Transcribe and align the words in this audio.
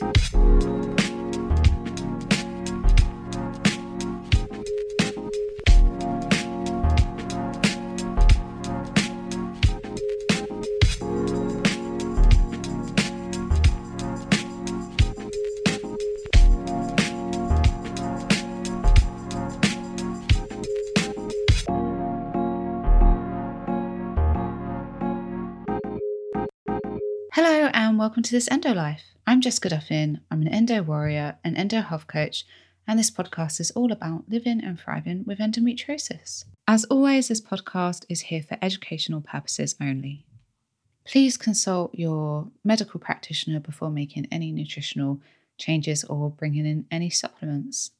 Hello 0.00 0.08
and 27.74 27.98
welcome 27.98 28.22
to 28.22 28.32
this 28.32 28.48
Endo 28.50 28.72
Life. 28.72 29.19
I'm 29.30 29.40
Jessica 29.40 29.68
Duffin. 29.68 30.18
I'm 30.28 30.42
an 30.42 30.48
endo 30.48 30.82
warrior, 30.82 31.36
an 31.44 31.56
endo 31.56 31.82
health 31.82 32.08
coach, 32.08 32.44
and 32.84 32.98
this 32.98 33.12
podcast 33.12 33.60
is 33.60 33.70
all 33.70 33.92
about 33.92 34.24
living 34.28 34.60
and 34.60 34.76
thriving 34.76 35.22
with 35.24 35.38
endometriosis. 35.38 36.46
As 36.66 36.84
always, 36.86 37.28
this 37.28 37.40
podcast 37.40 38.04
is 38.08 38.22
here 38.22 38.42
for 38.42 38.58
educational 38.60 39.20
purposes 39.20 39.76
only. 39.80 40.26
Please 41.06 41.36
consult 41.36 41.94
your 41.94 42.48
medical 42.64 42.98
practitioner 42.98 43.60
before 43.60 43.88
making 43.88 44.26
any 44.32 44.50
nutritional 44.50 45.20
changes 45.58 46.02
or 46.02 46.30
bringing 46.30 46.66
in 46.66 46.86
any 46.90 47.08
supplements. 47.08 47.92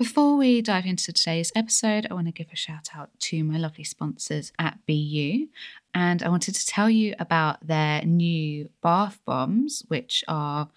Before 0.00 0.38
we 0.38 0.62
dive 0.62 0.86
into 0.86 1.12
today's 1.12 1.52
episode, 1.54 2.06
I 2.10 2.14
want 2.14 2.26
to 2.26 2.32
give 2.32 2.46
a 2.50 2.56
shout 2.56 2.88
out 2.96 3.10
to 3.18 3.44
my 3.44 3.58
lovely 3.58 3.84
sponsors 3.84 4.50
at 4.58 4.78
BeYou. 4.88 5.48
And 5.94 6.22
I 6.22 6.30
wanted 6.30 6.54
to 6.54 6.66
tell 6.66 6.88
you 6.88 7.14
about 7.18 7.66
their 7.66 8.00
new 8.06 8.70
bath 8.82 9.20
bombs, 9.26 9.84
which 9.88 10.24
are 10.26 10.70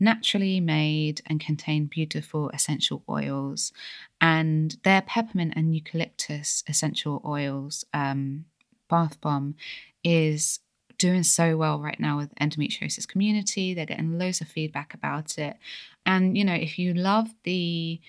naturally 0.00 0.60
made 0.60 1.20
and 1.26 1.38
contain 1.38 1.90
beautiful 1.92 2.48
essential 2.54 3.02
oils. 3.06 3.74
And 4.18 4.78
their 4.82 5.02
peppermint 5.02 5.52
and 5.56 5.74
eucalyptus 5.74 6.64
essential 6.66 7.20
oils 7.22 7.84
um, 7.92 8.46
bath 8.88 9.20
bomb 9.20 9.56
is 10.02 10.60
doing 10.96 11.22
so 11.22 11.54
well 11.54 11.80
right 11.80 12.00
now 12.00 12.16
with 12.16 12.34
endometriosis 12.36 13.06
community. 13.06 13.74
They're 13.74 13.84
getting 13.84 14.18
loads 14.18 14.40
of 14.40 14.48
feedback 14.48 14.94
about 14.94 15.36
it. 15.36 15.58
And, 16.06 16.38
you 16.38 16.46
know, 16.46 16.54
if 16.54 16.78
you 16.78 16.94
love 16.94 17.34
the 17.44 18.00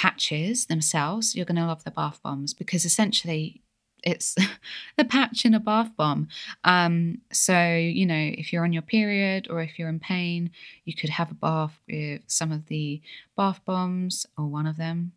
patches 0.00 0.64
themselves, 0.64 1.36
you're 1.36 1.44
going 1.44 1.56
to 1.56 1.66
love 1.66 1.84
the 1.84 1.90
bath 1.90 2.20
bombs 2.22 2.54
because 2.54 2.86
essentially 2.86 3.60
it's 4.02 4.34
the 4.96 5.04
patch 5.04 5.44
in 5.44 5.52
a 5.52 5.60
bath 5.60 5.90
bomb. 5.94 6.26
Um, 6.64 7.18
so, 7.30 7.76
you 7.76 8.06
know, 8.06 8.30
if 8.38 8.50
you're 8.50 8.64
on 8.64 8.72
your 8.72 8.80
period 8.80 9.48
or 9.50 9.60
if 9.60 9.78
you're 9.78 9.90
in 9.90 10.00
pain, 10.00 10.52
you 10.86 10.94
could 10.94 11.10
have 11.10 11.30
a 11.30 11.34
bath 11.34 11.78
with 11.86 12.22
some 12.28 12.50
of 12.50 12.64
the 12.68 13.02
bath 13.36 13.60
bombs 13.66 14.24
or 14.38 14.46
one 14.46 14.66
of 14.66 14.78
them. 14.78 15.12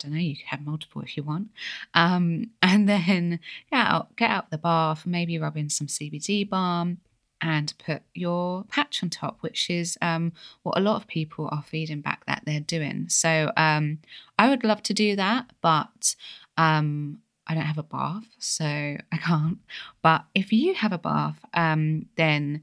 Don't 0.00 0.12
know, 0.12 0.20
you 0.20 0.36
could 0.36 0.48
have 0.48 0.60
multiple 0.60 1.00
if 1.00 1.16
you 1.16 1.22
want. 1.22 1.48
Um, 1.94 2.50
and 2.62 2.86
then 2.86 3.40
get 3.70 3.86
out, 3.86 4.16
get 4.16 4.30
out 4.30 4.50
the 4.50 4.58
bath, 4.58 5.06
maybe 5.06 5.38
rub 5.38 5.56
in 5.56 5.70
some 5.70 5.86
CBD 5.86 6.46
balm 6.46 6.98
and 7.40 7.72
put 7.84 8.02
your 8.14 8.64
patch 8.64 9.02
on 9.02 9.10
top, 9.10 9.38
which 9.40 9.68
is 9.68 9.98
um, 10.00 10.32
what 10.62 10.78
a 10.78 10.80
lot 10.80 10.96
of 10.96 11.06
people 11.06 11.48
are 11.52 11.62
feeding 11.62 12.00
back 12.00 12.24
that 12.26 12.42
they're 12.46 12.60
doing. 12.60 13.08
So 13.08 13.52
um, 13.56 13.98
I 14.38 14.48
would 14.48 14.64
love 14.64 14.82
to 14.84 14.94
do 14.94 15.16
that, 15.16 15.50
but 15.60 16.16
um, 16.56 17.18
I 17.46 17.54
don't 17.54 17.64
have 17.64 17.78
a 17.78 17.82
bath, 17.82 18.26
so 18.38 18.64
I 18.64 19.16
can't. 19.18 19.58
But 20.02 20.24
if 20.34 20.52
you 20.52 20.74
have 20.74 20.92
a 20.92 20.98
bath, 20.98 21.44
um, 21.54 22.06
then 22.16 22.62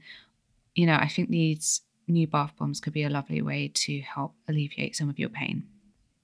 you 0.74 0.86
know 0.86 0.96
I 0.96 1.08
think 1.08 1.30
these 1.30 1.82
new 2.06 2.26
bath 2.26 2.52
bombs 2.58 2.80
could 2.80 2.92
be 2.92 3.04
a 3.04 3.10
lovely 3.10 3.40
way 3.40 3.70
to 3.72 4.00
help 4.00 4.34
alleviate 4.48 4.96
some 4.96 5.08
of 5.08 5.18
your 5.18 5.30
pain. 5.30 5.64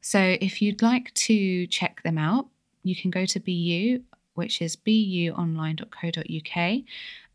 So 0.01 0.37
if 0.41 0.63
you'd 0.63 0.83
like 0.83 1.13
to 1.15 1.67
check 1.67 2.03
them 2.03 2.19
out, 2.19 2.47
you 2.83 2.97
can 2.97 3.11
go 3.11 3.27
to 3.27 3.41
BeYou, 3.41 4.03
which 4.35 4.63
is 4.63 4.77
beyouonline.co.uk, 4.77 6.83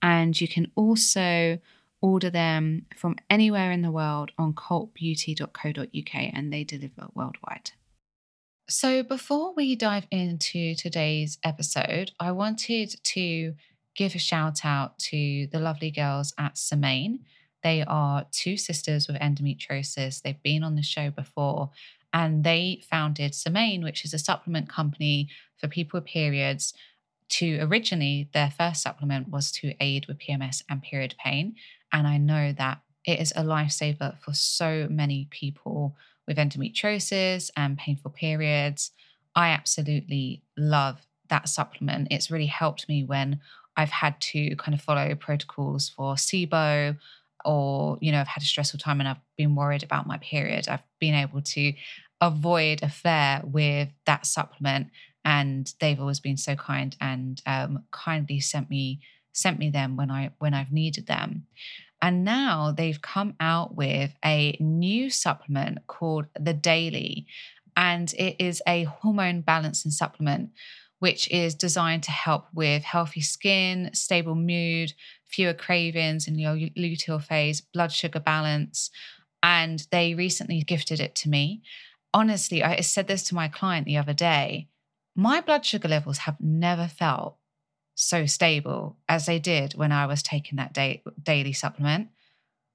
and 0.06 0.40
you 0.40 0.48
can 0.48 0.72
also 0.76 1.58
order 2.00 2.30
them 2.30 2.86
from 2.96 3.16
anywhere 3.28 3.72
in 3.72 3.82
the 3.82 3.90
world 3.90 4.32
on 4.38 4.54
cultbeauty.co.uk 4.54 6.14
and 6.14 6.54
they 6.54 6.64
deliver 6.64 7.08
worldwide. 7.16 7.72
So, 8.70 9.02
before 9.02 9.56
we 9.56 9.76
dive 9.76 10.06
into 10.12 10.76
today's 10.76 11.40
episode, 11.44 12.12
I 12.20 12.32
wanted 12.34 12.96
to 13.04 13.56
give 13.96 14.14
a 14.14 14.20
shout 14.20 14.64
out 14.64 15.00
to 15.00 15.48
the 15.48 15.60
lovely 15.60 15.90
girls 15.90 16.36
at 16.38 16.56
Semaine. 16.56 17.26
They 17.64 17.84
are 17.84 18.28
two 18.32 18.58
sisters 18.58 19.08
with 19.08 19.18
endometriosis. 19.18 20.22
They've 20.22 20.44
been 20.44 20.64
on 20.64 20.76
the 20.76 20.84
show 20.84 21.10
before 21.10 21.72
and 22.14 22.44
they 22.44 22.84
founded 22.88 23.34
Semaine, 23.34 23.84
which 23.84 24.06
is 24.06 24.14
a 24.14 24.20
supplement 24.20 24.70
company 24.70 25.30
for 25.58 25.68
people 25.68 26.00
with 26.00 26.08
periods 26.08 26.76
to 27.28 27.60
originally 27.62 28.30
their 28.34 28.52
first 28.52 28.82
supplement 28.82 29.30
was 29.30 29.52
to 29.54 29.74
aid 29.80 30.06
with 30.08 30.20
PMS 30.20 30.64
and 30.70 30.82
period 30.82 31.16
pain. 31.24 31.56
And 31.92 32.08
I 32.08 32.18
know 32.18 32.54
that 32.54 32.82
it 33.06 33.20
is 33.20 33.32
a 33.36 33.44
lifesaver 33.44 34.20
for 34.20 34.34
so 34.34 34.88
many 34.90 35.28
people 35.32 35.96
with 36.28 36.38
endometriosis 36.38 37.52
and 37.56 37.78
painful 37.78 38.12
periods. 38.12 38.92
I 39.36 39.50
absolutely 39.50 40.42
love 40.58 41.06
that 41.30 41.50
supplement. 41.50 42.08
It's 42.12 42.32
really 42.32 42.46
helped 42.46 42.88
me 42.88 43.04
when 43.04 43.40
I've 43.78 43.90
had 43.90 44.20
to 44.22 44.56
kind 44.56 44.74
of 44.74 44.82
follow 44.82 45.14
protocols 45.16 45.90
for 45.90 46.16
SIBO 46.16 46.98
or, 47.44 47.98
you 48.02 48.12
know, 48.12 48.22
I've 48.22 48.28
had 48.28 48.44
a 48.44 48.46
stressful 48.48 48.80
time 48.80 49.00
and 49.00 49.10
I've 49.10 49.22
been 49.38 49.56
worried 49.56 49.84
about 49.84 50.08
my 50.08 50.18
period. 50.18 50.68
I've 50.68 50.84
been 51.00 51.14
able 51.14 51.42
to 51.42 51.74
avoid 52.22 52.82
a 52.82 52.90
flare 52.90 53.42
with 53.44 53.90
that 54.06 54.26
supplement 54.26 54.88
and 55.26 55.74
they've 55.80 56.00
always 56.00 56.20
been 56.20 56.38
so 56.38 56.56
kind 56.56 56.96
and 57.02 57.42
um, 57.48 57.84
kindly 57.92 58.40
sent 58.40 58.70
me 58.70 59.02
sent 59.34 59.60
me 59.60 59.70
them 59.70 59.98
when 59.98 60.10
I 60.10 60.32
when 60.38 60.54
I've 60.54 60.72
needed 60.72 61.08
them. 61.08 61.48
And 62.02 62.24
now 62.24 62.72
they've 62.72 63.02
come 63.02 63.36
out 63.40 63.76
with 63.76 64.14
a 64.24 64.56
new 64.60 65.10
supplement 65.10 65.88
called 65.88 66.28
the 66.40 66.54
Daily, 66.54 67.26
and 67.76 68.14
it 68.14 68.36
is 68.40 68.62
a 68.68 68.84
hormone 68.84 69.42
balancing 69.42 69.92
supplement 69.92 70.52
which 71.00 71.30
is 71.30 71.56
designed 71.56 72.04
to 72.04 72.12
help 72.12 72.48
with 72.54 72.84
healthy 72.84 73.22
skin, 73.22 73.90
stable 73.94 74.34
mood, 74.34 74.94
fewer 75.26 75.54
cravings 75.54 76.28
in 76.28 76.40
your 76.40 76.56
luteal 76.56 77.22
phase, 77.22 77.60
blood 77.60 77.92
sugar 77.92 78.20
balance. 78.20 78.90
And 79.44 79.86
they 79.92 80.16
recently 80.16 80.62
gifted 80.62 81.02
it 81.02 81.14
to 81.16 81.30
me. 81.30 81.62
Honestly, 82.14 82.64
I 82.64 82.80
said 82.80 83.08
this 83.08 83.24
to 83.26 83.36
my 83.36 83.50
client 83.50 83.86
the 83.86 83.98
other 83.98 84.14
day 84.14 84.70
my 85.16 85.42
blood 85.42 85.66
sugar 85.66 85.88
levels 85.88 86.20
have 86.20 86.38
never 86.40 86.88
felt 86.88 87.38
so 87.96 88.26
stable 88.26 88.98
as 89.08 89.26
they 89.26 89.40
did 89.40 89.74
when 89.74 89.92
I 89.92 90.06
was 90.06 90.22
taking 90.22 90.58
that 90.58 90.74
day, 90.74 91.02
daily 91.22 91.54
supplement. 91.54 92.10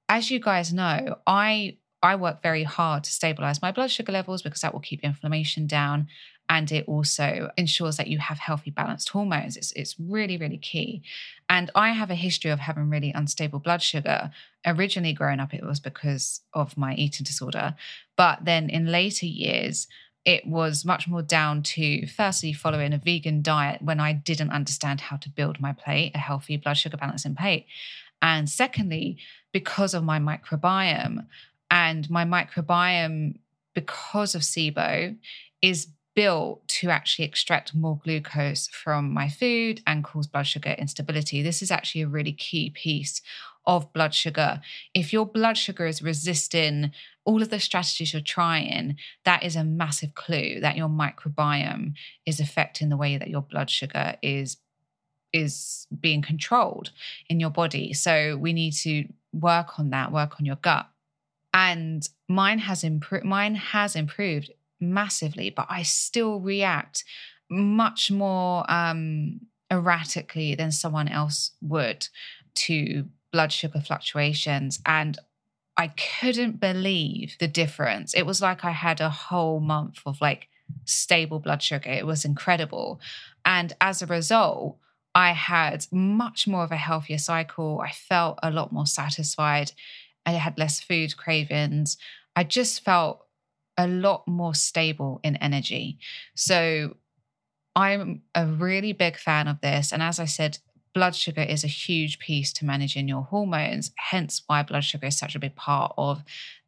As 0.08 0.30
you 0.30 0.40
guys 0.40 0.72
know, 0.72 1.16
I 1.26 1.76
I 2.02 2.16
work 2.16 2.42
very 2.42 2.64
hard 2.64 3.04
to 3.04 3.12
stabilize 3.12 3.60
my 3.60 3.72
blood 3.72 3.90
sugar 3.90 4.10
levels 4.10 4.40
because 4.40 4.62
that 4.62 4.72
will 4.72 4.80
keep 4.80 5.00
inflammation 5.04 5.66
down 5.66 6.08
and 6.48 6.72
it 6.72 6.86
also 6.88 7.50
ensures 7.58 7.98
that 7.98 8.08
you 8.08 8.18
have 8.18 8.38
healthy 8.38 8.70
balanced 8.70 9.10
hormones. 9.10 9.58
It's, 9.58 9.72
it's 9.72 9.96
really 10.00 10.38
really 10.38 10.56
key. 10.56 11.02
And 11.50 11.70
i 11.74 11.90
have 11.90 12.10
a 12.10 12.14
history 12.14 12.50
of 12.50 12.60
having 12.60 12.88
really 12.88 13.12
unstable 13.14 13.58
blood 13.58 13.82
sugar. 13.82 14.30
Originally 14.64 15.12
growing 15.12 15.40
up 15.40 15.52
it 15.52 15.62
was 15.64 15.78
because 15.78 16.40
of 16.54 16.78
my 16.78 16.94
eating 16.94 17.24
disorder. 17.24 17.76
But 18.16 18.46
then 18.46 18.70
in 18.70 18.86
later 18.86 19.26
years 19.26 19.86
it 20.24 20.46
was 20.46 20.84
much 20.84 21.08
more 21.08 21.22
down 21.22 21.62
to 21.62 22.06
firstly 22.06 22.52
following 22.52 22.92
a 22.92 22.98
vegan 22.98 23.42
diet 23.42 23.80
when 23.82 24.00
I 24.00 24.12
didn't 24.12 24.50
understand 24.50 25.00
how 25.00 25.16
to 25.16 25.30
build 25.30 25.60
my 25.60 25.72
plate, 25.72 26.12
a 26.14 26.18
healthy 26.18 26.56
blood 26.56 26.74
sugar 26.74 26.96
balancing 26.96 27.34
plate. 27.34 27.66
And 28.20 28.48
secondly, 28.48 29.18
because 29.52 29.94
of 29.94 30.04
my 30.04 30.18
microbiome, 30.18 31.26
and 31.70 32.10
my 32.10 32.24
microbiome, 32.24 33.38
because 33.74 34.34
of 34.34 34.42
SIBO, 34.42 35.16
is 35.62 35.88
built 36.14 36.66
to 36.66 36.90
actually 36.90 37.24
extract 37.24 37.74
more 37.74 38.00
glucose 38.02 38.68
from 38.68 39.12
my 39.12 39.28
food 39.28 39.80
and 39.86 40.02
cause 40.02 40.26
blood 40.26 40.46
sugar 40.46 40.70
instability. 40.72 41.42
This 41.42 41.62
is 41.62 41.70
actually 41.70 42.02
a 42.02 42.08
really 42.08 42.32
key 42.32 42.70
piece 42.70 43.22
of 43.66 43.92
blood 43.92 44.14
sugar. 44.14 44.60
If 44.94 45.12
your 45.12 45.26
blood 45.26 45.56
sugar 45.56 45.86
is 45.86 46.02
resisting 46.02 46.92
all 47.24 47.42
of 47.42 47.50
the 47.50 47.60
strategies 47.60 48.12
you're 48.12 48.22
trying, 48.22 48.96
that 49.24 49.42
is 49.42 49.56
a 49.56 49.64
massive 49.64 50.14
clue 50.14 50.60
that 50.60 50.76
your 50.76 50.88
microbiome 50.88 51.94
is 52.26 52.40
affecting 52.40 52.88
the 52.88 52.96
way 52.96 53.16
that 53.16 53.28
your 53.28 53.42
blood 53.42 53.70
sugar 53.70 54.16
is 54.22 54.56
is 55.32 55.86
being 56.00 56.22
controlled 56.22 56.90
in 57.28 57.38
your 57.38 57.50
body. 57.50 57.92
So 57.92 58.36
we 58.36 58.52
need 58.52 58.72
to 58.72 59.04
work 59.32 59.78
on 59.78 59.90
that, 59.90 60.10
work 60.10 60.40
on 60.40 60.44
your 60.44 60.56
gut. 60.56 60.88
And 61.54 62.08
mine 62.28 62.58
has 62.58 62.82
improved 62.82 63.24
mine 63.24 63.54
has 63.54 63.94
improved 63.94 64.50
massively, 64.80 65.50
but 65.50 65.66
I 65.68 65.82
still 65.82 66.40
react 66.40 67.04
much 67.48 68.10
more 68.10 68.64
um 68.70 69.40
erratically 69.70 70.54
than 70.54 70.72
someone 70.72 71.06
else 71.06 71.52
would 71.60 72.08
to 72.54 73.06
blood 73.32 73.52
sugar 73.52 73.80
fluctuations 73.80 74.80
and 74.86 75.18
I 75.76 75.88
couldn't 76.20 76.60
believe 76.60 77.36
the 77.40 77.48
difference. 77.48 78.12
It 78.12 78.26
was 78.26 78.42
like 78.42 78.64
I 78.64 78.72
had 78.72 79.00
a 79.00 79.08
whole 79.08 79.60
month 79.60 80.00
of 80.04 80.20
like 80.20 80.48
stable 80.84 81.38
blood 81.38 81.62
sugar. 81.62 81.90
It 81.90 82.06
was 82.06 82.24
incredible. 82.24 83.00
And 83.44 83.72
as 83.80 84.02
a 84.02 84.06
result, 84.06 84.76
I 85.14 85.32
had 85.32 85.86
much 85.90 86.46
more 86.46 86.64
of 86.64 86.70
a 86.70 86.76
healthier 86.76 87.18
cycle. 87.18 87.80
I 87.80 87.92
felt 87.92 88.38
a 88.42 88.50
lot 88.50 88.72
more 88.72 88.86
satisfied. 88.86 89.72
I 90.26 90.32
had 90.32 90.58
less 90.58 90.80
food 90.80 91.16
cravings. 91.16 91.96
I 92.36 92.44
just 92.44 92.84
felt 92.84 93.26
a 93.76 93.88
lot 93.88 94.28
more 94.28 94.54
stable 94.54 95.20
in 95.24 95.36
energy. 95.36 95.98
So 96.34 96.96
I'm 97.74 98.22
a 98.34 98.46
really 98.46 98.92
big 98.92 99.16
fan 99.16 99.48
of 99.48 99.60
this. 99.60 99.92
And 99.92 100.02
as 100.02 100.20
I 100.20 100.26
said, 100.26 100.58
blood 100.94 101.14
sugar 101.14 101.42
is 101.42 101.64
a 101.64 101.68
huge 101.68 102.18
piece 102.18 102.52
to 102.54 102.64
managing 102.64 103.08
your 103.08 103.22
hormones, 103.22 103.92
hence 103.96 104.42
why 104.46 104.62
blood 104.62 104.84
sugar 104.84 105.06
is 105.06 105.18
such 105.18 105.34
a 105.34 105.38
big 105.38 105.54
part 105.54 105.92
of 105.96 106.22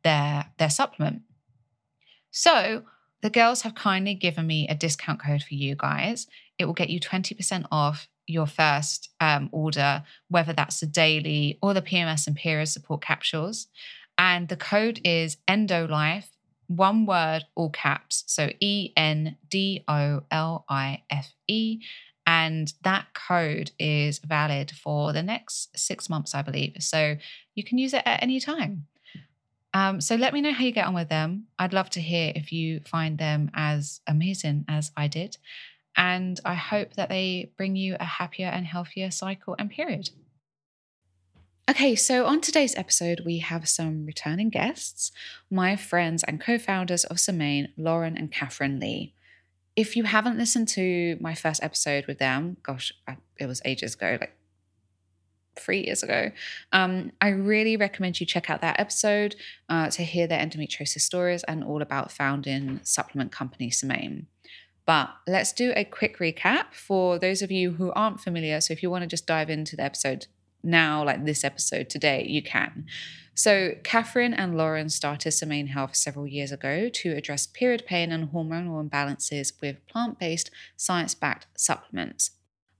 their, 0.04 0.46
their 0.58 0.70
supplement. 0.70 1.22
So 2.30 2.84
the 3.22 3.30
girls 3.30 3.62
have 3.62 3.74
kindly 3.74 4.14
given 4.14 4.46
me 4.46 4.66
a 4.69 4.74
discount 4.74 5.22
code 5.22 5.42
for 5.42 5.54
you 5.54 5.74
guys. 5.76 6.26
It 6.58 6.64
will 6.64 6.72
get 6.74 6.90
you 6.90 7.00
20% 7.00 7.66
off 7.70 8.08
your 8.26 8.46
first 8.46 9.10
um, 9.20 9.48
order, 9.52 10.04
whether 10.28 10.52
that's 10.52 10.80
the 10.80 10.86
daily 10.86 11.58
or 11.62 11.74
the 11.74 11.82
PMS 11.82 12.26
and 12.26 12.36
period 12.36 12.66
support 12.66 13.02
capsules. 13.02 13.66
And 14.19 14.48
the 14.48 14.56
code 14.56 15.00
is 15.04 15.36
ENDOLIFE, 15.48 16.28
one 16.66 17.06
word, 17.06 17.44
all 17.54 17.70
caps. 17.70 18.24
So 18.26 18.50
E 18.60 18.92
N 18.96 19.36
D 19.48 19.84
O 19.88 20.22
L 20.30 20.64
I 20.69 21.02
F 21.10 21.34
E. 21.48 21.80
And 22.26 22.72
that 22.82 23.14
code 23.14 23.72
is 23.78 24.19
valid 24.20 24.70
for 24.70 25.12
the 25.12 25.22
next 25.22 25.76
six 25.76 26.08
months, 26.08 26.34
I 26.34 26.42
believe. 26.42 26.76
So 26.80 27.16
you 27.54 27.64
can 27.64 27.78
use 27.78 27.94
it 27.94 28.02
at 28.06 28.22
any 28.22 28.38
time. 28.38 28.86
Um, 29.74 30.00
so 30.00 30.16
let 30.16 30.34
me 30.34 30.40
know 30.40 30.52
how 30.52 30.64
you 30.64 30.72
get 30.72 30.86
on 30.86 30.94
with 30.94 31.08
them. 31.08 31.46
I'd 31.58 31.72
love 31.72 31.90
to 31.90 32.00
hear 32.00 32.32
if 32.34 32.52
you 32.52 32.80
find 32.86 33.19
them 33.19 33.50
as 33.54 34.00
amazing 34.06 34.66
as 34.69 34.92
I 34.96 35.08
did. 35.08 35.38
And 35.96 36.38
I 36.44 36.54
hope 36.54 36.94
that 36.94 37.08
they 37.08 37.52
bring 37.56 37.76
you 37.76 37.96
a 37.98 38.04
happier 38.04 38.48
and 38.48 38.66
healthier 38.66 39.10
cycle 39.10 39.56
and 39.58 39.70
period. 39.70 40.10
Okay, 41.70 41.94
so 41.94 42.26
on 42.26 42.40
today's 42.40 42.76
episode, 42.76 43.22
we 43.24 43.38
have 43.38 43.69
some 43.69 44.04
returning 44.04 44.50
guests, 44.50 45.12
my 45.50 45.76
friends 45.76 46.24
and 46.24 46.40
co 46.40 46.58
founders 46.58 47.04
of 47.04 47.20
Semaine, 47.20 47.69
Lauren 47.76 48.16
and 48.16 48.32
Catherine 48.32 48.80
Lee. 48.80 49.14
If 49.74 49.96
you 49.96 50.04
haven't 50.04 50.38
listened 50.38 50.69
to 50.69 51.16
my 51.20 51.34
first 51.34 51.62
episode 51.62 52.06
with 52.06 52.19
them, 52.19 52.58
gosh, 52.62 52.92
it 53.38 53.46
was 53.46 53.62
ages 53.64 53.94
ago, 53.94 54.19
like 54.20 54.36
three 55.58 55.84
years 55.84 56.02
ago. 56.02 56.30
Um, 56.72 57.12
I 57.20 57.28
really 57.28 57.76
recommend 57.76 58.20
you 58.20 58.26
check 58.26 58.50
out 58.50 58.60
that 58.60 58.80
episode 58.80 59.36
uh, 59.69 59.88
to 59.90 60.02
hear 60.02 60.26
their 60.26 60.40
endometriosis 60.40 61.00
stories 61.00 61.42
and 61.44 61.64
all 61.64 61.82
about 61.82 62.12
founding 62.12 62.80
supplement 62.82 63.32
company 63.32 63.70
Semaine. 63.70 64.26
But 64.84 65.10
let's 65.26 65.52
do 65.52 65.72
a 65.76 65.84
quick 65.84 66.19
recap 66.19 66.72
for 66.72 67.19
those 67.19 67.40
of 67.40 67.50
you 67.50 67.72
who 67.72 67.92
aren't 67.92 68.20
familiar. 68.20 68.60
So 68.60 68.72
if 68.72 68.82
you 68.82 68.90
want 68.90 69.02
to 69.02 69.08
just 69.08 69.26
dive 69.26 69.48
into 69.48 69.76
the 69.76 69.84
episode 69.84 70.26
now, 70.62 71.04
like 71.04 71.24
this 71.24 71.44
episode 71.44 71.90
today, 71.90 72.26
you 72.28 72.42
can. 72.42 72.86
So, 73.34 73.76
Catherine 73.82 74.34
and 74.34 74.56
Lauren 74.56 74.90
started 74.90 75.32
Semaine 75.32 75.68
Health 75.68 75.96
several 75.96 76.26
years 76.26 76.52
ago 76.52 76.90
to 76.90 77.12
address 77.16 77.46
period 77.46 77.84
pain 77.86 78.12
and 78.12 78.30
hormonal 78.30 78.86
imbalances 78.86 79.52
with 79.60 79.86
plant 79.86 80.18
based, 80.18 80.50
science 80.76 81.14
backed 81.14 81.46
supplements. 81.56 82.32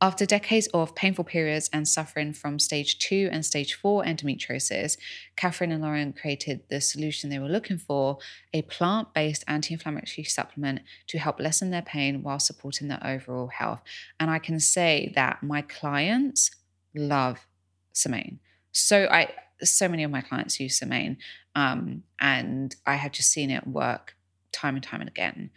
After 0.03 0.27
decades 0.27 0.67
of 0.75 0.97
painful 0.97 1.23
periods 1.23 1.71
and 1.73 1.87
suffering 1.87 2.33
from 2.33 2.59
stage 2.59 2.99
two 2.99 3.29
and 3.31 3.47
stage 3.47 3.75
four 3.75 4.03
endometriosis, 4.03 4.99
Catherine 5.37 5.71
and 5.71 5.81
Lauren 5.81 6.13
created 6.13 6.63
the 6.69 6.81
solution 6.81 7.31
they 7.31 7.39
were 7.39 7.49
looking 7.49 7.79
for 7.79 8.19
a 8.53 8.63
plant 8.63 9.15
based 9.15 9.45
anti 9.47 9.73
inflammatory 9.73 10.25
supplement 10.25 10.81
to 11.07 11.19
help 11.19 11.39
lessen 11.39 11.71
their 11.71 11.83
pain 11.83 12.25
while 12.25 12.41
supporting 12.41 12.89
their 12.89 13.01
overall 13.07 13.47
health. 13.47 13.81
And 14.19 14.29
I 14.29 14.41
can 14.41 14.59
say 14.59 15.13
that 15.15 15.41
my 15.41 15.63
clients 15.63 16.51
love 16.97 17.47
Semaine. 17.93 18.41
So 18.73 19.09
I 19.11 19.35
so 19.63 19.89
many 19.89 20.03
of 20.03 20.11
my 20.11 20.21
clients 20.21 20.59
use 20.59 20.79
Semaine, 20.79 21.19
um, 21.55 22.03
and 22.19 22.75
I 22.87 22.95
have 22.95 23.13
just 23.13 23.31
seen 23.31 23.51
it 23.51 23.67
work 23.67 24.17
time 24.51 24.75
and 24.75 24.83
time 24.83 25.01
and 25.01 25.09
again. 25.09 25.51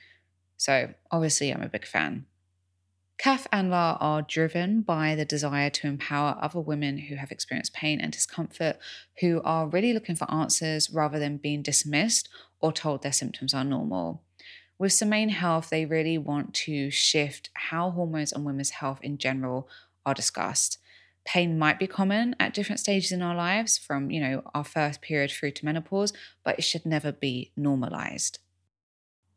So 0.58 0.94
obviously, 1.12 1.52
I'm 1.52 1.62
a 1.62 1.70
big 1.70 1.86
fan. 1.86 2.26
Kath 3.18 3.48
and 3.52 3.70
Lar 3.70 3.98
are 4.02 4.22
driven 4.22 4.82
by 4.82 5.16
the 5.16 5.26
desire 5.26 5.70
to 5.70 5.88
empower 5.88 6.38
other 6.42 6.60
women 6.60 6.98
who 6.98 7.16
have 7.16 7.32
experienced 7.32 7.74
pain 7.74 8.02
and 8.02 8.12
discomfort, 8.12 8.78
who 9.22 9.42
are 9.44 9.68
really 9.68 9.94
looking 9.94 10.18
for 10.18 10.30
answers 10.30 10.92
rather 10.92 11.18
than 11.18 11.38
being 11.38 11.62
dismissed 11.62 12.28
or 12.60 12.74
told 12.74 13.02
their 13.02 13.14
symptoms 13.14 13.54
are 13.54 13.64
normal. 13.64 14.22
With 14.78 14.92
Semaine 14.92 15.30
Health, 15.30 15.70
they 15.70 15.86
really 15.86 16.18
want 16.18 16.54
to 16.66 16.92
shift 16.92 17.50
how 17.54 17.92
hormones 17.92 18.34
and 18.34 18.44
women's 18.44 18.72
health 18.72 19.00
in 19.02 19.18
general 19.18 19.70
are 20.06 20.14
discussed. 20.14 20.78
Pain 21.26 21.58
might 21.58 21.80
be 21.80 21.88
common 21.88 22.36
at 22.40 22.54
different 22.54 22.80
stages 22.80 23.12
in 23.12 23.22
our 23.22 23.36
lives, 23.36 23.78
from 23.78 24.12
you 24.12 24.22
know 24.22 24.44
our 24.54 24.64
first 24.64 25.02
period 25.02 25.32
through 25.32 25.52
to 25.52 25.66
menopause, 25.66 26.14
but 26.44 26.58
it 26.60 26.64
should 26.64 26.86
never 26.86 27.12
be 27.12 27.52
normalized. 27.58 28.40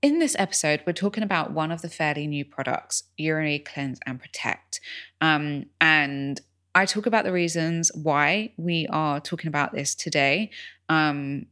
In 0.00 0.20
this 0.20 0.36
episode, 0.38 0.82
we're 0.86 0.92
talking 0.92 1.24
about 1.24 1.50
one 1.50 1.72
of 1.72 1.82
the 1.82 1.88
fairly 1.88 2.28
new 2.28 2.44
products, 2.44 3.04
Urinary 3.16 3.58
Cleanse 3.58 3.98
and 4.06 4.20
Protect. 4.20 4.80
Um, 5.20 5.66
and 5.80 6.40
I 6.74 6.86
talk 6.86 7.06
about 7.06 7.24
the 7.24 7.32
reasons 7.32 7.90
why 7.94 8.52
we 8.56 8.86
are 8.90 9.18
talking 9.18 9.48
about 9.48 9.72
this 9.72 9.96
today. 9.96 10.50
Um, 10.88 11.46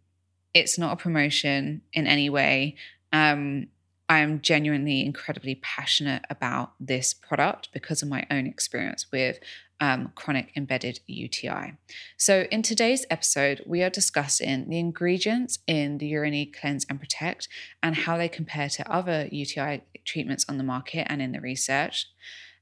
it's 0.55 0.79
not 0.79 0.93
a 0.93 0.97
promotion 0.97 1.83
in 1.93 2.07
any 2.07 2.31
way. 2.31 2.77
Um, 3.13 3.67
I 4.09 4.21
am 4.21 4.41
genuinely 4.41 5.05
incredibly 5.05 5.57
passionate 5.57 6.25
about 6.31 6.75
this 6.79 7.13
product 7.13 7.71
because 7.73 8.03
of 8.03 8.09
my 8.09 8.25
own 8.31 8.47
experience 8.47 9.07
with 9.11 9.41
um, 9.81 10.13
chronic 10.15 10.53
embedded 10.57 11.01
UTI. 11.07 11.75
So, 12.17 12.47
in 12.51 12.63
today's 12.63 13.05
episode, 13.11 13.63
we 13.67 13.83
are 13.83 13.91
discussing 13.91 14.69
the 14.69 14.79
ingredients 14.79 15.59
in 15.67 15.99
the 15.99 16.07
Urinary 16.07 16.47
Cleanse 16.47 16.87
and 16.89 16.99
Protect 16.99 17.49
and 17.83 17.95
how 17.95 18.17
they 18.17 18.29
compare 18.29 18.69
to 18.71 18.91
other 18.91 19.29
UTI 19.31 19.83
treatments 20.05 20.47
on 20.49 20.59
the 20.59 20.65
market 20.65 21.07
and 21.11 21.21
in 21.21 21.33
the 21.33 21.41
research, 21.41 22.07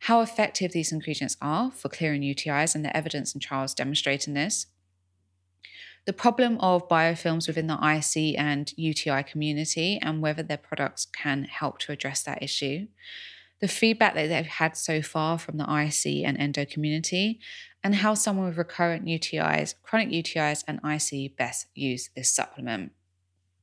how 0.00 0.20
effective 0.20 0.72
these 0.72 0.92
ingredients 0.92 1.36
are 1.40 1.70
for 1.70 1.88
clearing 1.88 2.22
UTIs 2.22 2.74
and 2.74 2.84
the 2.84 2.96
evidence 2.96 3.32
and 3.32 3.40
trials 3.40 3.74
demonstrating 3.74 4.34
this, 4.34 4.66
the 6.04 6.12
problem 6.12 6.58
of 6.58 6.88
biofilms 6.88 7.46
within 7.46 7.66
the 7.66 7.78
IC 7.82 8.38
and 8.38 8.72
UTI 8.76 9.22
community 9.22 9.98
and 10.02 10.20
whether 10.20 10.42
their 10.42 10.58
products 10.58 11.06
can 11.06 11.44
help 11.44 11.78
to 11.78 11.92
address 11.92 12.22
that 12.22 12.42
issue 12.42 12.86
the 13.64 13.68
feedback 13.68 14.12
that 14.12 14.28
they've 14.28 14.44
had 14.44 14.76
so 14.76 15.00
far 15.00 15.38
from 15.38 15.56
the 15.56 15.64
IC 15.64 16.22
and 16.26 16.38
endo 16.38 16.66
community, 16.66 17.40
and 17.82 17.94
how 17.94 18.12
someone 18.12 18.46
with 18.46 18.58
recurrent 18.58 19.06
UTIs, 19.06 19.74
chronic 19.82 20.10
UTIs, 20.10 20.62
and 20.68 20.80
IC 20.84 21.34
best 21.38 21.68
use 21.74 22.10
this 22.14 22.30
supplement. 22.30 22.92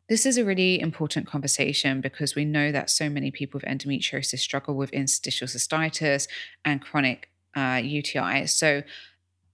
This 0.09 0.25
is 0.25 0.39
a 0.39 0.43
really 0.43 0.79
important 0.79 1.27
conversation 1.27 2.01
because 2.01 2.33
we 2.33 2.45
know 2.45 2.71
that 2.71 2.89
so 2.89 3.11
many 3.11 3.29
people 3.29 3.59
with 3.59 3.69
endometriosis 3.69 4.39
struggle 4.39 4.73
with 4.73 4.89
interstitial 4.89 5.47
cystitis 5.47 6.27
and 6.65 6.81
chronic 6.81 7.29
uh. 7.55 7.83
So, 8.47 8.81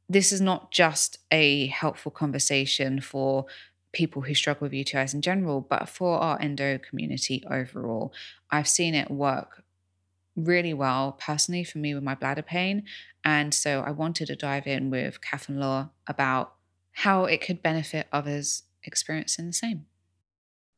this 0.07 0.31
is 0.31 0.39
not 0.39 0.71
just 0.71 1.17
a 1.29 1.67
helpful 1.67 2.13
conversation 2.13 3.01
for 3.01 3.47
people 3.91 4.21
who 4.21 4.33
struggle 4.33 4.69
with 4.69 4.71
UTIs 4.71 5.13
in 5.13 5.21
general, 5.21 5.59
but 5.59 5.89
for 5.89 6.17
our 6.19 6.39
endo 6.39 6.77
community 6.77 7.43
overall. 7.51 8.13
I've 8.49 8.69
seen 8.69 8.95
it 8.95 9.11
work 9.11 9.65
really 10.37 10.73
well 10.73 11.17
personally 11.19 11.63
for 11.63 11.79
me 11.79 11.93
with 11.93 12.03
my 12.03 12.15
bladder 12.15 12.43
pain. 12.43 12.83
And 13.25 13.53
so 13.53 13.81
I 13.81 13.91
wanted 13.91 14.27
to 14.27 14.35
dive 14.35 14.67
in 14.67 14.89
with 14.89 15.19
Kath 15.19 15.49
and 15.49 15.59
Lar 15.59 15.89
about 16.07 16.53
how 16.93 17.25
it 17.25 17.41
could 17.41 17.61
benefit 17.61 18.07
others 18.13 18.63
experiencing 18.83 19.47
the 19.47 19.53
same. 19.53 19.85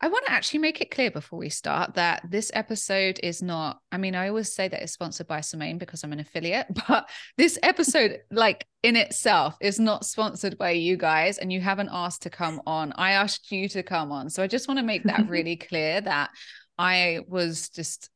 I 0.02 0.08
want 0.08 0.26
to 0.28 0.32
actually 0.32 0.60
make 0.60 0.80
it 0.80 0.92
clear 0.92 1.12
before 1.12 1.40
we 1.40 1.50
start 1.50 1.96
that 1.96 2.24
this 2.30 2.52
episode 2.54 3.20
is 3.22 3.42
not, 3.42 3.82
I 3.92 3.98
mean, 3.98 4.16
I 4.16 4.30
always 4.30 4.52
say 4.52 4.70
that 4.70 4.82
it's 4.82 4.94
sponsored 4.94 5.28
by 5.28 5.42
Semaine 5.42 5.78
because 5.78 6.04
I'm 6.04 6.14
an 6.14 6.22
affiliate, 6.22 6.68
but 6.88 7.10
this 7.38 7.60
episode, 7.64 8.20
like 8.32 8.66
in 8.82 8.96
itself, 8.96 9.58
is 9.60 9.78
not 9.78 10.06
sponsored 10.06 10.58
by 10.58 10.72
you 10.72 10.96
guys 10.96 11.38
and 11.38 11.52
you 11.52 11.60
haven't 11.60 11.90
asked 11.92 12.22
to 12.22 12.30
come 12.30 12.62
on. 12.66 12.94
I 12.96 13.12
asked 13.12 13.52
you 13.52 13.68
to 13.70 13.84
come 13.84 14.14
on. 14.14 14.30
So 14.30 14.42
I 14.42 14.48
just 14.48 14.70
want 14.70 14.80
to 14.80 14.86
make 14.86 15.04
that 15.04 15.28
really 15.30 15.58
clear 15.58 16.00
that 16.00 16.30
I 16.78 17.20
was 17.28 17.70
just 17.70 18.10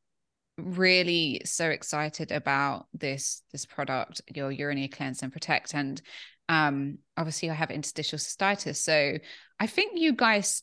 really 0.57 1.41
so 1.45 1.69
excited 1.69 2.31
about 2.31 2.85
this 2.93 3.41
this 3.51 3.65
product 3.65 4.21
your 4.33 4.51
urinary 4.51 4.87
cleanse 4.87 5.23
and 5.23 5.33
protect 5.33 5.73
and 5.73 6.01
um 6.47 6.99
obviously 7.17 7.49
i 7.49 7.53
have 7.53 7.71
interstitial 7.71 8.19
cystitis 8.19 8.75
so 8.75 9.17
i 9.59 9.65
think 9.65 9.99
you 9.99 10.13
guys 10.13 10.61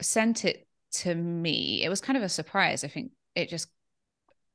sent 0.00 0.44
it 0.44 0.66
to 0.90 1.14
me 1.14 1.82
it 1.84 1.90
was 1.90 2.00
kind 2.00 2.16
of 2.16 2.22
a 2.22 2.28
surprise 2.28 2.82
i 2.82 2.88
think 2.88 3.12
it 3.34 3.48
just 3.48 3.68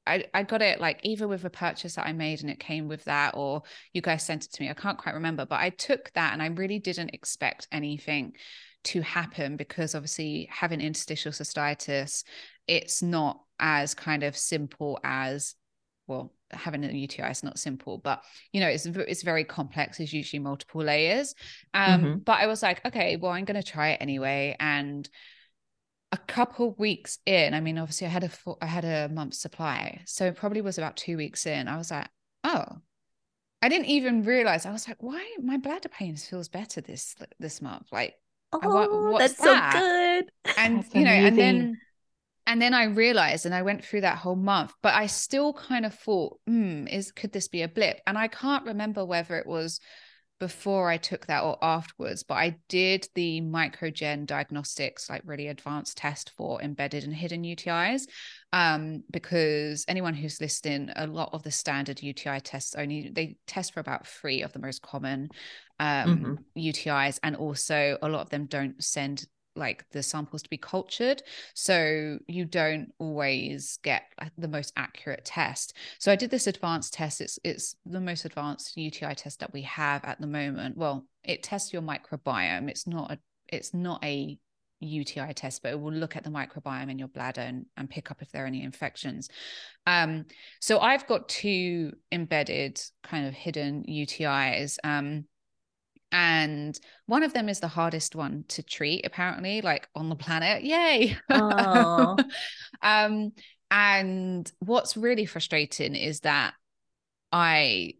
I, 0.07 0.25
I 0.33 0.43
got 0.43 0.61
it 0.61 0.79
like 0.79 0.99
either 1.03 1.27
with 1.27 1.45
a 1.45 1.49
purchase 1.49 1.95
that 1.95 2.05
I 2.05 2.13
made 2.13 2.41
and 2.41 2.49
it 2.51 2.59
came 2.59 2.87
with 2.87 3.05
that, 3.05 3.33
or 3.35 3.63
you 3.91 4.01
guys 4.01 4.23
sent 4.23 4.45
it 4.45 4.53
to 4.53 4.61
me. 4.61 4.69
I 4.69 4.75
can't 4.75 4.97
quite 4.97 5.15
remember, 5.15 5.45
but 5.45 5.59
I 5.59 5.71
took 5.71 6.11
that 6.13 6.33
and 6.33 6.43
I 6.43 6.47
really 6.47 6.77
didn't 6.79 7.13
expect 7.13 7.67
anything 7.71 8.33
to 8.85 9.01
happen 9.01 9.57
because 9.57 9.95
obviously 9.95 10.47
having 10.51 10.79
interstitial 10.79 11.31
cystitis, 11.31 12.23
it's 12.67 13.01
not 13.01 13.39
as 13.59 13.93
kind 13.93 14.23
of 14.23 14.35
simple 14.35 14.99
as 15.03 15.55
well 16.07 16.33
having 16.51 16.83
a 16.83 16.91
UTI 16.91 17.29
is 17.29 17.43
not 17.43 17.59
simple, 17.59 17.97
but 17.97 18.23
you 18.51 18.61
know, 18.61 18.67
it's 18.67 18.85
it's 18.85 19.23
very 19.23 19.43
complex. 19.43 19.97
There's 19.97 20.13
usually 20.13 20.39
multiple 20.39 20.83
layers. 20.83 21.35
Um, 21.73 22.01
mm-hmm. 22.01 22.17
but 22.19 22.39
I 22.39 22.47
was 22.47 22.63
like, 22.63 22.85
okay, 22.85 23.17
well, 23.17 23.31
I'm 23.31 23.45
gonna 23.45 23.63
try 23.63 23.89
it 23.89 24.01
anyway. 24.01 24.55
And 24.59 25.07
a 26.11 26.17
couple 26.17 26.75
weeks 26.77 27.19
in, 27.25 27.53
I 27.53 27.59
mean, 27.59 27.77
obviously 27.77 28.07
I 28.07 28.11
had 28.11 28.23
a 28.23 28.29
I 28.61 28.65
had 28.65 28.85
a 28.85 29.09
month's 29.09 29.39
supply. 29.39 30.01
So 30.05 30.25
it 30.25 30.35
probably 30.35 30.61
was 30.61 30.77
about 30.77 30.97
two 30.97 31.17
weeks 31.17 31.45
in. 31.45 31.67
I 31.67 31.77
was 31.77 31.91
like, 31.91 32.07
oh, 32.43 32.65
I 33.61 33.69
didn't 33.69 33.87
even 33.87 34.23
realize. 34.23 34.65
I 34.65 34.71
was 34.71 34.87
like, 34.87 35.01
why 35.01 35.25
my 35.41 35.57
bladder 35.57 35.89
pain 35.89 36.15
feels 36.15 36.49
better 36.49 36.81
this 36.81 37.15
this 37.39 37.61
month? 37.61 37.87
Like, 37.91 38.15
oh, 38.53 39.17
that's 39.17 39.35
that? 39.35 39.73
so 39.73 39.79
good. 39.79 40.55
And 40.57 40.77
that's 40.83 40.95
you 40.95 41.03
know, 41.03 41.11
amazing. 41.11 41.27
and 41.27 41.37
then 41.37 41.77
and 42.47 42.61
then 42.61 42.73
I 42.73 42.85
realized, 42.85 43.45
and 43.45 43.55
I 43.55 43.63
went 43.63 43.83
through 43.83 44.01
that 44.01 44.17
whole 44.17 44.35
month, 44.35 44.73
but 44.83 44.93
I 44.93 45.07
still 45.07 45.53
kind 45.53 45.85
of 45.85 45.93
thought, 45.95 46.39
hmm, 46.45 46.87
is 46.87 47.11
could 47.11 47.31
this 47.31 47.47
be 47.47 47.63
a 47.63 47.67
blip? 47.67 48.01
And 48.05 48.17
I 48.17 48.27
can't 48.27 48.65
remember 48.65 49.05
whether 49.05 49.37
it 49.37 49.47
was 49.47 49.79
before 50.39 50.89
I 50.89 50.97
took 50.97 51.27
that 51.27 51.43
or 51.43 51.57
afterwards, 51.61 52.23
but 52.23 52.35
I 52.35 52.57
did 52.67 53.07
the 53.15 53.41
microgen 53.41 54.25
diagnostics, 54.25 55.09
like 55.09 55.21
really 55.25 55.47
advanced 55.47 55.97
test 55.97 56.31
for 56.37 56.61
embedded 56.61 57.05
and 57.05 57.13
hidden 57.13 57.43
UTIs. 57.43 58.03
Um, 58.51 59.03
because 59.09 59.85
anyone 59.87 60.13
who's 60.13 60.41
listening, 60.41 60.91
a 60.95 61.07
lot 61.07 61.29
of 61.33 61.43
the 61.43 61.51
standard 61.51 62.01
UTI 62.01 62.39
tests 62.41 62.75
only 62.75 63.11
they 63.13 63.37
test 63.47 63.73
for 63.73 63.79
about 63.79 64.07
three 64.07 64.41
of 64.41 64.53
the 64.53 64.59
most 64.59 64.81
common 64.81 65.29
um, 65.79 66.39
mm-hmm. 66.55 66.69
UTIs, 66.69 67.17
and 67.23 67.35
also 67.35 67.97
a 68.01 68.09
lot 68.09 68.21
of 68.21 68.29
them 68.29 68.45
don't 68.45 68.83
send 68.83 69.25
like 69.55 69.85
the 69.91 70.03
samples 70.03 70.41
to 70.41 70.49
be 70.49 70.57
cultured 70.57 71.21
so 71.53 72.17
you 72.27 72.45
don't 72.45 72.91
always 72.99 73.79
get 73.83 74.03
the 74.37 74.47
most 74.47 74.73
accurate 74.75 75.25
test 75.25 75.73
so 75.99 76.11
i 76.11 76.15
did 76.15 76.29
this 76.29 76.47
advanced 76.47 76.93
test 76.93 77.21
it's 77.21 77.39
it's 77.43 77.75
the 77.85 78.01
most 78.01 78.25
advanced 78.25 78.75
uti 78.77 79.13
test 79.15 79.39
that 79.39 79.53
we 79.53 79.61
have 79.61 80.03
at 80.03 80.19
the 80.19 80.27
moment 80.27 80.77
well 80.77 81.05
it 81.23 81.43
tests 81.43 81.73
your 81.73 81.81
microbiome 81.81 82.69
it's 82.69 82.87
not 82.87 83.11
a 83.11 83.19
it's 83.47 83.73
not 83.73 84.03
a 84.03 84.37
UTI 84.81 85.33
test, 85.33 85.63
but 85.63 85.71
it 85.71 85.79
will 85.79 85.93
look 85.93 86.15
at 86.15 86.23
the 86.23 86.29
microbiome 86.29 86.89
in 86.89 86.99
your 86.99 87.07
bladder 87.07 87.41
and, 87.41 87.65
and 87.77 87.89
pick 87.89 88.11
up 88.11 88.21
if 88.21 88.31
there 88.31 88.43
are 88.43 88.47
any 88.47 88.63
infections. 88.63 89.29
Um, 89.87 90.25
so 90.59 90.79
I've 90.79 91.07
got 91.07 91.29
two 91.29 91.93
embedded 92.11 92.81
kind 93.03 93.27
of 93.27 93.33
hidden 93.33 93.85
UTIs. 93.87 94.77
Um, 94.83 95.25
and 96.15 96.79
one 97.07 97.23
of 97.23 97.33
them 97.33 97.49
is 97.49 97.59
the 97.59 97.67
hardest 97.67 98.15
one 98.15 98.45
to 98.47 98.63
treat 98.63 99.05
apparently 99.05 99.61
like 99.61 99.89
on 99.95 100.07
the 100.07 100.15
planet. 100.15 100.63
Yay! 100.63 101.17
Um 102.81 103.31
and 103.71 104.51
what's 104.59 104.95
really 104.95 105.25
frustrating 105.25 105.95
is 105.95 106.19
that 106.19 106.53
i 107.31 107.93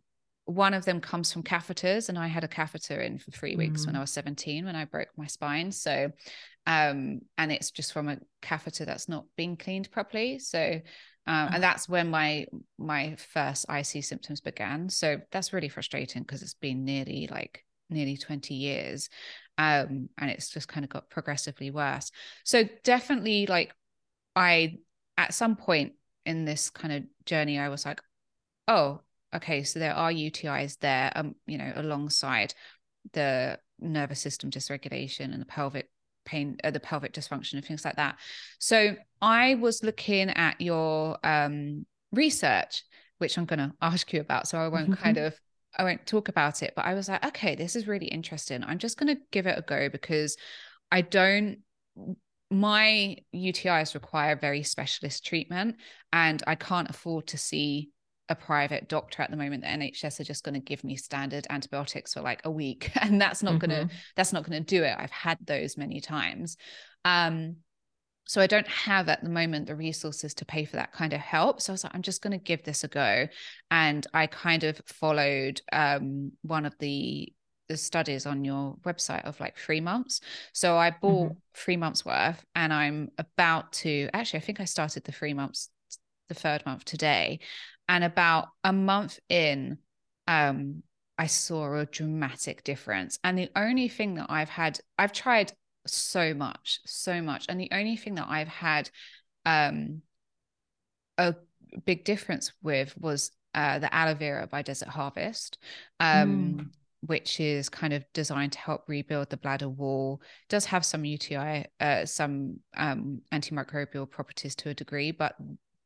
one 0.44 0.76
of 0.76 0.86
them 0.86 1.02
comes 1.02 1.34
from 1.34 1.42
catheters 1.42 2.08
and 2.08 2.20
i 2.20 2.28
had 2.28 2.44
a 2.44 2.48
catheter 2.48 3.02
in 3.02 3.18
for 3.18 3.32
three 3.32 3.56
weeks 3.56 3.82
mm. 3.82 3.88
when 3.88 3.96
i 3.96 4.00
was 4.00 4.12
17 4.12 4.66
when 4.66 4.76
i 4.76 4.86
broke 4.86 5.10
my 5.18 5.26
spine. 5.26 5.72
So 5.72 6.12
um 6.68 7.22
and 7.38 7.52
it's 7.52 7.72
just 7.72 7.94
from 7.94 8.10
a 8.10 8.20
catheter 8.42 8.86
that's 8.86 9.10
not 9.10 9.26
being 9.36 9.58
cleaned 9.58 9.92
properly. 9.92 10.40
So 10.40 10.82
um, 11.28 11.50
and 11.54 11.64
that's 11.64 11.90
when 11.90 12.10
my 12.12 12.46
my 12.78 13.16
first 13.34 13.66
IC 13.68 14.04
symptoms 14.04 14.42
began. 14.42 14.90
So 14.90 15.22
that's 15.32 15.54
really 15.54 15.70
frustrating 15.70 16.22
because 16.22 16.44
it's 16.44 16.54
been 16.54 16.86
nearly 16.86 17.28
like 17.32 17.66
nearly 17.90 18.18
20 18.18 18.54
years 18.54 19.10
um 19.58 20.10
and 20.18 20.30
it's 20.30 20.50
just 20.50 20.68
kind 20.68 20.84
of 20.84 20.90
got 20.90 21.10
progressively 21.10 21.72
worse. 21.72 22.12
So 22.44 22.64
definitely 22.84 23.46
like 23.46 23.74
i 24.36 24.78
at 25.18 25.34
some 25.34 25.56
point 25.56 25.94
in 26.26 26.46
this 26.46 26.70
kind 26.70 26.94
of 26.94 27.04
journey 27.26 27.58
i 27.58 27.70
was 27.70 27.86
like 27.86 28.02
oh 28.68 29.00
okay 29.34 29.64
so 29.64 29.80
there 29.80 29.94
are 29.94 30.12
utis 30.12 30.78
there 30.80 31.12
um 31.16 31.36
you 31.46 31.58
know 31.58 31.72
alongside 31.76 32.54
the 33.14 33.58
nervous 33.80 34.20
system 34.20 34.50
dysregulation 34.50 35.34
and 35.34 35.42
the 35.42 35.46
pelvic 35.46 35.90
pain 36.26 36.58
uh, 36.64 36.72
the 36.72 36.80
pelvic 36.80 37.14
dysfunction 37.14 37.54
and 37.54 37.66
things 37.66 37.86
like 37.86 37.96
that. 37.96 38.18
So 38.60 38.96
i 39.22 39.56
was 39.56 39.84
looking 39.84 40.30
at 40.32 40.60
your 40.60 41.18
um 41.24 41.86
research 42.12 42.84
which 43.20 43.38
i'm 43.38 43.46
going 43.46 43.60
to 43.70 43.74
ask 43.82 44.12
you 44.12 44.20
about 44.22 44.48
so 44.48 44.58
i 44.58 44.68
won't 44.68 44.98
kind 44.98 45.18
of 45.28 45.40
I 45.78 45.84
won't 45.84 46.06
talk 46.06 46.30
about 46.30 46.64
it, 46.64 46.74
but 46.76 46.86
I 46.86 46.94
was 46.94 47.10
like, 47.10 47.26
okay, 47.26 47.56
this 47.56 47.76
is 47.76 47.88
really 47.88 48.08
interesting. 48.08 48.64
I'm 48.64 48.78
just 48.78 48.98
going 48.98 49.16
to 49.16 49.22
give 49.32 49.48
it 49.48 49.58
a 49.58 49.62
go 49.62 49.90
because 49.90 50.38
I 50.92 51.02
don't, 51.02 51.60
my 52.52 53.18
UTIs 53.34 53.94
require 53.94 54.36
very 54.36 54.64
specialist 54.64 55.26
treatment 55.26 55.78
and 56.14 56.42
I 56.48 56.56
can't 56.56 56.90
afford 56.90 57.28
to 57.28 57.38
see 57.38 57.92
a 58.30 58.36
private 58.36 58.90
doctor 58.90 59.22
at 59.22 59.30
the 59.30 59.38
moment 59.38 59.62
the 59.62 59.68
nhs 59.68 60.20
are 60.20 60.24
just 60.24 60.44
going 60.44 60.56
to 60.56 60.60
give 60.60 60.84
me 60.84 60.96
standard 60.96 61.46
antibiotics 61.50 62.14
for 62.14 62.22
like 62.22 62.42
a 62.44 62.50
week 62.50 62.92
and 63.02 63.22
that's 63.22 63.44
not 63.44 63.56
mm-hmm. 63.56 63.70
going 63.70 63.88
to 63.88 63.96
that's 64.16 64.34
not 64.34 64.44
going 64.44 64.64
to 64.64 64.66
do 64.66 64.84
it 64.84 64.96
i've 64.98 65.12
had 65.12 65.38
those 65.46 65.78
many 65.78 66.02
times 66.02 66.58
um 67.04 67.58
so 68.26 68.42
I 68.42 68.48
don't 68.48 68.68
have 68.68 69.08
at 69.08 69.24
the 69.24 69.30
moment 69.30 69.68
the 69.68 69.76
resources 69.76 70.34
to 70.36 70.46
pay 70.46 70.66
for 70.66 70.78
that 70.78 70.92
kind 70.92 71.14
of 71.14 71.20
help. 71.20 71.62
So 71.62 71.72
I 71.72 71.76
was 71.76 71.84
like, 71.84 71.94
I'm 71.94 72.02
just 72.02 72.22
going 72.22 72.32
to 72.32 72.44
give 72.44 72.64
this 72.64 72.84
a 72.84 72.88
go. 72.88 73.28
And 73.70 74.06
I 74.14 74.28
kind 74.28 74.64
of 74.64 74.82
followed 74.88 75.62
um, 75.72 76.32
one 76.42 76.66
of 76.66 76.76
the 76.80 77.32
the 77.68 77.78
studies 77.78 78.26
on 78.28 78.46
your 78.46 78.76
website 78.86 79.26
of 79.26 79.40
like 79.40 79.58
three 79.58 79.82
months. 79.82 80.22
So 80.54 80.78
I 80.78 80.92
bought 80.92 81.32
mm-hmm. 81.32 81.38
three 81.56 81.78
months 81.78 82.06
worth 82.06 82.44
and 82.54 82.72
I'm 82.72 83.10
about 83.18 83.72
to 83.74 84.08
actually, 84.14 84.42
I 84.42 84.44
think 84.44 84.60
I 84.60 84.66
started 84.66 85.04
the 85.04 85.12
three 85.12 85.34
months, 85.34 85.70
the 86.30 86.36
third 86.36 86.64
month 86.66 86.86
today. 86.86 87.40
And 87.90 88.04
about 88.04 88.50
a 88.64 88.72
month 88.72 89.20
in, 89.30 89.80
um, 90.28 90.84
I 91.18 91.28
saw 91.28 91.74
a 91.76 91.86
dramatic 91.86 92.64
difference. 92.64 93.18
And 93.24 93.38
the 93.38 93.50
only 93.56 93.88
thing 93.88 94.16
that 94.16 94.28
I've 94.30 94.50
had, 94.50 94.80
I've 95.00 95.14
tried 95.14 95.52
so 95.88 96.34
much, 96.34 96.80
so 96.86 97.22
much. 97.22 97.46
And 97.50 97.60
the 97.60 97.70
only 97.72 97.96
thing 97.96 98.16
that 98.16 98.28
I've 98.30 98.48
had 98.48 98.90
um, 99.46 100.02
a 101.18 101.36
big 101.86 102.06
difference 102.06 102.52
with 102.62 102.98
was 102.98 103.32
uh, 103.54 103.80
the 103.80 103.94
aloe 103.94 104.16
vera 104.16 104.48
by 104.48 104.62
Desert 104.62 104.90
Harvest, 104.90 105.58
um, 106.00 106.58
mm. 106.58 106.68
which 107.02 107.40
is 107.40 107.70
kind 107.70 107.94
of 107.94 108.04
designed 108.14 108.52
to 108.54 108.60
help 108.60 108.84
rebuild 108.88 109.30
the 109.30 109.38
bladder 109.38 109.70
wall. 109.70 110.22
It 110.22 110.50
does 110.50 110.66
have 110.66 110.86
some 110.86 111.06
UTI, 111.06 111.66
uh, 111.80 112.06
some 112.06 112.60
um, 112.76 113.22
antimicrobial 113.32 114.10
properties 114.10 114.56
to 114.56 114.70
a 114.70 114.74
degree, 114.74 115.12
but 115.12 115.36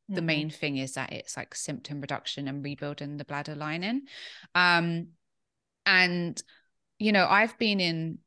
the 0.07 0.15
mm-hmm. 0.15 0.25
main 0.25 0.49
thing 0.49 0.77
is 0.77 0.93
that 0.93 1.13
it's 1.13 1.37
like 1.37 1.53
symptom 1.53 2.01
reduction 2.01 2.47
and 2.47 2.63
rebuilding 2.63 3.17
the 3.17 3.25
bladder 3.25 3.55
lining. 3.55 4.03
Um, 4.55 5.09
and 5.85 6.41
you 6.97 7.11
know, 7.11 7.27
I've 7.29 7.57
been 7.57 7.79
in 7.79 8.17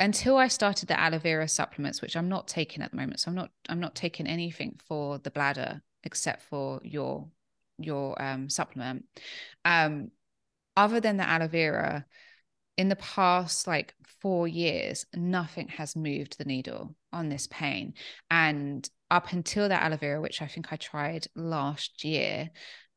until 0.00 0.38
I 0.38 0.48
started 0.48 0.88
the 0.88 0.98
aloe 0.98 1.18
vera 1.18 1.46
supplements, 1.46 2.00
which 2.00 2.16
I'm 2.16 2.28
not 2.28 2.48
taking 2.48 2.82
at 2.82 2.90
the 2.90 2.96
moment. 2.96 3.20
So 3.20 3.30
I'm 3.30 3.36
not 3.36 3.50
I'm 3.68 3.80
not 3.80 3.94
taking 3.94 4.26
anything 4.26 4.80
for 4.88 5.18
the 5.18 5.30
bladder 5.30 5.82
except 6.02 6.42
for 6.42 6.80
your 6.82 7.28
your 7.78 8.20
um, 8.20 8.48
supplement. 8.48 9.04
Um, 9.64 10.10
other 10.76 11.00
than 11.00 11.18
the 11.18 11.28
aloe 11.28 11.48
vera, 11.48 12.06
in 12.76 12.88
the 12.88 12.96
past 12.96 13.66
like 13.66 13.94
four 14.20 14.48
years, 14.48 15.04
nothing 15.14 15.68
has 15.68 15.94
moved 15.94 16.38
the 16.38 16.44
needle 16.46 16.96
on 17.12 17.28
this 17.28 17.46
pain. 17.48 17.94
And 18.30 18.88
up 19.10 19.32
until 19.32 19.68
that 19.68 19.82
aloe 19.82 19.98
vera, 19.98 20.20
which 20.20 20.40
I 20.40 20.46
think 20.46 20.72
I 20.72 20.76
tried 20.76 21.26
last 21.34 22.04
year, 22.04 22.50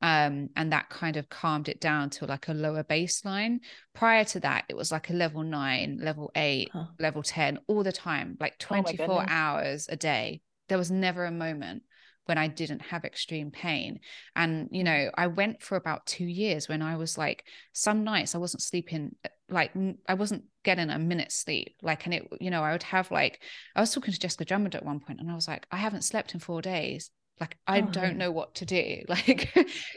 um, 0.03 0.49
and 0.57 0.73
that 0.73 0.89
kind 0.89 1.15
of 1.15 1.29
calmed 1.29 1.69
it 1.69 1.79
down 1.79 2.09
to 2.09 2.25
like 2.25 2.49
a 2.49 2.53
lower 2.53 2.83
baseline. 2.83 3.59
Prior 3.95 4.25
to 4.25 4.41
that, 4.41 4.65
it 4.67 4.75
was 4.75 4.91
like 4.91 5.09
a 5.09 5.13
level 5.13 5.43
nine, 5.43 5.97
level 6.01 6.29
eight, 6.35 6.69
huh. 6.73 6.87
level 6.99 7.23
10 7.23 7.59
all 7.67 7.83
the 7.83 7.93
time, 7.93 8.35
like 8.37 8.59
24 8.59 9.07
oh 9.09 9.25
hours 9.25 9.87
a 9.89 9.95
day. 9.95 10.41
There 10.67 10.77
was 10.77 10.91
never 10.91 11.23
a 11.23 11.31
moment 11.31 11.83
when 12.25 12.37
I 12.37 12.47
didn't 12.47 12.81
have 12.81 13.05
extreme 13.05 13.49
pain. 13.49 14.01
And, 14.35 14.67
you 14.71 14.83
know, 14.83 15.09
I 15.15 15.27
went 15.27 15.61
for 15.61 15.77
about 15.77 16.05
two 16.05 16.25
years 16.25 16.67
when 16.67 16.81
I 16.81 16.97
was 16.97 17.17
like, 17.17 17.45
some 17.71 18.03
nights 18.03 18.35
I 18.35 18.39
wasn't 18.39 18.61
sleeping, 18.63 19.15
like, 19.47 19.71
I 20.05 20.15
wasn't 20.15 20.43
getting 20.65 20.89
a 20.89 20.99
minute's 20.99 21.35
sleep. 21.35 21.77
Like, 21.81 22.03
and 22.03 22.13
it, 22.13 22.27
you 22.41 22.51
know, 22.51 22.61
I 22.61 22.73
would 22.73 22.83
have 22.83 23.09
like, 23.09 23.41
I 23.73 23.79
was 23.79 23.93
talking 23.93 24.13
to 24.13 24.19
Jessica 24.19 24.43
Drummond 24.43 24.75
at 24.75 24.85
one 24.85 24.99
point 24.99 25.21
and 25.21 25.31
I 25.31 25.35
was 25.35 25.47
like, 25.47 25.65
I 25.71 25.77
haven't 25.77 26.03
slept 26.03 26.33
in 26.33 26.41
four 26.41 26.61
days 26.61 27.09
like 27.39 27.57
i 27.67 27.81
oh, 27.81 27.85
don't 27.85 28.17
know 28.17 28.31
what 28.31 28.53
to 28.55 28.65
do 28.65 29.01
like 29.07 29.53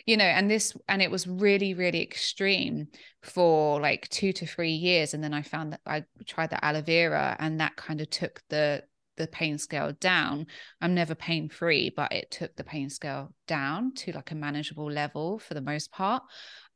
you 0.06 0.16
know 0.16 0.24
and 0.24 0.50
this 0.50 0.76
and 0.88 1.02
it 1.02 1.10
was 1.10 1.26
really 1.26 1.74
really 1.74 2.02
extreme 2.02 2.86
for 3.22 3.80
like 3.80 4.08
two 4.08 4.32
to 4.32 4.46
three 4.46 4.72
years 4.72 5.14
and 5.14 5.22
then 5.22 5.34
i 5.34 5.42
found 5.42 5.72
that 5.72 5.80
i 5.86 6.04
tried 6.26 6.50
the 6.50 6.64
aloe 6.64 6.82
vera 6.82 7.36
and 7.38 7.60
that 7.60 7.76
kind 7.76 8.00
of 8.00 8.08
took 8.10 8.42
the 8.48 8.82
the 9.16 9.26
pain 9.26 9.58
scale 9.58 9.92
down. 9.92 10.46
I'm 10.80 10.94
never 10.94 11.14
pain 11.14 11.48
free, 11.48 11.90
but 11.94 12.12
it 12.12 12.30
took 12.30 12.54
the 12.56 12.64
pain 12.64 12.90
scale 12.90 13.34
down 13.46 13.92
to 13.94 14.12
like 14.12 14.30
a 14.30 14.34
manageable 14.34 14.90
level 14.90 15.38
for 15.38 15.54
the 15.54 15.60
most 15.60 15.90
part. 15.90 16.22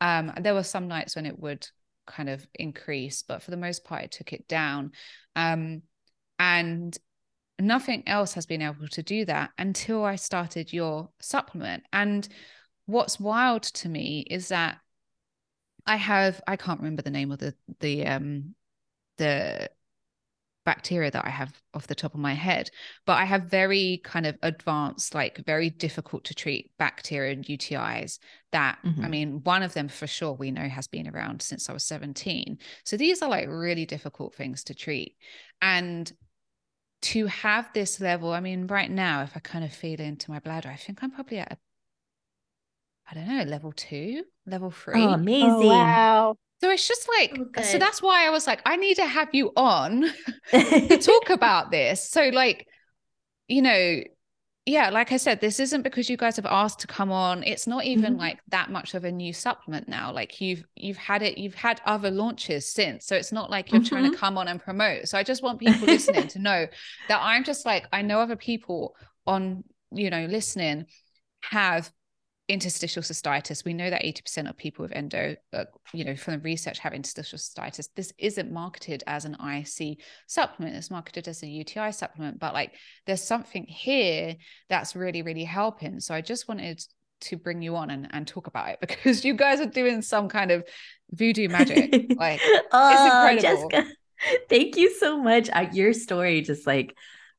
Um, 0.01 0.33
there 0.41 0.55
were 0.55 0.63
some 0.63 0.89
nights 0.89 1.17
when 1.17 1.27
it 1.27 1.39
would 1.39 1.67
kind 2.07 2.29
of 2.29 2.47
increase, 2.55 3.23
but 3.23 3.43
for 3.43 3.51
the 3.51 3.57
most 3.57 3.85
part, 3.85 4.05
it 4.05 4.13
took 4.13 4.33
it 4.33 4.49
down. 4.49 4.93
Um, 5.37 5.83
and 6.39 6.97
nothing 7.61 8.03
else 8.07 8.35
has 8.35 8.47
been 8.47 8.63
able 8.63 8.89
to 8.89 9.03
do 9.03 9.25
that 9.27 9.51
until 9.59 10.05
I 10.05 10.17
started 10.17 10.73
your 10.73 11.11
supplement. 11.21 11.85
And 11.93 12.29
what's 12.87 13.21
wild 13.21 13.63
to 13.63 13.89
me 13.89 14.27
is 14.31 14.49
that 14.49 14.79
I 15.87 15.97
have 15.97 16.41
I 16.47 16.57
can't 16.57 16.81
remember 16.81 17.03
the 17.03 17.11
name 17.11 17.33
of 17.33 17.39
the 17.39 17.55
the 17.81 18.07
um 18.07 18.55
the 19.17 19.71
bacteria 20.65 21.11
that 21.11 21.25
I 21.25 21.31
have 21.31 21.53
off 21.75 21.87
the 21.87 21.95
top 21.95 22.15
of 22.15 22.21
my 22.21 22.35
head, 22.35 22.71
but 23.07 23.15
I 23.15 23.25
have 23.25 23.45
very 23.45 24.01
kind 24.05 24.27
of 24.27 24.37
advanced, 24.43 25.15
like 25.15 25.45
very 25.47 25.71
difficult 25.71 26.25
to 26.25 26.35
treat 26.35 26.71
bacteria 26.79 27.33
and 27.33 27.45
UTIs 27.45 28.19
that, 28.53 28.79
mm-hmm. 28.85 29.05
I 29.05 29.09
mean, 29.09 29.41
one 29.43 29.63
of 29.63 29.73
them 29.73 29.89
for 29.89 30.07
sure 30.07 30.33
we 30.33 30.51
know 30.51 30.69
has 30.69 30.87
been 30.87 31.09
around 31.09 31.43
since 31.43 31.69
I 31.69 31.73
was 31.73 31.85
17. 31.85 32.59
So 32.85 32.97
these 32.97 33.23
are 33.23 33.29
like 33.29 33.49
really 33.49 33.87
difficult 33.87 34.35
things 34.35 34.63
to 34.65 34.75
treat. 34.75 35.17
And 35.63 36.13
to 37.03 37.27
have 37.27 37.71
this 37.73 38.01
level, 38.01 38.33
I 38.33 38.41
mean, 38.41 38.67
right 38.67 38.91
now, 38.91 39.23
if 39.23 39.37
I 39.37 39.41
kind 39.41 39.65
of 39.65 39.73
feel 39.73 40.01
into 40.01 40.31
my 40.31 40.39
bladder, 40.39 40.69
I 40.69 40.77
think 40.77 41.03
I'm 41.03 41.11
probably 41.11 41.39
at 41.39 41.53
a, 41.53 41.59
I 43.11 43.15
don't 43.15 43.29
know, 43.29 43.45
level 43.45 43.73
two, 43.73 44.25
level 44.47 44.71
three. 44.71 45.03
Oh, 45.03 45.09
oh 45.09 45.15
amazing. 45.15 45.51
Oh, 45.51 45.67
wow. 45.67 46.37
So 46.61 46.71
it's 46.71 46.87
just 46.87 47.09
like, 47.19 47.39
oh, 47.57 47.63
so 47.63 47.79
that's 47.79 48.03
why 48.03 48.27
I 48.27 48.31
was 48.31 48.47
like, 48.47 48.61
I 48.67 48.77
need 48.77 48.97
to 48.97 49.07
have 49.07 49.31
you 49.33 49.51
on 49.57 50.03
to 50.51 50.99
talk 50.99 51.31
about 51.31 51.71
this. 51.71 52.07
So, 52.07 52.29
like, 52.29 52.67
you 53.49 53.63
know, 53.63 54.03
yeah, 54.71 54.89
like 54.91 55.11
I 55.11 55.17
said, 55.17 55.41
this 55.41 55.59
isn't 55.59 55.83
because 55.83 56.09
you 56.09 56.17
guys 56.17 56.37
have 56.37 56.47
asked 56.47 56.79
to 56.81 56.87
come 56.87 57.11
on. 57.11 57.43
It's 57.43 57.67
not 57.67 57.85
even 57.85 58.13
mm-hmm. 58.13 58.21
like 58.21 58.39
that 58.49 58.71
much 58.71 58.95
of 58.95 59.03
a 59.03 59.11
new 59.11 59.33
supplement 59.33 59.89
now. 59.89 60.13
Like 60.13 60.41
you've 60.41 60.63
you've 60.77 60.97
had 60.97 61.23
it, 61.23 61.39
you've 61.39 61.57
had 61.57 61.81
other 61.85 62.09
launches 62.09 62.73
since. 62.73 63.05
So 63.05 63.17
it's 63.17 63.33
not 63.33 63.51
like 63.51 63.73
you're 63.73 63.81
mm-hmm. 63.81 63.89
trying 63.89 64.05
to 64.05 64.11
mm-hmm. 64.11 64.21
come 64.21 64.39
on 64.39 64.47
and 64.47 64.63
promote. 64.63 65.09
So 65.09 65.19
I 65.19 65.25
just 65.25 65.43
want 65.43 65.59
people 65.59 65.87
listening 65.87 66.29
to 66.29 66.39
know 66.39 66.69
that 67.09 67.21
I'm 67.21 67.43
just 67.43 67.67
like, 67.67 67.89
I 67.93 68.03
know 68.03 68.21
other 68.21 68.37
people 68.37 68.95
on, 69.27 69.65
you 69.91 70.09
know, 70.09 70.27
listening 70.27 70.87
have 71.43 71.91
interstitial 72.51 73.03
cystitis. 73.03 73.65
We 73.65 73.75
know 73.75 73.91
that 73.91 74.03
80% 74.03 74.51
of 74.51 74.57
people 74.57 74.83
with 74.83 74.93
endo, 74.93 75.37
uh, 75.53 75.65
you 75.95 76.05
know, 76.05 76.17
from 76.17 76.35
the 76.35 76.41
research 76.41 76.81
have 76.81 76.93
interstitial 76.93 77.39
cystitis. 77.39 77.89
This 77.95 78.13
isn't 78.19 78.51
marketed 78.51 79.05
as 79.07 79.25
an 79.25 79.37
IC 79.41 79.99
supplement, 80.27 80.75
it's 80.75 80.91
marketed 80.91 81.29
as 81.29 81.43
a 81.43 81.47
UTI 81.47 81.93
supplement, 81.93 82.41
but 82.41 82.53
like 82.53 82.75
there's 83.07 83.23
something 83.23 83.65
here 83.65 84.37
that's 84.69 84.97
really, 84.97 85.23
really 85.23 85.45
helping. 85.45 86.01
So 86.01 86.13
I 86.13 86.21
just 86.21 86.49
wanted 86.49 86.85
to 87.23 87.37
bring 87.37 87.63
you 87.63 87.77
on 87.77 87.91
and, 87.91 88.09
and 88.11 88.27
talk 88.27 88.49
about 88.49 88.71
it 88.71 88.81
because 88.81 89.25
you 89.25 89.35
guys 89.35 89.61
are 89.61 89.67
doing 89.67 90.03
some 90.03 90.29
kind 90.29 90.51
of 90.51 90.65
voodoo 91.13 91.49
magic. 91.49 91.95
Like, 92.17 92.41
oh, 92.73 93.29
it's 93.31 93.41
incredible. 93.41 93.71
Jessica, 93.71 93.93
thank 94.49 94.77
you 94.77 94.93
so 94.99 95.23
much. 95.23 95.49
Your 95.73 95.93
story 95.93 96.43
just 96.43 96.67
like 96.67 96.97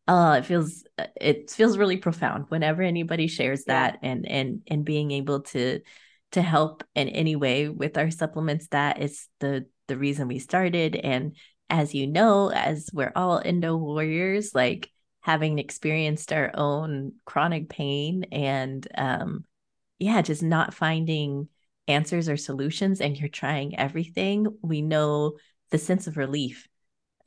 uh 0.08 0.38
it 0.40 0.46
feels 0.46 0.84
uh, 0.98 1.06
it 1.20 1.50
feels 1.50 1.78
really 1.78 1.98
profound 1.98 2.46
whenever 2.50 2.82
anybody 2.82 3.28
shares 3.28 3.66
that 3.66 4.00
and 4.02 4.28
and 4.28 4.62
and 4.68 4.84
being 4.84 5.12
able 5.12 5.42
to 5.42 5.80
to 6.32 6.42
help 6.42 6.84
in 6.96 7.10
any 7.10 7.36
way 7.36 7.70
with 7.70 7.98
our 7.98 8.10
supplements 8.10 8.68
that 8.68 9.02
is 9.02 9.28
the 9.40 9.66
the 9.88 9.98
reason 9.98 10.30
we 10.30 10.40
started. 10.40 10.96
And 10.96 11.36
as 11.70 11.94
you 11.94 12.08
know 12.08 12.50
as 12.50 12.90
we're 12.94 13.12
all 13.16 13.42
endo 13.44 13.76
warriors 13.76 14.54
like 14.56 14.90
having 15.22 15.60
experienced 15.60 16.34
our 16.34 16.52
own 16.54 17.14
chronic 17.26 17.70
pain 17.70 18.26
and 18.32 18.88
um 18.98 19.46
yeah 20.00 20.22
just 20.22 20.44
not 20.44 20.74
finding 20.74 21.48
answers 21.88 22.28
or 22.28 22.36
solutions 22.36 23.00
and 23.00 23.18
you're 23.18 23.30
trying 23.30 23.78
everything 23.78 24.48
we 24.62 24.82
know 24.82 25.38
the 25.72 25.78
sense 25.78 26.08
of 26.08 26.18
relief 26.18 26.68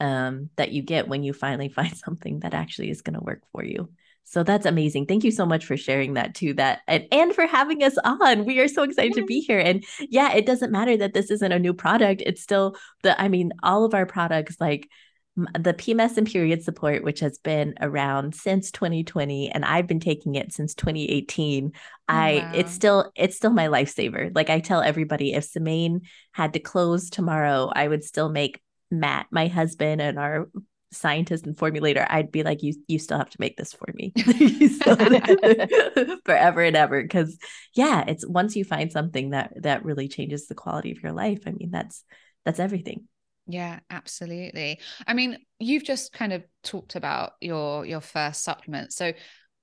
um, 0.00 0.50
that 0.56 0.72
you 0.72 0.82
get 0.82 1.08
when 1.08 1.22
you 1.22 1.32
finally 1.32 1.68
find 1.70 1.96
something 1.96 2.40
that 2.40 2.54
actually 2.54 2.90
is 2.90 3.02
going 3.02 3.14
to 3.14 3.24
work 3.24 3.42
for 3.52 3.64
you. 3.64 3.90
So 4.24 4.42
that's 4.42 4.66
amazing. 4.66 5.06
Thank 5.06 5.22
you 5.22 5.30
so 5.30 5.44
much 5.44 5.66
for 5.66 5.76
sharing 5.76 6.14
that 6.14 6.34
too. 6.34 6.54
That 6.54 6.80
and, 6.88 7.06
and 7.12 7.34
for 7.34 7.46
having 7.46 7.82
us 7.82 7.96
on. 8.02 8.44
We 8.46 8.58
are 8.60 8.68
so 8.68 8.82
excited 8.82 9.14
to 9.14 9.24
be 9.24 9.40
here. 9.40 9.58
And 9.58 9.84
yeah, 10.00 10.32
it 10.32 10.46
doesn't 10.46 10.72
matter 10.72 10.96
that 10.96 11.12
this 11.12 11.30
isn't 11.30 11.52
a 11.52 11.58
new 11.58 11.74
product. 11.74 12.22
It's 12.24 12.42
still 12.42 12.76
the, 13.02 13.20
I 13.20 13.28
mean, 13.28 13.52
all 13.62 13.84
of 13.84 13.94
our 13.94 14.06
products 14.06 14.56
like 14.60 14.88
the 15.36 15.74
PMS 15.74 16.16
and 16.16 16.30
period 16.30 16.62
support, 16.62 17.02
which 17.02 17.20
has 17.20 17.38
been 17.38 17.74
around 17.80 18.34
since 18.36 18.70
2020, 18.70 19.50
and 19.50 19.64
I've 19.64 19.88
been 19.88 20.00
taking 20.00 20.36
it 20.36 20.52
since 20.52 20.74
2018. 20.74 21.72
Oh, 21.74 21.78
I 22.08 22.36
wow. 22.36 22.52
it's 22.54 22.72
still 22.72 23.10
it's 23.16 23.36
still 23.36 23.50
my 23.50 23.66
lifesaver. 23.66 24.30
Like 24.32 24.48
I 24.48 24.60
tell 24.60 24.80
everybody, 24.80 25.32
if 25.32 25.44
Semaine 25.44 26.02
had 26.32 26.52
to 26.52 26.60
close 26.60 27.10
tomorrow, 27.10 27.70
I 27.74 27.88
would 27.88 28.04
still 28.04 28.28
make 28.28 28.60
Matt, 29.00 29.26
my 29.30 29.48
husband, 29.48 30.00
and 30.00 30.18
our 30.18 30.48
scientist 30.94 31.46
and 31.46 31.56
formulator, 31.56 32.06
I'd 32.08 32.32
be 32.32 32.42
like, 32.42 32.62
you 32.62 32.74
you 32.86 32.98
still 32.98 33.18
have 33.18 33.30
to 33.30 33.40
make 33.40 33.56
this 33.56 33.72
for 33.72 33.92
me 33.94 34.12
forever 36.24 36.62
and 36.62 36.76
ever. 36.76 37.06
Cause 37.06 37.36
yeah, 37.74 38.04
it's 38.06 38.26
once 38.26 38.56
you 38.56 38.64
find 38.64 38.90
something 38.90 39.30
that 39.30 39.52
that 39.62 39.84
really 39.84 40.08
changes 40.08 40.46
the 40.46 40.54
quality 40.54 40.92
of 40.92 41.02
your 41.02 41.12
life. 41.12 41.42
I 41.46 41.50
mean, 41.50 41.70
that's 41.70 42.04
that's 42.44 42.60
everything. 42.60 43.08
Yeah, 43.46 43.80
absolutely. 43.90 44.80
I 45.06 45.12
mean, 45.12 45.36
you've 45.58 45.84
just 45.84 46.12
kind 46.12 46.32
of 46.32 46.44
talked 46.62 46.96
about 46.96 47.32
your 47.40 47.84
your 47.84 48.00
first 48.00 48.42
supplement. 48.42 48.92
So 48.92 49.12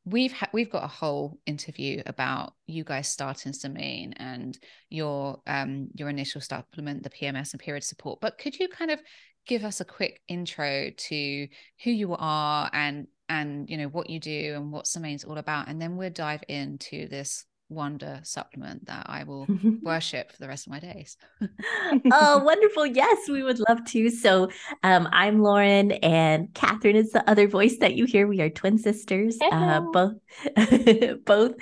we've 0.06 0.34
ha- 0.34 0.50
we've 0.54 0.70
got 0.70 0.84
a 0.84 0.88
whole 0.88 1.40
interview 1.46 2.02
about 2.06 2.54
you 2.66 2.84
guys 2.84 3.08
starting 3.08 3.54
Semaine 3.54 4.14
and 4.14 4.58
your 4.90 5.42
um 5.48 5.90
your 5.94 6.10
initial 6.10 6.42
supplement, 6.42 7.04
the 7.04 7.10
PMS 7.10 7.54
and 7.54 7.60
period 7.62 7.84
support. 7.84 8.20
But 8.22 8.38
could 8.38 8.58
you 8.58 8.68
kind 8.68 8.92
of 8.92 9.02
give 9.46 9.64
us 9.64 9.82
a 9.82 9.86
quick 9.86 10.22
intro 10.28 10.92
to 10.92 11.48
who 11.84 11.92
you 11.92 12.16
are 12.16 12.70
and 12.74 13.08
and 13.30 13.70
you 13.70 13.78
know 13.78 13.88
what 13.88 14.10
you 14.10 14.20
do 14.20 14.54
and 14.56 14.72
what 14.72 14.88
Semaine's 14.88 15.24
all 15.24 15.38
about, 15.38 15.68
and 15.68 15.82
then 15.82 15.98
we'll 15.98 16.10
dive 16.10 16.44
into 16.48 17.08
this 17.08 17.46
wonder 17.72 18.20
supplement 18.24 18.86
that 18.86 19.06
I 19.08 19.24
will 19.24 19.48
worship 19.82 20.32
for 20.32 20.38
the 20.38 20.48
rest 20.48 20.68
of 20.68 20.72
my 20.72 20.80
days. 20.80 21.18
oh, 22.12 22.40
wonderful. 22.44 22.86
Yes, 22.86 23.30
we 23.30 23.44
would 23.44 23.60
love 23.68 23.84
to. 23.86 24.10
So 24.10 24.50
um, 24.84 25.08
I'm 25.12 25.42
Lauren 25.42 25.94
and 25.94 26.54
Catherine 26.54 26.96
is 26.96 27.12
the 27.12 27.28
other 27.30 27.48
voice 27.48 27.78
that 27.78 27.96
you 27.96 28.06
hear. 28.06 28.28
We 28.28 28.42
are 28.42 28.50
twin 28.50 28.78
sisters, 28.78 29.38
uh, 29.42 29.80
both 29.80 30.14
both 31.26 31.56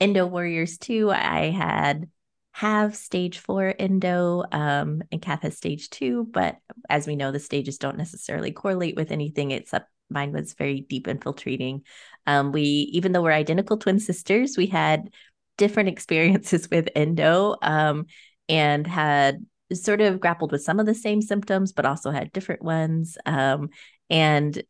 endo 0.00 0.26
warriors 0.26 0.78
too. 0.78 1.10
I 1.10 1.50
had 1.50 2.08
have 2.52 2.96
stage 2.96 3.38
four 3.38 3.74
endo 3.78 4.42
um, 4.50 5.02
and 5.12 5.20
Kath 5.20 5.42
has 5.42 5.58
stage 5.58 5.90
two, 5.90 6.26
but 6.30 6.56
as 6.88 7.06
we 7.06 7.16
know, 7.16 7.30
the 7.30 7.38
stages 7.38 7.76
don't 7.76 7.98
necessarily 7.98 8.52
correlate 8.52 8.96
with 8.96 9.10
anything 9.10 9.50
except 9.50 9.90
mine 10.08 10.32
was 10.32 10.54
very 10.54 10.80
deep 10.80 11.08
infiltrating. 11.08 11.82
Um, 12.26 12.52
we, 12.52 12.62
even 12.62 13.12
though 13.12 13.22
we're 13.22 13.32
identical 13.32 13.76
twin 13.76 13.98
sisters, 13.98 14.56
we 14.56 14.66
had 14.66 15.10
different 15.56 15.88
experiences 15.94 16.68
with 16.70 16.88
endo 16.94 17.56
um, 17.62 18.06
and 18.48 18.86
had 18.86 19.44
sort 19.72 20.00
of 20.00 20.20
grappled 20.20 20.52
with 20.52 20.62
some 20.62 20.78
of 20.78 20.86
the 20.86 20.94
same 20.94 21.20
symptoms, 21.20 21.72
but 21.72 21.86
also 21.86 22.10
had 22.10 22.32
different 22.32 22.62
ones. 22.62 23.18
Um, 23.26 23.70
and 24.08 24.62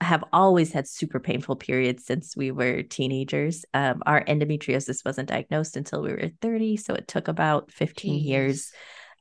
have 0.00 0.24
always 0.32 0.72
had 0.72 0.86
super 0.86 1.18
painful 1.18 1.56
periods 1.56 2.04
since 2.04 2.36
we 2.36 2.50
were 2.50 2.82
teenagers. 2.82 3.64
Um, 3.72 4.02
our 4.04 4.22
endometriosis 4.24 5.04
wasn't 5.04 5.28
diagnosed 5.28 5.76
until 5.76 6.02
we 6.02 6.10
were 6.10 6.30
30, 6.42 6.76
so 6.76 6.94
it 6.94 7.08
took 7.08 7.28
about 7.28 7.70
15 7.72 8.20
Jeez. 8.20 8.26
years. 8.26 8.72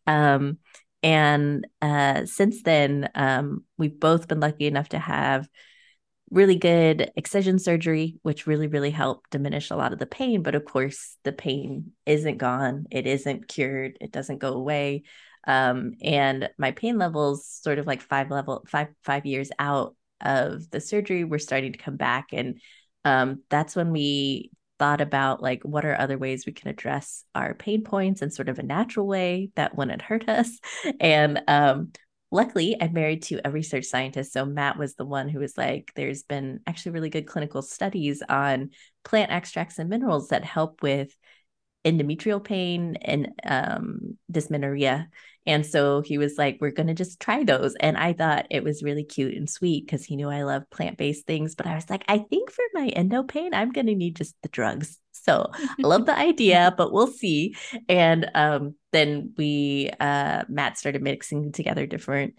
Um, 0.06 0.58
and 1.02 1.66
uh, 1.82 2.26
since 2.26 2.64
then, 2.64 3.10
um, 3.16 3.64
we've 3.78 4.00
both 4.00 4.28
been 4.28 4.40
lucky 4.40 4.68
enough 4.68 4.90
to 4.90 5.00
have 5.00 5.48
really 6.32 6.56
good 6.56 7.12
excision 7.16 7.60
surgery, 7.60 8.18
which 8.24 8.48
really, 8.48 8.68
really 8.68 8.92
helped 8.92 9.32
diminish 9.32 9.70
a 9.70 9.76
lot 9.76 9.94
of 9.94 10.00
the 10.00 10.06
pain. 10.06 10.42
But 10.42 10.56
of 10.56 10.66
course, 10.66 11.18
the 11.24 11.32
pain 11.32 11.92
isn't 12.06 12.38
gone, 12.38 12.86
it 12.92 13.06
isn't 13.06 13.48
cured, 13.48 13.98
it 14.02 14.12
doesn't 14.12 14.40
go 14.40 14.54
away. 14.54 15.04
Um, 15.48 15.94
and 16.02 16.50
my 16.58 16.72
pain 16.72 16.98
levels, 16.98 17.48
sort 17.48 17.78
of 17.78 17.86
like 17.86 18.02
five 18.02 18.32
level, 18.32 18.66
five, 18.68 18.88
five 19.04 19.26
years 19.26 19.52
out 19.60 19.96
of 20.22 20.70
the 20.72 20.82
surgery, 20.82 21.24
were 21.24 21.40
starting 21.40 21.74
to 21.74 21.78
come 21.80 21.98
back. 21.98 22.30
And 22.34 22.60
um, 23.04 23.44
that's 23.50 23.76
when 23.76 23.92
we 23.92 24.52
thought 24.80 25.02
about 25.02 25.42
like 25.42 25.64
what 25.64 25.86
are 25.86 25.98
other 25.98 26.18
ways 26.18 26.46
we 26.46 26.52
can 26.52 26.70
address 26.70 27.24
our 27.34 27.54
pain 27.54 27.84
points 27.84 28.22
in 28.22 28.30
sort 28.30 28.50
of 28.50 28.60
a 28.60 28.64
natural 28.64 29.08
way 29.08 29.50
that 29.56 29.76
wouldn't 29.76 30.02
hurt 30.02 30.28
us 30.28 30.60
and 31.00 31.42
um, 31.48 31.92
luckily 32.32 32.76
i'm 32.82 32.94
married 32.94 33.22
to 33.22 33.40
a 33.46 33.52
research 33.52 33.86
scientist 33.86 34.34
so 34.34 34.46
matt 34.46 34.78
was 34.78 34.96
the 34.96 35.06
one 35.06 35.30
who 35.30 35.40
was 35.40 35.58
like 35.58 35.92
there's 35.96 36.24
been 36.24 36.60
actually 36.68 36.92
really 36.92 37.10
good 37.10 37.28
clinical 37.28 37.62
studies 37.62 38.22
on 38.28 38.70
plant 39.04 39.32
extracts 39.32 39.80
and 39.80 39.90
minerals 39.90 40.30
that 40.30 40.44
help 40.44 40.82
with 40.82 41.16
endometrial 41.86 42.44
pain 42.44 42.98
and 43.04 43.32
um, 43.46 44.18
dysmenorrhea 44.32 45.08
And 45.46 45.64
so 45.64 46.02
he 46.02 46.18
was 46.18 46.36
like, 46.38 46.58
we're 46.60 46.72
going 46.72 46.88
to 46.88 46.96
just 46.96 47.20
try 47.20 47.44
those. 47.44 47.76
And 47.80 47.96
I 47.96 48.14
thought 48.14 48.48
it 48.50 48.64
was 48.64 48.82
really 48.82 49.04
cute 49.04 49.36
and 49.36 49.48
sweet 49.48 49.86
because 49.86 50.04
he 50.04 50.16
knew 50.16 50.30
I 50.30 50.42
love 50.44 50.68
plant 50.72 50.98
based 50.98 51.28
things. 51.28 51.54
But 51.54 51.68
I 51.68 51.76
was 51.76 51.88
like, 51.88 52.04
I 52.08 52.18
think 52.18 52.50
for 52.52 52.64
my 52.74 52.88
endo 52.88 53.22
pain, 53.22 53.54
I'm 53.54 53.72
going 53.72 53.86
to 53.86 53.94
need 53.96 54.16
just 54.16 54.36
the 54.42 54.50
drugs. 54.50 55.00
So 55.26 55.50
I 55.54 55.76
love 55.82 56.06
the 56.06 56.18
idea, 56.18 56.74
but 56.78 56.92
we'll 56.92 57.08
see. 57.08 57.56
And 57.90 58.30
um, 58.36 58.76
then 58.92 59.34
we, 59.38 59.90
uh, 60.00 60.44
Matt 60.48 60.78
started 60.78 61.02
mixing 61.02 61.52
together 61.52 61.88
different 61.88 62.36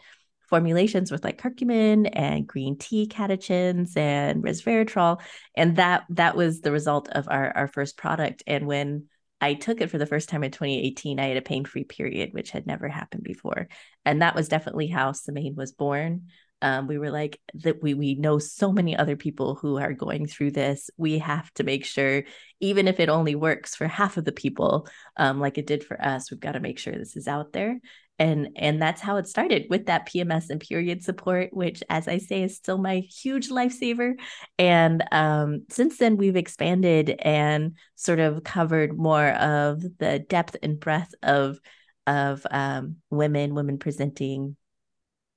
formulations 0.49 1.11
with 1.11 1.25
like 1.25 1.43
curcumin 1.43 2.09
and 2.13 2.47
green 2.47 2.79
tea 2.79 3.09
catechins 3.09 3.97
and 3.97 4.45
resveratrol. 4.45 5.21
And 5.57 5.77
that 5.77 6.05
that 6.11 6.37
was 6.37 6.61
the 6.61 6.71
result 6.71 7.09
of 7.09 7.27
our 7.29 7.51
our 7.57 7.67
first 7.67 7.97
product. 7.97 8.45
And 8.47 8.69
when 8.69 9.07
I 9.41 9.55
took 9.55 9.81
it 9.81 9.91
for 9.91 9.99
the 9.99 10.07
first 10.07 10.29
time 10.29 10.45
in 10.45 10.53
2018 10.53 11.19
I 11.19 11.27
had 11.27 11.37
a 11.37 11.43
pain-free 11.43 11.85
period 11.85 12.33
which 12.33 12.51
had 12.51 12.67
never 12.67 12.89
happened 12.89 13.25
before. 13.25 13.67
And 14.05 14.23
that 14.23 14.37
was 14.37 14.49
definitely 14.49 14.87
how 14.87 15.11
Semaine 15.11 15.57
was 15.57 15.73
born 15.73 16.29
um, 16.63 16.87
we 16.87 16.99
were 16.99 17.11
like 17.11 17.39
that 17.55 17.83
we 17.83 17.95
we 17.95 18.15
know 18.15 18.39
so 18.39 18.73
many 18.73 18.97
other 18.97 19.17
people 19.17 19.57
who 19.57 19.77
are 19.79 19.93
going 19.93 20.27
through 20.27 20.53
this. 20.53 20.91
We 20.97 21.19
have 21.19 21.53
to 21.55 21.65
make 21.65 21.85
sure 21.85 22.25
even 22.61 22.89
if 22.89 22.99
it 22.99 23.09
only 23.09 23.35
works 23.35 23.75
for 23.75 23.87
half 23.87 24.17
of 24.17 24.25
the 24.25 24.33
people 24.33 24.89
um, 25.17 25.39
like 25.39 25.59
it 25.59 25.67
did 25.67 25.85
for 25.85 26.01
us 26.03 26.31
we've 26.31 26.41
got 26.41 26.53
to 26.53 26.61
make 26.61 26.79
sure 26.79 26.95
this 26.95 27.17
is 27.17 27.29
out 27.29 27.53
there. 27.53 27.79
And 28.19 28.49
and 28.57 28.81
that's 28.81 29.03
how 29.03 29.19
it 29.19 29.29
started 29.29 29.67
with 29.69 29.87
that 29.87 30.09
pms 30.09 30.49
and 30.49 30.59
period 30.59 31.03
support 31.03 31.51
which 31.53 31.83
as 31.91 32.09
i 32.09 32.17
say 32.17 32.45
is 32.45 32.57
still 32.57 32.79
my 32.79 33.01
huge 33.01 33.51
lifesaver. 33.51 34.15
And 34.59 35.05
um, 35.13 35.67
since 35.69 35.99
then 35.99 36.17
we've 36.17 36.37
expanded 36.37 37.11
and 37.21 37.77
sort 37.97 38.21
of 38.21 38.43
covered 38.43 38.97
more 38.97 39.29
of 39.29 39.83
the 39.99 40.19
depth 40.19 40.57
and 40.63 40.81
breadth 40.81 41.15
of 41.23 41.59
of 42.07 42.47
um, 42.51 42.97
women 43.11 43.55
women 43.55 43.79
presenting 43.79 44.57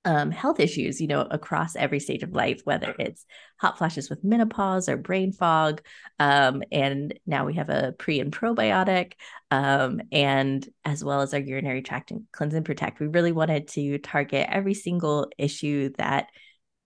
um, 0.05 0.31
health 0.31 0.59
issues, 0.59 1.01
you 1.01 1.07
know, 1.07 1.21
across 1.21 1.75
every 1.75 1.99
stage 1.99 2.23
of 2.23 2.31
life, 2.31 2.61
whether 2.63 2.95
it's 2.97 3.25
hot 3.59 3.77
flashes 3.77 4.09
with 4.09 4.23
menopause 4.23 4.87
or 4.87 4.97
brain 4.97 5.31
fog. 5.33 5.81
Um, 6.19 6.63
and 6.71 7.17
now 7.25 7.45
we 7.45 7.55
have 7.55 7.69
a 7.69 7.93
pre 7.97 8.19
and 8.19 8.31
probiotic, 8.31 9.13
um, 9.51 10.01
and 10.11 10.67
as 10.85 11.03
well 11.03 11.21
as 11.21 11.33
our 11.33 11.39
urinary 11.39 11.81
tract 11.81 12.11
and 12.11 12.23
cleanse 12.31 12.53
and 12.53 12.65
protect. 12.65 12.99
We 12.99 13.07
really 13.07 13.33
wanted 13.33 13.67
to 13.69 13.97
target 13.97 14.47
every 14.49 14.73
single 14.73 15.29
issue 15.37 15.91
that 15.97 16.27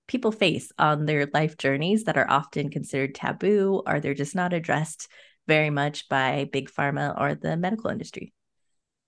people 0.08 0.32
face 0.32 0.72
on 0.78 1.06
their 1.06 1.28
life 1.34 1.58
journeys 1.58 2.06
that 2.06 2.18
are 2.18 2.30
often 2.30 2.70
considered 2.70 3.16
taboo 3.16 3.82
or 3.86 4.00
they're 4.00 4.14
just 4.14 4.36
not 4.36 4.54
addressed 4.54 5.08
very 5.48 5.70
much 5.70 6.10
by 6.10 6.50
big 6.52 6.70
pharma 6.70 7.20
or 7.20 7.36
the 7.36 7.56
medical 7.58 7.90
industry. 7.90 8.34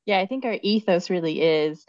Yeah, 0.06 0.20
I 0.20 0.28
think 0.28 0.46
our 0.46 0.58
ethos 0.62 1.10
really 1.10 1.42
is 1.42 1.86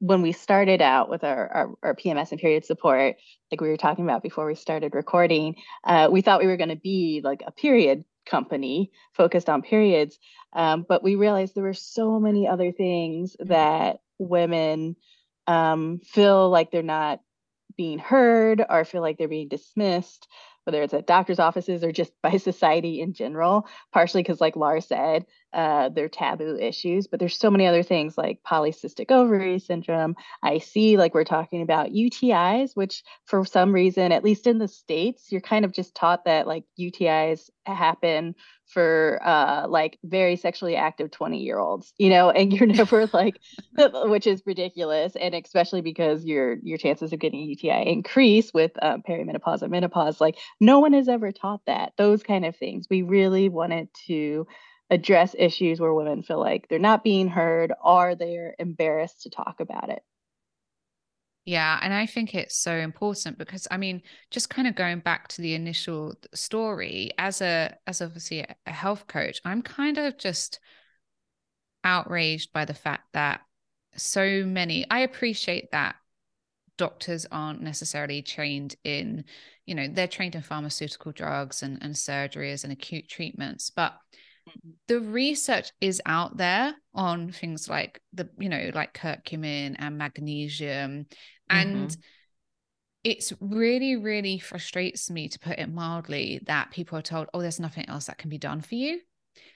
when 0.00 0.22
we 0.22 0.32
started 0.32 0.82
out 0.82 1.08
with 1.08 1.24
our, 1.24 1.48
our, 1.48 1.74
our, 1.82 1.94
PMS 1.94 2.30
and 2.30 2.40
period 2.40 2.64
support, 2.64 3.16
like 3.50 3.60
we 3.60 3.68
were 3.68 3.76
talking 3.76 4.04
about 4.04 4.22
before 4.22 4.46
we 4.46 4.54
started 4.54 4.94
recording, 4.94 5.56
uh, 5.84 6.08
we 6.10 6.20
thought 6.20 6.40
we 6.40 6.46
were 6.46 6.56
going 6.56 6.68
to 6.70 6.76
be 6.76 7.20
like 7.22 7.42
a 7.46 7.52
period 7.52 8.04
company 8.26 8.90
focused 9.12 9.48
on 9.48 9.62
periods. 9.62 10.18
Um, 10.52 10.84
but 10.88 11.02
we 11.02 11.14
realized 11.14 11.54
there 11.54 11.64
were 11.64 11.74
so 11.74 12.18
many 12.18 12.48
other 12.48 12.72
things 12.72 13.32
mm-hmm. 13.32 13.48
that 13.48 14.00
women 14.18 14.96
um, 15.46 16.00
feel 16.04 16.48
like 16.50 16.70
they're 16.70 16.82
not 16.82 17.20
being 17.76 17.98
heard 17.98 18.64
or 18.68 18.84
feel 18.84 19.02
like 19.02 19.18
they're 19.18 19.28
being 19.28 19.48
dismissed 19.48 20.28
whether 20.64 20.82
it's 20.82 20.94
at 20.94 21.06
doctor's 21.06 21.38
offices 21.38 21.84
or 21.84 21.92
just 21.92 22.12
by 22.22 22.36
society 22.36 23.00
in 23.00 23.12
general, 23.12 23.66
partially 23.92 24.22
because, 24.22 24.40
like 24.40 24.56
Lauren 24.56 24.80
said, 24.80 25.26
uh, 25.54 25.88
they're 25.88 26.08
taboo 26.08 26.58
issues, 26.60 27.06
but 27.06 27.20
there's 27.20 27.38
so 27.38 27.50
many 27.50 27.66
other 27.66 27.82
things 27.82 28.18
like 28.18 28.42
polycystic 28.42 29.10
ovary 29.10 29.58
syndrome, 29.58 30.16
IC, 30.44 30.98
like 30.98 31.14
we're 31.14 31.24
talking 31.24 31.62
about 31.62 31.92
UTIs, 31.92 32.72
which 32.74 33.04
for 33.24 33.44
some 33.44 33.72
reason, 33.72 34.10
at 34.10 34.24
least 34.24 34.46
in 34.46 34.58
the 34.58 34.68
States, 34.68 35.30
you're 35.30 35.40
kind 35.40 35.64
of 35.64 35.72
just 35.72 35.94
taught 35.94 36.24
that 36.24 36.46
like 36.46 36.64
UTIs 36.78 37.50
happen 37.66 38.34
for 38.66 39.20
uh, 39.24 39.68
like 39.68 39.98
very 40.04 40.36
sexually 40.36 40.74
active 40.74 41.10
20 41.10 41.38
year 41.38 41.58
olds, 41.58 41.92
you 41.98 42.10
know, 42.10 42.30
and 42.30 42.52
you're 42.52 42.66
never 42.66 43.08
like, 43.12 43.38
which 44.06 44.26
is 44.26 44.42
ridiculous. 44.46 45.14
And 45.16 45.34
especially 45.34 45.82
because 45.82 46.24
your, 46.24 46.56
your 46.62 46.78
chances 46.78 47.12
of 47.12 47.20
getting 47.20 47.40
UTI 47.40 47.86
increase 47.86 48.52
with 48.52 48.72
um, 48.82 49.02
perimenopause 49.08 49.62
and 49.62 49.70
menopause, 49.70 50.20
like 50.20 50.36
no 50.60 50.80
one 50.80 50.92
has 50.94 51.08
ever 51.08 51.30
taught 51.30 51.60
that, 51.66 51.92
those 51.96 52.22
kind 52.24 52.44
of 52.44 52.56
things. 52.56 52.86
We 52.90 53.02
really 53.02 53.48
wanted 53.48 53.88
to 54.08 54.46
address 54.94 55.34
issues 55.36 55.80
where 55.80 55.92
women 55.92 56.22
feel 56.22 56.38
like 56.38 56.68
they're 56.68 56.78
not 56.78 57.02
being 57.04 57.28
heard 57.28 57.72
or 57.82 58.14
they're 58.14 58.54
embarrassed 58.58 59.22
to 59.22 59.30
talk 59.30 59.60
about 59.60 59.90
it. 59.90 60.02
Yeah, 61.44 61.78
and 61.82 61.92
I 61.92 62.06
think 62.06 62.34
it's 62.34 62.56
so 62.56 62.74
important 62.74 63.36
because 63.36 63.68
I 63.70 63.76
mean, 63.76 64.02
just 64.30 64.48
kind 64.48 64.66
of 64.66 64.74
going 64.76 65.00
back 65.00 65.28
to 65.28 65.42
the 65.42 65.54
initial 65.54 66.14
story 66.32 67.10
as 67.18 67.42
a 67.42 67.76
as 67.86 68.00
obviously 68.00 68.46
a 68.66 68.72
health 68.72 69.06
coach, 69.06 69.40
I'm 69.44 69.60
kind 69.60 69.98
of 69.98 70.16
just 70.16 70.58
outraged 71.82 72.52
by 72.52 72.64
the 72.64 72.72
fact 72.72 73.12
that 73.12 73.40
so 73.96 74.44
many 74.44 74.86
I 74.90 75.00
appreciate 75.00 75.70
that 75.72 75.96
doctors 76.76 77.26
aren't 77.30 77.62
necessarily 77.62 78.22
trained 78.22 78.76
in, 78.84 79.24
you 79.66 79.74
know, 79.74 79.86
they're 79.88 80.08
trained 80.08 80.34
in 80.34 80.42
pharmaceutical 80.42 81.12
drugs 81.12 81.62
and, 81.62 81.78
and 81.82 81.94
surgeries 81.94 82.64
and 82.64 82.72
acute 82.72 83.08
treatments, 83.08 83.70
but 83.70 83.94
the 84.88 85.00
research 85.00 85.70
is 85.80 86.00
out 86.06 86.36
there 86.36 86.74
on 86.94 87.30
things 87.32 87.68
like 87.68 88.00
the 88.12 88.28
you 88.38 88.48
know 88.48 88.70
like 88.74 88.94
curcumin 88.94 89.76
and 89.78 89.98
magnesium 89.98 91.06
and 91.48 91.90
mm-hmm. 91.90 92.00
it's 93.02 93.32
really 93.40 93.96
really 93.96 94.38
frustrates 94.38 95.10
me 95.10 95.28
to 95.28 95.38
put 95.38 95.58
it 95.58 95.72
mildly 95.72 96.40
that 96.46 96.70
people 96.70 96.98
are 96.98 97.02
told 97.02 97.28
oh 97.34 97.40
there's 97.40 97.60
nothing 97.60 97.88
else 97.88 98.06
that 98.06 98.18
can 98.18 98.30
be 98.30 98.38
done 98.38 98.60
for 98.60 98.74
you 98.74 99.00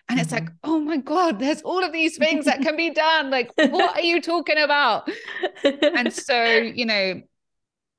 and 0.09 0.19
mm-hmm. 0.19 0.19
it's 0.21 0.33
like 0.33 0.45
mm-hmm. 0.45 0.71
oh 0.71 0.81
my 0.81 0.97
god 0.97 1.39
there's 1.39 1.63
all 1.63 1.85
of 1.85 1.93
these 1.93 2.17
things 2.17 2.47
that 2.47 2.63
can 2.63 2.77
be 2.77 2.91
done 2.91 3.31
like 3.31 3.51
what 3.57 3.97
are 3.97 4.03
you 4.03 4.21
talking 4.21 4.59
about 4.59 5.09
and 5.65 6.13
so 6.13 6.45
you 6.45 6.87
know 6.87 7.21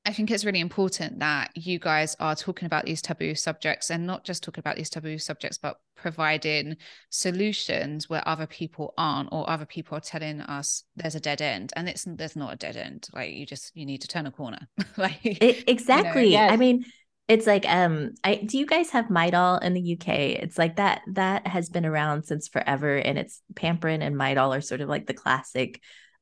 I 0.06 0.14
think 0.14 0.30
it's 0.30 0.46
really 0.46 0.60
important 0.60 1.18
that 1.18 1.50
you 1.54 1.78
guys 1.78 2.16
are 2.20 2.34
talking 2.34 2.64
about 2.64 2.86
these 2.86 3.02
taboo 3.02 3.34
subjects 3.34 3.90
and 3.90 4.06
not 4.06 4.24
just 4.24 4.42
talking 4.42 4.62
about 4.62 4.76
these 4.76 4.88
taboo 4.88 5.18
subjects, 5.18 5.58
but 5.58 5.76
providing 5.94 6.78
solutions 7.10 8.08
where 8.08 8.26
other 8.26 8.46
people 8.46 8.94
aren't, 8.96 9.28
or 9.30 9.48
other 9.48 9.66
people 9.66 9.98
are 9.98 10.00
telling 10.00 10.40
us 10.40 10.84
there's 10.96 11.14
a 11.14 11.20
dead 11.20 11.42
end, 11.42 11.74
and 11.76 11.86
it's 11.86 12.06
there's 12.08 12.34
not 12.34 12.54
a 12.54 12.56
dead 12.56 12.76
end. 12.76 13.08
Like 13.12 13.34
you 13.34 13.44
just 13.44 13.72
you 13.74 13.84
need 13.84 14.00
to 14.00 14.08
turn 14.08 14.26
a 14.26 14.30
corner. 14.30 14.66
like 14.96 15.18
it, 15.22 15.68
exactly. 15.68 16.24
You 16.24 16.36
know? 16.36 16.44
yes. 16.44 16.52
I 16.52 16.56
mean, 16.56 16.84
it's 17.28 17.46
like 17.46 17.66
um, 17.68 18.12
I 18.24 18.36
do 18.36 18.58
you 18.58 18.64
guys 18.64 18.90
have 18.90 19.06
Midol 19.06 19.62
in 19.62 19.74
the 19.74 19.98
UK? 19.98 20.08
It's 20.08 20.56
like 20.56 20.76
that 20.76 21.02
that 21.12 21.46
has 21.46 21.68
been 21.68 21.84
around 21.84 22.24
since 22.24 22.48
forever, 22.48 22.96
and 22.96 23.18
it's 23.18 23.42
Pamprin 23.52 24.02
and 24.02 24.16
Midol 24.16 24.56
are 24.56 24.62
sort 24.62 24.80
of 24.80 24.88
like 24.88 25.06
the 25.06 25.14
classic. 25.14 25.80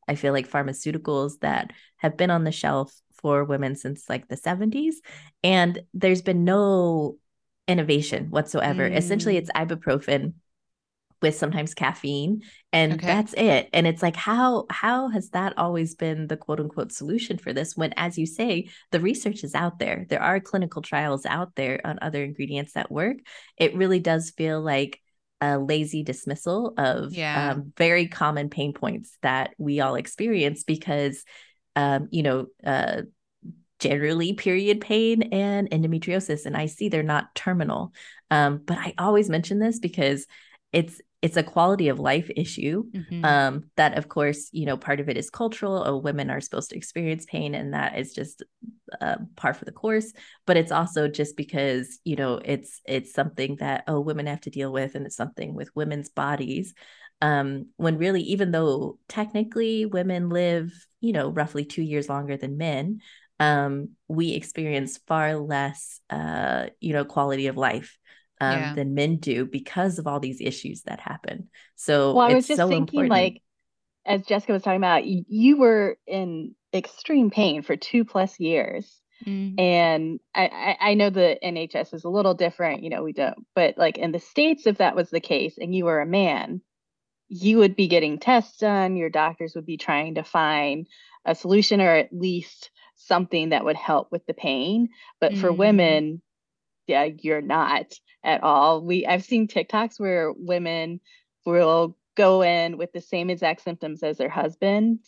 I 0.08 0.16
feel 0.16 0.32
like 0.32 0.50
pharmaceuticals 0.50 1.40
that 1.42 1.72
have 1.98 2.16
been 2.16 2.30
on 2.30 2.42
the 2.42 2.50
shelf 2.50 2.98
for 3.20 3.44
women 3.44 3.76
since 3.76 4.08
like 4.08 4.28
the 4.28 4.36
70s 4.36 4.96
and 5.42 5.82
there's 5.94 6.22
been 6.22 6.44
no 6.44 7.16
innovation 7.66 8.30
whatsoever 8.30 8.88
mm. 8.88 8.96
essentially 8.96 9.36
it's 9.36 9.50
ibuprofen 9.50 10.34
with 11.20 11.34
sometimes 11.34 11.74
caffeine 11.74 12.42
and 12.72 12.94
okay. 12.94 13.06
that's 13.06 13.34
it 13.34 13.68
and 13.72 13.86
it's 13.86 14.02
like 14.02 14.14
how 14.14 14.66
how 14.70 15.08
has 15.08 15.30
that 15.30 15.56
always 15.58 15.94
been 15.96 16.28
the 16.28 16.36
quote 16.36 16.60
unquote 16.60 16.92
solution 16.92 17.36
for 17.38 17.52
this 17.52 17.76
when 17.76 17.92
as 17.96 18.16
you 18.16 18.24
say 18.24 18.68
the 18.92 19.00
research 19.00 19.42
is 19.42 19.54
out 19.54 19.78
there 19.78 20.06
there 20.08 20.22
are 20.22 20.38
clinical 20.38 20.80
trials 20.80 21.26
out 21.26 21.54
there 21.56 21.80
on 21.84 21.98
other 22.00 22.22
ingredients 22.22 22.72
that 22.72 22.90
work 22.90 23.16
it 23.56 23.74
really 23.74 23.98
does 23.98 24.30
feel 24.30 24.60
like 24.60 25.00
a 25.40 25.58
lazy 25.58 26.02
dismissal 26.02 26.74
of 26.76 27.14
yeah. 27.14 27.52
um, 27.52 27.72
very 27.76 28.08
common 28.08 28.50
pain 28.50 28.72
points 28.72 29.16
that 29.22 29.54
we 29.58 29.80
all 29.80 29.94
experience 29.94 30.64
because 30.64 31.24
um, 31.78 32.08
you 32.10 32.24
know, 32.24 32.46
uh, 32.64 33.02
generally 33.78 34.32
period 34.32 34.80
pain 34.80 35.22
and 35.32 35.70
endometriosis. 35.70 36.44
And 36.44 36.56
IC 36.56 36.90
they're 36.90 37.04
not 37.04 37.34
terminal. 37.36 37.92
Um, 38.32 38.60
but 38.64 38.78
I 38.78 38.94
always 38.98 39.30
mention 39.30 39.60
this 39.60 39.78
because 39.78 40.26
it's 40.72 41.00
it's 41.20 41.36
a 41.36 41.42
quality 41.42 41.88
of 41.88 41.98
life 41.98 42.30
issue 42.36 42.84
mm-hmm. 42.90 43.24
um, 43.24 43.64
that 43.76 43.96
of 43.98 44.08
course 44.08 44.50
you 44.52 44.66
know 44.66 44.76
part 44.76 45.00
of 45.00 45.08
it 45.08 45.16
is 45.16 45.30
cultural 45.30 45.82
oh 45.84 45.96
women 45.96 46.30
are 46.30 46.40
supposed 46.40 46.70
to 46.70 46.76
experience 46.76 47.24
pain 47.24 47.54
and 47.54 47.74
that 47.74 47.98
is 47.98 48.12
just 48.12 48.44
uh, 49.00 49.16
par 49.34 49.52
for 49.52 49.64
the 49.64 49.72
course 49.72 50.12
but 50.46 50.56
it's 50.56 50.70
also 50.70 51.08
just 51.08 51.36
because 51.36 51.98
you 52.04 52.14
know 52.14 52.40
it's 52.44 52.80
it's 52.86 53.12
something 53.12 53.56
that 53.56 53.82
oh 53.88 53.98
women 53.98 54.26
have 54.26 54.40
to 54.40 54.50
deal 54.50 54.72
with 54.72 54.94
and 54.94 55.06
it's 55.06 55.16
something 55.16 55.54
with 55.54 55.74
women's 55.74 56.08
bodies 56.08 56.74
um, 57.20 57.66
when 57.76 57.98
really 57.98 58.22
even 58.22 58.50
though 58.50 58.98
technically 59.08 59.86
women 59.86 60.28
live 60.28 60.72
you 61.00 61.12
know 61.12 61.28
roughly 61.28 61.64
two 61.64 61.82
years 61.82 62.08
longer 62.08 62.36
than 62.36 62.58
men 62.58 63.00
um, 63.40 63.90
we 64.08 64.32
experience 64.32 64.98
far 65.06 65.36
less 65.36 66.00
uh, 66.10 66.66
you 66.80 66.92
know 66.92 67.04
quality 67.04 67.46
of 67.46 67.56
life 67.56 67.98
um, 68.40 68.58
yeah. 68.58 68.74
than 68.74 68.94
men 68.94 69.16
do 69.16 69.44
because 69.46 69.98
of 69.98 70.06
all 70.06 70.20
these 70.20 70.40
issues 70.40 70.82
that 70.82 71.00
happen 71.00 71.48
so 71.74 72.14
well 72.14 72.30
i 72.30 72.34
was 72.34 72.46
just 72.46 72.58
so 72.58 72.68
thinking 72.68 73.00
important. 73.00 73.10
like 73.10 73.42
as 74.08 74.24
Jessica 74.24 74.54
was 74.54 74.62
talking 74.62 74.78
about, 74.78 75.04
you 75.04 75.58
were 75.58 75.98
in 76.06 76.54
extreme 76.72 77.30
pain 77.30 77.62
for 77.62 77.76
two 77.76 78.04
plus 78.04 78.40
years. 78.40 79.00
Mm. 79.26 79.60
And 79.60 80.20
I, 80.34 80.76
I 80.80 80.94
know 80.94 81.10
the 81.10 81.38
NHS 81.44 81.92
is 81.92 82.04
a 82.04 82.08
little 82.08 82.34
different, 82.34 82.82
you 82.82 82.90
know, 82.90 83.02
we 83.02 83.12
don't, 83.12 83.46
but 83.54 83.76
like 83.76 83.98
in 83.98 84.12
the 84.12 84.18
States, 84.18 84.66
if 84.66 84.78
that 84.78 84.96
was 84.96 85.10
the 85.10 85.20
case 85.20 85.58
and 85.58 85.74
you 85.74 85.84
were 85.84 86.00
a 86.00 86.06
man, 86.06 86.62
you 87.28 87.58
would 87.58 87.76
be 87.76 87.88
getting 87.88 88.18
tests 88.18 88.58
done, 88.58 88.96
your 88.96 89.10
doctors 89.10 89.54
would 89.54 89.66
be 89.66 89.76
trying 89.76 90.14
to 90.14 90.22
find 90.22 90.86
a 91.24 91.34
solution 91.34 91.80
or 91.80 91.94
at 91.94 92.12
least 92.12 92.70
something 92.94 93.50
that 93.50 93.64
would 93.64 93.76
help 93.76 94.10
with 94.10 94.24
the 94.26 94.34
pain. 94.34 94.88
But 95.20 95.32
mm. 95.32 95.40
for 95.40 95.52
women, 95.52 96.22
yeah, 96.86 97.04
you're 97.04 97.42
not 97.42 97.92
at 98.24 98.42
all. 98.42 98.84
We 98.84 99.06
I've 99.06 99.24
seen 99.24 99.46
TikToks 99.46 100.00
where 100.00 100.32
women 100.32 101.00
will 101.44 101.96
go 102.16 102.42
in 102.42 102.78
with 102.78 102.92
the 102.92 103.00
same 103.00 103.30
exact 103.30 103.62
symptoms 103.62 104.02
as 104.02 104.18
their 104.18 104.28
husband 104.28 105.00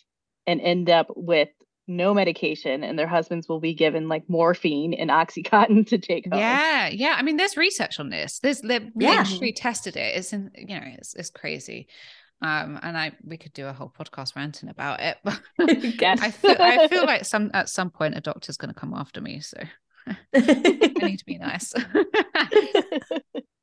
and 0.46 0.61
end 0.61 0.88
up 0.90 1.09
with 1.16 1.48
no 1.90 2.14
medication 2.14 2.85
and 2.85 2.98
their 2.98 3.07
husbands 3.07 3.48
will 3.48 3.61
be 3.61 3.74
given 3.74 4.09
like 4.09 4.29
morphine 4.29 4.94
and 4.94 5.11
oxycontin 5.11 5.87
to 5.88 5.98
take 5.98 6.26
home. 6.31 6.38
Yeah, 6.38 6.88
yeah. 6.88 7.16
I 7.18 7.22
mean, 7.22 7.37
there's 7.37 7.57
research 7.57 8.00
on 8.00 8.09
this. 8.09 8.38
There's 8.38 8.61
they 8.61 8.90
yeah. 8.96 9.18
literally 9.18 9.53
tested 9.53 9.96
it. 9.96 10.16
It's 10.16 10.33
in, 10.33 10.50
you 10.55 10.81
know, 10.81 10.87
it's 10.87 11.14
it's 11.14 11.31
crazy. 11.31 11.88
Um, 12.42 12.79
and 12.83 12.96
I 12.96 13.12
we 13.22 13.37
could 13.37 13.53
do 13.53 13.66
a 13.66 13.72
whole 13.72 13.92
podcast 13.96 14.35
ranting 14.35 14.70
about 14.70 15.00
it, 15.00 15.18
but 15.24 15.40
I 15.59 16.31
feel 16.31 16.57
I 16.59 16.88
feel 16.88 17.05
like 17.05 17.26
some 17.26 17.50
at 17.53 17.68
some 17.68 17.90
point 17.90 18.16
a 18.16 18.20
doctor's 18.20 18.57
going 18.57 18.72
to 18.72 18.81
come 18.81 18.94
after 18.94 19.20
me, 19.20 19.40
so 19.40 19.59
I 20.07 20.92
need 21.03 21.18
to 21.18 21.26
be 21.26 21.37
nice. 21.37 21.74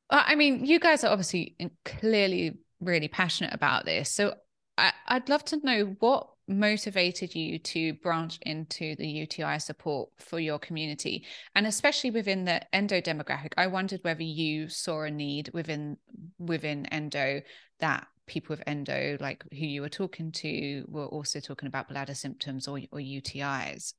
I 0.10 0.36
mean, 0.36 0.66
you 0.66 0.80
guys 0.80 1.04
are 1.04 1.12
obviously 1.12 1.56
clearly 1.86 2.60
really 2.80 3.08
passionate 3.08 3.54
about 3.54 3.86
this, 3.86 4.12
so 4.12 4.36
I, 4.78 4.94
I'd 5.08 5.28
love 5.30 5.44
to 5.46 5.60
know 5.63 5.96
what 6.00 6.30
motivated 6.48 7.36
you 7.36 7.60
to 7.60 7.94
branch 7.96 8.40
into 8.44 8.96
the 8.96 9.08
UTI 9.08 9.60
support 9.60 10.10
for 10.18 10.40
your 10.40 10.60
community? 10.60 11.26
And 11.56 11.68
especially 11.68 12.12
within 12.12 12.46
the 12.46 12.62
endo 12.76 13.02
demographic 13.02 13.54
I 13.58 13.68
wondered 13.68 14.04
whether 14.04 14.24
you 14.24 14.70
saw 14.70 15.04
a 15.04 15.12
need 15.12 15.50
within 15.54 15.98
within 16.40 16.86
endo 16.88 17.42
that 17.80 18.08
people 18.26 18.54
with 18.54 18.64
endo 18.68 19.18
like 19.20 19.44
who 19.52 19.66
you 19.66 19.82
were 19.82 19.90
talking 19.90 20.32
to 20.32 20.86
were 20.88 21.06
also 21.06 21.40
talking 21.40 21.68
about 21.68 21.90
bladder 21.90 22.14
symptoms 22.14 22.68
or, 22.68 22.80
or 22.92 23.00
UTIs 23.00 23.94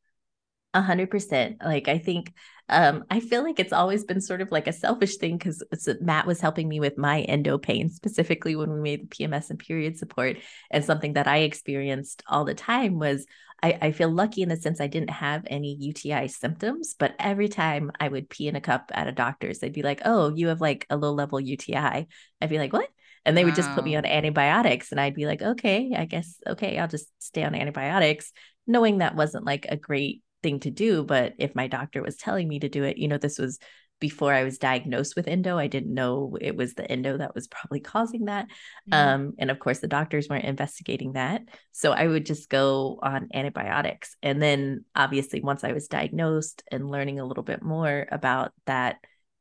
a 0.75 0.83
hundred 0.83 1.11
percent. 1.11 1.57
Like 1.65 1.89
I 1.89 1.99
think, 1.99 2.33
um, 2.69 3.05
I 3.11 3.21
feel 3.21 3.43
like 3.43 3.59
it's 3.59 3.73
always 3.73 4.05
been 4.05 4.21
sort 4.21 4.41
of 4.41 4.53
like 4.53 4.67
a 4.67 4.73
selfish 4.73 5.17
thing 5.17 5.39
because 5.39 5.63
Matt 6.01 6.27
was 6.27 6.41
helping 6.41 6.69
me 6.69 6.81
with 6.81 6.99
my 6.99 7.23
endo 7.23 7.59
pain 7.59 7.89
specifically 7.89 8.55
when 8.55 8.71
we 8.73 8.81
made 8.81 9.03
the 9.03 9.07
PMS 9.07 9.51
and 9.51 9.59
period 9.59 9.97
support, 9.99 10.37
and 10.71 10.85
something 10.85 11.15
that 11.15 11.27
I 11.27 11.39
experienced 11.39 12.23
all 12.29 12.45
the 12.45 12.55
time 12.55 12.99
was 12.99 13.27
I, 13.63 13.79
I 13.83 13.93
feel 13.93 14.11
lucky 14.11 14.43
in 14.43 14.49
the 14.49 14.57
sense 14.57 14.81
I 14.81 14.87
didn't 14.87 15.11
have 15.11 15.45
any 15.49 15.75
UTI 15.75 16.29
symptoms, 16.29 16.95
but 16.99 17.15
every 17.19 17.49
time 17.49 17.91
I 17.99 18.09
would 18.09 18.31
pee 18.31 18.47
in 18.49 18.55
a 18.57 18.61
cup 18.61 18.91
at 18.95 19.09
a 19.09 19.13
doctor's, 19.13 19.59
they'd 19.59 19.73
be 19.73 19.83
like, 19.83 20.03
"Oh, 20.05 20.33
you 20.35 20.49
have 20.49 20.61
like 20.61 20.87
a 20.91 20.97
low 20.97 21.13
level 21.13 21.41
UTI." 21.41 22.07
I'd 22.41 22.51
be 22.51 22.59
like, 22.59 22.73
"What?" 22.73 22.89
And 23.25 23.37
they 23.37 23.43
wow. 23.43 23.47
would 23.47 23.57
just 23.57 23.73
put 23.73 23.85
me 23.85 23.97
on 23.97 24.05
antibiotics, 24.07 24.93
and 24.93 25.01
I'd 25.01 25.15
be 25.15 25.27
like, 25.27 25.43
"Okay, 25.43 25.93
I 25.97 26.05
guess 26.05 26.41
okay, 26.47 26.79
I'll 26.79 26.89
just 26.89 27.09
stay 27.19 27.43
on 27.43 27.55
antibiotics." 27.55 28.33
Knowing 28.67 28.99
that 28.99 29.17
wasn't 29.17 29.47
like 29.47 29.67
a 29.69 29.77
great 29.77 30.23
thing 30.43 30.61
to 30.61 30.71
do 30.71 31.05
but 31.05 31.35
if 31.39 31.55
my 31.55 31.67
doctor 31.67 32.03
was 32.03 32.17
telling 32.17 32.49
me 32.49 32.59
to 32.59 32.69
do 32.69 32.85
it 32.85 32.99
you 32.99 33.09
know 33.09 33.19
this 33.19 33.39
was 33.39 33.59
before 34.01 34.33
I 34.33 34.45
was 34.45 34.59
diagnosed 34.59 35.17
with 35.17 35.29
endo. 35.29 35.59
I 35.59 35.67
didn't 35.67 35.93
know 35.93 36.37
it 36.41 36.57
was 36.57 36.75
the 36.75 36.89
endo 36.91 37.19
that 37.19 37.35
was 37.35 37.49
probably 37.49 37.81
causing 37.81 38.27
that. 38.27 38.47
Mm-hmm. 38.91 38.95
Um, 38.95 39.33
and 39.39 39.51
of 39.51 39.59
course, 39.59 39.81
the 39.81 39.89
doctors 39.89 40.29
weren't 40.29 40.45
investigating 40.45 41.13
that. 41.13 41.43
So 41.73 41.93
I 41.93 42.07
would 42.07 42.27
just 42.27 42.49
go 42.49 42.99
on 43.03 43.29
antibiotics. 43.35 44.17
And 44.23 44.41
then, 44.41 44.85
obviously, 44.95 45.41
once 45.41 45.65
I 45.65 45.73
was 45.73 45.89
diagnosed 45.89 46.63
and 46.71 46.91
learning 46.91 47.19
a 47.19 47.27
little 47.27 47.43
bit 47.43 47.63
more 47.63 48.07
about 48.11 48.53
that 48.67 48.97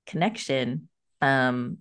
connection, 0.07 0.89
um, 1.21 1.79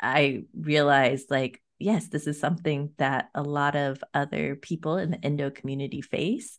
I 0.00 0.44
realized 0.56 1.30
like, 1.30 1.60
yes, 1.78 2.08
this 2.08 2.26
is 2.26 2.38
something 2.38 2.90
that 2.98 3.28
a 3.34 3.42
lot 3.42 3.74
of 3.74 4.02
other 4.12 4.56
people 4.56 4.98
in 4.98 5.10
the 5.10 5.24
endo 5.24 5.50
community 5.50 6.00
face 6.00 6.58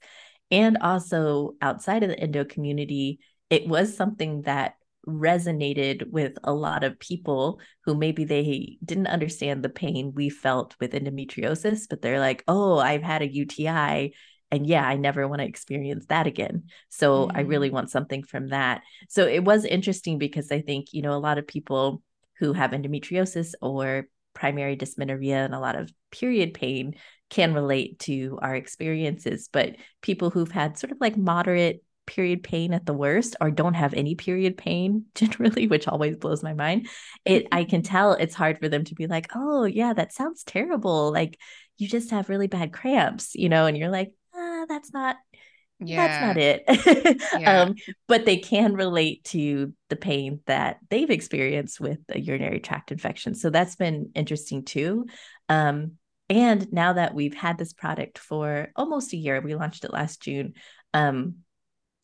and 0.52 0.78
also 0.82 1.56
outside 1.62 2.04
of 2.04 2.10
the 2.10 2.20
endo 2.20 2.44
community 2.46 3.20
it 3.50 3.68
was 3.68 3.96
something 3.96 4.42
that 4.44 4.76
resonated 5.08 6.10
with 6.10 6.34
a 6.44 6.54
lot 6.54 6.84
of 6.84 7.00
people 7.00 7.60
who 7.84 7.94
maybe 7.96 8.26
they 8.26 8.78
didn't 8.84 9.08
understand 9.08 9.64
the 9.64 9.70
pain 9.70 10.14
we 10.16 10.30
felt 10.30 10.76
with 10.80 10.94
endometriosis 10.94 11.88
but 11.90 12.02
they're 12.02 12.20
like 12.20 12.44
oh 12.48 12.80
i've 12.80 13.04
had 13.04 13.22
a 13.22 13.32
uti 13.32 13.68
and 13.68 14.68
yeah 14.68 14.88
i 14.88 14.96
never 14.96 15.28
want 15.28 15.42
to 15.42 15.48
experience 15.48 16.06
that 16.08 16.26
again 16.28 16.64
so 16.90 17.28
mm-hmm. 17.28 17.38
i 17.38 17.42
really 17.42 17.70
want 17.70 17.92
something 17.92 18.24
from 18.24 18.48
that 18.48 18.82
so 19.08 19.28
it 19.28 19.44
was 19.44 19.64
interesting 19.64 20.18
because 20.18 20.52
i 20.52 20.60
think 20.60 20.88
you 20.92 21.02
know 21.02 21.14
a 21.14 21.20
lot 21.20 21.38
of 21.38 21.48
people 21.48 22.02
who 22.40 22.54
have 22.54 22.72
endometriosis 22.72 23.54
or 23.62 24.08
primary 24.34 24.76
dysmenorrhea 24.76 25.46
and 25.46 25.56
a 25.56 25.60
lot 25.60 25.76
of 25.76 25.92
period 26.12 26.54
pain 26.54 26.96
can 27.30 27.54
relate 27.54 28.00
to 28.00 28.40
our 28.42 28.56
experiences. 28.56 29.50
But 29.52 29.76
people 30.02 30.30
who've 30.30 30.52
had 30.52 30.78
sort 30.78 30.92
of 30.92 30.98
like 31.02 31.18
moderate 31.18 31.84
period 32.06 32.44
pain 32.44 32.74
at 32.74 32.86
the 32.86 32.94
worst 32.94 33.36
or 33.42 33.52
don't 33.52 33.74
have 33.74 33.94
any 33.94 34.16
period 34.16 34.58
pain 34.58 35.06
generally 35.16 35.68
which 35.68 35.88
always 35.88 36.16
blows 36.16 36.44
my 36.44 36.54
mind 36.54 36.88
it 37.26 37.48
i 37.52 37.64
can 37.64 37.82
tell 37.82 38.14
it's 38.14 38.36
hard 38.36 38.60
for 38.60 38.70
them 38.70 38.84
to 38.84 38.96
be 38.96 39.08
like 39.08 39.28
oh 39.36 39.66
yeah 39.66 39.94
that 39.94 40.14
sounds 40.14 40.44
terrible 40.44 41.12
like 41.12 41.40
you 41.78 41.88
just 41.88 42.12
have 42.12 42.30
really 42.30 42.48
bad 42.48 42.72
cramps 42.72 43.34
you 43.36 43.50
know 43.50 43.66
and 43.66 43.78
you're 43.78 43.90
like 43.90 44.14
ah, 44.36 44.66
that's 44.68 44.94
not 44.94 45.18
yeah. 45.80 46.08
that's 46.08 46.26
not 46.26 46.38
it 46.38 47.22
yeah. 47.40 47.62
um, 47.64 47.76
but 48.08 48.26
they 48.26 48.38
can 48.38 48.76
relate 48.76 49.24
to 49.26 49.74
the 49.90 49.96
pain 49.96 50.40
that 50.46 50.78
they've 50.90 51.10
experienced 51.10 51.80
with 51.80 52.00
a 52.10 52.20
urinary 52.20 52.60
tract 52.60 52.92
infection 52.92 53.36
so 53.36 53.50
that's 53.50 53.76
been 53.76 54.12
interesting 54.16 54.64
too 54.64 55.06
um, 55.50 55.94
and 56.30 56.72
now 56.72 56.94
that 56.94 57.14
we've 57.14 57.36
had 57.36 57.58
this 57.58 57.74
product 57.74 58.18
for 58.18 58.70
almost 58.76 59.14
a 59.14 59.18
year, 59.18 59.42
we 59.42 59.56
launched 59.56 59.84
it 59.84 59.94
last 59.94 60.22
June. 60.22 60.54
Um, 60.94 61.36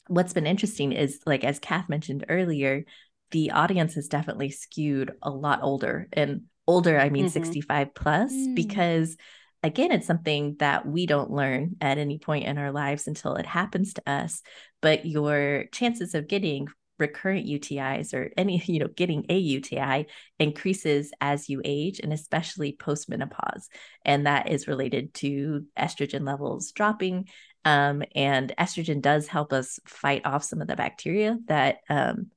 what's 0.08 0.34
been 0.34 0.48
interesting 0.48 0.92
is, 0.92 1.22
like, 1.26 1.44
as 1.44 1.60
Kath 1.60 1.90
mentioned 1.90 2.26
earlier, 2.30 2.84
the 3.32 3.52
audience 3.52 3.96
has 3.96 4.08
definitely 4.08 4.52
skewed 4.52 5.12
a 5.22 5.30
lot 5.30 5.62
older. 5.64 6.08
And 6.14 6.44
older, 6.68 7.00
I 7.00 7.10
mean 7.10 7.26
mm-hmm. 7.26 7.34
65 7.34 7.94
plus, 7.96 8.32
mm. 8.32 8.56
because 8.56 9.18
again, 9.64 9.92
it's 9.92 10.08
something 10.08 10.56
that 10.60 10.86
we 10.86 11.06
don't 11.06 11.32
learn 11.32 11.76
at 11.82 11.98
any 11.98 12.18
point 12.18 12.46
in 12.46 12.58
our 12.58 12.72
lives 12.72 13.08
until 13.08 13.36
it 13.36 13.46
happens 13.46 13.94
to 13.94 14.10
us. 14.10 14.42
But 14.82 15.06
your 15.06 15.66
chances 15.72 16.16
of 16.16 16.28
getting 16.28 16.68
recurrent 16.98 17.48
UTIs 17.48 18.14
or 18.14 18.32
any, 18.38 18.62
you 18.66 18.80
know, 18.80 18.88
getting 18.88 19.26
a 19.30 19.38
UTI 19.38 20.08
increases 20.40 21.12
as 21.20 21.50
you 21.50 21.62
age 21.64 22.00
and 22.00 22.14
especially 22.14 22.78
postmenopause. 22.80 23.66
And 24.06 24.28
that 24.28 24.50
is 24.50 24.68
related 24.68 25.14
to 25.16 25.66
estrogen 25.78 26.26
levels 26.26 26.72
dropping. 26.72 27.28
Um, 27.64 28.04
and 28.16 28.54
estrogen 28.58 29.02
does 29.02 29.28
help 29.28 29.54
us 29.54 29.80
fight 29.86 30.26
off 30.26 30.44
some 30.44 30.62
of 30.62 30.68
the 30.68 30.76
bacteria 30.76 31.38
that 31.46 31.78
um, 31.90 32.32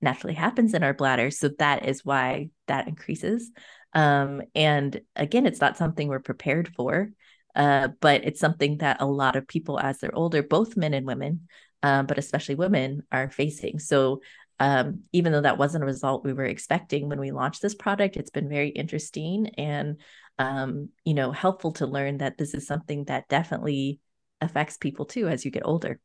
naturally 0.00 0.34
happens 0.34 0.74
in 0.74 0.82
our 0.82 0.94
bladder. 0.94 1.30
So 1.30 1.50
that 1.58 1.86
is 1.88 2.04
why 2.04 2.50
that 2.68 2.86
increases. 2.86 3.50
Um, 3.92 4.42
and 4.54 5.00
again, 5.16 5.46
it's 5.46 5.60
not 5.60 5.76
something 5.76 6.08
we're 6.08 6.20
prepared 6.20 6.68
for. 6.74 7.10
Uh, 7.54 7.88
but 8.00 8.24
it's 8.24 8.38
something 8.38 8.78
that 8.78 9.00
a 9.00 9.06
lot 9.06 9.34
of 9.34 9.48
people, 9.48 9.80
as 9.80 9.98
they're 9.98 10.14
older, 10.14 10.44
both 10.44 10.76
men 10.76 10.94
and 10.94 11.04
women, 11.04 11.48
um, 11.82 12.06
but 12.06 12.18
especially 12.18 12.54
women 12.54 13.02
are 13.12 13.30
facing. 13.30 13.78
So 13.78 14.20
um, 14.60 15.02
even 15.12 15.32
though 15.32 15.42
that 15.42 15.58
wasn't 15.58 15.84
a 15.84 15.86
result 15.86 16.24
we 16.24 16.32
were 16.32 16.44
expecting 16.44 17.08
when 17.08 17.20
we 17.20 17.30
launched 17.30 17.62
this 17.62 17.74
product, 17.74 18.16
it's 18.16 18.30
been 18.30 18.48
very 18.48 18.70
interesting 18.70 19.48
and 19.56 20.00
um, 20.38 20.90
you 21.04 21.14
know 21.14 21.32
helpful 21.32 21.72
to 21.74 21.86
learn 21.86 22.18
that 22.18 22.38
this 22.38 22.54
is 22.54 22.66
something 22.66 23.04
that 23.04 23.28
definitely 23.28 24.00
affects 24.40 24.76
people 24.76 25.04
too 25.04 25.28
as 25.28 25.44
you 25.44 25.50
get 25.50 25.66
older. 25.66 26.00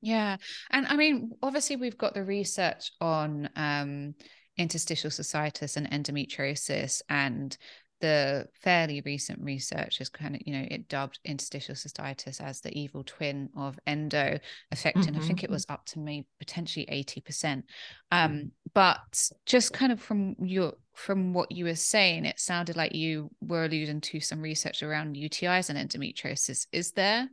Yeah, 0.00 0.36
and 0.70 0.86
I 0.86 0.96
mean, 0.96 1.32
obviously, 1.42 1.76
we've 1.76 1.98
got 1.98 2.14
the 2.14 2.24
research 2.24 2.90
on 3.00 3.48
um, 3.54 4.14
interstitial 4.56 5.10
cystitis 5.10 5.76
and 5.76 5.88
endometriosis, 5.90 7.02
and 7.08 7.56
the 8.02 8.48
fairly 8.52 9.00
recent 9.02 9.40
research 9.40 10.00
is 10.00 10.08
kind 10.08 10.34
of, 10.34 10.42
you 10.44 10.52
know, 10.52 10.66
it 10.68 10.88
dubbed 10.88 11.20
interstitial 11.24 11.76
cystitis 11.76 12.40
as 12.40 12.60
the 12.60 12.76
evil 12.76 13.04
twin 13.06 13.48
of 13.56 13.78
endo, 13.86 14.40
affecting, 14.72 15.04
mm-hmm. 15.04 15.22
I 15.22 15.26
think 15.26 15.42
it 15.42 15.46
mm-hmm. 15.46 15.54
was 15.54 15.66
up 15.68 15.86
to 15.86 16.00
maybe 16.00 16.26
potentially 16.40 16.84
80%. 16.86 17.62
Um, 18.10 18.50
but 18.74 19.30
just 19.46 19.72
kind 19.72 19.92
of 19.92 20.02
from 20.02 20.34
your 20.40 20.74
from 20.94 21.32
what 21.32 21.52
you 21.52 21.64
were 21.64 21.76
saying, 21.76 22.24
it 22.24 22.40
sounded 22.40 22.76
like 22.76 22.94
you 22.94 23.30
were 23.40 23.64
alluding 23.64 24.00
to 24.00 24.20
some 24.20 24.42
research 24.42 24.82
around 24.82 25.14
UTIs 25.14 25.70
and 25.70 25.78
endometriosis. 25.78 26.66
Is 26.72 26.90
there 26.92 27.28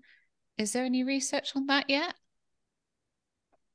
is 0.60 0.72
there 0.72 0.86
any 0.86 1.04
research 1.04 1.56
on 1.56 1.66
that 1.66 1.90
yet? 1.90 2.14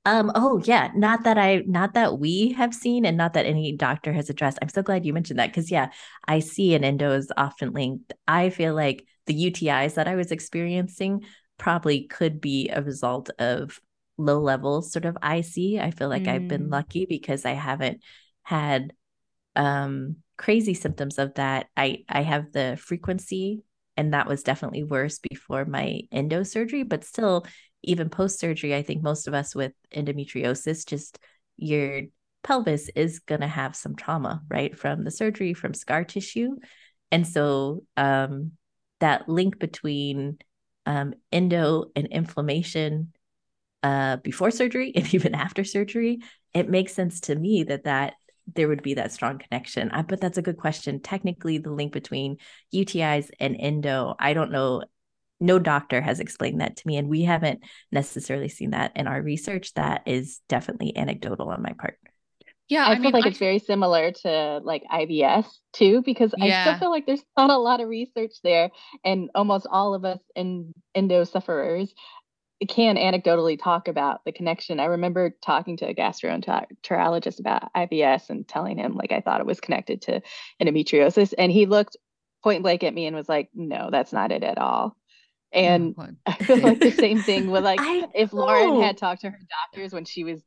Um, 0.06 0.30
oh 0.34 0.60
yeah, 0.64 0.90
not 0.94 1.24
that 1.24 1.38
I 1.38 1.62
not 1.66 1.94
that 1.94 2.18
we 2.18 2.52
have 2.52 2.74
seen 2.74 3.06
and 3.06 3.16
not 3.16 3.32
that 3.34 3.46
any 3.46 3.72
doctor 3.72 4.12
has 4.12 4.28
addressed. 4.28 4.58
I'm 4.60 4.68
so 4.68 4.82
glad 4.82 5.06
you 5.06 5.14
mentioned 5.14 5.38
that 5.38 5.48
because 5.48 5.70
yeah, 5.70 5.90
IC 6.28 6.74
an 6.74 6.84
endo 6.84 7.12
is 7.12 7.32
often 7.36 7.72
linked. 7.72 8.12
I 8.28 8.50
feel 8.50 8.74
like 8.74 9.06
the 9.26 9.50
UTIs 9.50 9.94
that 9.94 10.06
I 10.06 10.14
was 10.16 10.30
experiencing 10.30 11.24
probably 11.56 12.06
could 12.06 12.40
be 12.40 12.68
a 12.68 12.82
result 12.82 13.30
of 13.38 13.80
low 14.18 14.40
level 14.40 14.82
sort 14.82 15.06
of 15.06 15.16
IC. 15.22 15.80
I 15.80 15.90
feel 15.90 16.08
like 16.10 16.24
mm. 16.24 16.32
I've 16.32 16.48
been 16.48 16.68
mm. 16.68 16.72
lucky 16.72 17.06
because 17.06 17.46
I 17.46 17.52
haven't 17.52 18.02
had 18.42 18.92
um 19.56 20.16
crazy 20.36 20.74
symptoms 20.74 21.18
of 21.18 21.34
that. 21.34 21.68
I 21.76 22.04
I 22.10 22.20
have 22.22 22.52
the 22.52 22.76
frequency 22.78 23.62
and 23.96 24.12
that 24.12 24.26
was 24.26 24.42
definitely 24.42 24.82
worse 24.82 25.18
before 25.18 25.64
my 25.64 26.00
endo 26.12 26.42
surgery, 26.42 26.82
but 26.82 27.04
still 27.04 27.46
even 27.84 28.08
post 28.08 28.38
surgery, 28.38 28.74
I 28.74 28.82
think 28.82 29.02
most 29.02 29.26
of 29.26 29.34
us 29.34 29.54
with 29.54 29.72
endometriosis, 29.94 30.86
just 30.86 31.18
your 31.56 32.02
pelvis 32.42 32.90
is 32.94 33.20
going 33.20 33.40
to 33.40 33.46
have 33.46 33.74
some 33.74 33.96
trauma, 33.96 34.42
right? 34.48 34.78
From 34.78 35.04
the 35.04 35.10
surgery, 35.10 35.54
from 35.54 35.74
scar 35.74 36.04
tissue. 36.04 36.56
And 37.10 37.26
so 37.26 37.84
um, 37.96 38.52
that 39.00 39.28
link 39.28 39.58
between 39.58 40.38
um, 40.86 41.14
endo 41.32 41.86
and 41.96 42.06
inflammation 42.08 43.12
uh, 43.82 44.16
before 44.16 44.50
surgery 44.50 44.92
and 44.94 45.12
even 45.14 45.34
after 45.34 45.64
surgery, 45.64 46.20
it 46.52 46.68
makes 46.68 46.92
sense 46.92 47.20
to 47.20 47.34
me 47.34 47.64
that 47.64 47.84
that 47.84 48.14
there 48.52 48.68
would 48.68 48.82
be 48.82 48.94
that 48.94 49.12
strong 49.12 49.38
connection. 49.38 49.90
I, 49.90 50.02
but 50.02 50.20
that's 50.20 50.38
a 50.38 50.42
good 50.42 50.58
question. 50.58 51.00
Technically, 51.00 51.58
the 51.58 51.70
link 51.70 51.92
between 51.92 52.36
UTIs 52.72 53.30
and 53.40 53.56
endo, 53.58 54.14
I 54.18 54.34
don't 54.34 54.52
know 54.52 54.84
no 55.40 55.58
doctor 55.58 56.00
has 56.00 56.20
explained 56.20 56.60
that 56.60 56.76
to 56.76 56.86
me 56.86 56.96
and 56.96 57.08
we 57.08 57.22
haven't 57.22 57.60
necessarily 57.92 58.48
seen 58.48 58.70
that 58.70 58.92
in 58.96 59.06
our 59.06 59.20
research. 59.20 59.74
That 59.74 60.02
is 60.06 60.40
definitely 60.48 60.96
anecdotal 60.96 61.48
on 61.48 61.62
my 61.62 61.72
part. 61.72 61.98
Yeah 62.68 62.86
i, 62.86 62.92
I 62.92 62.94
feel 62.94 63.04
mean, 63.04 63.12
like 63.12 63.26
I... 63.26 63.28
it's 63.28 63.38
very 63.38 63.58
similar 63.58 64.12
to 64.22 64.60
like 64.64 64.84
IBS 64.90 65.46
too 65.74 66.02
because 66.02 66.34
yeah. 66.38 66.44
i 66.44 66.62
still 66.62 66.78
feel 66.78 66.90
like 66.90 67.04
there's 67.04 67.24
not 67.36 67.50
a 67.50 67.58
lot 67.58 67.80
of 67.80 67.88
research 67.88 68.32
there 68.42 68.70
and 69.04 69.28
almost 69.34 69.66
all 69.70 69.94
of 69.94 70.06
us 70.06 70.20
in 70.34 70.72
endo 70.94 71.24
sufferers 71.24 71.92
can 72.68 72.96
anecdotally 72.96 73.60
talk 73.60 73.88
about 73.88 74.24
the 74.24 74.32
connection. 74.32 74.80
I 74.80 74.86
remember 74.86 75.34
talking 75.44 75.76
to 75.78 75.88
a 75.88 75.94
gastroenterologist 75.94 77.40
about 77.40 77.72
IBS 77.74 78.30
and 78.30 78.46
telling 78.46 78.78
him 78.78 78.94
like 78.94 79.12
i 79.12 79.20
thought 79.20 79.40
it 79.40 79.46
was 79.46 79.60
connected 79.60 80.02
to 80.02 80.22
endometriosis 80.62 81.34
and 81.36 81.50
he 81.52 81.66
looked 81.66 81.96
point 82.42 82.62
blank 82.62 82.84
at 82.84 82.94
me 82.94 83.06
and 83.06 83.16
was 83.16 83.28
like 83.28 83.48
no 83.54 83.88
that's 83.90 84.12
not 84.12 84.30
it 84.30 84.44
at 84.44 84.58
all 84.58 84.96
and 85.54 85.94
oh, 85.98 86.08
I 86.26 86.34
feel 86.34 86.58
like 86.58 86.80
the 86.80 86.90
same 86.90 87.22
thing 87.22 87.50
with 87.50 87.64
like 87.64 87.80
if 88.14 88.32
Lauren 88.32 88.82
had 88.82 88.98
talked 88.98 89.22
to 89.22 89.30
her 89.30 89.38
doctors 89.72 89.92
when 89.92 90.04
she 90.04 90.24
was 90.24 90.42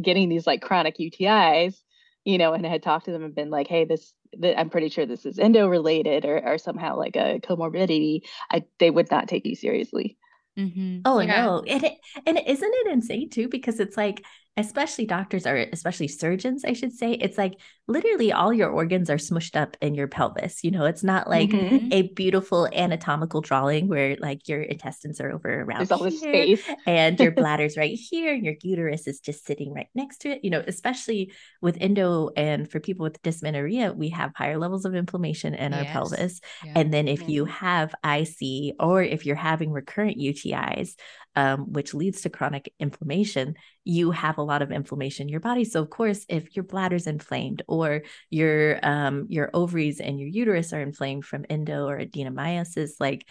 getting 0.00 0.28
these 0.28 0.46
like 0.46 0.62
chronic 0.62 0.96
UTIs, 0.98 1.76
you 2.24 2.38
know, 2.38 2.52
and 2.52 2.64
had 2.64 2.82
talked 2.82 3.06
to 3.06 3.12
them 3.12 3.24
and 3.24 3.34
been 3.34 3.50
like, 3.50 3.68
hey, 3.68 3.84
this, 3.84 4.12
th- 4.40 4.56
I'm 4.56 4.70
pretty 4.70 4.88
sure 4.88 5.06
this 5.06 5.26
is 5.26 5.38
endo 5.38 5.66
related 5.66 6.24
or, 6.24 6.38
or 6.46 6.58
somehow 6.58 6.96
like 6.96 7.16
a 7.16 7.40
comorbidity, 7.40 8.20
I, 8.50 8.64
they 8.78 8.90
would 8.90 9.10
not 9.10 9.28
take 9.28 9.44
you 9.44 9.56
seriously. 9.56 10.16
Mm-hmm. 10.58 11.00
Oh 11.04 11.18
yeah. 11.20 11.44
no, 11.44 11.64
and 11.66 11.82
it, 11.82 11.94
and 12.26 12.38
isn't 12.38 12.74
it 12.74 12.92
insane 12.92 13.30
too? 13.30 13.48
Because 13.48 13.80
it's 13.80 13.96
like 13.96 14.22
especially 14.58 15.06
doctors 15.06 15.46
or 15.46 15.56
especially 15.72 16.08
surgeons, 16.08 16.62
I 16.64 16.74
should 16.74 16.92
say, 16.92 17.12
it's 17.12 17.38
like 17.38 17.58
literally 17.88 18.32
all 18.32 18.52
your 18.52 18.68
organs 18.68 19.08
are 19.08 19.16
smushed 19.16 19.58
up 19.58 19.78
in 19.80 19.94
your 19.94 20.08
pelvis. 20.08 20.62
You 20.62 20.70
know, 20.70 20.84
it's 20.84 21.02
not 21.02 21.28
like 21.28 21.50
mm-hmm. 21.50 21.88
a 21.90 22.02
beautiful 22.02 22.68
anatomical 22.70 23.40
drawing 23.40 23.88
where 23.88 24.16
like 24.20 24.48
your 24.48 24.60
intestines 24.60 25.22
are 25.22 25.32
over 25.32 25.62
around 25.62 25.78
There's 25.78 25.90
all 25.90 26.04
this 26.04 26.20
space 26.20 26.62
and 26.86 27.18
your 27.18 27.32
bladder's 27.32 27.78
right 27.78 27.98
here, 27.98 28.34
and 28.34 28.44
your 28.44 28.54
uterus 28.62 29.06
is 29.06 29.20
just 29.20 29.46
sitting 29.46 29.72
right 29.72 29.88
next 29.94 30.18
to 30.18 30.30
it. 30.30 30.44
You 30.44 30.50
know, 30.50 30.62
especially 30.66 31.32
with 31.62 31.78
endo 31.80 32.28
and 32.36 32.70
for 32.70 32.78
people 32.78 33.04
with 33.04 33.22
dysmenorrhea, 33.22 33.94
we 33.94 34.10
have 34.10 34.32
higher 34.36 34.58
levels 34.58 34.84
of 34.84 34.94
inflammation 34.94 35.54
in 35.54 35.72
yes. 35.72 35.86
our 35.86 35.92
pelvis. 35.92 36.40
Yeah. 36.62 36.72
And 36.76 36.92
then 36.92 37.08
if 37.08 37.26
you 37.26 37.46
have 37.46 37.94
IC 38.04 38.74
or 38.78 39.02
if 39.02 39.24
you're 39.24 39.34
having 39.34 39.70
recurrent 39.72 40.18
UTIs, 40.18 40.94
um, 41.36 41.72
which 41.72 41.94
leads 41.94 42.22
to 42.22 42.30
chronic 42.30 42.72
inflammation, 42.78 43.54
you 43.84 44.10
have 44.10 44.38
a 44.38 44.42
lot 44.42 44.62
of 44.62 44.70
inflammation 44.70 45.24
in 45.24 45.28
your 45.28 45.40
body. 45.40 45.64
So, 45.64 45.80
of 45.80 45.90
course, 45.90 46.24
if 46.28 46.54
your 46.54 46.64
bladder's 46.64 47.06
inflamed 47.06 47.62
or 47.66 48.02
your 48.30 48.78
um, 48.82 49.26
your 49.28 49.50
ovaries 49.54 50.00
and 50.00 50.18
your 50.18 50.28
uterus 50.28 50.72
are 50.72 50.80
inflamed 50.80 51.24
from 51.24 51.46
endo 51.48 51.86
or 51.86 51.98
adenomyosis, 51.98 52.92
like 53.00 53.26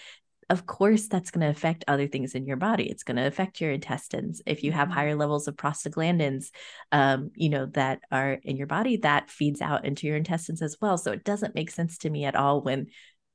of 0.52 0.66
course 0.66 1.08
that's 1.08 1.32
going 1.32 1.40
to 1.42 1.50
affect 1.50 1.86
other 1.88 2.08
things 2.08 2.36
in 2.36 2.46
your 2.46 2.58
body 2.58 2.90
it's 2.90 3.04
going 3.04 3.16
to 3.16 3.26
affect 3.26 3.62
your 3.62 3.72
intestines 3.72 4.42
if 4.46 4.64
you 4.64 4.72
have 4.74 4.90
mm-hmm. 4.90 4.98
higher 4.98 5.16
levels 5.16 5.48
of 5.48 5.56
prostaglandins 5.56 6.52
um, 6.92 7.32
you 7.36 7.48
know 7.48 7.68
that 7.68 8.02
are 8.12 8.34
in 8.44 8.58
your 8.58 8.68
body 8.68 8.98
that 8.98 9.30
feeds 9.30 9.62
out 9.62 9.86
into 9.86 10.06
your 10.06 10.18
intestines 10.18 10.62
as 10.62 10.76
well 10.82 10.98
so 10.98 11.14
it 11.14 11.24
doesn't 11.24 11.56
make 11.56 11.72
sense 11.72 11.98
to 11.98 12.10
me 12.10 12.26
at 12.26 12.36
all 12.36 12.62
when 12.62 12.88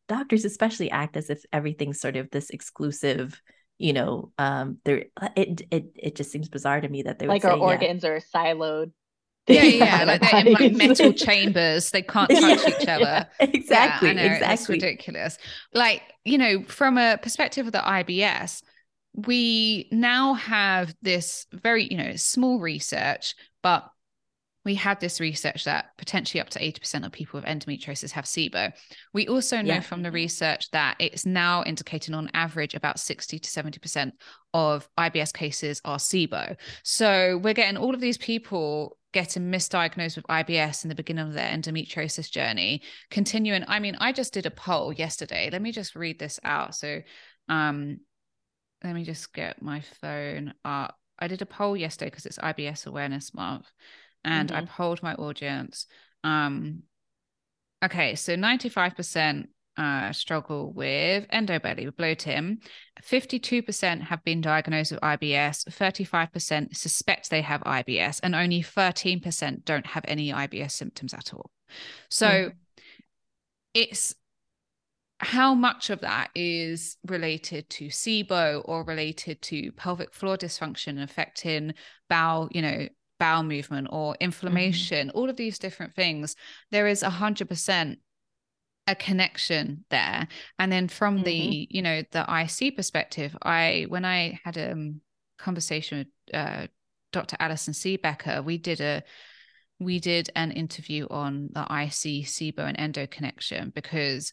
doctors 0.09 0.45
especially 0.45 0.91
act 0.91 1.17
as 1.17 1.31
if 1.31 1.43
everything's 1.55 2.01
sort 2.01 2.17
of 2.17 2.31
this 2.31 2.51
exclusive 2.51 3.41
you 3.79 3.93
know 3.93 4.33
um 4.39 4.79
there 4.85 5.05
uh, 5.21 5.29
it 5.37 5.63
it 5.71 5.93
it 5.95 6.15
just 6.17 6.31
seems 6.31 6.49
bizarre 6.49 6.81
to 6.81 6.89
me 6.89 7.03
that 7.03 7.19
they 7.19 7.27
like 7.27 7.45
our 7.45 7.53
say, 7.53 7.59
organs 7.59 8.05
yeah. 8.05 8.11
are 8.11 8.21
siloed. 8.21 8.93
Yeah 9.49 9.63
yeah 9.63 10.05
like 10.05 10.21
they're 10.23 10.45
in 10.45 10.53
like 10.55 10.73
metal 10.89 11.13
chambers. 11.13 11.91
They 11.91 12.03
can't 12.03 12.29
touch 12.29 12.41
yeah, 12.41 12.69
each 12.69 12.89
other. 12.89 13.05
Yeah, 13.05 13.27
exactly 13.41 14.13
yeah, 14.13 14.35
exactly 14.35 14.55
it's 14.55 14.69
ridiculous. 14.69 15.39
Like 15.73 16.03
you 16.25 16.37
know 16.37 16.65
from 16.65 16.99
a 16.99 17.17
perspective 17.23 17.67
of 17.67 17.73
the 17.73 17.79
ibs 17.79 18.63
we 19.17 19.89
now 19.91 20.35
have 20.35 20.95
this 21.01 21.47
very 21.53 21.85
you 21.85 21.97
know 21.97 22.17
small 22.17 22.61
research 22.61 23.35
but 23.63 23.89
we 24.67 24.75
had 24.75 24.99
this 24.99 25.21
research 25.21 25.63
that 25.63 25.97
potentially 25.97 26.41
up 26.41 26.51
to 26.51 26.59
80% 26.59 27.07
of 27.07 27.13
people 27.13 27.39
with 27.39 27.49
endometriosis 27.49 28.11
have 28.11 28.25
SIBO. 28.25 28.73
We 29.15 29.29
also 29.29 29.63
know 29.63 29.75
yeah. 29.75 29.81
from 29.81 30.03
the 30.03 30.11
research 30.11 30.73
that 30.73 30.97
it's 30.99 31.25
now 31.25 31.63
indicating 31.65 32.17
on 32.17 32.29
average 32.35 32.75
about 32.75 32.99
60 32.99 33.39
to 33.39 33.49
70% 33.49 34.11
of 34.55 34.89
IBS 34.99 35.33
cases 35.33 35.81
are 35.85 35.99
SIBO. 35.99 36.57
So 36.83 37.39
we're 37.45 37.55
getting 37.55 37.77
all 37.77 37.95
of 37.95 38.01
these 38.01 38.19
people 38.19 38.99
getting 39.13 39.53
misdiagnosed 39.53 40.17
with 40.17 40.27
IBS 40.27 40.83
in 40.83 40.89
the 40.89 40.97
beginning 40.97 41.29
of 41.29 41.35
their 41.35 41.49
endometriosis 41.49 42.29
journey, 42.29 42.83
continuing. 43.09 43.65
I 43.69 43.79
mean, 43.79 43.97
I 44.01 44.11
just 44.11 44.35
did 44.35 44.47
a 44.47 44.51
poll 44.51 44.93
yesterday. 44.93 45.49
Let 45.51 45.63
me 45.63 45.71
just 45.71 45.95
read 45.95 46.19
this 46.19 46.41
out. 46.43 46.75
So 46.75 47.03
um 47.49 48.01
let 48.83 48.97
me 48.97 49.05
just 49.05 49.33
get 49.33 49.63
my 49.63 49.81
phone 50.01 50.55
up. 50.65 50.97
I 51.21 51.29
did 51.29 51.41
a 51.41 51.47
poll 51.47 51.77
yesterday 51.77 52.11
because 52.11 52.27
it's 52.27 52.39
IBS 52.39 52.87
Awareness 52.87 53.33
Month 53.33 53.71
and 54.27 54.51
mm-hmm. 54.51 54.65
I 54.65 54.67
polled 54.67 55.03
my 55.03 55.15
audience. 55.15 55.87
Um, 56.25 56.83
okay, 57.83 58.17
so 58.17 58.35
95% 58.35 59.47
uh, 59.77 60.13
struggle 60.13 60.73
with 60.73 61.29
endobelly, 61.29 61.87
with 61.87 61.97
bloating. 61.97 62.59
52% 63.03 64.03
have 64.03 64.25
been 64.25 64.41
diagnosed 64.41 64.93
with 64.93 65.01
IBS, 65.01 65.69
35% 65.69 66.77
suspect 66.77 67.31
they 67.31 67.43
have 67.43 67.61
IBS, 67.63 68.21
and 68.23 68.35
only 68.35 68.63
13% 68.63 69.65
don't 69.65 69.87
have 69.87 70.05
any 70.09 70.33
IBS 70.33 70.73
symptoms 70.73 71.15
at 71.15 71.33
all. 71.33 71.51
So 72.11 72.27
mm. 72.27 72.53
it's 73.75 74.15
how 75.19 75.55
much 75.55 75.89
of 75.91 76.01
that 76.01 76.31
is 76.35 76.97
related 77.07 77.71
to 77.71 77.87
SIBO 77.87 78.63
or 78.65 78.85
related 78.85 79.41
to 79.43 79.73
pelvic 79.73 80.13
floor 80.13 80.37
dysfunction 80.37 81.03
affecting 81.03 81.75
bowel, 82.09 82.49
you 82.51 82.61
know, 82.61 82.87
bowel 83.19 83.43
movement 83.43 83.89
or 83.91 84.13
mm-hmm. 84.13 84.25
inflammation, 84.25 85.09
mm-hmm. 85.09 85.17
all 85.17 85.31
of 85.31 85.37
these 85.37 85.59
different 85.59 85.95
things, 85.95 86.37
there 86.71 86.87
is 86.87 87.03
a 87.03 87.11
hundred 87.11 87.49
percent 87.49 87.99
a 88.87 88.95
connection 88.95 89.85
there. 89.91 90.29
And 90.59 90.71
then 90.71 90.89
from 90.89 91.17
mm-hmm. 91.17 91.25
the, 91.25 91.69
you 91.71 91.83
know, 91.83 92.03
the 92.13 92.25
IC 92.29 92.77
perspective, 92.77 93.37
I 93.43 93.87
when 93.89 94.05
I 94.05 94.41
had 94.45 94.57
a 94.57 94.73
um, 94.73 95.01
conversation 95.39 95.99
with 95.99 96.35
uh, 96.35 96.67
Dr. 97.13 97.37
Allison 97.41 97.75
Siebecker, 97.75 98.45
we 98.45 98.59
did 98.59 98.81
a 98.81 99.03
we 99.79 99.99
did 99.99 100.31
an 100.35 100.53
interview 100.53 101.07
on 101.11 101.51
the 101.53 101.63
IC, 101.63 102.25
SIBO, 102.27 102.61
and 102.61 102.81
endo 102.81 103.07
connection 103.07 103.71
because 103.75 104.33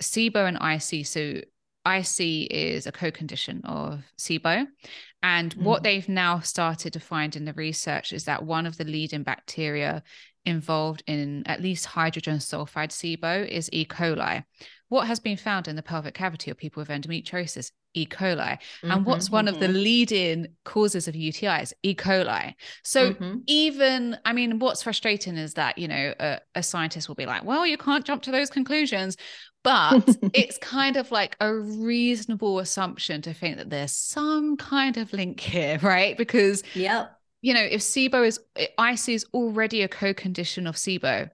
SIBO 0.00 0.46
and 0.46 0.58
IC, 0.60 1.06
so 1.06 1.40
IC 1.86 2.50
is 2.50 2.86
a 2.86 2.92
co-condition 2.92 3.62
of 3.64 4.02
SIBO. 4.18 4.66
And 5.22 5.54
mm. 5.54 5.62
what 5.62 5.82
they've 5.82 6.08
now 6.08 6.40
started 6.40 6.92
to 6.92 7.00
find 7.00 7.36
in 7.36 7.44
the 7.44 7.52
research 7.54 8.12
is 8.12 8.24
that 8.24 8.44
one 8.44 8.66
of 8.66 8.76
the 8.76 8.84
leading 8.84 9.22
bacteria 9.22 10.02
involved 10.44 11.02
in 11.06 11.42
at 11.46 11.60
least 11.60 11.86
hydrogen 11.86 12.38
sulfide 12.38 12.90
SIBO 12.90 13.46
is 13.46 13.68
E. 13.72 13.84
coli. 13.84 14.44
What 14.90 15.06
has 15.06 15.18
been 15.18 15.38
found 15.38 15.66
in 15.66 15.76
the 15.76 15.82
pelvic 15.82 16.14
cavity 16.14 16.50
of 16.50 16.58
people 16.58 16.82
with 16.82 16.90
endometriosis? 16.90 17.72
E. 17.94 18.06
coli. 18.06 18.36
Mm-hmm, 18.36 18.90
and 18.92 19.04
what's 19.04 19.30
one 19.30 19.46
mm-hmm. 19.46 19.54
of 19.54 19.60
the 19.60 19.66
mm-hmm. 19.66 19.82
leading 19.82 20.46
causes 20.64 21.08
of 21.08 21.14
UTIs? 21.14 21.72
E. 21.82 21.94
coli. 21.94 22.54
So 22.84 23.14
mm-hmm. 23.14 23.38
even, 23.46 24.16
I 24.24 24.32
mean, 24.32 24.60
what's 24.60 24.84
frustrating 24.84 25.36
is 25.36 25.54
that, 25.54 25.76
you 25.76 25.88
know, 25.88 26.14
a, 26.20 26.38
a 26.54 26.62
scientist 26.62 27.08
will 27.08 27.16
be 27.16 27.26
like, 27.26 27.42
well, 27.42 27.66
you 27.66 27.76
can't 27.76 28.04
jump 28.04 28.22
to 28.24 28.30
those 28.30 28.50
conclusions 28.50 29.16
but 29.62 30.16
it's 30.32 30.56
kind 30.56 30.96
of 30.96 31.10
like 31.10 31.36
a 31.38 31.54
reasonable 31.54 32.60
assumption 32.60 33.20
to 33.20 33.34
think 33.34 33.58
that 33.58 33.68
there's 33.68 33.92
some 33.92 34.56
kind 34.56 34.96
of 34.96 35.12
link 35.12 35.38
here 35.38 35.78
right 35.82 36.16
because 36.16 36.62
yep 36.74 37.20
you 37.42 37.54
know, 37.54 37.62
if 37.62 37.80
SIBO 37.80 38.26
is 38.26 38.38
IC 38.56 39.08
is 39.08 39.26
already 39.32 39.82
a 39.82 39.88
co-condition 39.88 40.66
of 40.66 40.76
SIBO, 40.76 41.30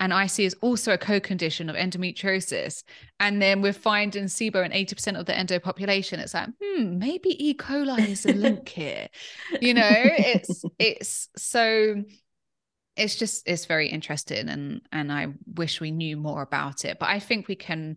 and 0.00 0.12
IC 0.12 0.40
is 0.40 0.56
also 0.60 0.92
a 0.92 0.98
co-condition 0.98 1.68
of 1.68 1.76
endometriosis, 1.76 2.84
and 3.18 3.42
then 3.42 3.62
we're 3.62 3.72
finding 3.72 4.24
SIBO 4.24 4.64
in 4.64 4.72
80% 4.72 5.18
of 5.18 5.26
the 5.26 5.36
endo 5.36 5.58
population, 5.58 6.20
it's 6.20 6.34
like, 6.34 6.48
hmm, 6.62 6.98
maybe 6.98 7.30
E. 7.44 7.54
coli 7.54 8.08
is 8.08 8.24
a 8.24 8.32
link 8.32 8.68
here. 8.68 9.08
You 9.60 9.74
know, 9.74 9.90
it's 9.90 10.64
it's 10.78 11.28
so 11.36 12.02
it's 12.96 13.16
just 13.16 13.48
it's 13.48 13.64
very 13.64 13.88
interesting 13.88 14.48
and 14.48 14.80
and 14.90 15.12
I 15.12 15.28
wish 15.54 15.80
we 15.80 15.90
knew 15.90 16.16
more 16.16 16.42
about 16.42 16.84
it. 16.84 16.98
But 16.98 17.08
I 17.08 17.20
think 17.20 17.48
we 17.48 17.56
can 17.56 17.96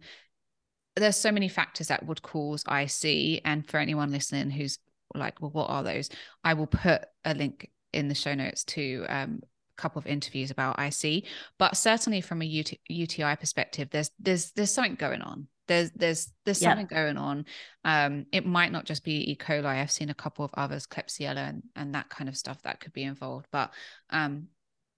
there's 0.96 1.16
so 1.16 1.32
many 1.32 1.48
factors 1.48 1.88
that 1.88 2.06
would 2.06 2.22
cause 2.22 2.64
IC. 2.70 3.42
And 3.46 3.68
for 3.68 3.78
anyone 3.78 4.12
listening 4.12 4.50
who's 4.50 4.78
like, 5.16 5.42
well, 5.42 5.52
what 5.52 5.70
are 5.70 5.84
those? 5.84 6.10
I 6.44 6.54
will 6.54 6.68
put 6.68 7.06
a 7.26 7.34
link 7.34 7.70
in 7.94 8.08
the 8.08 8.16
show 8.16 8.34
notes 8.34 8.64
to 8.64 9.06
um, 9.10 9.42
couple 9.78 10.00
of 10.00 10.08
interviews 10.08 10.52
about 10.52 10.80
IC. 10.80 11.26
But 11.58 11.78
certainly 11.78 12.22
from 12.22 12.42
a 12.42 12.60
UT- 12.60 12.80
UTI 12.90 13.36
perspective, 13.36 13.90
there's 13.92 14.12
there's 14.20 14.52
there's 14.52 14.72
something 14.72 14.96
going 14.96 15.22
on. 15.22 15.48
There's 15.68 15.92
there's 15.92 16.34
there's 16.46 16.60
something 16.60 16.88
going 16.88 17.18
on. 17.18 17.46
Um, 17.86 18.26
it 18.32 18.46
might 18.46 18.72
not 18.72 18.86
just 18.86 19.04
be 19.04 19.32
E. 19.32 19.36
coli. 19.38 19.66
I've 19.66 19.92
seen 19.92 20.10
a 20.10 20.14
couple 20.14 20.44
of 20.44 20.52
others, 20.56 20.86
Klebsiella 20.86 21.50
and, 21.50 21.64
and 21.76 21.96
that 21.96 22.10
kind 22.10 22.28
of 22.28 22.36
stuff 22.36 22.62
that 22.64 22.80
could 22.80 22.94
be 22.94 23.04
involved. 23.04 23.48
But 23.52 23.72
um, 24.10 24.48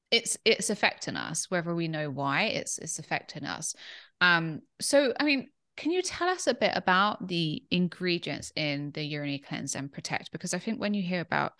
it's 0.10 0.38
it's 0.46 0.70
affecting 0.70 1.16
us, 1.16 1.50
whether 1.50 1.76
we 1.76 1.88
know 1.88 2.10
why. 2.10 2.44
It's 2.44 2.78
it's 2.78 3.00
affecting 3.00 3.46
us. 3.46 3.76
Um, 4.22 4.62
so 4.80 5.14
I 5.20 5.26
mean, 5.26 5.50
can 5.76 5.92
you 5.92 6.02
tell 6.02 6.30
us 6.30 6.48
a 6.48 6.54
bit 6.54 6.72
about 6.76 7.28
the 7.28 7.64
ingredients 7.72 8.52
in 8.56 8.92
the 8.92 9.04
urinary 9.04 9.40
cleanse 9.40 9.76
and 9.76 9.92
protect? 9.92 10.32
Because 10.32 10.54
I 10.54 10.60
think 10.60 10.80
when 10.80 10.94
you 10.94 11.02
hear 11.02 11.22
about 11.22 11.54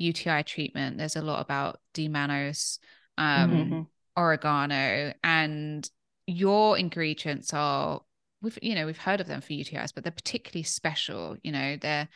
UTI 0.00 0.42
treatment, 0.42 0.98
there's 0.98 1.16
a 1.16 1.22
lot 1.22 1.40
about 1.40 1.80
D-mannose, 1.94 2.78
um, 3.18 3.50
mm-hmm. 3.50 3.80
oregano, 4.16 5.12
and 5.22 5.88
your 6.26 6.78
ingredients 6.78 7.52
are 7.52 8.00
we've 8.42 8.58
you 8.62 8.74
know 8.74 8.86
we've 8.86 8.98
heard 8.98 9.20
of 9.20 9.26
them 9.26 9.40
for 9.40 9.52
UTIs, 9.52 9.94
but 9.94 10.04
they're 10.04 10.12
particularly 10.12 10.62
special. 10.62 11.36
You 11.42 11.52
know, 11.52 11.76
they're 11.76 12.08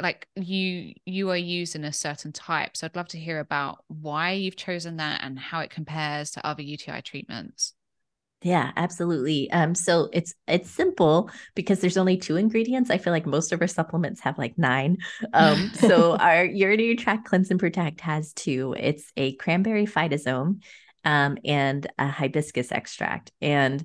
like 0.00 0.28
you 0.36 0.94
you 1.04 1.30
are 1.30 1.36
using 1.36 1.84
a 1.84 1.92
certain 1.92 2.32
type. 2.32 2.76
So 2.76 2.86
I'd 2.86 2.96
love 2.96 3.08
to 3.08 3.18
hear 3.18 3.38
about 3.40 3.84
why 3.88 4.32
you've 4.32 4.56
chosen 4.56 4.96
that 4.96 5.20
and 5.22 5.38
how 5.38 5.60
it 5.60 5.70
compares 5.70 6.32
to 6.32 6.46
other 6.46 6.62
UTI 6.62 7.02
treatments. 7.02 7.74
Yeah, 8.42 8.70
absolutely. 8.76 9.50
Um, 9.50 9.74
so 9.74 10.08
it's 10.12 10.32
it's 10.46 10.70
simple 10.70 11.28
because 11.56 11.80
there's 11.80 11.96
only 11.96 12.16
two 12.16 12.36
ingredients. 12.36 12.88
I 12.88 12.98
feel 12.98 13.12
like 13.12 13.26
most 13.26 13.52
of 13.52 13.60
our 13.60 13.66
supplements 13.66 14.20
have 14.20 14.38
like 14.38 14.56
nine. 14.56 14.98
Um, 15.34 15.72
so 15.74 16.16
our 16.20 16.44
urinary 16.44 16.94
tract 16.94 17.24
cleanse 17.26 17.50
and 17.50 17.58
protect 17.58 18.00
has 18.02 18.32
two. 18.32 18.76
It's 18.78 19.10
a 19.16 19.32
cranberry 19.36 19.86
phytosome 19.86 20.62
um, 21.04 21.38
and 21.44 21.84
a 21.98 22.06
hibiscus 22.06 22.70
extract. 22.70 23.32
And 23.40 23.84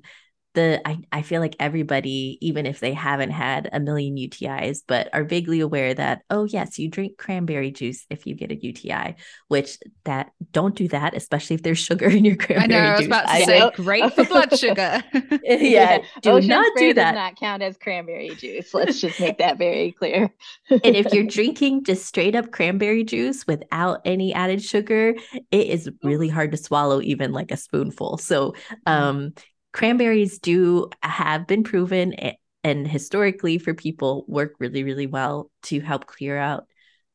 the 0.54 0.80
I, 0.88 0.98
I 1.12 1.22
feel 1.22 1.40
like 1.40 1.56
everybody 1.60 2.38
even 2.40 2.64
if 2.64 2.80
they 2.80 2.94
haven't 2.94 3.30
had 3.30 3.68
a 3.72 3.80
million 3.80 4.16
utis 4.16 4.82
but 4.86 5.08
are 5.12 5.24
vaguely 5.24 5.60
aware 5.60 5.92
that 5.92 6.22
oh 6.30 6.44
yes 6.44 6.78
you 6.78 6.88
drink 6.88 7.18
cranberry 7.18 7.70
juice 7.70 8.06
if 8.08 8.26
you 8.26 8.34
get 8.34 8.52
a 8.52 8.56
uti 8.56 9.16
which 9.48 9.78
that 10.04 10.30
don't 10.52 10.74
do 10.74 10.88
that 10.88 11.14
especially 11.14 11.54
if 11.54 11.62
there's 11.62 11.78
sugar 11.84 12.08
in 12.08 12.24
your 12.24 12.36
cranberry 12.36 12.68
juice. 12.68 12.72
I 12.72 12.80
know, 12.80 12.88
I 12.88 12.96
was 12.96 13.06
about 13.06 13.26
to 13.26 13.44
say 13.44 13.58
know. 13.58 13.70
great 13.74 14.14
for 14.14 14.24
blood 14.24 14.58
sugar 14.58 15.02
yeah, 15.42 15.56
yeah, 15.56 15.98
do 16.22 16.30
Ocean 16.30 16.48
not 16.48 16.72
do 16.76 16.94
that 16.94 17.12
does 17.12 17.14
not 17.14 17.36
count 17.36 17.62
as 17.62 17.76
cranberry 17.76 18.30
juice 18.30 18.72
let's 18.72 19.00
just 19.00 19.20
make 19.20 19.38
that 19.38 19.58
very 19.58 19.92
clear 19.92 20.32
and 20.70 20.96
if 20.96 21.12
you're 21.12 21.24
drinking 21.26 21.84
just 21.84 22.06
straight 22.06 22.34
up 22.34 22.50
cranberry 22.52 23.04
juice 23.04 23.46
without 23.46 24.00
any 24.04 24.32
added 24.32 24.62
sugar 24.62 25.14
it 25.50 25.66
is 25.66 25.90
really 26.02 26.28
hard 26.28 26.52
to 26.52 26.56
swallow 26.56 27.00
even 27.02 27.32
like 27.32 27.50
a 27.50 27.56
spoonful 27.56 28.18
so 28.18 28.54
mm. 28.86 28.92
um 28.92 29.32
cranberries 29.74 30.38
do 30.38 30.88
have 31.02 31.46
been 31.46 31.64
proven 31.64 32.14
and 32.62 32.88
historically 32.88 33.58
for 33.58 33.74
people 33.74 34.24
work 34.28 34.54
really 34.60 34.84
really 34.84 35.06
well 35.06 35.50
to 35.64 35.80
help 35.80 36.06
clear 36.06 36.38
out 36.38 36.64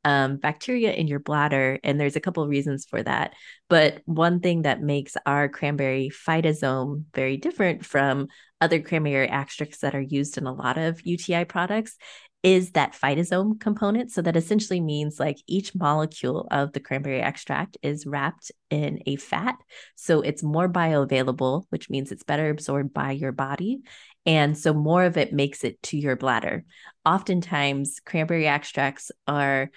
um, 0.06 0.38
bacteria 0.38 0.94
in 0.94 1.08
your 1.08 1.20
bladder 1.20 1.80
and 1.84 2.00
there's 2.00 2.16
a 2.16 2.22
couple 2.22 2.44
of 2.44 2.50
reasons 2.50 2.86
for 2.86 3.04
that. 3.04 3.34
But 3.70 4.02
one 4.06 4.40
thing 4.40 4.62
that 4.62 4.82
makes 4.82 5.18
our 5.26 5.50
cranberry 5.50 6.10
phytosome 6.10 7.06
very 7.14 7.38
different 7.38 7.86
from 7.86 8.28
other 8.62 8.80
cranberry 8.80 9.30
extracts 9.30 9.80
that 9.80 9.96
are 9.96 10.02
used 10.02 10.38
in 10.38 10.46
a 10.46 10.54
lot 10.54 10.78
of 10.78 11.06
uti 11.06 11.44
products 11.46 11.98
is 12.42 12.72
that 12.72 12.94
phytosome 12.94 13.60
component. 13.60 14.12
So 14.12 14.22
that 14.22 14.38
essentially 14.38 14.80
means 14.80 15.20
like 15.20 15.38
each 15.46 15.76
molecule 15.76 16.48
of 16.52 16.72
the 16.72 16.80
cranberry 16.80 17.22
extract 17.22 17.78
is 17.82 18.06
wrapped 18.06 18.52
in 18.70 19.00
a 19.06 19.18
fat. 19.18 19.56
So 19.96 20.22
it's 20.22 20.42
more 20.42 20.70
bioavailable, 20.70 21.66
which 21.70 21.90
means 21.90 22.12
it's 22.12 22.24
better 22.24 22.50
absorbed 22.50 22.94
by 22.94 23.12
your 23.12 23.34
body. 23.34 23.82
And 24.26 24.58
so 24.58 24.74
more 24.74 25.04
of 25.04 25.18
it 25.18 25.34
makes 25.34 25.64
it 25.64 25.82
to 25.84 25.98
your 25.98 26.16
bladder. 26.16 26.64
Oftentimes, 27.06 28.00
cranberry 28.06 28.48
extracts 28.48 29.12
are 29.28 29.70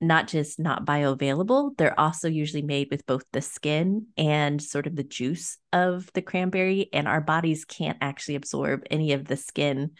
not 0.00 0.26
just 0.26 0.58
not 0.58 0.86
bioavailable, 0.86 1.76
they're 1.76 1.98
also 2.00 2.26
usually 2.26 2.62
made 2.62 2.88
with 2.90 3.04
both 3.04 3.22
the 3.32 3.42
skin 3.42 4.06
and 4.16 4.62
sort 4.62 4.86
of 4.86 4.96
the 4.96 5.04
juice 5.04 5.58
of 5.74 6.10
the 6.14 6.22
cranberry. 6.22 6.88
And 6.92 7.06
our 7.06 7.20
bodies 7.20 7.66
can't 7.66 7.98
actually 8.00 8.36
absorb 8.36 8.84
any 8.90 9.12
of 9.12 9.26
the 9.26 9.36
skin 9.36 9.90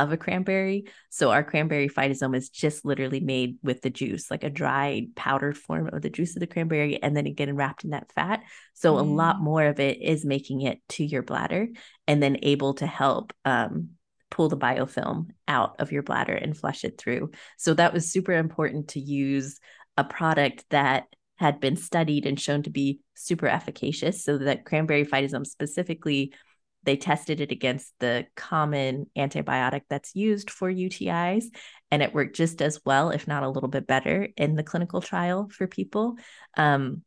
of 0.00 0.12
a 0.12 0.16
cranberry. 0.16 0.84
So 1.10 1.30
our 1.30 1.44
cranberry 1.44 1.88
phytosome 1.88 2.34
is 2.34 2.48
just 2.48 2.84
literally 2.84 3.20
made 3.20 3.58
with 3.62 3.82
the 3.82 3.90
juice, 3.90 4.30
like 4.30 4.44
a 4.44 4.50
dried 4.50 5.14
powdered 5.14 5.56
form 5.56 5.90
of 5.92 6.02
the 6.02 6.10
juice 6.10 6.34
of 6.34 6.40
the 6.40 6.46
cranberry, 6.46 7.00
and 7.02 7.16
then 7.16 7.26
again 7.26 7.54
wrapped 7.54 7.84
in 7.84 7.90
that 7.90 8.10
fat. 8.12 8.42
So 8.74 8.94
mm. 8.94 9.00
a 9.00 9.02
lot 9.02 9.36
mm. 9.36 9.42
more 9.42 9.64
of 9.64 9.78
it 9.78 10.00
is 10.00 10.24
making 10.24 10.62
it 10.62 10.78
to 10.90 11.04
your 11.04 11.22
bladder 11.22 11.68
and 12.06 12.22
then 12.22 12.38
able 12.42 12.74
to 12.74 12.86
help 12.86 13.32
um, 13.44 13.90
pull 14.30 14.48
the 14.48 14.56
biofilm 14.56 15.28
out 15.46 15.76
of 15.80 15.92
your 15.92 16.02
bladder 16.02 16.34
and 16.34 16.56
flush 16.56 16.84
it 16.84 16.98
through. 16.98 17.30
So 17.58 17.74
that 17.74 17.92
was 17.92 18.10
super 18.10 18.32
important 18.32 18.88
to 18.88 19.00
use 19.00 19.58
a 19.96 20.04
product 20.04 20.64
that 20.70 21.04
had 21.36 21.60
been 21.60 21.76
studied 21.76 22.26
and 22.26 22.38
shown 22.38 22.62
to 22.62 22.70
be 22.70 23.00
super 23.14 23.46
efficacious. 23.46 24.24
So 24.24 24.38
that 24.38 24.64
cranberry 24.64 25.04
phytosome 25.04 25.46
specifically 25.46 26.32
they 26.82 26.96
tested 26.96 27.40
it 27.40 27.52
against 27.52 27.92
the 28.00 28.26
common 28.36 29.06
antibiotic 29.16 29.82
that's 29.88 30.14
used 30.14 30.50
for 30.50 30.70
UTIs, 30.70 31.44
and 31.90 32.02
it 32.02 32.14
worked 32.14 32.36
just 32.36 32.62
as 32.62 32.80
well, 32.84 33.10
if 33.10 33.28
not 33.28 33.42
a 33.42 33.48
little 33.48 33.68
bit 33.68 33.86
better, 33.86 34.28
in 34.36 34.56
the 34.56 34.62
clinical 34.62 35.00
trial 35.00 35.48
for 35.50 35.66
people. 35.66 36.16
Um, 36.56 37.02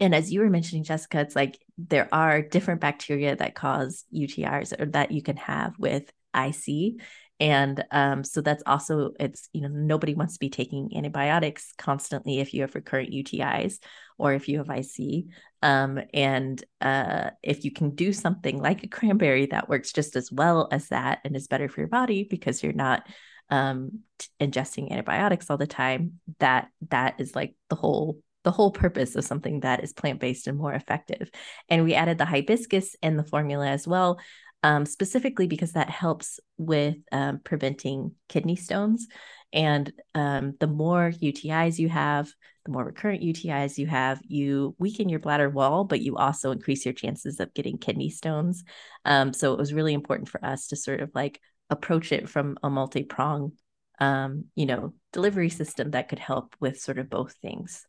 and 0.00 0.14
as 0.14 0.32
you 0.32 0.40
were 0.40 0.50
mentioning, 0.50 0.84
Jessica, 0.84 1.20
it's 1.20 1.36
like 1.36 1.58
there 1.78 2.08
are 2.12 2.42
different 2.42 2.80
bacteria 2.80 3.36
that 3.36 3.54
cause 3.54 4.04
UTIs 4.12 4.78
or 4.78 4.86
that 4.86 5.12
you 5.12 5.22
can 5.22 5.36
have 5.36 5.78
with 5.78 6.10
IC. 6.34 7.00
And 7.42 7.84
um, 7.90 8.22
so 8.22 8.40
that's 8.40 8.62
also, 8.66 9.10
it's, 9.18 9.48
you 9.52 9.62
know, 9.62 9.68
nobody 9.68 10.14
wants 10.14 10.34
to 10.34 10.38
be 10.38 10.48
taking 10.48 10.96
antibiotics 10.96 11.74
constantly 11.76 12.38
if 12.38 12.54
you 12.54 12.60
have 12.60 12.76
recurrent 12.76 13.12
UTIs 13.12 13.80
or 14.16 14.32
if 14.32 14.48
you 14.48 14.58
have 14.58 14.70
IC. 14.70 15.24
Um, 15.60 15.98
and 16.14 16.62
uh, 16.80 17.30
if 17.42 17.64
you 17.64 17.72
can 17.72 17.96
do 17.96 18.12
something 18.12 18.62
like 18.62 18.84
a 18.84 18.88
cranberry 18.88 19.46
that 19.46 19.68
works 19.68 19.92
just 19.92 20.14
as 20.14 20.30
well 20.30 20.68
as 20.70 20.86
that 20.90 21.18
and 21.24 21.34
is 21.34 21.48
better 21.48 21.68
for 21.68 21.80
your 21.80 21.88
body 21.88 22.22
because 22.30 22.62
you're 22.62 22.72
not 22.72 23.08
um, 23.50 24.02
t- 24.20 24.28
ingesting 24.40 24.92
antibiotics 24.92 25.50
all 25.50 25.58
the 25.58 25.66
time, 25.66 26.20
that 26.38 26.68
that 26.90 27.16
is 27.18 27.34
like 27.34 27.56
the 27.70 27.76
whole 27.76 28.20
the 28.44 28.52
whole 28.52 28.70
purpose 28.70 29.14
of 29.14 29.24
something 29.24 29.60
that 29.60 29.82
is 29.82 29.92
plant 29.92 30.20
based 30.20 30.46
and 30.46 30.58
more 30.58 30.72
effective. 30.72 31.30
And 31.68 31.84
we 31.84 31.94
added 31.94 32.18
the 32.18 32.24
hibiscus 32.24 32.94
in 33.02 33.16
the 33.16 33.24
formula 33.24 33.68
as 33.68 33.86
well, 33.86 34.20
um, 34.62 34.86
specifically 34.86 35.46
because 35.46 35.72
that 35.72 35.90
helps 35.90 36.40
with 36.56 36.96
um, 37.10 37.40
preventing 37.42 38.12
kidney 38.28 38.56
stones. 38.56 39.06
And 39.52 39.92
um, 40.14 40.54
the 40.60 40.66
more 40.66 41.10
UTIs 41.10 41.78
you 41.78 41.88
have, 41.88 42.32
the 42.64 42.72
more 42.72 42.84
recurrent 42.84 43.22
UTIs 43.22 43.76
you 43.76 43.86
have, 43.86 44.20
you 44.26 44.74
weaken 44.78 45.08
your 45.08 45.18
bladder 45.18 45.50
wall, 45.50 45.84
but 45.84 46.00
you 46.00 46.16
also 46.16 46.52
increase 46.52 46.84
your 46.84 46.94
chances 46.94 47.40
of 47.40 47.52
getting 47.54 47.76
kidney 47.76 48.08
stones. 48.08 48.64
Um, 49.04 49.32
so 49.32 49.52
it 49.52 49.58
was 49.58 49.74
really 49.74 49.94
important 49.94 50.28
for 50.28 50.42
us 50.44 50.68
to 50.68 50.76
sort 50.76 51.00
of 51.00 51.10
like 51.14 51.40
approach 51.70 52.12
it 52.12 52.28
from 52.28 52.56
a 52.62 52.70
multi 52.70 53.02
prong, 53.02 53.52
um, 53.98 54.44
you 54.54 54.66
know, 54.66 54.94
delivery 55.12 55.50
system 55.50 55.90
that 55.90 56.08
could 56.08 56.20
help 56.20 56.54
with 56.60 56.80
sort 56.80 56.98
of 56.98 57.10
both 57.10 57.34
things. 57.42 57.84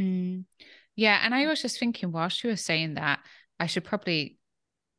Mm. 0.00 0.44
Yeah. 0.94 1.18
And 1.22 1.34
I 1.34 1.46
was 1.46 1.62
just 1.62 1.78
thinking, 1.78 2.12
whilst 2.12 2.44
you 2.44 2.50
were 2.50 2.56
saying 2.56 2.94
that, 2.94 3.20
I 3.58 3.66
should 3.66 3.84
probably 3.84 4.38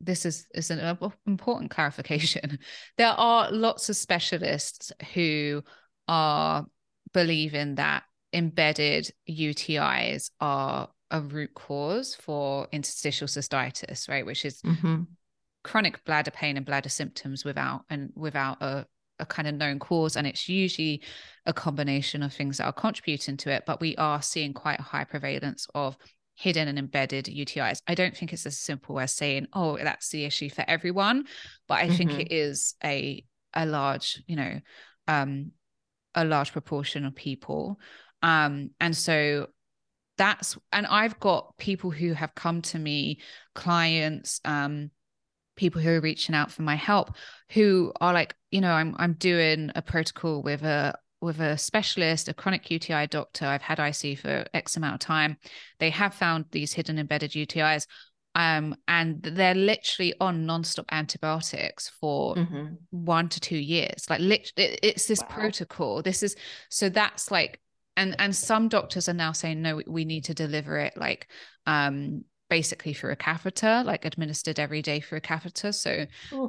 this 0.01 0.25
is, 0.25 0.47
is 0.53 0.71
an 0.71 0.97
important 1.27 1.71
clarification. 1.71 2.59
There 2.97 3.07
are 3.07 3.51
lots 3.51 3.89
of 3.89 3.95
specialists 3.95 4.91
who 5.13 5.63
are 6.07 6.65
believing 7.13 7.75
that 7.75 8.03
embedded 8.33 9.11
UTIs 9.29 10.31
are 10.39 10.89
a 11.11 11.21
root 11.21 11.53
cause 11.53 12.15
for 12.15 12.67
interstitial 12.71 13.27
cystitis, 13.27 14.07
right? 14.07 14.25
Which 14.25 14.45
is 14.45 14.61
mm-hmm. 14.61 15.03
chronic 15.63 16.03
bladder 16.05 16.31
pain 16.31 16.57
and 16.57 16.65
bladder 16.65 16.89
symptoms 16.89 17.43
without 17.43 17.81
and 17.89 18.11
without 18.15 18.61
a 18.61 18.85
a 19.19 19.25
kind 19.25 19.47
of 19.47 19.55
known 19.55 19.79
cause 19.79 20.15
and 20.15 20.25
it's 20.25 20.47
usually 20.47 21.01
a 21.45 21.51
combination 21.51 22.23
of 22.23 22.33
things 22.33 22.57
that 22.57 22.65
are 22.65 22.71
contributing 22.71 23.35
to 23.35 23.51
it 23.51 23.63
but 23.67 23.81
we 23.81 23.95
are 23.97 24.21
seeing 24.21 24.53
quite 24.53 24.79
a 24.79 24.83
high 24.83 25.03
prevalence 25.03 25.67
of 25.75 25.97
hidden 26.39 26.69
and 26.69 26.79
embedded 26.79 27.25
UTIs. 27.25 27.81
I 27.85 27.95
don't 27.95 28.15
think 28.15 28.31
it's 28.31 28.45
as 28.45 28.57
simple 28.57 28.97
as 28.97 29.11
saying, 29.11 29.47
oh, 29.51 29.77
that's 29.77 30.07
the 30.07 30.23
issue 30.23 30.49
for 30.49 30.63
everyone, 30.65 31.25
but 31.67 31.79
I 31.79 31.87
mm-hmm. 31.87 31.95
think 31.95 32.11
it 32.13 32.31
is 32.31 32.75
a 32.81 33.25
a 33.53 33.65
large, 33.65 34.23
you 34.25 34.37
know, 34.37 34.59
um, 35.07 35.51
a 36.15 36.23
large 36.23 36.53
proportion 36.53 37.03
of 37.03 37.13
people. 37.13 37.77
Um, 38.21 38.69
and 38.79 38.95
so 38.95 39.47
that's 40.17 40.57
and 40.71 40.87
I've 40.87 41.19
got 41.19 41.57
people 41.57 41.91
who 41.91 42.13
have 42.13 42.33
come 42.35 42.61
to 42.63 42.79
me, 42.79 43.19
clients, 43.53 44.39
um, 44.45 44.91
people 45.57 45.81
who 45.81 45.89
are 45.89 46.01
reaching 46.01 46.35
out 46.35 46.51
for 46.51 46.61
my 46.61 46.75
help 46.75 47.15
who 47.49 47.91
are 47.99 48.13
like, 48.13 48.33
you 48.49 48.61
know, 48.61 48.71
I'm 48.71 48.95
I'm 48.97 49.13
doing 49.13 49.71
a 49.75 49.81
protocol 49.81 50.41
with 50.41 50.63
a 50.63 50.97
with 51.21 51.39
a 51.39 51.57
specialist, 51.57 52.27
a 52.27 52.33
chronic 52.33 52.69
UTI 52.69 53.07
doctor. 53.07 53.45
I've 53.45 53.61
had 53.61 53.79
IC 53.79 54.19
for 54.19 54.45
X 54.53 54.77
amount 54.77 54.95
of 54.95 54.99
time. 54.99 55.37
They 55.79 55.89
have 55.89 56.13
found 56.13 56.45
these 56.51 56.73
hidden 56.73 56.97
embedded 56.97 57.31
UTIs. 57.31 57.85
Um, 58.35 58.75
and 58.87 59.21
they're 59.21 59.55
literally 59.55 60.13
on 60.21 60.45
non-stop 60.45 60.85
antibiotics 60.91 61.89
for 61.99 62.35
mm-hmm. 62.35 62.75
one 62.91 63.27
to 63.29 63.39
two 63.39 63.57
years. 63.57 64.09
Like, 64.09 64.21
lit- 64.21 64.53
it, 64.55 64.79
it's 64.83 65.07
this 65.07 65.21
wow. 65.21 65.27
protocol. 65.29 66.01
This 66.01 66.23
is 66.23 66.35
so 66.69 66.89
that's 66.89 67.31
like, 67.31 67.59
and 67.97 68.15
and 68.19 68.33
some 68.33 68.69
doctors 68.69 69.09
are 69.09 69.13
now 69.13 69.31
saying 69.33 69.61
no, 69.61 69.81
we 69.87 70.05
need 70.05 70.25
to 70.25 70.33
deliver 70.33 70.77
it 70.77 70.95
like 70.95 71.27
um 71.65 72.23
basically 72.49 72.93
through 72.93 73.11
a 73.11 73.15
catheter, 73.15 73.83
like 73.85 74.05
administered 74.05 74.59
every 74.59 74.81
day 74.81 74.99
through 74.99 75.19
a 75.19 75.21
catheter. 75.21 75.71
So 75.71 76.05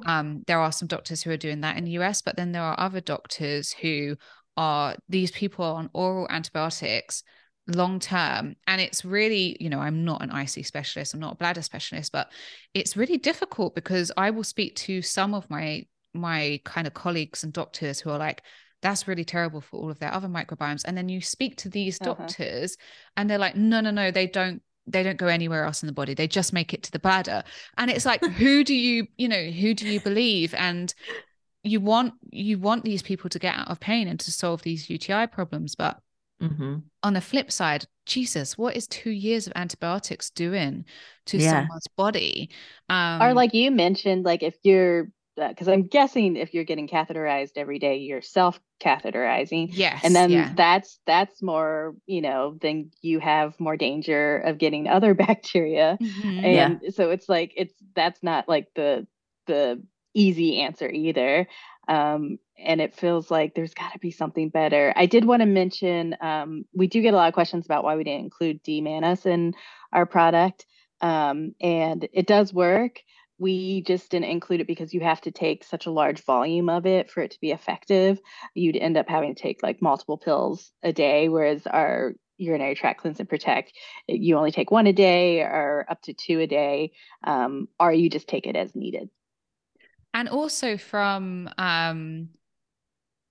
um, 0.06 0.42
there 0.46 0.58
are 0.58 0.72
some 0.72 0.88
doctors 0.88 1.22
who 1.22 1.30
are 1.30 1.36
doing 1.36 1.60
that 1.60 1.76
in 1.76 1.84
the 1.84 1.98
US, 1.98 2.22
but 2.22 2.36
then 2.36 2.52
there 2.52 2.62
are 2.62 2.78
other 2.78 3.00
doctors 3.00 3.72
who 3.72 4.16
are 4.60 4.94
these 5.08 5.30
people 5.30 5.64
on 5.64 5.88
oral 5.94 6.26
antibiotics 6.28 7.22
long 7.66 7.98
term. 7.98 8.56
And 8.66 8.80
it's 8.80 9.04
really 9.04 9.56
you 9.60 9.70
know 9.70 9.78
i'm 9.78 10.04
not 10.04 10.22
an 10.22 10.30
ic 10.30 10.66
specialist 10.66 11.14
i'm 11.14 11.20
not 11.20 11.34
a 11.34 11.36
bladder 11.36 11.62
specialist 11.62 12.10
but 12.10 12.32
it's 12.74 12.96
really 12.96 13.16
difficult 13.16 13.74
because 13.76 14.10
i 14.16 14.30
will 14.30 14.42
speak 14.42 14.74
to 14.74 15.02
some 15.02 15.34
of 15.34 15.48
my 15.48 15.86
my 16.12 16.60
kind 16.64 16.86
of 16.88 16.94
colleagues 16.94 17.44
and 17.44 17.52
doctors 17.52 18.00
who 18.00 18.10
are 18.10 18.18
like 18.18 18.42
that's 18.82 19.06
really 19.06 19.24
terrible 19.24 19.60
for 19.60 19.76
all 19.78 19.90
of 19.90 19.98
their 19.98 20.12
other 20.12 20.28
microbiomes. 20.28 20.82
And 20.84 20.96
then 20.96 21.08
you 21.08 21.20
speak 21.20 21.56
to 21.58 21.68
these 21.68 22.00
uh-huh. 22.00 22.14
doctors 22.14 22.76
and 23.16 23.28
they're 23.28 23.38
like 23.38 23.56
no 23.56 23.80
no 23.80 23.90
no 23.90 24.10
they 24.10 24.26
don't 24.26 24.62
they 24.86 25.02
don't 25.02 25.18
go 25.18 25.26
anywhere 25.26 25.64
else 25.64 25.82
in 25.82 25.86
the 25.86 25.92
body. 25.92 26.14
They 26.14 26.26
just 26.26 26.52
make 26.52 26.74
it 26.74 26.82
to 26.84 26.90
the 26.90 26.98
bladder. 26.98 27.44
And 27.76 27.90
it's 27.90 28.06
like 28.06 28.24
who 28.38 28.64
do 28.64 28.74
you 28.74 29.06
you 29.16 29.28
know 29.28 29.50
who 29.50 29.74
do 29.74 29.86
you 29.88 30.00
believe? 30.00 30.54
And 30.54 30.92
you 31.62 31.80
want 31.80 32.14
you 32.30 32.58
want 32.58 32.84
these 32.84 33.02
people 33.02 33.30
to 33.30 33.38
get 33.38 33.54
out 33.54 33.68
of 33.68 33.80
pain 33.80 34.08
and 34.08 34.18
to 34.20 34.32
solve 34.32 34.62
these 34.62 34.88
UTI 34.88 35.26
problems, 35.26 35.74
but 35.74 36.00
mm-hmm. 36.40 36.78
on 37.02 37.12
the 37.12 37.20
flip 37.20 37.52
side, 37.52 37.86
Jesus, 38.06 38.56
what 38.56 38.76
is 38.76 38.86
two 38.86 39.10
years 39.10 39.46
of 39.46 39.52
antibiotics 39.56 40.30
doing 40.30 40.84
to 41.26 41.38
yeah. 41.38 41.50
someone's 41.50 41.86
body? 41.96 42.50
Um, 42.88 43.22
or 43.22 43.34
like 43.34 43.54
you 43.54 43.70
mentioned, 43.70 44.24
like 44.24 44.42
if 44.42 44.56
you're 44.62 45.08
because 45.36 45.68
uh, 45.68 45.72
I'm 45.72 45.86
guessing 45.86 46.36
if 46.36 46.52
you're 46.54 46.64
getting 46.64 46.88
catheterized 46.88 47.52
every 47.56 47.78
day, 47.78 47.98
you're 47.98 48.22
self 48.22 48.60
catheterizing. 48.82 49.68
Yes. 49.72 50.00
And 50.04 50.14
then 50.14 50.30
yeah. 50.30 50.52
that's 50.54 50.98
that's 51.06 51.42
more, 51.42 51.94
you 52.06 52.20
know, 52.20 52.56
then 52.60 52.90
you 53.00 53.20
have 53.20 53.58
more 53.58 53.76
danger 53.76 54.38
of 54.38 54.58
getting 54.58 54.88
other 54.88 55.14
bacteria. 55.26 55.98
Mm-hmm. 56.00 56.44
And 56.44 56.80
yeah. 56.82 56.90
so 56.90 57.10
it's 57.10 57.28
like 57.28 57.52
it's 57.56 57.74
that's 57.94 58.22
not 58.22 58.48
like 58.48 58.68
the 58.74 59.06
the 59.46 59.82
easy 60.14 60.60
answer 60.60 60.88
either. 60.88 61.46
Um, 61.88 62.38
and 62.58 62.80
it 62.80 62.94
feels 62.94 63.30
like 63.30 63.54
there's 63.54 63.74
got 63.74 63.92
to 63.92 63.98
be 63.98 64.10
something 64.10 64.48
better. 64.48 64.92
I 64.94 65.06
did 65.06 65.24
want 65.24 65.40
to 65.40 65.46
mention 65.46 66.16
um, 66.20 66.64
we 66.74 66.86
do 66.86 67.02
get 67.02 67.14
a 67.14 67.16
lot 67.16 67.28
of 67.28 67.34
questions 67.34 67.64
about 67.64 67.84
why 67.84 67.96
we 67.96 68.04
didn't 68.04 68.24
include 68.24 68.62
D-mannose 68.62 69.26
in 69.26 69.54
our 69.92 70.06
product, 70.06 70.66
um, 71.00 71.54
and 71.60 72.06
it 72.12 72.26
does 72.26 72.52
work. 72.52 73.00
We 73.38 73.82
just 73.82 74.10
didn't 74.10 74.28
include 74.28 74.60
it 74.60 74.66
because 74.66 74.92
you 74.92 75.00
have 75.00 75.22
to 75.22 75.30
take 75.30 75.64
such 75.64 75.86
a 75.86 75.90
large 75.90 76.22
volume 76.24 76.68
of 76.68 76.84
it 76.84 77.10
for 77.10 77.22
it 77.22 77.30
to 77.30 77.40
be 77.40 77.52
effective. 77.52 78.20
You'd 78.54 78.76
end 78.76 78.98
up 78.98 79.08
having 79.08 79.34
to 79.34 79.42
take 79.42 79.62
like 79.62 79.80
multiple 79.80 80.18
pills 80.18 80.70
a 80.82 80.92
day, 80.92 81.30
whereas 81.30 81.66
our 81.66 82.12
urinary 82.36 82.74
tract 82.74 83.00
cleanse 83.00 83.18
and 83.18 83.28
protect, 83.28 83.72
you 84.06 84.36
only 84.36 84.52
take 84.52 84.70
one 84.70 84.86
a 84.86 84.92
day 84.92 85.40
or 85.40 85.86
up 85.88 86.02
to 86.02 86.12
two 86.12 86.40
a 86.40 86.46
day, 86.46 86.92
um, 87.24 87.68
or 87.78 87.92
you 87.92 88.10
just 88.10 88.28
take 88.28 88.46
it 88.46 88.56
as 88.56 88.76
needed 88.76 89.08
and 90.14 90.28
also 90.28 90.76
from 90.76 91.48
um 91.58 92.28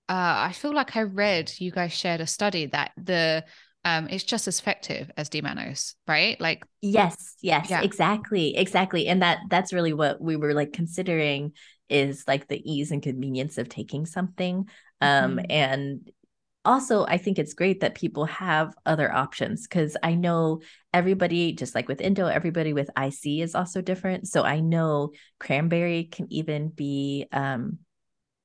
uh 0.08 0.48
i 0.48 0.52
feel 0.52 0.74
like 0.74 0.96
i 0.96 1.02
read 1.02 1.52
you 1.58 1.70
guys 1.70 1.92
shared 1.92 2.20
a 2.20 2.26
study 2.26 2.66
that 2.66 2.92
the 2.96 3.44
um 3.84 4.08
it's 4.08 4.24
just 4.24 4.48
as 4.48 4.58
effective 4.58 5.10
as 5.16 5.28
d-mannose 5.28 5.94
right 6.06 6.40
like 6.40 6.64
yes 6.80 7.34
yes 7.42 7.70
yeah. 7.70 7.82
exactly 7.82 8.56
exactly 8.56 9.06
and 9.06 9.22
that 9.22 9.38
that's 9.48 9.72
really 9.72 9.92
what 9.92 10.20
we 10.20 10.36
were 10.36 10.54
like 10.54 10.72
considering 10.72 11.52
is 11.88 12.24
like 12.28 12.46
the 12.48 12.60
ease 12.70 12.90
and 12.90 13.02
convenience 13.02 13.58
of 13.58 13.68
taking 13.68 14.06
something 14.06 14.68
um 15.00 15.36
mm-hmm. 15.36 15.46
and 15.50 16.10
also 16.64 17.06
i 17.06 17.16
think 17.16 17.38
it's 17.38 17.54
great 17.54 17.80
that 17.80 17.94
people 17.94 18.26
have 18.26 18.74
other 18.84 19.10
options 19.12 19.66
because 19.66 19.96
i 20.02 20.14
know 20.14 20.60
everybody 20.92 21.52
just 21.52 21.74
like 21.74 21.88
with 21.88 22.00
endo 22.00 22.26
everybody 22.26 22.72
with 22.72 22.90
ic 22.98 23.24
is 23.24 23.54
also 23.54 23.80
different. 23.80 24.28
So 24.28 24.42
i 24.42 24.60
know 24.60 25.12
cranberry 25.38 26.04
can 26.04 26.26
even 26.30 26.68
be 26.68 27.26
um 27.32 27.78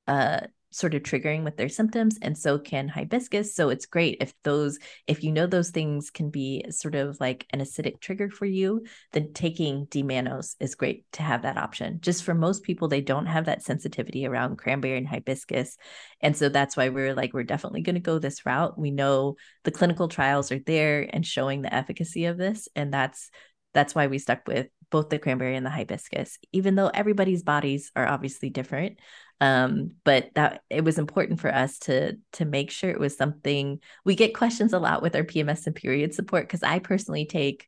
uh 0.07 0.41
sort 0.75 0.93
of 0.93 1.03
triggering 1.03 1.45
with 1.45 1.55
their 1.55 1.69
symptoms 1.69 2.17
and 2.21 2.37
so 2.37 2.59
can 2.59 2.89
hibiscus. 2.89 3.55
So 3.55 3.69
it's 3.69 3.85
great 3.85 4.17
if 4.19 4.33
those 4.43 4.77
if 5.07 5.23
you 5.23 5.31
know 5.31 5.47
those 5.47 5.69
things 5.69 6.09
can 6.09 6.29
be 6.29 6.65
sort 6.69 6.95
of 6.95 7.17
like 7.21 7.47
an 7.51 7.61
acidic 7.61 8.01
trigger 8.01 8.29
for 8.29 8.45
you 8.45 8.83
then 9.13 9.31
taking 9.33 9.85
d-mannose 9.85 10.57
is 10.59 10.75
great 10.75 11.05
to 11.13 11.23
have 11.23 11.43
that 11.43 11.57
option. 11.57 11.99
Just 12.01 12.25
for 12.25 12.33
most 12.33 12.63
people 12.63 12.89
they 12.89 12.99
don't 12.99 13.27
have 13.27 13.45
that 13.45 13.63
sensitivity 13.63 14.25
around 14.25 14.57
cranberry 14.57 14.97
and 14.97 15.07
hibiscus. 15.07 15.77
And 16.19 16.35
so 16.35 16.49
that's 16.49 16.75
why 16.75 16.89
we're 16.89 17.15
like 17.15 17.33
we're 17.33 17.43
definitely 17.43 17.81
going 17.81 17.95
to 17.95 18.01
go 18.01 18.19
this 18.19 18.45
route. 18.45 18.77
We 18.77 18.91
know 18.91 19.37
the 19.63 19.71
clinical 19.71 20.09
trials 20.09 20.51
are 20.51 20.59
there 20.59 21.07
and 21.09 21.25
showing 21.25 21.61
the 21.61 21.73
efficacy 21.73 22.25
of 22.25 22.37
this 22.37 22.67
and 22.75 22.93
that's 22.93 23.31
that's 23.75 23.93
why 23.93 24.07
we 24.07 24.17
stuck 24.17 24.47
with 24.47 24.67
both 24.89 25.09
the 25.09 25.19
cranberry 25.19 25.55
and 25.55 25.65
the 25.65 25.69
hibiscus 25.69 26.39
even 26.51 26.75
though 26.75 26.87
everybody's 26.87 27.43
bodies 27.43 27.91
are 27.95 28.07
obviously 28.07 28.49
different. 28.49 28.97
Um 29.41 29.91
but 30.05 30.29
that 30.35 30.63
it 30.69 30.83
was 30.85 30.97
important 30.97 31.41
for 31.41 31.53
us 31.53 31.77
to 31.79 32.17
to 32.33 32.45
make 32.45 32.71
sure 32.71 32.89
it 32.89 32.99
was 32.99 33.17
something 33.17 33.79
we 34.05 34.15
get 34.15 34.33
questions 34.33 34.71
a 34.71 34.79
lot 34.79 35.01
with 35.01 35.13
our 35.15 35.23
pms 35.23 35.67
and 35.67 35.75
period 35.75 36.13
support 36.13 36.47
because 36.47 36.63
i 36.63 36.79
personally 36.79 37.25
take 37.25 37.67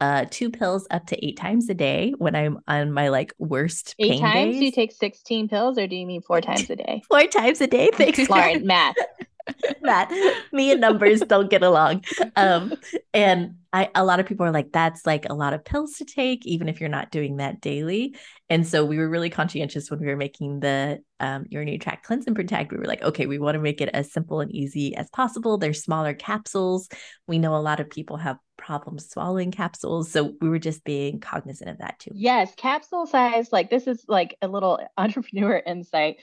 uh 0.00 0.24
two 0.30 0.50
pills 0.50 0.86
up 0.90 1.06
to 1.08 1.24
eight 1.24 1.36
times 1.36 1.68
a 1.68 1.74
day 1.74 2.14
when 2.16 2.34
i'm 2.34 2.58
on 2.66 2.90
my 2.90 3.08
like 3.08 3.34
worst 3.38 3.94
eight 3.98 4.18
times? 4.18 4.54
Days. 4.54 4.62
you 4.62 4.72
take 4.72 4.92
16 4.92 5.48
pills 5.48 5.76
or 5.76 5.86
do 5.86 5.94
you 5.94 6.06
mean 6.06 6.22
four 6.22 6.40
times 6.48 6.70
a 6.70 6.76
day? 6.76 7.02
Four 7.06 7.26
times 7.26 7.60
a 7.60 7.66
day 7.66 7.90
thanks 7.92 8.26
lauren 8.30 8.66
math. 8.66 8.96
Math. 9.82 10.10
Me 10.52 10.72
and 10.72 10.80
numbers 10.80 11.20
don't 11.20 11.50
get 11.50 11.62
along. 11.62 12.02
Um 12.34 12.72
and 13.12 13.56
I 13.74 13.90
a 13.96 14.04
lot 14.04 14.20
of 14.20 14.26
people 14.26 14.46
are 14.46 14.52
like, 14.52 14.70
that's 14.70 15.04
like 15.04 15.28
a 15.28 15.34
lot 15.34 15.52
of 15.52 15.64
pills 15.64 15.94
to 15.94 16.04
take, 16.04 16.46
even 16.46 16.68
if 16.68 16.80
you're 16.80 16.88
not 16.88 17.10
doing 17.10 17.38
that 17.38 17.60
daily. 17.60 18.14
And 18.48 18.64
so 18.66 18.84
we 18.84 18.98
were 18.98 19.08
really 19.08 19.30
conscientious 19.30 19.90
when 19.90 19.98
we 19.98 20.06
were 20.06 20.16
making 20.16 20.60
the 20.60 21.00
um, 21.18 21.44
urinary 21.48 21.78
tract 21.78 22.06
cleanse 22.06 22.26
and 22.28 22.36
protect. 22.36 22.70
We 22.70 22.78
were 22.78 22.84
like, 22.84 23.02
okay, 23.02 23.26
we 23.26 23.38
want 23.38 23.56
to 23.56 23.60
make 23.60 23.80
it 23.80 23.88
as 23.92 24.12
simple 24.12 24.40
and 24.40 24.54
easy 24.54 24.94
as 24.94 25.10
possible. 25.10 25.58
There's 25.58 25.82
smaller 25.82 26.14
capsules. 26.14 26.88
We 27.26 27.40
know 27.40 27.56
a 27.56 27.58
lot 27.58 27.80
of 27.80 27.90
people 27.90 28.16
have 28.18 28.38
problems 28.56 29.10
swallowing 29.10 29.50
capsules. 29.50 30.10
So 30.10 30.34
we 30.40 30.48
were 30.48 30.58
just 30.58 30.84
being 30.84 31.20
cognizant 31.20 31.70
of 31.70 31.78
that 31.78 31.98
too. 31.98 32.10
Yes, 32.14 32.54
capsule 32.56 33.06
size, 33.06 33.52
like 33.52 33.70
this 33.70 33.86
is 33.86 34.04
like 34.08 34.36
a 34.42 34.48
little 34.48 34.80
entrepreneur 34.96 35.60
insight. 35.64 36.16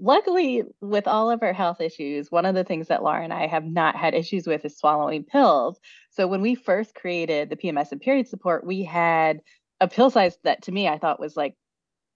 Luckily, 0.00 0.64
with 0.80 1.06
all 1.06 1.30
of 1.30 1.42
our 1.42 1.52
health 1.52 1.80
issues, 1.80 2.30
one 2.30 2.46
of 2.46 2.54
the 2.54 2.64
things 2.64 2.88
that 2.88 3.02
Laura 3.02 3.22
and 3.22 3.32
I 3.32 3.46
have 3.46 3.64
not 3.64 3.96
had 3.96 4.14
issues 4.14 4.46
with 4.46 4.64
is 4.64 4.76
swallowing 4.76 5.24
pills. 5.24 5.78
So 6.18 6.26
when 6.26 6.40
we 6.40 6.56
first 6.56 6.96
created 6.96 7.48
the 7.48 7.54
PMS 7.56 7.92
and 7.92 8.00
period 8.00 8.26
support, 8.26 8.66
we 8.66 8.82
had 8.82 9.40
a 9.80 9.86
pill 9.86 10.10
size 10.10 10.36
that 10.42 10.62
to 10.62 10.72
me 10.72 10.88
I 10.88 10.98
thought 10.98 11.20
was 11.20 11.36
like 11.36 11.54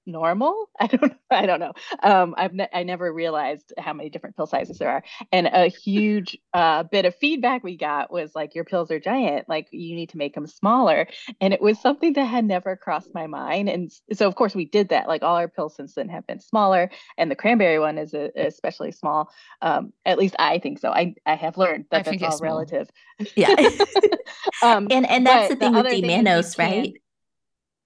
normal? 0.07 0.69
I 0.81 0.87
don't 0.87 1.13
i 1.31 1.47
don't 1.47 1.61
know. 1.61 1.73
Um 2.03 2.35
i've 2.37 2.53
ne- 2.53 2.69
i 2.73 2.83
never 2.83 3.13
realized 3.13 3.73
how 3.79 3.93
many 3.93 4.11
different 4.11 4.37
pill 4.37 4.47
sizes 4.47 4.79
there 4.79 4.91
are. 4.91 5.05
And 5.31 5.47
a 5.47 5.69
huge 5.69 6.37
uh 6.55 6.85
bit 6.85 7.05
of 7.05 7.15
feedback 7.17 7.63
we 7.63 7.77
got 7.77 8.13
was 8.13 8.35
like 8.35 8.55
your 8.55 8.65
pills 8.65 8.91
are 8.91 9.01
giant 9.01 9.49
like 9.49 9.69
you 9.71 9.95
need 9.95 10.11
to 10.11 10.19
make 10.19 10.35
them 10.35 10.47
smaller. 10.47 11.09
And 11.41 11.53
it 11.53 11.61
was 11.61 11.81
something 11.81 12.13
that 12.15 12.25
had 12.25 12.45
never 12.45 12.77
crossed 12.77 13.15
my 13.15 13.27
mind. 13.27 13.69
And 13.69 13.93
so 14.13 14.27
of 14.27 14.35
course 14.35 14.55
we 14.55 14.65
did 14.65 14.91
that. 14.91 15.09
Like 15.09 15.23
all 15.23 15.37
our 15.37 15.49
pills 15.49 15.77
since 15.77 15.95
then 15.95 16.09
have 16.09 16.27
been 16.27 16.41
smaller 16.41 16.91
and 17.17 17.31
the 17.31 17.37
cranberry 17.37 17.79
one 17.79 17.99
is 17.99 18.15
a, 18.15 18.31
especially 18.37 18.93
small. 18.93 19.31
Um 19.61 19.93
at 20.05 20.19
least 20.19 20.37
i 20.39 20.59
think 20.59 20.79
so. 20.79 20.91
I 20.91 21.15
i 21.27 21.35
have 21.35 21.57
learned 21.57 21.87
that 21.91 22.07
I 22.07 22.17
that's 22.17 22.23
all 22.23 22.39
relative. 22.41 22.89
Yeah. 23.37 23.55
Um 24.61 24.89
and 24.91 25.09
and 25.09 25.27
that's 25.27 25.49
the 25.49 25.57
thing 25.57 25.73
the 25.73 25.83
with 25.83 25.91
d-mannose 25.91 26.59
right 26.59 27.02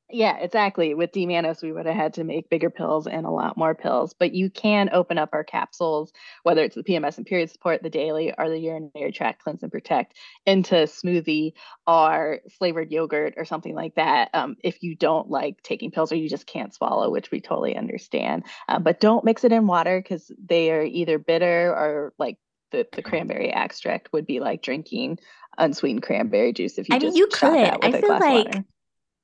Yeah, 0.08 0.36
exactly. 0.38 0.94
With 0.94 1.10
D-mannose, 1.10 1.62
we 1.62 1.72
would 1.72 1.86
have 1.86 1.96
had 1.96 2.14
to 2.14 2.24
make 2.24 2.48
bigger 2.48 2.70
pills 2.70 3.08
and 3.08 3.26
a 3.26 3.30
lot 3.30 3.56
more 3.56 3.74
pills. 3.74 4.14
But 4.14 4.32
you 4.32 4.50
can 4.50 4.88
open 4.92 5.18
up 5.18 5.30
our 5.32 5.42
capsules, 5.42 6.12
whether 6.44 6.62
it's 6.62 6.76
the 6.76 6.84
PMS 6.84 7.16
and 7.16 7.26
period 7.26 7.50
support, 7.50 7.82
the 7.82 7.90
daily, 7.90 8.32
or 8.38 8.48
the 8.48 8.58
urinary 8.58 9.10
tract 9.10 9.42
cleanse 9.42 9.64
and 9.64 9.72
protect, 9.72 10.14
into 10.46 10.76
smoothie 10.76 11.54
or 11.88 12.38
flavored 12.56 12.92
yogurt 12.92 13.34
or 13.36 13.44
something 13.44 13.74
like 13.74 13.96
that. 13.96 14.30
Um, 14.32 14.54
if 14.62 14.80
you 14.80 14.94
don't 14.94 15.28
like 15.28 15.60
taking 15.64 15.90
pills 15.90 16.12
or 16.12 16.16
you 16.16 16.28
just 16.28 16.46
can't 16.46 16.72
swallow, 16.72 17.10
which 17.10 17.32
we 17.32 17.40
totally 17.40 17.76
understand. 17.76 18.44
Uh, 18.68 18.78
but 18.78 19.00
don't 19.00 19.24
mix 19.24 19.42
it 19.42 19.50
in 19.50 19.66
water 19.66 20.00
because 20.00 20.30
they 20.38 20.70
are 20.70 20.84
either 20.84 21.18
bitter 21.18 21.70
or 21.70 22.14
like 22.16 22.36
the, 22.70 22.86
the 22.92 23.02
cranberry 23.02 23.52
extract 23.52 24.12
would 24.12 24.26
be 24.26 24.38
like 24.38 24.62
drinking 24.62 25.18
unsweetened 25.58 26.02
cranberry 26.02 26.52
juice 26.52 26.78
if 26.78 26.88
you 26.88 26.94
I 26.94 26.98
just 26.98 27.14
mean, 27.14 27.16
you 27.16 27.26
could. 27.26 27.54
that 27.54 27.80
with 27.82 27.94
I 27.94 27.98
a 27.98 28.00
feel 28.00 28.08
glass 28.10 28.22
of 28.22 28.28
like 28.28 28.46
water. 28.46 28.64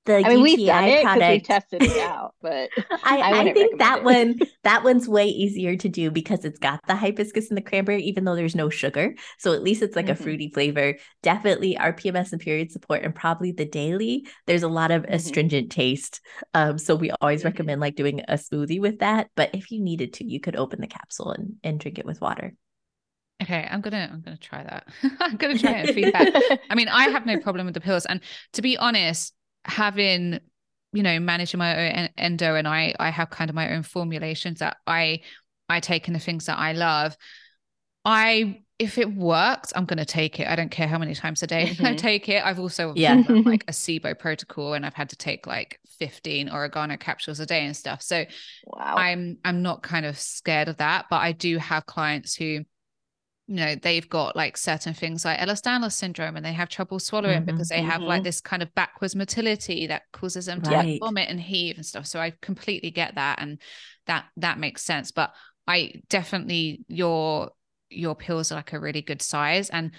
The 0.05 0.25
I 0.25 0.29
mean, 0.29 0.41
we've 0.41 0.59
UTI 0.59 0.65
done 0.65 0.89
it 0.89 1.09
because 1.09 1.27
we 1.29 1.41
product. 1.41 1.47
tested 1.47 1.85
it 1.85 1.97
out, 1.97 2.35
but 2.43 2.71
I, 3.03 3.19
I 3.19 3.33
I, 3.41 3.53
think 3.53 3.79
that 3.79 4.03
recommend 4.05 4.05
one 4.05 4.41
that 4.65 4.85
one's 4.85 5.09
way 5.09 5.27
easier 5.27 5.77
to 5.77 5.89
do 5.89 6.11
because 6.11 6.45
it's 6.45 6.59
got 6.59 6.81
the 6.87 6.95
hibiscus 6.97 7.49
and 7.51 7.57
the 7.59 7.63
cranberry, 7.63 8.03
even 8.05 8.25
though 8.25 8.37
there's 8.37 8.55
no 8.55 8.71
sugar. 8.71 9.15
So 9.39 9.53
at 9.53 9.63
least 9.63 9.83
it's 9.83 9.97
like 9.97 10.09
a 10.09 10.15
Mhm. 10.15 10.17
fruity 10.17 10.49
flavor. 10.53 10.97
Definitely 11.23 11.77
our 11.77 11.93
PMS 11.93 12.33
and 12.33 12.41
period 12.41 12.71
support 12.73 13.03
and 13.03 13.15
probably 13.15 13.53
the 13.53 13.65
daily. 13.65 14.27
There's 14.47 14.63
a 14.63 14.69
lot 14.69 14.91
of 14.93 15.03
Mhm. 15.09 15.15
astringent 15.15 15.71
taste. 15.73 16.21
Um, 16.55 16.79
so 16.79 16.95
we 16.95 17.11
always 17.21 17.43
Mhm. 17.43 17.45
recommend 17.45 17.81
like 17.81 17.97
doing 17.97 18.21
a 18.29 18.35
smoothie 18.35 18.81
with 18.81 19.01
that. 19.01 19.31
But 19.37 19.51
if 19.55 19.71
you 19.73 19.81
needed 19.81 20.15
to, 20.15 20.25
you 20.25 20.41
could 20.41 20.57
open 20.57 20.81
the 20.81 20.87
capsule 20.87 21.33
and, 21.33 21.57
and 21.65 21.81
drink 21.81 21.99
it 21.99 22.07
with 22.07 22.21
water. 22.21 22.55
Okay, 23.43 23.67
I'm 23.69 23.81
gonna 23.81 24.09
I'm 24.13 24.21
gonna 24.21 24.37
try 24.37 24.63
that. 24.63 24.87
I'm 25.21 25.37
gonna 25.37 25.57
try 25.57 25.79
it 25.79 25.81
and 25.81 25.91
feedback. 25.91 26.33
I 26.71 26.75
mean, 26.77 26.89
I 26.89 27.09
have 27.09 27.27
no 27.27 27.37
problem 27.39 27.67
with 27.67 27.75
the 27.75 27.81
pills. 27.81 28.07
And 28.07 28.21
to 28.53 28.63
be 28.63 28.77
honest, 28.79 29.35
having, 29.65 30.41
you 30.93 31.03
know, 31.03 31.21
managing 31.21 31.59
my 31.59 31.91
own 32.03 32.09
endo 32.19 32.55
and 32.55 32.69
I 32.69 32.95
I 32.99 33.11
have 33.11 33.31
kind 33.31 33.51
of 33.51 33.57
my 33.57 33.73
own 33.75 33.83
formulations 33.83 34.61
that 34.61 34.79
I 34.87 35.23
I 35.69 35.81
take 35.81 36.09
in 36.09 36.15
the 36.15 36.21
things 36.21 36.47
that 36.47 36.59
I 36.59 36.73
love. 36.73 37.17
I 38.05 38.63
if 38.79 38.99
it 38.99 39.13
works, 39.15 39.73
I'm 39.77 39.85
gonna 39.85 40.05
take 40.05 40.41
it. 40.41 40.49
I 40.49 40.57
don't 40.57 40.71
care 40.71 40.89
how 40.89 40.99
many 40.99 41.15
times 41.15 41.43
a 41.43 41.47
day 41.47 41.77
I 41.85 41.95
Mhm. 41.95 41.95
take 41.95 42.29
it. 42.29 42.45
I've 42.45 42.59
also 42.59 42.95
Yeah. 42.95 43.19
done, 43.25 43.25
like 43.45 43.65
a 43.69 43.73
SIBO 43.73 44.15
protocol 44.19 44.75
and 44.75 44.85
I've 44.85 44.95
had 44.95 45.11
to 45.11 45.17
take 45.17 45.47
like 45.47 45.79
15 45.99 46.49
oregano 46.51 46.97
capsules 46.97 47.41
a 47.41 47.47
day 47.47 47.65
and 47.65 47.77
stuff. 47.77 48.03
So 48.03 48.25
wow. 48.63 49.13
I'm 49.15 49.39
I'm 49.45 49.63
not 49.63 49.83
kind 49.83 50.07
of 50.07 50.19
scared 50.19 50.69
of 50.69 50.79
that, 50.79 51.07
but 51.11 51.23
I 51.23 51.33
do 51.33 51.59
have 51.59 51.87
clients 51.87 52.35
who 52.35 52.65
you 53.53 53.59
know 53.59 53.75
they've 53.75 54.09
got 54.09 54.35
like 54.35 54.57
certain 54.57 54.95
things 54.95 55.27
like 55.27 55.39
Ehlers-Danlos 55.39 55.93
syndrome 55.93 56.37
and 56.37 56.45
they 56.45 56.55
have 56.55 56.71
trouble 56.71 56.99
swallowing 56.99 57.43
Mhm, 57.43 57.47
because 57.47 57.69
they 57.69 57.83
have 57.83 58.01
like 58.07 58.23
mhm. 58.23 58.25
this 58.25 58.41
kind 58.41 58.63
of 58.63 58.75
backwards 58.75 59.15
motility 59.15 59.87
that 59.89 60.05
causes 60.11 60.47
them 60.47 60.63
to 60.63 60.71
Right. 60.71 60.87
like, 60.87 61.01
vomit 61.01 61.29
and 61.29 61.39
heave 61.39 61.77
and 61.77 61.85
stuff 61.85 62.07
so 62.07 62.19
I 62.19 62.33
completely 62.41 62.91
get 62.91 63.17
that 63.17 63.41
and 63.43 63.61
that 64.07 64.25
that 64.39 64.59
makes 64.59 64.83
sense 64.83 65.11
but 65.11 65.35
I 65.67 66.01
definitely 66.09 66.81
your 66.89 67.51
your 67.91 68.15
pills 68.15 68.51
are 68.51 68.55
like 68.55 68.73
a 68.73 68.81
really 68.81 69.03
good 69.03 69.21
size 69.21 69.69
and 69.69 69.91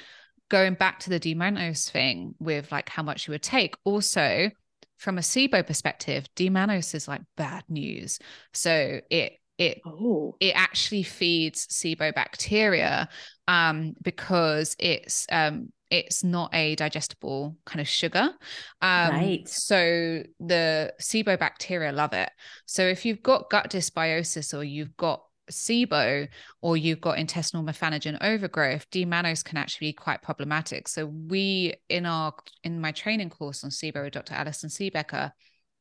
going 0.50 0.74
back 0.74 1.00
to 1.02 1.12
the 1.12 1.20
D-mannose 1.20 1.92
thing 1.92 2.34
with 2.40 2.72
like 2.72 2.90
how 2.90 3.04
much 3.04 3.28
you 3.28 3.34
would 3.34 3.44
take 3.44 3.76
also 3.84 4.50
from 4.98 5.20
a 5.20 5.22
SIBO 5.22 5.64
perspective 5.66 6.26
D-mannose 6.36 6.96
is 6.96 7.08
like 7.08 7.22
bad 7.38 7.66
news 7.70 8.18
so 8.52 9.00
it 9.12 9.34
it 9.58 9.82
oh. 9.86 10.36
it 10.40 10.54
actually 10.56 11.04
feeds 11.04 11.68
SIBO 11.68 12.14
bacteria 12.14 13.08
um, 13.48 13.94
because 14.02 14.76
it's 14.80 15.28
um, 15.32 15.72
it's 15.90 16.24
not 16.24 16.50
a 16.56 16.76
digestible 16.76 17.56
kind 17.66 17.80
of 17.80 17.88
sugar. 17.88 18.34
Um, 18.82 19.12
Right. 19.12 19.48
So 19.48 20.24
the 20.40 20.94
SIBO 21.00 21.38
bacteria 21.38 21.92
love 21.92 22.14
it. 22.14 22.32
So 22.66 22.84
if 22.84 23.06
you've 23.06 23.22
got 23.22 23.50
gut 23.52 23.70
dysbiosis 23.70 24.58
or 24.58 24.64
you've 24.64 24.98
got 24.98 25.22
SIBO 25.52 26.28
or 26.62 26.78
you've 26.78 27.02
got 27.02 27.20
intestinal 27.20 27.64
methanogen 27.64 28.18
overgrowth, 28.22 28.90
D-mannose 28.90 29.44
can 29.44 29.58
actually 29.58 29.90
be 29.90 29.94
quite 29.94 30.24
problematic. 30.24 30.88
So 30.88 31.06
we 31.06 31.76
in 31.90 32.08
our 32.08 32.34
in 32.64 32.82
my 32.82 32.92
training 32.92 33.30
course 33.30 33.64
on 33.64 33.70
SIBO 33.70 34.04
with 34.04 34.14
Dr. 34.14 34.34
Allison 34.34 34.70
Siebecker 34.70 35.32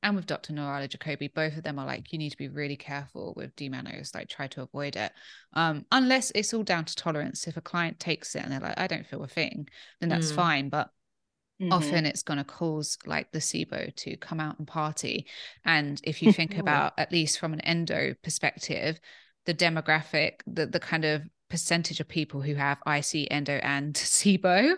and 0.02 0.16
with 0.16 0.26
Dr. 0.26 0.52
Nirala 0.52 0.88
Jacobi, 0.88 1.32
both 1.32 1.56
of 1.56 1.62
them 1.62 1.78
are 1.78 1.86
like, 1.86 2.12
you 2.12 2.18
need 2.18 2.30
to 2.30 2.36
be 2.36 2.48
really 2.48 2.76
careful 2.76 3.34
with 3.36 3.54
D-mannose, 3.56 4.14
like 4.14 4.28
try 4.28 4.46
to 4.48 4.62
avoid 4.62 4.96
it. 4.96 5.12
Um, 5.52 5.86
unless 5.92 6.32
it's 6.34 6.52
all 6.54 6.62
down 6.64 6.84
to 6.86 6.94
tolerance. 6.96 7.46
If 7.46 7.56
a 7.56 7.60
client 7.60 8.00
takes 8.00 8.34
it 8.34 8.42
and 8.42 8.52
they're 8.52 8.60
like, 8.60 8.78
I 8.78 8.86
don't 8.86 9.06
feel 9.06 9.22
a 9.22 9.28
thing, 9.28 9.68
then 10.00 10.08
that's 10.08 10.30
Mm. 10.30 10.34
fine. 10.34 10.68
But 10.68 10.90
Mhm. 11.60 11.70
often 11.70 12.06
it's 12.06 12.22
going 12.22 12.38
to 12.38 12.44
cause 12.44 12.98
like 13.06 13.32
the 13.32 13.38
SIBO 13.40 13.94
to 13.96 14.16
come 14.16 14.40
out 14.40 14.58
and 14.58 14.66
party. 14.66 15.26
And 15.64 16.00
if 16.04 16.22
you 16.22 16.28
think 16.28 16.56
about, 16.58 16.92
at 16.98 17.12
least 17.12 17.38
from 17.38 17.52
an 17.52 17.60
endo 17.60 18.14
perspective, 18.22 19.00
the 19.46 19.54
demographic, 19.54 20.40
the, 20.46 20.66
the 20.66 20.80
kind 20.80 21.04
of 21.04 21.22
percentage 21.48 22.00
of 22.00 22.08
people 22.08 22.40
who 22.42 22.54
have 22.54 22.78
IC, 22.86 23.30
endo, 23.30 23.54
and 23.62 23.94
SIBO, 23.96 24.76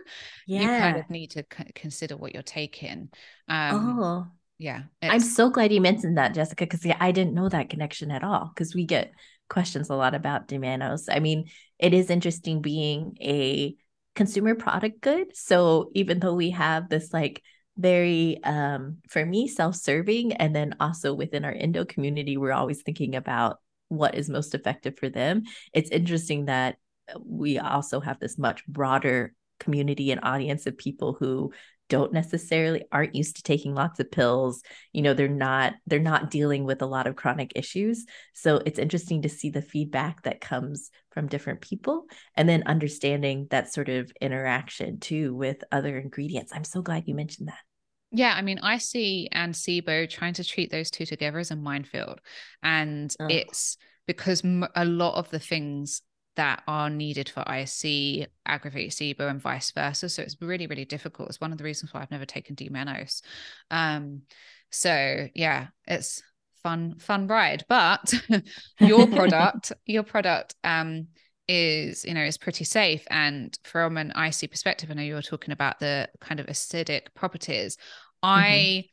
you 0.53 0.69
kind 0.71 0.97
of 0.97 1.09
need 1.11 1.33
to 1.33 1.45
c- 1.57 1.73
consider 1.75 2.17
what 2.17 2.33
you're 2.35 2.43
taking. 2.43 3.11
Um, 3.49 4.03
oh. 4.07 4.33
Yeah. 4.59 4.83
I'm 5.03 5.21
so 5.21 5.51
glad 5.51 5.73
you 5.73 5.81
mentioned 5.81 6.17
that, 6.17 6.35
Jessica, 6.35 6.65
because 6.65 6.85
yeah, 6.85 6.97
I 7.01 7.13
didn't 7.13 7.35
know 7.35 7.49
that 7.49 7.71
connection 7.71 8.11
at 8.11 8.23
all. 8.23 8.51
Because 8.55 8.75
we 8.75 8.87
get 8.87 9.13
questions 9.49 9.91
a 9.91 9.95
lot 9.95 10.15
about 10.15 10.49
D-mannose. 10.49 11.07
I 11.11 11.19
mean, 11.19 11.51
it 11.79 11.93
is 11.93 12.09
interesting 12.09 12.63
being 12.63 13.17
a 13.21 13.75
consumer 14.15 14.55
product 14.55 15.01
good. 15.01 15.37
So 15.37 15.91
even 15.95 16.21
though 16.21 16.35
we 16.35 16.51
have 16.51 16.89
this 16.89 17.13
like 17.13 17.43
very 17.77 18.39
um 18.45 18.99
for 19.09 19.27
me 19.27 19.49
self-serving 19.49 20.33
and 20.35 20.55
then 20.55 20.77
also 20.79 21.13
within 21.13 21.45
our 21.45 21.51
endo 21.53 21.85
community, 21.85 22.37
we're 22.37 22.53
always 22.53 22.83
thinking 22.83 23.17
about 23.17 23.59
what 23.89 24.15
is 24.15 24.31
most 24.31 24.55
effective 24.55 24.97
for 24.97 25.09
them. 25.09 25.43
It's 25.73 25.91
interesting 25.91 26.45
that 26.45 26.77
we 27.21 27.59
also 27.59 28.01
have 28.01 28.21
this 28.21 28.39
much 28.39 28.65
broader 28.67 29.35
community 29.59 30.13
and 30.13 30.21
audience 30.23 30.67
of 30.67 30.79
people 30.79 31.17
who 31.19 31.53
don't 31.95 32.13
necessarily 32.13 32.83
aren't 32.91 33.15
used 33.15 33.37
to 33.37 33.43
taking 33.45 33.73
lots 33.73 34.01
of 34.01 34.11
pills 34.11 34.63
you 34.93 35.01
know 35.01 35.15
they're 35.15 35.29
not 35.29 35.75
they're 35.87 36.01
not 36.01 36.29
dealing 36.29 36.65
with 36.65 36.83
a 36.83 36.87
lot 36.87 37.07
of 37.07 37.15
chronic 37.15 37.53
issues 37.55 38.05
so 38.33 38.61
it's 38.67 38.81
interesting 38.81 39.23
to 39.23 39.29
see 39.29 39.49
the 39.49 39.63
feedback 39.63 40.21
that 40.23 40.41
comes 40.41 40.91
from 41.13 41.29
different 41.29 41.61
people 41.61 42.07
and 42.37 42.49
then 42.49 42.65
understanding 42.67 43.47
that 43.51 43.73
sort 43.73 43.89
of 43.89 44.11
interaction 44.21 44.99
too 44.99 45.33
with 45.37 45.63
other 45.71 45.97
ingredients 45.97 46.53
i'm 46.53 46.65
so 46.65 46.83
glad 46.83 47.05
you 47.07 47.15
mentioned 47.15 47.47
that 47.47 47.63
Yeah, 48.11 48.35
I 48.37 48.43
mean, 48.43 48.59
IC 48.59 49.29
and 49.33 49.55
SIBO 49.55 50.09
trying 50.09 50.35
to 50.35 50.45
treat 50.45 50.71
those 50.71 50.91
two 50.91 51.07
together 51.07 51.39
as 51.39 51.51
a 51.51 51.57
minefield. 51.57 52.21
And 52.63 53.15
Ugh. 53.21 53.31
it's 53.31 53.77
because 54.07 54.43
a 54.75 54.85
lot 54.85 55.17
of 55.17 55.31
the 55.31 55.39
things 55.39 56.03
that 56.37 56.63
are 56.67 56.91
needed 56.91 57.29
for 57.29 57.41
IC 57.41 58.29
aggravate 58.47 58.91
SIBO 58.91 59.31
and 59.31 59.41
vice 59.41 59.71
versa. 59.71 60.09
So 60.09 60.23
it's 60.23 60.37
really, 60.41 60.67
really 60.67 60.85
difficult. 60.85 61.29
It's 61.29 61.41
one 61.41 61.53
of 61.53 61.59
the 61.59 61.65
reasons 61.65 61.93
why 61.93 62.03
I've 62.03 62.11
never 62.11 62.27
taken 62.27 62.55
D-mannose. 62.55 63.23
Um, 63.71 64.23
so 64.71 65.29
yeah, 65.35 65.69
it's 65.87 66.23
fun, 66.63 66.99
fun 66.99 67.27
ride. 67.27 67.65
But 67.69 68.13
your 68.81 69.07
product, 69.15 69.73
your 69.87 70.03
product 70.03 70.55
um 70.65 71.09
is, 71.47 72.05
you 72.05 72.15
know, 72.15 72.25
is 72.25 72.39
pretty 72.39 72.65
safe. 72.65 73.05
And 73.11 73.57
from 73.65 73.97
an 73.97 74.13
IC 74.17 74.51
perspective, 74.51 74.91
I 74.91 74.95
know 74.95 75.03
you 75.03 75.15
were 75.15 75.23
talking 75.23 75.53
about 75.53 75.79
the 75.79 76.09
kind 76.21 76.41
of 76.41 76.47
acidic 76.47 77.15
properties. 77.15 77.77
I 78.23 78.87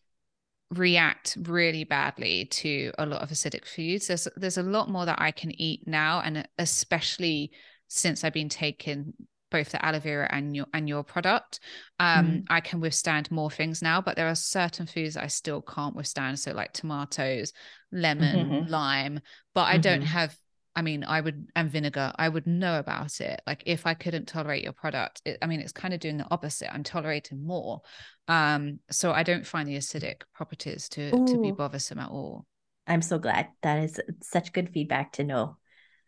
react 0.72 1.38
really 1.42 1.84
badly 1.84 2.46
to 2.46 2.92
a 2.98 3.06
lot 3.06 3.22
of 3.22 3.30
acidic 3.30 3.66
foods. 3.68 4.08
There's 4.08 4.28
there's 4.38 4.58
a 4.58 4.64
lot 4.64 4.90
more 4.90 5.06
that 5.06 5.22
I 5.22 5.32
can 5.32 5.52
eat 5.62 5.88
now, 5.88 6.22
and 6.22 6.48
especially 6.58 7.52
since 7.88 8.24
I've 8.24 8.34
been 8.34 8.50
taking 8.50 9.14
both 9.52 9.72
the 9.72 9.86
aloe 9.86 10.00
vera 10.00 10.30
and 10.32 10.56
your 10.56 10.66
and 10.74 10.88
your 10.88 11.04
product, 11.04 11.60
um, 12.00 12.26
Mhm. 12.26 12.46
I 12.50 12.62
can 12.62 12.80
withstand 12.80 13.30
more 13.32 13.52
things 13.52 13.82
now. 13.82 14.02
But 14.02 14.16
there 14.16 14.28
are 14.30 14.36
certain 14.36 14.86
foods 14.88 15.18
I 15.18 15.28
still 15.28 15.62
can't 15.62 15.96
withstand. 15.96 16.40
So 16.40 16.54
like 16.54 16.72
tomatoes, 16.72 17.52
lemon, 17.92 18.50
Mhm. 18.50 18.70
lime. 18.70 19.20
But 19.54 19.64
I 19.68 19.78
don't 19.78 20.02
Mhm. 20.02 20.06
have. 20.06 20.38
I 20.76 20.82
mean, 20.82 21.04
I 21.04 21.20
would 21.22 21.48
and 21.56 21.70
vinegar. 21.70 22.14
I 22.18 22.30
would 22.30 22.48
know 22.48 22.80
about 22.80 23.20
it. 23.20 23.42
Like 23.46 23.64
if 23.66 23.86
I 23.86 23.94
couldn't 23.94 24.28
tolerate 24.28 24.64
your 24.64 24.74
product, 24.74 25.22
it, 25.26 25.38
I 25.42 25.46
mean, 25.48 25.60
it's 25.60 25.72
kind 25.74 25.94
of 25.94 26.00
doing 26.00 26.18
the 26.18 26.28
opposite. 26.32 26.74
I'm 26.74 26.84
tolerating 26.84 27.46
more. 27.46 27.82
Um, 28.28 28.80
so 28.90 29.12
I 29.12 29.24
don't 29.24 29.46
find 29.46 29.68
the 29.68 29.78
acidic 29.78 30.22
properties 30.34 30.88
to 30.90 31.12
to 31.12 31.42
be 31.42 31.52
bothersome 31.52 32.00
at 32.00 32.10
all. 32.10 32.46
i'm 32.88 33.02
so 33.02 33.20
glad 33.20 33.50
that 33.62 33.84
is 33.84 34.00
such 34.22 34.54
good 34.54 34.70
feedback 34.74 35.12
to 35.14 35.24
know 35.24 35.58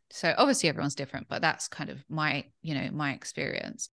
So 0.09 0.34
obviously 0.38 0.70
everyone's 0.70 0.95
different, 0.95 1.28
but 1.28 1.41
that's 1.41 1.68
kind 1.68 1.89
of 1.89 2.03
my, 2.07 2.45
you 2.61 2.76
know, 2.76 2.89
my 2.91 3.14
experience. 3.14 3.89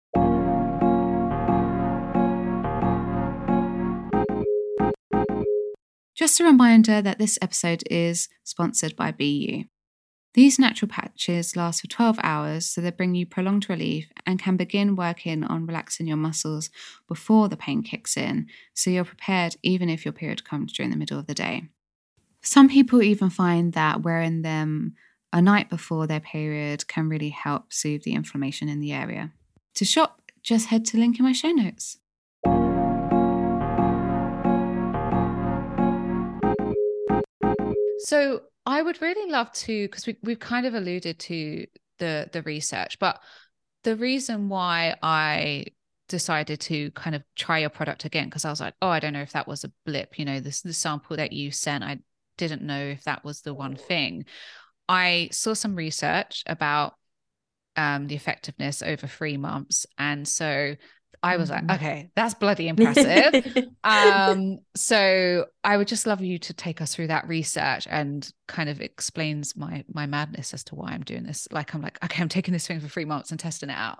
Just 6.16 6.40
a 6.40 6.46
reminder 6.46 7.02
that 7.02 7.20
this 7.20 7.38
episode 7.42 7.84
is 7.92 8.30
sponsored 8.44 8.96
by 8.96 9.12
BeYou. 9.12 9.68
These 10.36 10.60
natural 10.60 10.90
patches 10.90 11.56
last 11.56 11.80
for 11.80 11.88
12 11.88 12.20
hours, 12.22 12.66
so 12.66 12.82
they 12.82 12.92
bring 12.92 13.16
you 13.16 13.26
prolonged 13.26 13.70
relief 13.70 14.12
and 14.26 14.38
can 14.38 14.58
begin 14.58 14.98
working 14.98 15.46
on 15.46 15.66
relaxing 15.66 16.08
your 16.08 16.18
muscles 16.18 16.70
before 17.08 17.48
the 17.48 17.56
pain 17.56 17.84
kicks 17.84 18.18
in, 18.18 18.48
so 18.74 18.90
you're 18.90 19.06
prepared 19.06 19.56
even 19.64 19.88
if 19.88 20.04
your 20.04 20.12
period 20.12 20.44
comes 20.44 20.74
during 20.74 20.92
the 20.92 20.98
middle 20.98 21.18
of 21.18 21.28
the 21.28 21.34
day. 21.34 21.70
Some 22.42 22.68
people 22.68 23.02
even 23.02 23.30
find 23.30 23.72
that 23.74 24.02
wearing 24.04 24.42
them 24.42 24.96
a 25.32 25.42
night 25.42 25.70
before 25.70 26.06
their 26.06 26.20
period 26.20 26.86
can 26.90 27.08
really 27.08 27.30
help 27.30 27.72
soothe 27.72 28.04
the 28.04 28.14
inflammation 28.14 28.68
in 28.68 28.82
the 28.82 28.92
area. 28.92 29.32
To 29.76 29.86
shop, 29.86 30.22
just 30.44 30.68
head 30.68 30.84
to 30.88 30.98
link 30.98 31.18
in 31.18 31.24
my 31.24 31.32
show 31.32 31.52
notes. 31.52 32.00
So 38.00 38.42
I 38.66 38.82
would 38.82 39.02
really 39.02 39.32
love 39.32 39.52
to 39.54 39.88
because 39.88 40.08
we 40.08 40.18
we've 40.24 40.40
kind 40.40 40.66
of 40.66 40.74
alluded 40.74 41.20
to 41.20 41.66
the 42.00 42.30
the 42.32 42.42
research, 42.44 43.00
but 43.00 43.22
the 43.84 43.96
reason 43.96 44.50
why 44.50 44.96
I 45.02 45.66
decided 46.08 46.60
to 46.60 46.92
kind 46.92 47.16
of 47.16 47.24
try 47.36 47.60
your 47.60 47.70
product 47.70 48.06
again 48.06 48.26
because 48.26 48.46
I 48.46 48.50
was 48.50 48.62
like, 48.62 48.76
oh, 48.82 48.90
I 48.90 49.00
don't 49.00 49.14
know 49.14 49.22
if 49.22 49.34
that 49.34 49.48
was 49.48 49.64
a 49.64 49.72
blip. 49.86 50.18
You 50.20 50.26
know, 50.26 50.40
this 50.40 50.62
the 50.62 50.74
sample 50.74 51.18
that 51.18 51.34
you 51.34 51.52
sent, 51.52 51.84
I 51.84 52.00
didn't 52.38 52.64
know 52.64 52.80
if 52.80 53.04
that 53.04 53.24
was 53.24 53.42
the 53.42 53.54
one 53.54 53.76
thing. 53.76 54.26
I 54.88 55.30
saw 55.32 55.54
some 55.54 55.76
research 55.76 56.44
about 56.46 56.94
um, 57.76 58.08
the 58.08 58.16
effectiveness 58.16 58.82
over 58.82 59.08
three 59.08 59.38
months, 59.38 59.86
and 59.98 60.28
so 60.28 60.76
I 61.26 61.38
was 61.38 61.50
like, 61.50 61.64
mm-hmm. 61.64 61.76
okay, 61.84 62.10
that's 62.16 62.36
bloody 62.36 62.68
impressive. 62.74 63.68
um, 63.84 64.60
so 64.76 65.46
I 65.64 65.76
would 65.76 65.88
just 65.88 66.06
love 66.06 66.22
you 66.22 66.38
to 66.38 66.54
take 66.54 66.82
us 66.82 66.94
through 66.94 67.08
that 67.08 67.28
research 67.28 67.88
and 67.90 68.32
kind 68.48 68.70
of 68.70 68.80
explains 68.80 69.56
my 69.56 69.84
my 69.92 70.06
madness 70.06 70.54
as 70.54 70.64
to 70.66 70.76
why 70.76 70.92
I'm 70.92 71.02
doing 71.02 71.24
this. 71.24 71.48
Like 71.52 71.74
I'm 71.74 71.82
like, 71.82 71.98
okay, 72.04 72.22
I'm 72.22 72.30
taking 72.30 72.54
this 72.54 72.68
thing 72.68 72.80
for 72.80 72.88
three 72.88 73.06
months 73.06 73.32
and 73.32 73.40
testing 73.40 73.70
it 73.70 73.78
out. 73.78 74.00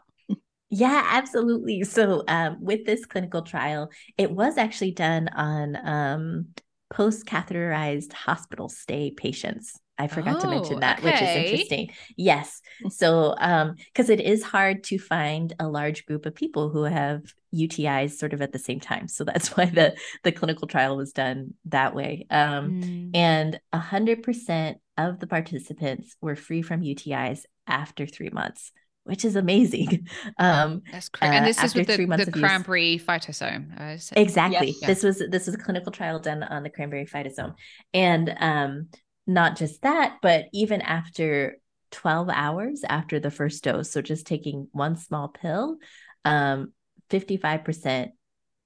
Yeah, 0.70 1.04
absolutely. 1.12 1.84
So 1.84 2.24
um, 2.28 2.58
with 2.60 2.86
this 2.86 3.06
clinical 3.06 3.42
trial, 3.42 3.90
it 4.18 4.32
was 4.32 4.58
actually 4.58 4.92
done 4.92 5.28
on 5.30 5.78
um, 5.88 6.48
post 6.94 7.26
catheterized 7.26 8.14
hospital 8.14 8.70
stay 8.70 9.12
patients. 9.12 9.80
I 9.98 10.08
forgot 10.08 10.38
oh, 10.38 10.42
to 10.42 10.48
mention 10.48 10.76
oh, 10.78 10.80
that, 10.82 11.00
okay. 11.00 11.06
which 11.06 11.22
is 11.22 11.52
interesting. 11.52 11.90
Yes. 12.18 12.62
So, 12.90 13.36
um, 13.38 13.76
because 13.78 14.10
it 14.10 14.20
is 14.20 14.44
hard 14.44 14.84
to 14.86 15.00
find 15.00 15.54
a 15.60 15.68
large 15.68 16.06
group 16.06 16.26
of 16.26 16.36
people 16.36 16.70
who 16.70 16.84
have 16.84 17.22
UTIs 17.54 18.12
sort 18.12 18.34
of 18.34 18.42
at 18.42 18.52
the 18.52 18.60
same 18.60 18.80
time. 18.80 19.08
So 19.08 19.24
that's 19.24 19.50
why 19.58 19.66
the 19.66 19.96
the 20.24 20.32
clinical 20.32 20.68
trial 20.68 20.98
was 20.98 21.14
done 21.14 21.54
that 21.66 21.96
way. 21.96 22.28
Um, 22.30 22.82
mm. 22.82 23.12
and 23.14 23.60
a 23.72 23.80
hundred 23.80 24.24
percent 24.24 24.80
of 24.98 25.20
the 25.20 25.28
participants 25.28 26.16
were 26.22 26.36
free 26.36 26.62
from 26.62 26.82
UTIs 26.82 27.44
after 27.68 28.06
three 28.06 28.30
months 28.30 28.72
which 29.06 29.24
is 29.24 29.36
amazing. 29.36 30.08
Um, 30.38 30.82
That's 30.92 31.08
correct. 31.08 31.34
Uh, 31.34 31.38
and 31.38 31.46
this 31.46 31.64
is 31.64 31.76
with 31.76 31.88
the, 31.88 32.26
the 32.26 32.32
cranberry 32.32 32.94
use. 32.94 33.06
phytosome. 33.06 34.12
Exactly. 34.18 34.76
Yes. 34.82 34.88
This 34.88 35.04
was 35.04 35.24
this 35.30 35.46
was 35.46 35.56
a 35.56 35.58
clinical 35.58 35.92
trial 35.92 36.20
done 36.20 36.44
on 36.44 36.64
the 36.64 36.70
cranberry 36.70 37.06
phytosome, 37.06 37.54
and 37.94 38.36
um, 38.40 38.88
not 39.28 39.58
just 39.58 39.82
that, 39.82 40.18
but 40.22 40.46
even 40.54 40.82
after 40.82 41.58
12 41.92 42.30
hours 42.30 42.84
after 42.88 43.20
the 43.20 43.32
first 43.32 43.64
dose, 43.64 43.92
so 43.92 44.02
just 44.02 44.28
taking 44.28 44.68
one 44.72 44.96
small 44.96 45.30
pill, 45.30 45.78
um, 46.24 46.74
55%, 47.10 48.10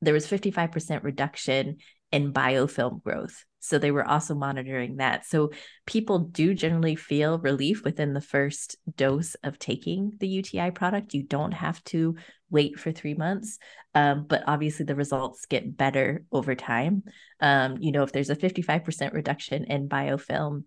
there 0.02 0.14
was 0.14 0.28
55% 0.28 1.04
reduction 1.04 1.78
in 2.12 2.34
biofilm 2.34 3.04
growth. 3.04 3.46
So 3.60 3.78
they 3.78 3.92
were 3.92 4.08
also 4.08 4.36
monitoring 4.36 4.98
that. 4.98 5.26
So 5.26 5.52
people 5.86 6.20
do 6.20 6.54
generally 6.54 6.96
feel 6.96 7.40
relief 7.40 7.84
within 7.84 8.14
the 8.14 8.22
first 8.22 8.78
dose 8.96 9.36
of 9.44 9.60
taking 9.60 10.14
the 10.20 10.28
UTI 10.28 10.72
product. 10.72 11.14
You 11.14 11.24
don't 11.24 11.54
have 11.54 11.84
to 11.86 12.16
wait 12.50 12.80
for 12.80 12.92
three 12.92 13.14
months, 13.14 13.60
um, 13.94 14.26
but 14.28 14.44
obviously 14.48 14.86
the 14.86 14.96
results 14.96 15.46
get 15.46 15.78
better 15.78 16.24
over 16.32 16.56
time. 16.56 17.04
Um, 17.40 17.78
you 17.80 17.92
know, 17.92 18.04
if 18.04 18.12
there's 18.12 18.30
a 18.30 18.36
55% 18.36 19.14
reduction 19.14 19.66
in 19.66 19.90
biofilm, 19.90 20.64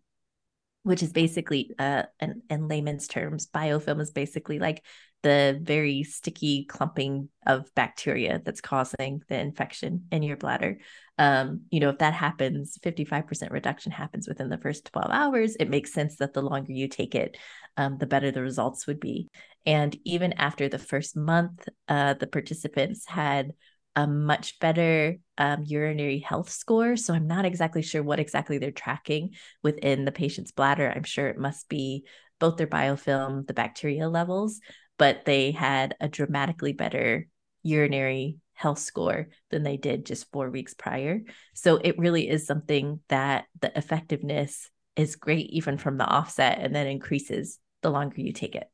which 0.84 1.02
is 1.02 1.12
basically 1.12 1.70
uh 1.78 2.02
in, 2.20 2.42
in 2.50 2.66
layman's 2.66 3.06
terms 3.06 3.46
biofilm 3.46 4.00
is 4.00 4.10
basically 4.10 4.58
like 4.58 4.82
the 5.22 5.58
very 5.62 6.02
sticky 6.02 6.64
clumping 6.64 7.28
of 7.46 7.72
bacteria 7.74 8.40
that's 8.44 8.60
causing 8.60 9.22
the 9.28 9.38
infection 9.38 10.06
in 10.10 10.22
your 10.22 10.36
bladder 10.36 10.78
um 11.22 11.60
you 11.70 11.78
know 11.78 11.88
if 11.88 11.98
that 11.98 12.14
happens 12.14 12.76
55% 12.82 13.52
reduction 13.52 13.92
happens 13.92 14.26
within 14.26 14.48
the 14.48 14.58
first 14.58 14.86
12 14.86 15.10
hours 15.10 15.54
it 15.56 15.70
makes 15.70 15.92
sense 15.92 16.16
that 16.16 16.34
the 16.34 16.42
longer 16.42 16.72
you 16.72 16.88
take 16.88 17.14
it 17.14 17.36
um, 17.76 17.96
the 17.98 18.06
better 18.06 18.32
the 18.32 18.42
results 18.42 18.86
would 18.88 18.98
be 18.98 19.28
and 19.64 19.96
even 20.04 20.32
after 20.32 20.68
the 20.68 20.78
first 20.78 21.16
month 21.16 21.68
uh, 21.86 22.14
the 22.14 22.26
participants 22.26 23.06
had 23.06 23.52
a 23.94 24.06
much 24.06 24.58
better 24.58 25.18
um, 25.36 25.64
urinary 25.66 26.18
health 26.18 26.48
score. 26.48 26.96
So 26.96 27.12
I'm 27.12 27.26
not 27.26 27.44
exactly 27.44 27.82
sure 27.82 28.02
what 28.02 28.20
exactly 28.20 28.56
they're 28.56 28.70
tracking 28.70 29.34
within 29.62 30.06
the 30.06 30.12
patient's 30.12 30.50
bladder. 30.50 30.90
I'm 30.90 31.04
sure 31.04 31.28
it 31.28 31.38
must 31.38 31.68
be 31.68 32.06
both 32.38 32.56
their 32.56 32.66
biofilm, 32.66 33.46
the 33.46 33.52
bacteria 33.52 34.08
levels, 34.08 34.60
but 34.98 35.24
they 35.26 35.50
had 35.50 35.94
a 36.00 36.08
dramatically 36.08 36.72
better 36.72 37.28
urinary 37.62 38.38
health 38.54 38.78
score 38.78 39.28
than 39.50 39.62
they 39.62 39.76
did 39.76 40.06
just 40.06 40.30
four 40.30 40.50
weeks 40.50 40.74
prior. 40.74 41.22
So 41.54 41.76
it 41.76 41.98
really 41.98 42.28
is 42.28 42.46
something 42.46 43.00
that 43.08 43.46
the 43.60 43.76
effectiveness 43.76 44.70
is 44.96 45.16
great 45.16 45.50
even 45.50 45.78
from 45.78 45.96
the 45.96 46.04
offset 46.04 46.58
and 46.60 46.74
then 46.74 46.86
increases 46.86 47.58
the 47.82 47.90
longer 47.90 48.20
you 48.20 48.32
take 48.32 48.54
it. 48.54 48.68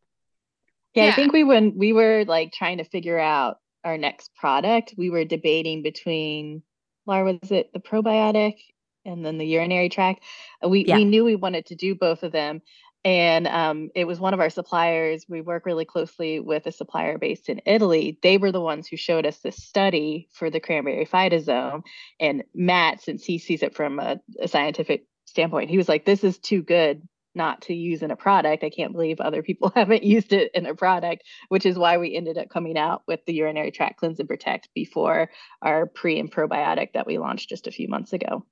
Yeah, 0.94 1.04
yeah. 1.04 1.10
I 1.10 1.14
think 1.14 1.32
we 1.32 1.44
when 1.44 1.76
we 1.76 1.92
were 1.92 2.24
like 2.26 2.52
trying 2.52 2.78
to 2.78 2.84
figure 2.84 3.18
out 3.18 3.58
our 3.84 3.96
next 3.96 4.34
product, 4.34 4.94
we 4.96 5.10
were 5.10 5.24
debating 5.24 5.82
between 5.82 6.62
Laura, 7.06 7.38
was 7.40 7.50
it 7.50 7.72
the 7.72 7.80
probiotic 7.80 8.56
and 9.04 9.24
then 9.24 9.38
the 9.38 9.46
urinary 9.46 9.88
tract? 9.88 10.22
We 10.66 10.84
yeah. 10.84 10.96
we 10.96 11.04
knew 11.04 11.24
we 11.24 11.36
wanted 11.36 11.66
to 11.66 11.74
do 11.74 11.94
both 11.94 12.22
of 12.22 12.32
them. 12.32 12.62
And 13.04 13.46
um, 13.46 13.90
it 13.94 14.06
was 14.06 14.18
one 14.18 14.34
of 14.34 14.40
our 14.40 14.50
suppliers. 14.50 15.24
We 15.28 15.40
work 15.40 15.66
really 15.66 15.84
closely 15.84 16.40
with 16.40 16.66
a 16.66 16.72
supplier 16.72 17.16
based 17.16 17.48
in 17.48 17.60
Italy. 17.64 18.18
They 18.22 18.38
were 18.38 18.52
the 18.52 18.60
ones 18.60 18.88
who 18.88 18.96
showed 18.96 19.24
us 19.24 19.38
this 19.38 19.56
study 19.56 20.28
for 20.32 20.50
the 20.50 20.60
cranberry 20.60 21.06
phytosome. 21.06 21.82
And 22.18 22.44
Matt, 22.54 23.00
since 23.00 23.24
he 23.24 23.38
sees 23.38 23.62
it 23.62 23.74
from 23.74 24.00
a, 24.00 24.20
a 24.42 24.48
scientific 24.48 25.06
standpoint, 25.26 25.70
he 25.70 25.78
was 25.78 25.88
like, 25.88 26.04
"This 26.04 26.24
is 26.24 26.38
too 26.38 26.62
good 26.62 27.02
not 27.34 27.62
to 27.62 27.74
use 27.74 28.02
in 28.02 28.10
a 28.10 28.16
product. 28.16 28.64
I 28.64 28.70
can't 28.70 28.92
believe 28.92 29.20
other 29.20 29.42
people 29.42 29.72
haven't 29.74 30.02
used 30.02 30.32
it 30.34 30.50
in 30.52 30.66
a 30.66 30.74
product, 30.74 31.22
which 31.48 31.64
is 31.64 31.78
why 31.78 31.96
we 31.96 32.14
ended 32.14 32.36
up 32.36 32.50
coming 32.50 32.76
out 32.76 33.02
with 33.06 33.24
the 33.24 33.32
urinary 33.32 33.70
tract 33.70 33.98
cleanse 34.00 34.20
and 34.20 34.28
protect 34.28 34.68
before 34.74 35.30
our 35.62 35.86
pre 35.86 36.18
and 36.18 36.30
probiotic 36.30 36.92
that 36.92 37.06
we 37.06 37.16
launched 37.16 37.48
just 37.48 37.66
a 37.66 37.72
few 37.72 37.88
months 37.88 38.12
ago. 38.12 38.44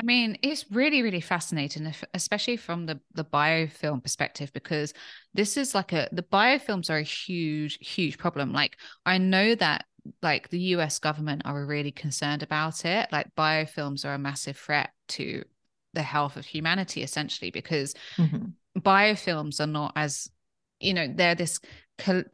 I 0.00 0.02
mean, 0.02 0.38
it's 0.42 0.64
really, 0.70 1.02
really 1.02 1.20
fascinating, 1.20 1.92
especially 2.14 2.56
from 2.56 2.86
the 2.86 3.00
the 3.12 3.24
biofilm 3.24 4.02
perspective, 4.02 4.50
because 4.54 4.94
this 5.34 5.58
is 5.58 5.74
like 5.74 5.92
a 5.92 6.08
the 6.10 6.22
biofilms 6.22 6.88
are 6.88 6.98
a 6.98 7.02
huge, 7.02 7.78
huge 7.86 8.16
problem. 8.16 8.52
Like 8.52 8.78
I 9.04 9.18
know 9.18 9.54
that 9.56 9.84
like 10.22 10.48
the 10.48 10.60
US 10.74 10.98
government 10.98 11.42
are 11.44 11.66
really 11.66 11.92
concerned 11.92 12.42
about 12.42 12.86
it. 12.86 13.12
Like 13.12 13.34
biofilms 13.36 14.06
are 14.06 14.14
a 14.14 14.18
massive 14.18 14.56
threat 14.56 14.90
to 15.08 15.44
the 15.92 16.02
health 16.02 16.36
of 16.36 16.46
humanity 16.46 17.02
essentially 17.02 17.50
because 17.50 17.94
mm-hmm. 18.16 18.46
biofilms 18.78 19.60
are 19.60 19.66
not 19.66 19.92
as 19.96 20.30
you 20.78 20.94
know 20.94 21.12
they're 21.14 21.34
this 21.34 21.60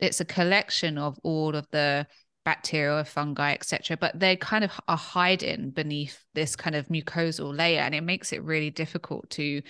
it's 0.01 0.21
a 0.21 0.25
collection 0.25 0.99
of 0.99 1.19
all 1.25 1.57
of 1.57 1.67
the 1.73 2.07
bacteria 2.47 3.05
fungi 3.05 3.53
etc 3.53 3.97
but 3.97 4.19
they 4.19 4.37
kind 4.37 4.65
of 4.65 4.71
are 4.89 4.97
hiding 4.97 5.71
beneath 5.71 6.25
this 6.35 6.57
kind 6.57 6.75
of 6.75 6.87
mucosal 6.87 7.55
layer 7.55 7.81
and 7.81 7.95
it 7.95 8.01
makes 8.01 8.33
it 8.33 8.43
really 8.43 8.71
difficult 8.71 9.29
to 9.29 9.61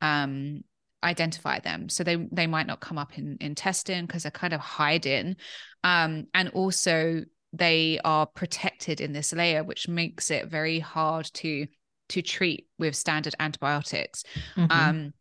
um, 0.00 0.64
identify 1.04 1.60
them 1.60 1.88
so 1.88 2.02
they 2.02 2.16
they 2.32 2.46
might 2.46 2.66
not 2.66 2.80
come 2.80 2.98
up 2.98 3.16
in 3.18 3.36
in 3.40 3.54
testing 3.54 4.06
because 4.06 4.24
they're 4.24 4.32
kind 4.32 4.52
of 4.52 4.60
hiding 4.60 5.36
um, 5.84 6.26
and 6.34 6.48
also 6.50 7.22
they 7.52 8.00
are 8.04 8.26
protected 8.26 9.00
in 9.00 9.12
this 9.12 9.32
layer 9.32 9.62
which 9.62 9.86
makes 9.86 10.30
it 10.30 10.48
very 10.48 10.78
hard 10.80 11.26
to 11.34 11.66
to 12.12 12.22
treat 12.22 12.68
with 12.78 12.94
standard 12.94 13.34
antibiotics. 13.40 14.24
Mm-hmm. 14.56 14.70
Um, 14.70 15.12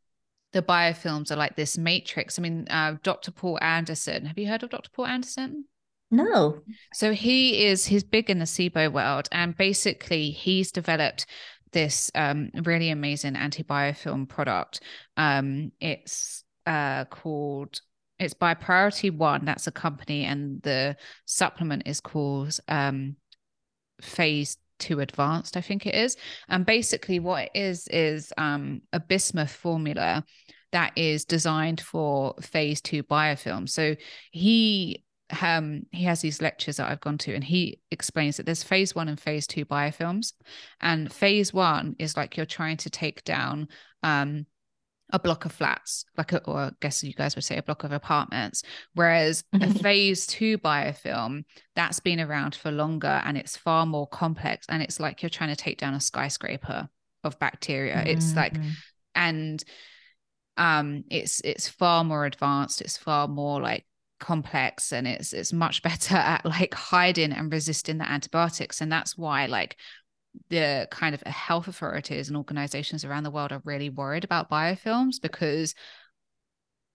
the 0.53 0.61
biofilms 0.61 1.31
are 1.31 1.37
like 1.37 1.55
this 1.55 1.77
matrix. 1.77 2.37
I 2.37 2.41
mean, 2.41 2.67
uh, 2.69 2.95
Dr. 3.03 3.31
Paul 3.31 3.57
Anderson. 3.61 4.25
Have 4.25 4.37
you 4.37 4.47
heard 4.47 4.63
of 4.63 4.69
Dr. 4.69 4.89
Paul 4.93 5.05
Anderson? 5.05 5.65
No. 6.11 6.59
So 6.93 7.13
he 7.13 7.65
is 7.65 7.85
he's 7.85 8.03
big 8.03 8.29
in 8.29 8.39
the 8.39 8.45
SIBO 8.45 8.91
world, 8.91 9.29
and 9.31 9.55
basically 9.55 10.31
he's 10.31 10.71
developed 10.71 11.25
this 11.71 12.11
um, 12.15 12.51
really 12.65 12.89
amazing 12.89 13.37
anti-biofilm 13.37 14.27
product. 14.27 14.81
Um, 15.15 15.71
it's 15.79 16.43
uh, 16.65 17.05
called 17.05 17.79
it's 18.19 18.33
by 18.33 18.53
Priority 18.55 19.09
One. 19.09 19.45
That's 19.45 19.67
a 19.67 19.71
company, 19.71 20.25
and 20.25 20.61
the 20.63 20.97
supplement 21.25 21.83
is 21.85 22.01
called 22.01 22.59
um, 22.67 23.15
Phase 24.01 24.57
Two 24.79 24.99
advanced, 24.99 25.55
I 25.55 25.61
think 25.61 25.85
it 25.85 25.95
is. 25.95 26.17
And 26.49 26.65
basically, 26.65 27.19
what 27.19 27.43
it 27.43 27.51
is 27.55 27.87
is 27.87 28.33
um, 28.37 28.81
a 28.91 28.99
bismuth 28.99 29.51
formula. 29.51 30.25
that 30.71 30.93
is 30.95 31.25
designed 31.25 31.81
for 31.81 32.35
phase 32.41 32.81
two 32.81 33.03
biofilm. 33.03 33.69
So 33.69 33.95
he 34.31 35.03
um, 35.41 35.83
he 35.91 36.03
has 36.05 36.21
these 36.21 36.41
lectures 36.41 36.77
that 36.77 36.89
I've 36.89 37.01
gone 37.01 37.17
to, 37.19 37.33
and 37.33 37.43
he 37.43 37.79
explains 37.91 38.37
that 38.37 38.45
there's 38.45 38.63
phase 38.63 38.95
one 38.95 39.07
and 39.07 39.19
phase 39.19 39.47
two 39.47 39.65
biofilms. 39.65 40.33
And 40.79 41.11
phase 41.11 41.53
one 41.53 41.95
is 41.99 42.17
like 42.17 42.37
you're 42.37 42.45
trying 42.45 42.77
to 42.77 42.89
take 42.89 43.23
down 43.23 43.67
um, 44.03 44.45
a 45.13 45.19
block 45.19 45.45
of 45.45 45.51
flats, 45.51 46.05
like 46.17 46.31
a, 46.31 46.43
or 46.45 46.57
I 46.57 46.71
guess 46.79 47.03
you 47.03 47.13
guys 47.13 47.35
would 47.35 47.43
say 47.43 47.57
a 47.57 47.63
block 47.63 47.83
of 47.83 47.91
apartments. 47.91 48.63
Whereas 48.93 49.43
a 49.53 49.73
phase 49.73 50.25
two 50.25 50.57
biofilm, 50.57 51.43
that's 51.75 51.99
been 51.99 52.19
around 52.19 52.55
for 52.55 52.71
longer 52.71 53.21
and 53.25 53.37
it's 53.37 53.57
far 53.57 53.85
more 53.85 54.07
complex. 54.07 54.65
And 54.69 54.81
it's 54.81 54.99
like 54.99 55.21
you're 55.21 55.29
trying 55.29 55.49
to 55.49 55.55
take 55.55 55.77
down 55.77 55.93
a 55.93 55.99
skyscraper 55.99 56.89
of 57.23 57.39
bacteria. 57.39 57.97
Mm-hmm. 57.97 58.07
It's 58.07 58.35
like, 58.35 58.53
mm-hmm. 58.53 58.69
and 59.15 59.63
um, 60.57 61.03
it's 61.09 61.41
it's 61.41 61.67
far 61.67 62.03
more 62.03 62.25
advanced. 62.25 62.81
It's 62.81 62.97
far 62.97 63.27
more 63.27 63.61
like 63.61 63.85
complex 64.21 64.93
and 64.93 65.05
it's 65.07 65.33
it's 65.33 65.51
much 65.51 65.81
better 65.83 66.15
at 66.15 66.45
like 66.45 66.73
hiding 66.73 67.33
and 67.33 67.51
resisting 67.51 67.97
the 67.97 68.09
antibiotics. 68.09 68.79
And 68.79 68.91
that's 68.91 69.17
why 69.17 69.47
like 69.47 69.77
the 70.49 70.87
kind 70.91 71.13
of 71.13 71.21
health 71.23 71.67
authorities 71.67 72.29
and 72.29 72.37
organizations 72.37 73.03
around 73.03 73.23
the 73.23 73.31
world 73.31 73.51
are 73.51 73.61
really 73.65 73.89
worried 73.89 74.23
about 74.23 74.49
biofilms 74.49 75.21
because 75.21 75.75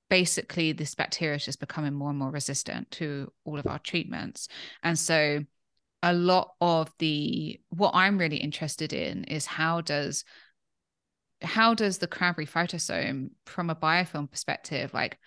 basically 0.09 0.73
this 0.73 0.95
bacteria 0.95 1.37
is 1.37 1.45
just 1.45 1.61
becoming 1.61 1.93
more 1.93 2.11
and 2.11 2.19
more 2.19 2.31
resistant 2.31 2.91
to 2.93 3.31
all 3.45 3.59
of 3.59 3.67
our 3.67 3.79
treatments. 3.81 4.49
And 4.83 4.99
so 4.99 5.41
a 6.03 6.13
lot 6.13 6.53
of 6.61 6.93
the 6.99 7.59
what 7.71 7.91
i'm 7.95 8.19
really 8.19 8.37
interested 8.37 8.93
in 8.93 9.25
is 9.25 9.47
how 9.47 9.81
does 9.81 10.25
how 11.43 11.75
does 11.75 11.99
the 11.99 12.07
cranberry 12.07 12.47
phytosome 12.47 13.31
from 13.45 13.71
a 13.71 13.75
biofilm 13.75 14.31
perspective 14.31 14.93
like 14.95 15.19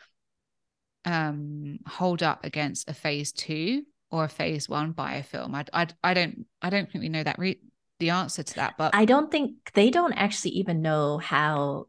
um, 1.05 1.79
hold 1.85 2.23
up 2.23 2.45
against 2.45 2.89
a 2.89 2.93
phase 2.93 3.31
two 3.31 3.83
or 4.11 4.25
a 4.25 4.29
phase 4.29 4.67
one 4.67 4.93
biofilm? 4.93 5.55
I, 5.55 5.65
I, 5.81 5.87
I 6.03 6.13
don't 6.13 6.45
I 6.61 6.69
don't 6.69 6.91
think 6.91 7.01
we 7.01 7.09
know 7.09 7.23
that 7.23 7.39
re- 7.39 7.61
the 7.99 8.11
answer 8.11 8.43
to 8.43 8.55
that. 8.55 8.75
But 8.77 8.95
I 8.95 9.05
don't 9.05 9.31
think 9.31 9.71
they 9.73 9.89
don't 9.89 10.13
actually 10.13 10.51
even 10.51 10.81
know 10.81 11.17
how 11.17 11.87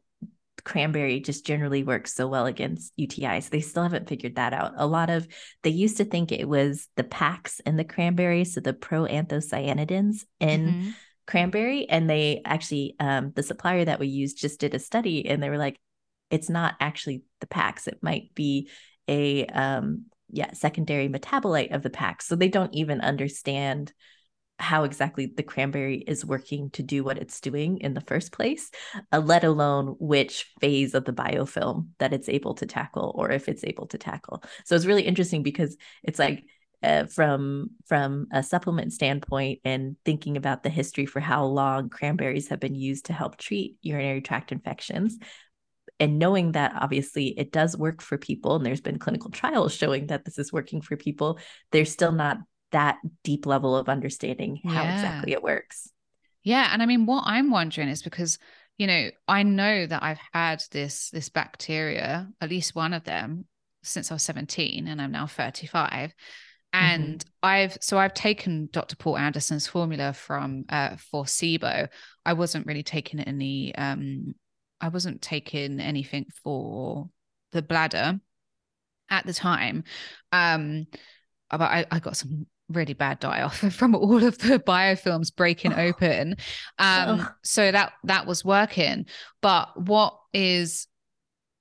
cranberry 0.65 1.21
just 1.21 1.47
generally 1.47 1.83
works 1.83 2.13
so 2.13 2.29
well 2.29 2.47
against 2.47 2.93
UTIs. 2.99 3.49
They 3.49 3.61
still 3.61 3.83
haven't 3.83 4.09
figured 4.09 4.37
that 4.37 4.53
out. 4.53 4.73
A 4.77 4.87
lot 4.87 5.11
of 5.11 5.27
they 5.63 5.71
used 5.71 5.97
to 5.99 6.05
think 6.05 6.33
it 6.33 6.49
was 6.49 6.89
the 6.97 7.05
PACs 7.05 7.61
in 7.65 7.77
the 7.77 7.85
cranberry, 7.85 8.45
so 8.45 8.61
the 8.61 8.75
proanthocyanidins 8.75 10.25
in 10.39 10.67
mm-hmm. 10.67 10.91
cranberry, 11.27 11.89
and 11.89 12.09
they 12.09 12.43
actually 12.45 12.97
um, 13.01 13.33
the 13.35 13.43
supplier 13.43 13.85
that 13.85 14.01
we 14.01 14.09
used 14.09 14.39
just 14.39 14.61
did 14.61 14.75
a 14.75 14.79
study, 14.79 15.27
and 15.29 15.43
they 15.43 15.51
were 15.51 15.59
like, 15.59 15.79
it's 16.31 16.51
not 16.51 16.75
actually 16.81 17.23
the 17.41 17.47
PACs. 17.47 17.89
It 17.89 17.99
might 18.03 18.35
be 18.35 18.69
a 19.11 19.45
um, 19.47 20.07
yeah 20.31 20.53
secondary 20.53 21.09
metabolite 21.09 21.75
of 21.75 21.83
the 21.83 21.91
PAC 21.91 22.23
So 22.23 22.37
they 22.37 22.49
don't 22.49 22.75
even 22.75 23.01
understand 23.01 23.93
how 24.59 24.85
exactly 24.85 25.33
the 25.35 25.43
cranberry 25.43 25.97
is 25.97 26.25
working 26.25 26.69
to 26.71 26.83
do 26.83 27.03
what 27.03 27.17
it's 27.17 27.41
doing 27.41 27.79
in 27.79 27.95
the 27.95 28.03
first 28.03 28.31
place, 28.31 28.71
uh, 29.11 29.19
let 29.19 29.43
alone 29.43 29.97
which 29.99 30.53
phase 30.61 30.95
of 30.95 31.07
the 31.07 31.15
biofilm 31.15 31.89
that 31.99 32.13
it's 32.13 32.29
able 32.29 32.55
to 32.55 32.67
tackle 32.67 33.13
or 33.17 33.31
if 33.31 33.49
it's 33.49 33.65
able 33.65 33.87
to 33.87 33.97
tackle. 33.97 34.43
So 34.65 34.77
it's 34.77 34.85
really 34.85 35.05
interesting 35.05 35.43
because 35.43 35.77
it's 36.03 36.19
like 36.19 36.45
uh, 36.83 37.07
from 37.07 37.71
from 37.87 38.27
a 38.33 38.43
supplement 38.43 38.93
standpoint 38.93 39.61
and 39.65 39.97
thinking 40.05 40.37
about 40.37 40.63
the 40.63 40.71
history 40.71 41.07
for 41.07 41.21
how 41.21 41.45
long 41.45 41.89
cranberries 41.89 42.49
have 42.49 42.61
been 42.61 42.75
used 42.75 43.07
to 43.07 43.13
help 43.13 43.37
treat 43.37 43.77
urinary 43.83 44.21
tract 44.21 44.53
infections 44.53 45.19
and 46.01 46.19
knowing 46.19 46.53
that 46.53 46.73
obviously 46.75 47.29
it 47.39 47.53
does 47.53 47.77
work 47.77 48.01
for 48.01 48.19
people 48.19 48.57
and 48.57 48.67
there's 48.67 48.81
been 48.81 48.99
clinical 48.99 49.31
trials 49.31 49.75
showing 49.75 50.07
that 50.07 50.25
this 50.25 50.39
is 50.39 50.53
working 50.53 50.81
for 50.81 50.97
people 50.97 51.39
there's 51.71 51.93
still 51.93 52.13
not 52.13 52.39
that 52.73 52.99
deep 53.23 53.47
level 53.47 53.77
of 53.77 53.89
understanding 53.89 54.61
how 54.65 54.83
yeah. 54.83 54.95
exactly 54.95 55.33
it 55.33 55.43
works 55.43 55.91
yeah 56.43 56.71
and 56.73 56.83
i 56.83 56.87
mean 56.87 57.07
what 57.07 57.23
i'm 57.27 57.51
wondering 57.51 57.89
is 57.89 58.03
because 58.03 58.39
you 58.79 58.87
know 58.87 59.11
i 59.29 59.43
know 59.43 59.87
that 59.87 60.03
i've 60.03 60.21
had 60.33 60.63
this 60.73 61.11
this 61.11 61.29
bacteria 61.29 62.29
at 62.41 62.51
least 62.51 62.75
one 62.75 62.93
of 62.93 63.05
them 63.05 63.45
since 63.83 64.11
i 64.11 64.15
was 64.15 64.23
17 64.23 64.89
and 64.89 65.01
i'm 65.01 65.13
now 65.13 65.27
35 65.27 66.15
and 66.73 67.19
mm-hmm. 67.19 67.29
I've 67.43 67.79
so 67.81 67.99
I've 67.99 68.15
taken 68.15 68.69
Dr. 68.71 68.95
Paul 68.95 69.19
Anderson's 69.19 69.67
formula 69.67 70.13
from 70.13 70.67
uh, 70.69 70.95
for 70.97 71.25
SIBO. 71.25 71.89
I 72.25 72.33
wasn't 72.33 72.67
really 72.67 72.85
taking 72.85 73.19
it 73.19 73.27
any 73.27 73.75
um, 73.75 74.35
I 74.81 74.89
wasn't 74.89 75.23
taking 75.23 75.81
anything 75.81 76.27
for 76.43 77.09
the 77.53 77.63
bladder 77.63 78.21
at 79.09 79.27
the 79.27 79.35
time. 79.35 79.85
Um, 80.33 80.87
but 81.51 81.63
I, 81.63 81.87
I 81.91 81.99
got 81.99 82.17
some 82.17 82.47
really 82.69 82.95
bad 82.95 83.19
die 83.19 83.43
off 83.43 83.59
from 83.75 83.95
all 83.95 84.23
of 84.23 84.39
the 84.39 84.59
biofilms 84.59 85.35
breaking 85.35 85.75
oh. 85.75 85.81
open. 85.81 86.37
Um, 86.79 87.21
oh. 87.21 87.29
so 87.43 87.71
that 87.71 87.93
that 88.05 88.27
was 88.27 88.45
working. 88.45 89.07
But 89.43 89.69
what 89.81 90.17
is 90.33 90.87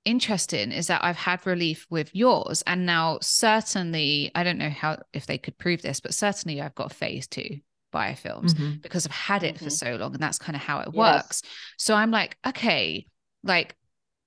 interesting 0.04 0.72
is 0.72 0.86
that 0.86 1.04
I've 1.04 1.16
had 1.16 1.44
relief 1.46 1.86
with 1.90 2.14
yours, 2.14 2.62
and 2.66 2.86
now 2.86 3.18
certainly 3.20 4.30
I 4.34 4.44
don't 4.44 4.58
know 4.58 4.70
how 4.70 5.02
if 5.12 5.26
they 5.26 5.38
could 5.38 5.58
prove 5.58 5.82
this, 5.82 6.00
but 6.00 6.14
certainly 6.14 6.60
I've 6.60 6.74
got 6.74 6.92
phase 6.92 7.26
two 7.26 7.58
biofilms 7.92 8.52
mm-hmm. 8.52 8.74
because 8.82 9.04
I've 9.04 9.12
had 9.12 9.42
it 9.42 9.56
mm-hmm. 9.56 9.64
for 9.64 9.70
so 9.70 9.96
long 9.96 10.14
and 10.14 10.22
that's 10.22 10.38
kind 10.38 10.54
of 10.54 10.62
how 10.62 10.78
it 10.78 10.90
yes. 10.92 10.94
works. 10.94 11.42
So 11.76 11.94
I'm 11.94 12.12
like, 12.12 12.36
okay, 12.46 13.06
like 13.42 13.76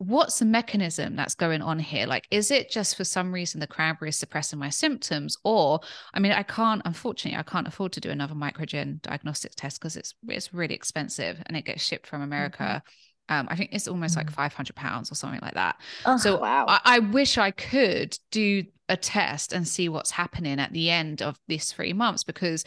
what's 0.07 0.39
the 0.39 0.45
mechanism 0.45 1.15
that's 1.15 1.35
going 1.35 1.61
on 1.61 1.79
here? 1.79 2.05
Like, 2.05 2.27
is 2.31 2.51
it 2.51 2.69
just 2.69 2.95
for 2.95 3.03
some 3.03 3.33
reason 3.33 3.59
the 3.59 3.67
cranberry 3.67 4.09
is 4.09 4.17
suppressing 4.17 4.59
my 4.59 4.69
symptoms? 4.69 5.37
Or, 5.43 5.79
I 6.13 6.19
mean, 6.19 6.31
I 6.31 6.43
can't, 6.43 6.81
unfortunately, 6.85 7.37
I 7.37 7.43
can't 7.43 7.67
afford 7.67 7.93
to 7.93 8.01
do 8.01 8.09
another 8.09 8.33
MicroGen 8.33 9.01
diagnostics 9.01 9.55
test 9.55 9.79
because 9.79 9.95
it's 9.95 10.13
it's 10.27 10.53
really 10.53 10.75
expensive 10.75 11.41
and 11.45 11.55
it 11.55 11.65
gets 11.65 11.83
shipped 11.83 12.07
from 12.07 12.21
America. 12.21 12.83
Mm-hmm. 12.83 13.39
Um, 13.39 13.47
I 13.49 13.55
think 13.55 13.69
it's 13.71 13.87
almost 13.87 14.17
mm-hmm. 14.17 14.27
like 14.27 14.35
500 14.35 14.75
pounds 14.75 15.11
or 15.11 15.15
something 15.15 15.39
like 15.41 15.53
that. 15.53 15.79
Oh, 16.05 16.17
so 16.17 16.39
wow. 16.39 16.65
I, 16.67 16.79
I 16.83 16.99
wish 16.99 17.37
I 17.37 17.51
could 17.51 18.17
do 18.31 18.65
a 18.89 18.97
test 18.97 19.53
and 19.53 19.65
see 19.65 19.87
what's 19.87 20.11
happening 20.11 20.59
at 20.59 20.73
the 20.73 20.89
end 20.89 21.21
of 21.21 21.39
this 21.47 21.71
three 21.71 21.93
months 21.93 22.25
because 22.25 22.65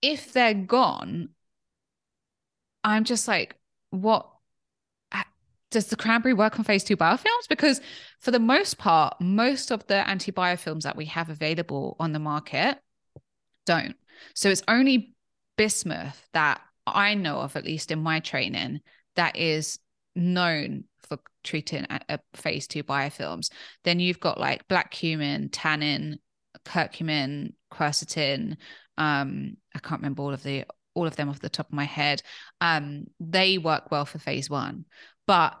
if 0.00 0.32
they're 0.32 0.54
gone, 0.54 1.30
I'm 2.82 3.04
just 3.04 3.28
like, 3.28 3.56
what 3.90 4.30
does 5.76 5.88
the 5.88 5.96
cranberry 5.96 6.32
work 6.32 6.58
on 6.58 6.64
phase 6.64 6.82
two 6.82 6.96
biofilms? 6.96 7.46
Because 7.50 7.82
for 8.20 8.30
the 8.30 8.38
most 8.38 8.78
part, 8.78 9.20
most 9.20 9.70
of 9.70 9.86
the 9.88 10.08
anti-biofilms 10.08 10.84
that 10.84 10.96
we 10.96 11.04
have 11.04 11.28
available 11.28 11.96
on 12.00 12.12
the 12.12 12.18
market 12.18 12.78
don't. 13.66 13.94
So 14.34 14.48
it's 14.48 14.62
only 14.68 15.12
bismuth 15.58 16.26
that 16.32 16.62
I 16.86 17.12
know 17.12 17.40
of, 17.40 17.56
at 17.56 17.66
least 17.66 17.90
in 17.90 18.02
my 18.02 18.20
training, 18.20 18.80
that 19.16 19.36
is 19.36 19.78
known 20.14 20.84
for 21.06 21.18
treating 21.44 21.86
a, 21.90 22.20
phase 22.32 22.66
two 22.66 22.82
biofilms. 22.82 23.50
Then 23.84 24.00
you've 24.00 24.18
got 24.18 24.40
like 24.40 24.66
black 24.68 24.90
cumin, 24.90 25.50
tannin, 25.50 26.20
curcumin, 26.64 27.52
quercetin. 27.70 28.56
Um, 28.96 29.58
I 29.74 29.80
can't 29.80 30.00
remember 30.00 30.22
all 30.22 30.32
of 30.32 30.42
the 30.42 30.64
all 30.94 31.06
of 31.06 31.16
them 31.16 31.28
off 31.28 31.40
the 31.40 31.50
top 31.50 31.68
of 31.68 31.74
my 31.74 31.84
head. 31.84 32.22
Um, 32.62 33.08
they 33.20 33.58
work 33.58 33.90
well 33.90 34.06
for 34.06 34.18
phase 34.18 34.48
one. 34.48 34.86
But 35.26 35.60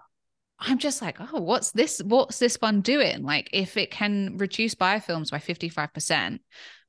I'm 0.58 0.78
just 0.78 1.02
like, 1.02 1.18
oh, 1.20 1.40
what's 1.40 1.72
this? 1.72 2.00
What's 2.04 2.38
this 2.38 2.56
one 2.56 2.80
doing? 2.80 3.22
Like, 3.22 3.50
if 3.52 3.76
it 3.76 3.90
can 3.90 4.36
reduce 4.38 4.74
biofilms 4.74 5.30
by 5.30 5.38
55% 5.38 6.38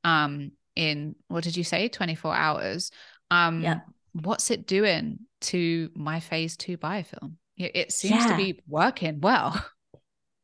um, 0.03 0.51
in 0.75 1.15
what 1.27 1.43
did 1.43 1.57
you 1.57 1.63
say, 1.63 1.89
24 1.89 2.33
hours? 2.33 2.91
Um, 3.29 3.61
yeah. 3.61 3.79
What's 4.13 4.51
it 4.51 4.65
doing 4.65 5.19
to 5.41 5.89
my 5.95 6.19
phase 6.19 6.55
two 6.55 6.77
biofilm? 6.77 7.33
It, 7.57 7.91
seems 7.91 8.23
yeah. 8.23 8.31
to 8.31 8.37
be 8.37 8.61
working 8.67 9.19
well. 9.19 9.63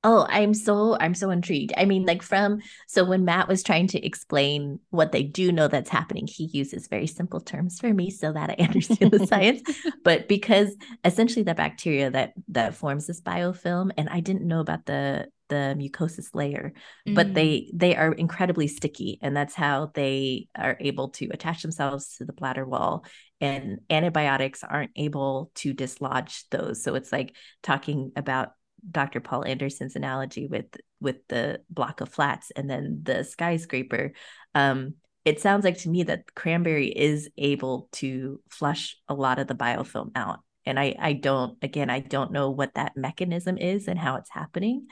Oh, 0.06 0.26
I'm 0.30 0.54
so 0.54 0.98
I'm 1.00 1.14
so 1.14 1.30
intrigued. 1.30 1.74
I 1.78 1.86
mean, 1.86 2.06
like 2.06 2.22
from 2.22 2.60
so 2.88 3.06
when 3.06 3.24
Matt 3.24 3.48
was 3.48 3.64
trying 3.64 3.88
to 3.88 4.06
explain 4.06 4.80
what 4.90 5.14
they 5.14 5.24
do 5.24 5.52
know 5.52 5.70
that's 5.70 5.90
happening, 5.90 6.28
he 6.28 6.46
uses 6.46 6.88
very 6.88 7.08
simple 7.08 7.40
terms 7.40 7.80
for 7.80 7.94
me 7.94 8.10
so 8.10 8.34
that 8.34 8.50
I 8.50 8.54
understand 8.64 9.12
the 9.12 9.26
science. 9.26 9.62
But 10.04 10.28
because 10.28 10.76
essentially 11.06 11.44
the 11.44 11.56
bacteria 11.56 12.12
that 12.12 12.34
that 12.50 12.76
forms 12.76 13.08
this 13.08 13.22
biofilm, 13.22 13.92
and 13.98 14.10
I 14.10 14.20
didn't 14.20 14.46
know 14.46 14.60
about 14.60 14.86
the 14.86 15.28
the 15.48 15.76
mucosis 15.78 16.34
layer, 16.34 16.74
mm. 17.08 17.16
but 17.16 17.34
they 17.34 17.72
they 17.74 17.96
are 17.96 18.12
incredibly 18.12 18.68
sticky, 18.68 19.20
and 19.22 19.36
that's 19.38 19.56
how 19.56 19.92
they 19.94 20.50
are 20.58 20.76
able 20.82 21.10
to 21.10 21.30
attach 21.32 21.62
themselves 21.62 22.18
to 22.18 22.26
the 22.26 22.34
bladder 22.34 22.66
wall. 22.66 23.06
And 23.40 23.80
antibiotics 23.90 24.64
aren't 24.64 24.92
able 24.96 25.52
to 25.56 25.74
dislodge 25.74 26.46
those. 26.50 26.84
So 26.84 26.96
it's 26.96 27.12
like 27.12 27.36
talking 27.62 28.12
about 28.16 28.52
Dr. 28.90 29.20
Paul 29.20 29.46
Anderson's 29.46 29.96
analogy 29.96 30.48
with 30.48 30.78
with 31.00 31.28
the 31.28 31.62
block 31.70 32.02
of 32.02 32.10
flats 32.10 32.52
and 32.56 32.70
then 32.70 33.02
the 33.04 33.24
skyscraper, 33.24 34.14
um, 34.56 34.96
it 35.26 35.40
sounds 35.40 35.64
like 35.64 35.78
to 35.80 35.90
me 35.90 36.04
that 36.04 36.34
cranberry 36.36 36.88
is 36.88 37.30
able 37.38 37.90
to 37.94 38.42
flush 38.50 38.96
a 39.08 39.14
lot 39.14 39.40
of 39.40 39.48
the 39.48 39.56
biofilm 39.56 40.12
out 40.16 40.40
and 40.66 40.80
I 40.80 40.96
I 41.00 41.14
don't 41.14 41.58
again 41.62 41.90
I 41.90 42.00
don't 42.00 42.32
know 42.32 42.50
what 42.50 42.76
that 42.76 42.96
mechanism 42.96 43.58
is 43.58 43.88
and 43.88 44.00
how 44.00 44.16
it's 44.16 44.30
happening. 44.30 44.88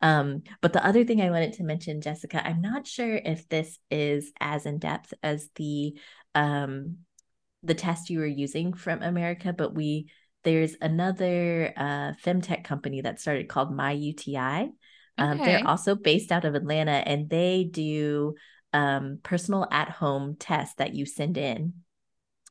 Um, 0.00 0.42
but 0.60 0.72
the 0.72 0.84
other 0.84 1.04
thing 1.04 1.20
I 1.20 1.30
wanted 1.30 1.54
to 1.54 1.64
mention, 1.64 2.02
Jessica, 2.02 2.46
I'm 2.46 2.60
not 2.60 2.86
sure 2.86 3.14
if 3.14 3.48
this 3.48 3.78
is 3.90 4.32
as 4.40 4.66
in 4.66 4.78
depth 4.78 5.14
as 5.22 5.48
the 5.56 5.94
um, 6.34 6.98
the 7.62 7.74
test 7.74 8.10
you 8.10 8.18
were 8.18 8.26
using 8.26 8.74
from 8.74 9.02
America, 9.02 9.54
but 9.56 9.74
we 9.74 10.08
there's 10.44 10.76
another 10.80 11.72
uh, 11.76 12.12
femtech 12.24 12.64
company 12.64 13.00
that 13.00 13.20
started 13.20 13.48
called 13.48 13.74
My 13.74 13.92
UTI. 13.92 14.70
Um, 15.16 15.40
okay. 15.40 15.44
They're 15.44 15.68
also 15.68 15.94
based 15.94 16.32
out 16.32 16.44
of 16.44 16.54
Atlanta, 16.54 16.92
and 16.92 17.28
they 17.28 17.64
do 17.70 18.34
um, 18.72 19.20
personal 19.22 19.66
at 19.70 19.88
home 19.88 20.36
tests 20.38 20.74
that 20.76 20.94
you 20.94 21.06
send 21.06 21.38
in 21.38 21.74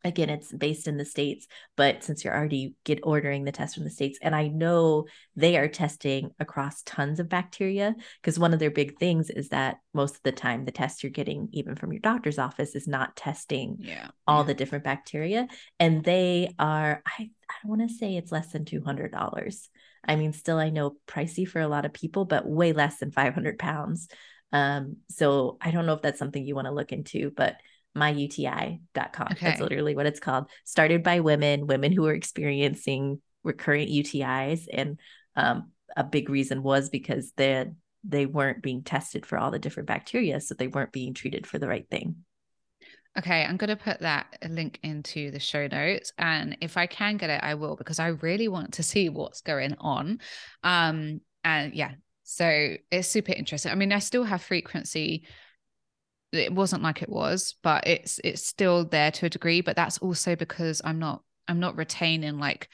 again 0.04 0.30
it's 0.30 0.52
based 0.52 0.88
in 0.88 0.98
the 0.98 1.06
states 1.06 1.48
but 1.78 2.04
since 2.04 2.24
you're 2.24 2.36
already 2.36 2.76
get 2.84 3.00
ordering 3.04 3.44
the 3.44 3.52
test 3.52 3.76
from 3.76 3.84
the 3.84 3.90
states 3.90 4.20
and 4.22 4.36
i 4.36 4.48
know 4.48 5.06
they 5.36 5.58
are 5.58 5.68
testing 5.68 6.32
across 6.40 6.82
tons 6.84 7.20
of 7.20 7.30
bacteria 7.30 7.96
because 8.22 8.38
one 8.38 8.54
of 8.54 8.60
their 8.60 8.72
big 8.72 8.98
things 9.00 9.30
is 9.30 9.50
that 9.50 9.78
most 9.94 10.16
of 10.16 10.24
the 10.24 10.32
time 10.32 10.66
the 10.66 10.72
test 10.72 11.04
you're 11.04 11.10
getting 11.10 11.48
even 11.52 11.76
from 11.76 11.92
your 11.92 12.02
doctor's 12.02 12.40
office 12.40 12.76
is 12.76 12.88
not 12.88 13.16
testing 13.16 13.78
yeah 13.80 14.08
all 14.28 14.42
yeah. 14.42 14.48
the 14.48 14.54
different 14.54 14.84
bacteria 14.84 15.48
and 15.80 16.04
they 16.04 16.54
are 16.60 17.02
i 17.06 17.30
i 17.64 17.68
want 17.68 17.82
to 17.82 17.94
say 17.94 18.16
it's 18.16 18.32
less 18.32 18.52
than 18.52 18.66
$200 18.66 19.68
i 20.06 20.16
mean 20.16 20.34
still 20.34 20.58
i 20.58 20.70
know 20.70 20.96
pricey 21.08 21.48
for 21.48 21.60
a 21.60 21.68
lot 21.68 21.86
of 21.86 21.94
people 21.94 22.26
but 22.26 22.48
way 22.48 22.74
less 22.74 22.98
than 22.98 23.12
500 23.12 23.60
pounds 23.60 24.08
um 24.52 24.98
so 25.10 25.58
i 25.62 25.72
don't 25.72 25.86
know 25.86 25.94
if 25.94 26.02
that's 26.02 26.20
something 26.20 26.46
you 26.46 26.56
want 26.56 26.68
to 26.68 26.74
look 26.74 26.92
into 26.92 27.32
but 27.32 27.58
myuti.com. 27.96 29.28
Okay. 29.32 29.46
That's 29.46 29.62
literally 29.62 29.96
what 29.96 30.06
it's 30.06 30.20
called. 30.20 30.50
Started 30.66 31.04
by 31.04 31.20
women, 31.20 31.68
women 31.68 31.92
who 31.92 32.06
are 32.06 32.14
experiencing 32.14 33.22
recurrent 33.44 33.90
UTIs. 33.90 34.68
And 34.72 35.00
um, 35.36 35.72
a 35.96 36.04
big 36.04 36.30
reason 36.30 36.64
was 36.64 36.90
because 36.90 37.32
they 37.36 37.66
they 38.06 38.26
weren't 38.26 38.62
being 38.62 38.84
tested 38.84 39.26
for 39.26 39.38
all 39.38 39.52
the 39.52 39.60
different 39.60 39.88
bacteria. 39.88 40.42
So 40.42 40.56
they 40.56 40.68
weren't 40.68 40.92
being 40.92 41.14
treated 41.14 41.48
for 41.48 41.58
the 41.58 41.68
right 41.68 41.88
thing. 41.90 42.18
Okay, 43.18 43.44
I'm 43.44 43.58
going 43.58 43.70
to 43.70 43.76
put 43.76 44.00
that 44.00 44.26
link 44.50 44.80
into 44.82 45.30
the 45.30 45.40
show 45.40 45.68
notes. 45.68 46.12
And 46.18 46.58
if 46.62 46.78
I 46.78 46.88
can 46.88 47.18
get 47.18 47.30
it, 47.30 47.42
I 47.44 47.54
will, 47.54 47.76
because 47.76 48.00
I 48.00 48.08
really 48.08 48.48
want 48.48 48.74
to 48.74 48.84
see 48.84 49.10
what's 49.10 49.42
going 49.42 49.76
on. 49.80 50.20
Um, 50.64 51.22
and 51.44 51.76
yeah, 51.76 51.92
so 52.24 52.76
it's 52.90 53.08
super 53.08 53.34
interesting. 53.34 53.72
I 53.72 53.76
mean, 53.76 53.92
I 53.92 54.00
still 54.00 54.24
have 54.24 54.42
frequency 54.42 55.26
it 56.34 56.54
wasn't 56.54 56.84
like 56.84 57.02
it 57.02 57.10
was 57.10 57.56
but 57.64 57.86
it's 57.88 58.20
it's 58.24 58.46
still 58.46 58.86
there 58.86 59.12
to 59.12 59.28
a 59.28 59.30
degree 59.30 59.62
but 59.62 59.76
that's 59.76 60.00
also 60.00 60.36
because 60.36 60.82
i'm 60.84 61.00
not 61.00 61.22
i'm 61.48 61.60
not 61.60 61.78
retaining 61.78 62.40
like 62.40 62.68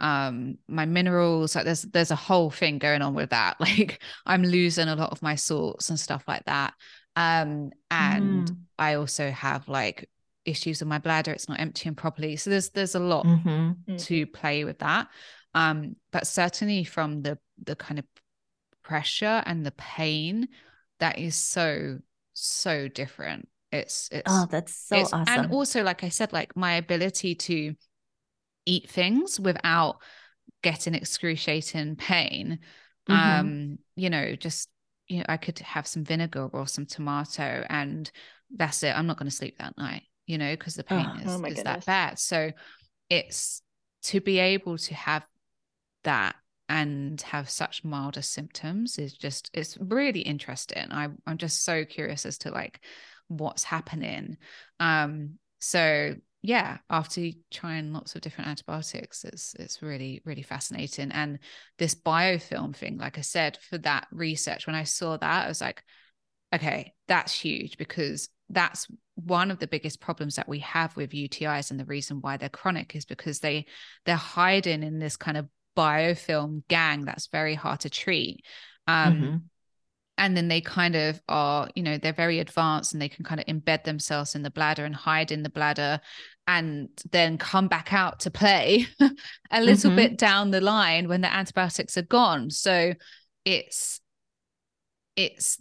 um 0.00 0.58
my 0.68 0.84
minerals 0.84 1.54
like 1.54 1.64
there's 1.64 1.82
there's 1.82 2.10
a 2.10 2.16
whole 2.16 2.50
thing 2.50 2.78
going 2.78 3.02
on 3.02 3.14
with 3.14 3.30
that 3.30 3.56
like 3.60 4.02
i'm 4.26 4.42
losing 4.42 4.88
a 4.88 4.96
lot 4.96 5.12
of 5.12 5.22
my 5.22 5.36
salts 5.36 5.88
and 5.88 5.98
stuff 5.98 6.24
like 6.26 6.44
that 6.46 6.74
um 7.16 7.70
and 7.90 8.50
mm. 8.50 8.56
i 8.78 8.94
also 8.94 9.30
have 9.30 9.68
like 9.68 10.08
issues 10.44 10.80
with 10.80 10.88
my 10.88 10.98
bladder 10.98 11.32
it's 11.32 11.48
not 11.48 11.60
emptying 11.60 11.94
properly 11.94 12.36
so 12.36 12.50
there's 12.50 12.70
there's 12.70 12.94
a 12.94 13.00
lot 13.00 13.24
mm-hmm. 13.24 13.96
to 13.96 14.26
play 14.26 14.64
with 14.64 14.78
that 14.80 15.08
um 15.54 15.96
but 16.12 16.26
certainly 16.26 16.84
from 16.84 17.22
the 17.22 17.38
the 17.62 17.76
kind 17.76 17.98
of 17.98 18.04
pressure 18.82 19.42
and 19.46 19.64
the 19.64 19.72
pain 19.72 20.48
that 21.00 21.18
is 21.18 21.34
so 21.34 21.98
so 22.34 22.88
different. 22.88 23.48
It's 23.72 24.08
it's 24.12 24.22
oh, 24.26 24.46
that's 24.50 24.74
so 24.74 24.96
awesome. 24.96 25.24
And 25.26 25.52
also, 25.52 25.82
like 25.82 26.04
I 26.04 26.08
said, 26.08 26.32
like 26.32 26.56
my 26.56 26.74
ability 26.74 27.34
to 27.34 27.74
eat 28.66 28.88
things 28.88 29.40
without 29.40 29.96
getting 30.62 30.94
excruciating 30.94 31.96
pain. 31.96 32.60
Mm-hmm. 33.08 33.40
Um, 33.40 33.78
you 33.96 34.10
know, 34.10 34.36
just 34.36 34.68
you 35.08 35.18
know, 35.18 35.24
I 35.28 35.36
could 35.36 35.58
have 35.60 35.86
some 35.86 36.04
vinegar 36.04 36.48
or 36.52 36.66
some 36.66 36.86
tomato, 36.86 37.64
and 37.68 38.10
that's 38.50 38.82
it. 38.82 38.96
I'm 38.96 39.06
not 39.06 39.18
going 39.18 39.30
to 39.30 39.36
sleep 39.36 39.58
that 39.58 39.76
night, 39.76 40.02
you 40.26 40.38
know, 40.38 40.52
because 40.52 40.74
the 40.74 40.84
pain 40.84 41.06
oh, 41.06 41.18
is, 41.20 41.40
oh 41.40 41.44
is 41.44 41.62
that 41.62 41.84
bad. 41.84 42.18
So 42.18 42.52
it's 43.10 43.62
to 44.04 44.20
be 44.20 44.38
able 44.38 44.78
to 44.78 44.94
have 44.94 45.24
that 46.04 46.36
and 46.68 47.20
have 47.22 47.50
such 47.50 47.84
milder 47.84 48.22
symptoms 48.22 48.98
is 48.98 49.12
just 49.12 49.50
it's 49.52 49.76
really 49.78 50.20
interesting 50.20 50.86
I, 50.90 51.08
i'm 51.26 51.36
just 51.36 51.62
so 51.62 51.84
curious 51.84 52.24
as 52.24 52.38
to 52.38 52.50
like 52.50 52.80
what's 53.28 53.64
happening 53.64 54.38
um 54.80 55.38
so 55.60 56.14
yeah 56.44 56.78
after 56.90 57.28
trying 57.50 57.92
lots 57.92 58.14
of 58.14 58.20
different 58.20 58.48
antibiotics 58.48 59.24
it's 59.24 59.54
it's 59.58 59.82
really 59.82 60.20
really 60.24 60.42
fascinating 60.42 61.10
and 61.10 61.38
this 61.78 61.94
biofilm 61.94 62.76
thing 62.76 62.98
like 62.98 63.18
i 63.18 63.22
said 63.22 63.58
for 63.68 63.78
that 63.78 64.06
research 64.12 64.66
when 64.66 64.76
i 64.76 64.84
saw 64.84 65.16
that 65.16 65.44
i 65.44 65.48
was 65.48 65.60
like 65.60 65.82
okay 66.54 66.92
that's 67.08 67.32
huge 67.32 67.78
because 67.78 68.28
that's 68.50 68.86
one 69.16 69.50
of 69.50 69.58
the 69.58 69.66
biggest 69.66 70.00
problems 70.00 70.36
that 70.36 70.48
we 70.48 70.58
have 70.58 70.96
with 70.96 71.10
UTIs 71.10 71.70
and 71.70 71.78
the 71.78 71.84
reason 71.84 72.18
why 72.20 72.36
they're 72.36 72.48
chronic 72.48 72.94
is 72.96 73.04
because 73.04 73.38
they 73.40 73.64
they're 74.04 74.16
hiding 74.16 74.82
in 74.82 74.98
this 74.98 75.16
kind 75.16 75.36
of 75.36 75.48
biofilm 75.76 76.62
gang 76.68 77.04
that's 77.04 77.28
very 77.28 77.54
hard 77.54 77.80
to 77.80 77.90
treat. 77.90 78.44
Um, 78.86 79.14
mm-hmm. 79.14 79.36
And 80.16 80.36
then 80.36 80.46
they 80.46 80.60
kind 80.60 80.94
of 80.94 81.20
are, 81.28 81.68
you 81.74 81.82
know, 81.82 81.98
they're 81.98 82.12
very 82.12 82.38
advanced 82.38 82.92
and 82.92 83.02
they 83.02 83.08
can 83.08 83.24
kind 83.24 83.40
of 83.40 83.46
embed 83.46 83.82
themselves 83.82 84.36
in 84.36 84.42
the 84.42 84.50
bladder 84.50 84.84
and 84.84 84.94
hide 84.94 85.32
in 85.32 85.42
the 85.42 85.50
bladder 85.50 86.00
and 86.46 86.88
then 87.10 87.38
come 87.38 87.68
back 87.68 87.92
out 87.92 88.20
to 88.20 88.30
play 88.30 88.86
a 89.50 89.60
little 89.62 89.90
mm-hmm. 89.90 89.96
bit 89.96 90.18
down 90.18 90.50
the 90.50 90.60
line 90.60 91.08
when 91.08 91.20
the 91.20 91.32
antibiotics 91.32 91.96
are 91.96 92.02
gone. 92.02 92.50
So 92.50 92.94
it's, 93.44 94.00
it's 95.16 95.58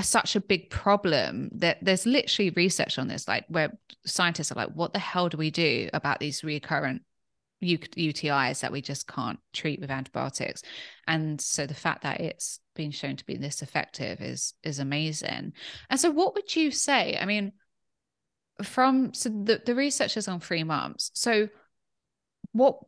such 0.00 0.36
a 0.36 0.40
big 0.40 0.70
problem 0.70 1.50
that 1.54 1.78
there's 1.82 2.06
literally 2.06 2.50
research 2.50 2.98
on 2.98 3.08
this, 3.08 3.26
like 3.26 3.44
where 3.48 3.76
scientists 4.04 4.52
are 4.52 4.56
like, 4.56 4.70
what 4.74 4.92
the 4.92 4.98
hell 4.98 5.28
do 5.28 5.36
we 5.36 5.50
do 5.50 5.88
about 5.92 6.20
these 6.20 6.44
recurrent 6.44 7.02
UTIs 7.62 8.60
that 8.60 8.72
we 8.72 8.82
just 8.82 9.06
can't 9.08 9.38
treat 9.52 9.80
with 9.80 9.90
antibiotics. 9.90 10.62
And 11.06 11.40
so 11.40 11.66
the 11.66 11.74
fact 11.74 12.02
that 12.02 12.20
it's 12.20 12.60
been 12.74 12.90
shown 12.90 13.16
to 13.16 13.24
be 13.24 13.36
this 13.36 13.62
effective 13.62 14.20
is 14.20 14.54
is 14.62 14.78
amazing. 14.78 15.54
And 15.88 16.00
so 16.00 16.10
what 16.10 16.34
would 16.34 16.54
you 16.54 16.70
say? 16.70 17.18
I 17.18 17.24
mean, 17.24 17.52
from 18.62 19.12
so 19.12 19.28
the, 19.28 19.60
the 19.64 19.74
research 19.74 20.16
is 20.16 20.28
on 20.28 20.40
three 20.40 20.64
months. 20.64 21.10
So 21.14 21.48
what 22.52 22.78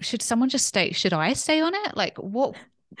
should 0.00 0.22
someone 0.22 0.48
just 0.48 0.66
stay? 0.66 0.92
Should 0.92 1.12
I 1.12 1.32
stay 1.32 1.60
on 1.60 1.74
it? 1.74 1.96
Like 1.96 2.18
what 2.18 2.54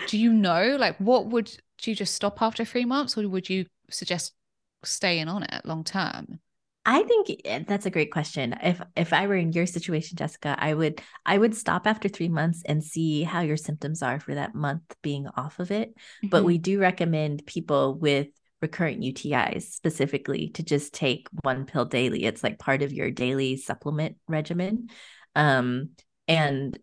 do 0.06 0.18
you 0.18 0.32
know? 0.32 0.76
Like 0.78 0.96
what 0.98 1.26
would 1.26 1.54
do 1.78 1.90
you 1.90 1.96
just 1.96 2.14
stop 2.14 2.40
after 2.40 2.64
three 2.64 2.84
months 2.84 3.16
or 3.18 3.28
would 3.28 3.50
you 3.50 3.66
suggest 3.90 4.34
staying 4.82 5.28
on 5.28 5.42
it 5.42 5.64
long 5.64 5.84
term? 5.84 6.40
I 6.86 7.02
think 7.02 7.40
eh, 7.44 7.64
that's 7.66 7.86
a 7.86 7.90
great 7.90 8.12
question. 8.12 8.54
If 8.62 8.80
if 8.96 9.12
I 9.12 9.26
were 9.26 9.36
in 9.36 9.52
your 9.52 9.66
situation, 9.66 10.16
Jessica, 10.16 10.54
I 10.58 10.74
would 10.74 11.00
I 11.24 11.38
would 11.38 11.54
stop 11.54 11.86
after 11.86 12.08
3 12.08 12.28
months 12.28 12.62
and 12.66 12.84
see 12.84 13.22
how 13.22 13.40
your 13.40 13.56
symptoms 13.56 14.02
are 14.02 14.20
for 14.20 14.34
that 14.34 14.54
month 14.54 14.82
being 15.02 15.26
off 15.36 15.58
of 15.60 15.70
it. 15.70 15.90
Mm-hmm. 15.90 16.28
But 16.28 16.44
we 16.44 16.58
do 16.58 16.78
recommend 16.78 17.46
people 17.46 17.94
with 17.94 18.28
recurrent 18.64 19.02
UTIs 19.02 19.64
specifically 19.64 20.48
to 20.54 20.62
just 20.62 20.94
take 20.94 21.28
one 21.42 21.66
pill 21.66 21.84
daily. 21.84 22.24
It's 22.24 22.42
like 22.42 22.58
part 22.58 22.82
of 22.82 22.94
your 22.94 23.10
daily 23.10 23.58
supplement 23.58 24.16
regimen. 24.26 24.88
Um 25.36 25.90
and 26.26 26.78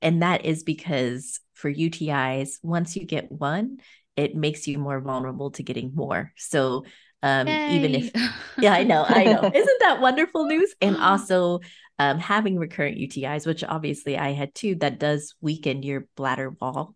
and 0.00 0.22
that 0.22 0.44
is 0.44 0.62
because 0.62 1.40
for 1.54 1.72
UTIs, 1.72 2.58
once 2.62 2.94
you 2.94 3.04
get 3.04 3.32
one, 3.32 3.78
it 4.16 4.36
makes 4.36 4.68
you 4.68 4.78
more 4.78 5.00
vulnerable 5.00 5.50
to 5.52 5.62
getting 5.64 5.92
more. 5.94 6.32
So 6.36 6.84
um, 7.24 7.48
even 7.48 7.94
if, 7.94 8.12
yeah, 8.58 8.74
I 8.74 8.84
know, 8.84 9.02
I 9.08 9.24
know. 9.24 9.50
Isn't 9.52 9.80
that 9.80 10.00
wonderful 10.00 10.44
news? 10.44 10.74
And 10.82 10.96
also, 11.00 11.60
um, 11.98 12.18
having 12.18 12.58
recurrent 12.58 12.98
UTIs, 12.98 13.46
which 13.46 13.64
obviously 13.64 14.18
I 14.18 14.32
had 14.32 14.54
too, 14.54 14.74
that 14.76 14.98
does 14.98 15.34
weaken 15.40 15.82
your 15.82 16.06
bladder 16.16 16.50
wall. 16.50 16.94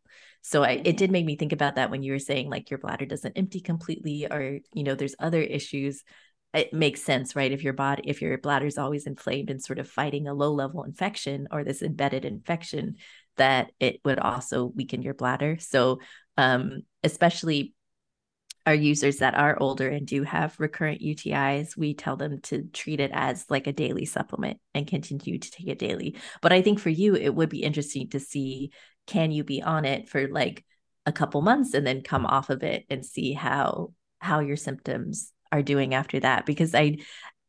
So 0.48 0.62
I, 0.62 0.80
it 0.82 0.96
did 0.96 1.10
make 1.10 1.26
me 1.26 1.36
think 1.36 1.52
about 1.52 1.74
that 1.74 1.90
when 1.90 2.02
you 2.02 2.12
were 2.12 2.18
saying 2.18 2.48
like 2.48 2.70
your 2.70 2.78
bladder 2.78 3.04
doesn't 3.04 3.36
empty 3.36 3.60
completely, 3.60 4.24
or 4.24 4.60
you 4.72 4.82
know, 4.82 4.94
there's 4.94 5.14
other 5.18 5.42
issues. 5.42 6.02
It 6.54 6.72
makes 6.72 7.02
sense, 7.02 7.36
right? 7.36 7.52
If 7.52 7.62
your 7.62 7.74
body, 7.74 8.04
if 8.06 8.22
your 8.22 8.38
bladder 8.38 8.64
is 8.64 8.78
always 8.78 9.06
inflamed 9.06 9.50
and 9.50 9.62
sort 9.62 9.78
of 9.78 9.90
fighting 9.90 10.26
a 10.26 10.32
low 10.32 10.50
level 10.54 10.84
infection 10.84 11.48
or 11.50 11.64
this 11.64 11.82
embedded 11.82 12.24
infection, 12.24 12.94
that 13.36 13.72
it 13.78 14.00
would 14.06 14.18
also 14.18 14.64
weaken 14.64 15.02
your 15.02 15.12
bladder. 15.12 15.58
So, 15.60 16.00
um, 16.38 16.80
especially 17.04 17.74
our 18.64 18.74
users 18.74 19.18
that 19.18 19.34
are 19.34 19.60
older 19.60 19.90
and 19.90 20.06
do 20.06 20.22
have 20.22 20.58
recurrent 20.58 21.02
UTIs, 21.02 21.76
we 21.76 21.92
tell 21.92 22.16
them 22.16 22.40
to 22.44 22.62
treat 22.72 23.00
it 23.00 23.10
as 23.12 23.44
like 23.50 23.66
a 23.66 23.72
daily 23.74 24.06
supplement 24.06 24.60
and 24.74 24.86
continue 24.86 25.38
to 25.38 25.50
take 25.50 25.68
it 25.68 25.78
daily. 25.78 26.16
But 26.40 26.54
I 26.54 26.62
think 26.62 26.78
for 26.78 26.88
you, 26.88 27.16
it 27.16 27.34
would 27.34 27.50
be 27.50 27.62
interesting 27.62 28.08
to 28.10 28.20
see 28.20 28.70
can 29.08 29.32
you 29.32 29.42
be 29.42 29.62
on 29.62 29.84
it 29.84 30.08
for 30.08 30.28
like 30.28 30.64
a 31.06 31.12
couple 31.12 31.42
months 31.42 31.74
and 31.74 31.86
then 31.86 32.02
come 32.02 32.26
off 32.26 32.50
of 32.50 32.62
it 32.62 32.84
and 32.88 33.04
see 33.04 33.32
how 33.32 33.92
how 34.20 34.40
your 34.40 34.56
symptoms 34.56 35.32
are 35.50 35.62
doing 35.62 35.94
after 35.94 36.20
that 36.20 36.46
because 36.46 36.74
I 36.74 36.98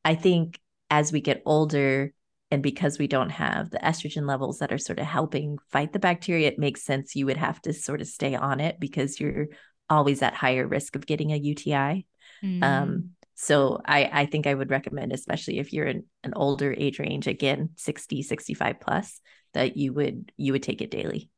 I 0.04 0.16
think 0.16 0.60
as 0.90 1.12
we 1.12 1.22
get 1.22 1.44
older 1.46 2.14
and 2.52 2.64
because 2.64 2.98
we 2.98 3.08
don't 3.08 3.30
have 3.30 3.70
the 3.70 3.78
estrogen 3.78 4.28
levels 4.28 4.60
that 4.60 4.72
are 4.72 4.78
sort 4.78 4.98
of 4.98 5.06
helping 5.06 5.58
fight 5.70 5.94
the 5.94 6.00
bacteria, 6.00 6.48
it 6.48 6.58
makes 6.58 6.82
sense 6.84 7.16
you 7.16 7.28
would 7.28 7.38
have 7.38 7.62
to 7.62 7.74
sort 7.74 8.02
of 8.02 8.08
stay 8.08 8.34
on 8.34 8.60
it 8.60 8.80
because 8.80 9.20
you're 9.20 9.48
always 9.90 10.22
at 10.24 10.34
higher 10.34 10.68
risk 10.68 10.96
of 10.96 11.06
getting 11.06 11.32
a 11.32 11.38
UTI. 11.38 12.06
Mm. 12.44 12.64
Um, 12.64 13.10
so 13.36 13.82
I, 13.86 14.10
I 14.12 14.26
think 14.26 14.48
I 14.48 14.54
would 14.54 14.72
recommend, 14.72 15.14
especially 15.14 15.60
if 15.60 15.72
you're 15.72 15.86
in 15.86 16.06
an 16.24 16.34
older 16.36 16.74
age 16.76 17.00
range, 17.00 17.28
again, 17.28 17.70
60, 17.76 18.24
65 18.24 18.80
plus, 18.80 19.22
that 19.54 19.78
you 19.78 19.94
would 19.94 20.32
you 20.36 20.54
would 20.54 20.64
take 20.64 20.82
it 20.82 20.92
daily. 20.92 21.30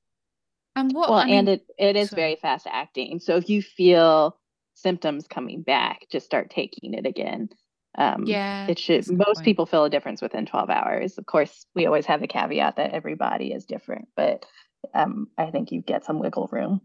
And 0.76 0.94
what 0.94 1.10
well, 1.10 1.20
I 1.20 1.26
mean, 1.26 1.36
and 1.36 1.50
it 1.50 1.66
it 1.78 1.96
is 1.96 2.10
sorry. 2.10 2.22
very 2.22 2.36
fast 2.36 2.68
acting. 2.70 3.20
So 3.20 3.36
if 3.36 3.50
you 3.50 3.62
feel 3.62 4.38
symptoms 4.74 5.28
coming 5.28 5.64
back, 5.64 6.08
just 6.12 6.26
start 6.26 6.50
taking 6.50 6.94
it 6.94 7.06
again. 7.06 7.50
Um, 7.98 8.24
yeah, 8.26 8.68
it 8.68 8.80
should. 8.80 9.10
Most 9.10 9.38
point. 9.38 9.46
people 9.46 9.66
feel 9.66 9.84
a 9.84 9.90
difference 9.90 10.22
within 10.22 10.46
12 10.46 10.70
hours. 10.70 11.18
Of 11.18 11.26
course, 11.26 11.66
we 11.76 11.86
always 11.86 12.06
have 12.06 12.22
the 12.22 12.28
caveat 12.28 12.78
that 12.78 12.92
everybody 12.92 13.52
is 13.52 13.66
different, 13.66 14.08
but 14.16 14.46
um, 14.94 15.28
I 15.38 15.52
think 15.52 15.72
you 15.72 15.82
get 15.82 16.06
some 16.06 16.20
wiggle 16.20 16.48
room. 16.52 16.82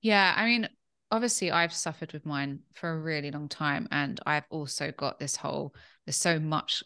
Yeah, 0.00 0.32
I 0.36 0.44
mean, 0.44 0.68
obviously, 1.10 1.50
I've 1.50 1.72
suffered 1.72 2.12
with 2.12 2.26
mine 2.26 2.60
for 2.74 2.90
a 2.90 2.98
really 2.98 3.30
long 3.30 3.48
time, 3.48 3.88
and 3.90 4.20
I've 4.24 4.46
also 4.50 4.92
got 4.92 5.18
this 5.18 5.34
whole. 5.34 5.74
There's 6.06 6.16
so 6.16 6.38
much 6.38 6.84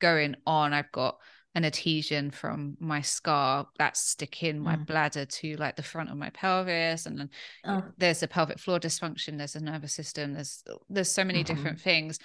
going 0.00 0.36
on. 0.46 0.72
I've 0.72 0.92
got 0.92 1.16
an 1.54 1.64
adhesion 1.64 2.30
from 2.30 2.76
my 2.80 3.02
scar 3.02 3.66
that's 3.78 4.00
sticking 4.00 4.58
my 4.58 4.76
mm. 4.76 4.86
bladder 4.86 5.26
to 5.26 5.56
like 5.56 5.76
the 5.76 5.82
front 5.82 6.10
of 6.10 6.16
my 6.16 6.30
pelvis 6.30 7.04
and 7.06 7.18
then 7.18 7.30
oh. 7.66 7.82
there's 7.98 8.22
a 8.22 8.28
pelvic 8.28 8.58
floor 8.58 8.78
dysfunction 8.78 9.36
there's 9.36 9.54
a 9.54 9.60
nervous 9.60 9.92
system 9.92 10.32
there's 10.32 10.64
there's 10.88 11.10
so 11.10 11.24
many 11.24 11.44
mm-hmm. 11.44 11.54
different 11.54 11.80
things 11.80 12.18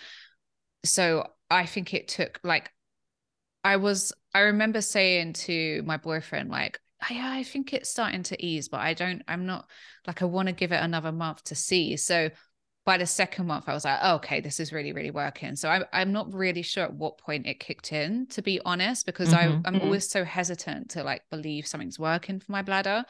so 0.85 1.27
i 1.49 1.65
think 1.65 1.93
it 1.93 2.07
took 2.07 2.39
like 2.43 2.71
i 3.63 3.75
was 3.75 4.13
i 4.33 4.39
remember 4.39 4.79
saying 4.79 5.33
to 5.33 5.83
my 5.85 5.97
boyfriend 5.97 6.49
like 6.49 6.79
I, 7.01 7.39
i 7.39 7.43
think 7.43 7.73
it's 7.73 7.89
starting 7.89 8.23
to 8.23 8.45
ease 8.45 8.69
but 8.69 8.79
i 8.79 8.93
don't 8.93 9.23
i'm 9.27 9.45
not 9.45 9.69
like 10.05 10.21
i 10.21 10.25
want 10.25 10.47
to 10.47 10.53
give 10.53 10.71
it 10.71 10.81
another 10.81 11.11
month 11.11 11.43
to 11.45 11.55
see 11.55 11.97
so 11.97 12.29
by 12.87 12.97
the 12.97 13.05
second 13.05 13.47
month, 13.47 13.65
I 13.67 13.73
was 13.73 13.83
like, 13.83 13.99
oh, 14.01 14.15
okay, 14.15 14.39
this 14.39 14.61
is 14.61 14.71
really, 14.71 14.93
really 14.93 15.11
working. 15.11 15.57
So 15.57 15.67
I'm, 15.67 15.83
I'm 15.91 16.13
not 16.13 16.33
really 16.33 16.61
sure 16.61 16.85
at 16.85 16.93
what 16.93 17.17
point 17.17 17.45
it 17.45 17.59
kicked 17.59 17.91
in, 17.91 18.27
to 18.27 18.41
be 18.41 18.61
honest, 18.63 19.05
because 19.05 19.33
mm-hmm. 19.33 19.37
I, 19.37 19.61
I'm 19.65 19.75
mm-hmm. 19.75 19.83
always 19.83 20.09
so 20.09 20.23
hesitant 20.23 20.91
to 20.91 21.03
like 21.03 21.21
believe 21.29 21.67
something's 21.67 21.99
working 21.99 22.39
for 22.39 22.49
my 22.49 22.61
bladder. 22.61 23.03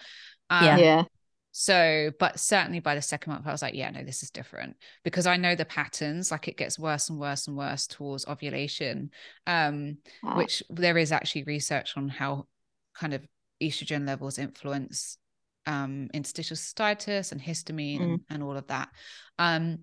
Um, 0.50 0.66
yeah. 0.66 0.78
yeah. 0.78 1.04
So, 1.52 2.10
but 2.20 2.40
certainly 2.40 2.80
by 2.80 2.96
the 2.96 3.04
second 3.04 3.34
month, 3.34 3.46
I 3.46 3.52
was 3.52 3.62
like, 3.62 3.76
yeah, 3.76 3.92
no, 3.92 4.04
this 4.04 4.24
is 4.24 4.32
different 4.32 4.78
because 5.04 5.28
I 5.28 5.38
know 5.38 5.54
the 5.54 5.64
patterns. 5.64 6.32
Like 6.32 6.48
it 6.48 6.58
gets 6.58 6.80
worse 6.80 7.12
and 7.12 7.20
worse 7.20 7.48
and 7.48 7.56
worse 7.56 7.86
towards 7.86 8.28
ovulation, 8.28 9.12
um, 9.46 10.00
wow. 10.24 10.38
which 10.38 10.64
there 10.72 10.98
is 10.98 11.12
actually 11.12 11.44
research 11.44 11.94
on 11.96 12.10
how 12.10 12.48
kind 12.96 13.14
of 13.14 13.24
estrogen 13.62 14.08
levels 14.08 14.40
influence 14.40 15.20
um, 15.68 16.10
interstitial 16.14 16.58
cystitis 16.58 17.32
and 17.32 17.42
histamine 17.42 18.00
mm. 18.00 18.04
and, 18.04 18.22
and, 18.30 18.44
all 18.44 18.58
of 18.58 18.66
that. 18.68 18.90
Um, 19.38 19.80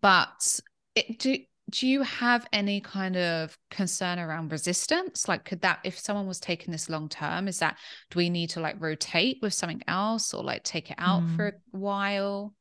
but 0.00 0.60
it, 0.94 1.18
do 1.18 1.38
do 1.70 1.88
you 1.88 2.02
have 2.02 2.46
any 2.52 2.80
kind 2.80 3.16
of 3.16 3.56
concern 3.70 4.18
around 4.18 4.52
resistance? 4.52 5.26
Like, 5.28 5.44
could 5.44 5.62
that, 5.62 5.80
if 5.82 5.98
someone 5.98 6.26
was 6.26 6.38
taking 6.38 6.72
this 6.72 6.90
long 6.90 7.08
term, 7.08 7.48
is 7.48 7.60
that 7.60 7.78
do 8.10 8.18
we 8.18 8.28
need 8.28 8.50
to 8.50 8.60
like 8.60 8.80
rotate 8.80 9.38
with 9.40 9.54
something 9.54 9.82
else 9.88 10.34
or 10.34 10.44
like 10.44 10.62
take 10.62 10.90
it 10.90 10.96
out 10.98 11.22
mm. 11.22 11.36
for 11.36 11.46
a 11.46 11.52
while? 11.70 12.54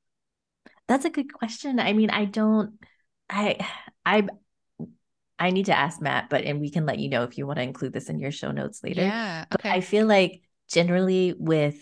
That's 0.87 1.05
a 1.05 1.09
good 1.09 1.33
question. 1.33 1.79
I 1.79 1.91
mean, 1.91 2.11
I 2.11 2.25
don't, 2.25 2.79
I, 3.29 3.67
I, 4.05 4.25
I 5.37 5.49
need 5.49 5.65
to 5.65 5.77
ask 5.77 6.01
Matt, 6.01 6.29
but 6.29 6.43
and 6.43 6.61
we 6.61 6.69
can 6.69 6.85
let 6.85 6.99
you 6.99 7.09
know 7.09 7.23
if 7.23 7.37
you 7.37 7.45
want 7.45 7.57
to 7.57 7.63
include 7.63 7.91
this 7.91 8.09
in 8.09 8.19
your 8.19 8.31
show 8.31 8.51
notes 8.51 8.81
later. 8.83 9.01
Yeah. 9.01 9.45
Okay. 9.53 9.69
But 9.69 9.71
I 9.71 9.81
feel 9.81 10.05
like 10.05 10.41
generally 10.69 11.33
with 11.37 11.75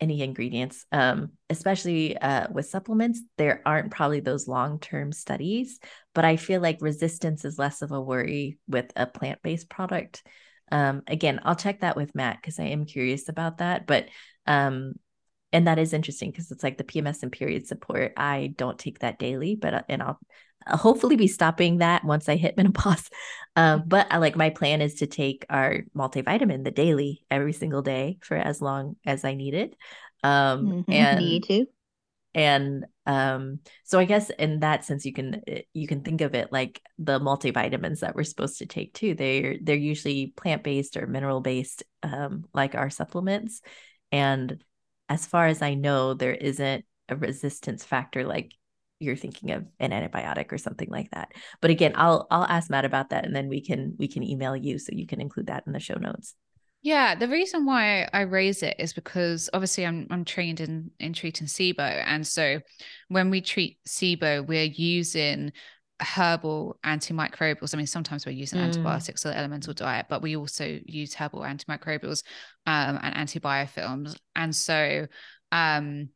any 0.00 0.22
ingredients, 0.22 0.86
um, 0.92 1.32
especially 1.50 2.16
uh, 2.16 2.46
with 2.52 2.66
supplements, 2.68 3.20
there 3.36 3.62
aren't 3.66 3.90
probably 3.90 4.20
those 4.20 4.48
long 4.48 4.78
term 4.78 5.12
studies. 5.12 5.78
But 6.14 6.24
I 6.24 6.36
feel 6.36 6.60
like 6.60 6.78
resistance 6.80 7.44
is 7.44 7.58
less 7.58 7.82
of 7.82 7.92
a 7.92 8.00
worry 8.00 8.58
with 8.68 8.92
a 8.96 9.06
plant 9.06 9.42
based 9.42 9.68
product. 9.68 10.22
Um, 10.70 11.02
again, 11.06 11.40
I'll 11.44 11.56
check 11.56 11.80
that 11.80 11.96
with 11.96 12.14
Matt 12.14 12.38
because 12.40 12.58
I 12.58 12.64
am 12.64 12.84
curious 12.84 13.28
about 13.28 13.58
that. 13.58 13.86
But 13.86 14.08
um, 14.46 14.94
and 15.52 15.66
that 15.66 15.78
is 15.78 15.92
interesting 15.92 16.30
because 16.30 16.50
it's 16.50 16.62
like 16.62 16.76
the 16.76 16.84
PMS 16.84 17.22
and 17.22 17.32
period 17.32 17.66
support. 17.66 18.12
I 18.16 18.52
don't 18.56 18.78
take 18.78 18.98
that 19.00 19.18
daily, 19.18 19.56
but 19.56 19.74
uh, 19.74 19.82
and 19.88 20.02
I'll, 20.02 20.08
I'll 20.08 20.20
hopefully 20.76 21.16
be 21.16 21.26
stopping 21.26 21.78
that 21.78 22.04
once 22.04 22.28
I 22.28 22.36
hit 22.36 22.56
menopause. 22.56 23.08
Um, 23.56 23.84
but 23.86 24.06
I 24.10 24.18
like 24.18 24.36
my 24.36 24.50
plan 24.50 24.80
is 24.80 24.96
to 24.96 25.06
take 25.06 25.44
our 25.50 25.80
multivitamin 25.96 26.64
the 26.64 26.70
daily 26.70 27.24
every 27.30 27.52
single 27.52 27.82
day 27.82 28.18
for 28.20 28.36
as 28.36 28.62
long 28.62 28.96
as 29.04 29.24
I 29.24 29.34
need 29.34 29.54
it. 29.54 29.74
Um, 30.22 30.66
mm-hmm. 30.66 30.92
and 30.92 31.18
me 31.18 31.40
too. 31.40 31.66
And 32.34 32.84
um, 33.06 33.60
so 33.84 33.98
I 33.98 34.04
guess 34.04 34.30
in 34.30 34.60
that 34.60 34.84
sense, 34.84 35.04
you 35.06 35.12
can 35.12 35.42
eh, 35.46 35.62
you 35.72 35.88
can 35.88 36.02
think 36.02 36.20
of 36.20 36.34
it 36.34 36.52
like 36.52 36.80
the 36.98 37.18
multivitamins 37.18 38.00
that 38.00 38.14
we're 38.14 38.22
supposed 38.24 38.58
to 38.58 38.66
take 38.66 38.92
too. 38.94 39.14
They're 39.14 39.56
they're 39.60 39.76
usually 39.76 40.34
plant 40.36 40.62
based 40.62 40.96
or 40.96 41.06
mineral 41.06 41.40
based, 41.40 41.84
um, 42.02 42.44
like 42.52 42.74
our 42.74 42.90
supplements, 42.90 43.62
and 44.12 44.62
as 45.08 45.26
far 45.26 45.46
as 45.46 45.62
I 45.62 45.74
know, 45.74 46.14
there 46.14 46.34
isn't 46.34 46.84
a 47.08 47.16
resistance 47.16 47.84
factor 47.84 48.24
like 48.24 48.52
you're 49.00 49.16
thinking 49.16 49.50
of 49.52 49.64
an 49.78 49.90
antibiotic 49.90 50.52
or 50.52 50.58
something 50.58 50.88
like 50.90 51.10
that. 51.10 51.32
But 51.60 51.70
again, 51.70 51.92
I'll 51.94 52.26
I'll 52.30 52.44
ask 52.44 52.70
Matt 52.70 52.84
about 52.84 53.10
that 53.10 53.24
and 53.24 53.34
then 53.34 53.48
we 53.48 53.60
can 53.60 53.94
we 53.98 54.08
can 54.08 54.22
email 54.22 54.56
you 54.56 54.78
so 54.78 54.90
you 54.92 55.06
can 55.06 55.20
include 55.20 55.46
that 55.46 55.64
in 55.66 55.72
the 55.72 55.80
show 55.80 55.94
notes. 55.94 56.34
Yeah, 56.82 57.16
the 57.16 57.28
reason 57.28 57.66
why 57.66 58.08
I 58.12 58.20
raise 58.20 58.62
it 58.62 58.76
is 58.78 58.92
because 58.92 59.50
obviously 59.52 59.84
I'm 59.84 60.06
I'm 60.10 60.24
trained 60.24 60.60
in 60.60 60.90
in 61.00 61.12
treating 61.12 61.46
SIBO 61.46 62.02
and 62.06 62.26
so 62.26 62.60
when 63.08 63.30
we 63.30 63.40
treat 63.40 63.78
SIBO 63.86 64.46
we're 64.46 64.64
using 64.64 65.52
herbal 66.00 66.78
antimicrobials. 66.84 67.74
I 67.74 67.76
mean, 67.76 67.86
sometimes 67.86 68.24
we're 68.24 68.32
using 68.32 68.60
mm. 68.60 68.64
antibiotics 68.64 69.24
or 69.24 69.30
the 69.30 69.38
elemental 69.38 69.74
diet, 69.74 70.06
but 70.08 70.22
we 70.22 70.36
also 70.36 70.78
use 70.84 71.14
herbal 71.14 71.40
antimicrobials 71.40 72.22
um, 72.66 72.98
and 73.02 73.14
antibiofilms. 73.16 74.16
And 74.36 74.54
so, 74.54 75.06
um, 75.50 76.10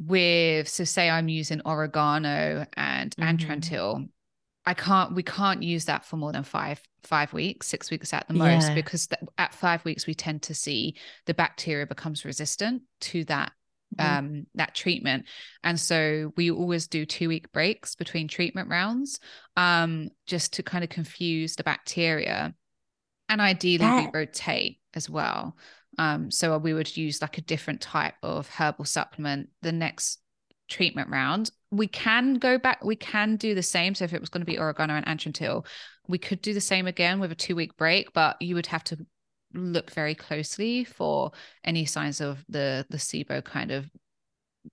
with 0.00 0.68
so 0.68 0.84
say 0.84 1.10
I'm 1.10 1.28
using 1.28 1.60
oregano 1.64 2.66
and 2.76 3.14
mm-hmm. 3.14 3.36
Atrantil, 3.36 4.08
I 4.64 4.74
can't 4.74 5.14
we 5.14 5.22
can't 5.22 5.62
use 5.62 5.84
that 5.86 6.04
for 6.04 6.16
more 6.16 6.32
than 6.32 6.44
five 6.44 6.80
five 7.04 7.32
weeks, 7.32 7.66
six 7.66 7.90
weeks 7.90 8.12
at 8.12 8.26
the 8.28 8.34
most, 8.34 8.68
yeah. 8.68 8.74
because 8.74 9.06
th- 9.06 9.20
at 9.38 9.54
five 9.54 9.84
weeks 9.84 10.06
we 10.06 10.14
tend 10.14 10.42
to 10.42 10.54
see 10.54 10.96
the 11.26 11.34
bacteria 11.34 11.86
becomes 11.86 12.24
resistant 12.24 12.82
to 13.00 13.24
that 13.24 13.52
mm-hmm. 13.96 14.18
um, 14.18 14.46
that 14.54 14.74
treatment. 14.74 15.26
And 15.64 15.78
so 15.78 16.32
we 16.36 16.50
always 16.50 16.88
do 16.88 17.04
two 17.04 17.28
week 17.28 17.52
breaks 17.52 17.94
between 17.94 18.28
treatment 18.28 18.68
rounds 18.68 19.20
um, 19.56 20.10
just 20.26 20.54
to 20.54 20.62
kind 20.62 20.84
of 20.84 20.90
confuse 20.90 21.56
the 21.56 21.64
bacteria. 21.64 22.54
And 23.28 23.40
ideally, 23.40 23.78
that- 23.78 24.12
we 24.12 24.18
rotate 24.18 24.78
as 24.94 25.08
well. 25.08 25.56
Um, 26.00 26.30
so 26.30 26.56
we 26.56 26.72
would 26.72 26.96
use 26.96 27.20
like 27.20 27.36
a 27.36 27.42
different 27.42 27.82
type 27.82 28.14
of 28.22 28.48
herbal 28.48 28.86
supplement 28.86 29.50
the 29.60 29.70
next 29.70 30.20
treatment 30.66 31.10
round. 31.10 31.50
We 31.70 31.88
can 31.88 32.36
go 32.36 32.56
back, 32.56 32.82
we 32.82 32.96
can 32.96 33.36
do 33.36 33.54
the 33.54 33.62
same. 33.62 33.94
So 33.94 34.06
if 34.06 34.14
it 34.14 34.20
was 34.20 34.30
going 34.30 34.40
to 34.40 34.50
be 34.50 34.58
oregano 34.58 34.94
and 34.94 35.04
Atrantil, 35.04 35.66
we 36.08 36.16
could 36.16 36.40
do 36.40 36.54
the 36.54 36.60
same 36.60 36.86
again 36.86 37.20
with 37.20 37.32
a 37.32 37.34
two 37.34 37.54
week 37.54 37.76
break, 37.76 38.14
but 38.14 38.40
you 38.40 38.54
would 38.54 38.66
have 38.68 38.82
to 38.84 39.06
look 39.52 39.90
very 39.90 40.14
closely 40.14 40.84
for 40.84 41.32
any 41.64 41.84
signs 41.84 42.22
of 42.22 42.42
the 42.48 42.86
the 42.88 42.96
SIBO 42.96 43.44
kind 43.44 43.70
of 43.70 43.90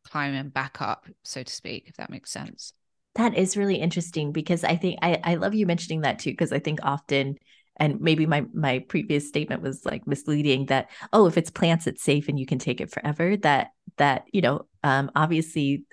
climbing 0.06 0.48
back 0.48 0.82
up, 0.82 1.08
so 1.24 1.44
to 1.44 1.54
speak, 1.54 1.88
if 1.88 1.98
that 1.98 2.10
makes 2.10 2.32
sense. 2.32 2.72
That 3.16 3.36
is 3.36 3.58
really 3.58 3.76
interesting 3.76 4.32
because 4.32 4.64
I 4.64 4.78
think 4.78 5.00
I, 5.02 5.20
I 5.24 5.36
love 5.36 5.56
you 5.56 5.66
mentioning 5.66 6.02
that 6.02 6.20
too, 6.20 6.32
because 6.32 6.54
I 6.54 6.60
think 6.60 6.80
often 6.84 7.38
and 7.78 8.02
maybe 8.02 8.26
my 8.26 8.46
my 8.54 8.80
previous 8.80 9.28
statement 9.28 9.62
was 9.62 9.86
like 9.86 10.06
misleading 10.08 10.66
that 10.68 10.90
oh 11.14 11.28
if 11.28 11.38
it's 11.38 11.50
plants 11.50 11.88
it's 11.88 12.04
safe 12.04 12.28
and 12.28 12.40
you 12.40 12.46
can 12.46 12.60
take 12.60 12.82
it 12.82 12.92
forever. 12.92 13.38
That 13.38 13.72
that 13.98 14.26
you 14.32 14.42
know 14.42 14.68
um 14.84 15.12
obviously 15.16 15.86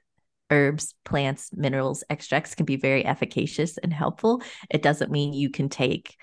herbs 0.51 0.95
plants 1.05 1.51
minerals 1.55 2.05
extracts 2.11 2.55
can 2.55 2.67
be 2.67 2.77
very 2.77 3.05
efficacious 3.05 3.79
and 3.79 3.93
helpful. 3.93 4.43
It 4.71 4.83
doesn't 4.83 5.11
mean 5.11 5.33
you 5.33 5.51
can 5.51 5.69
take 5.69 6.17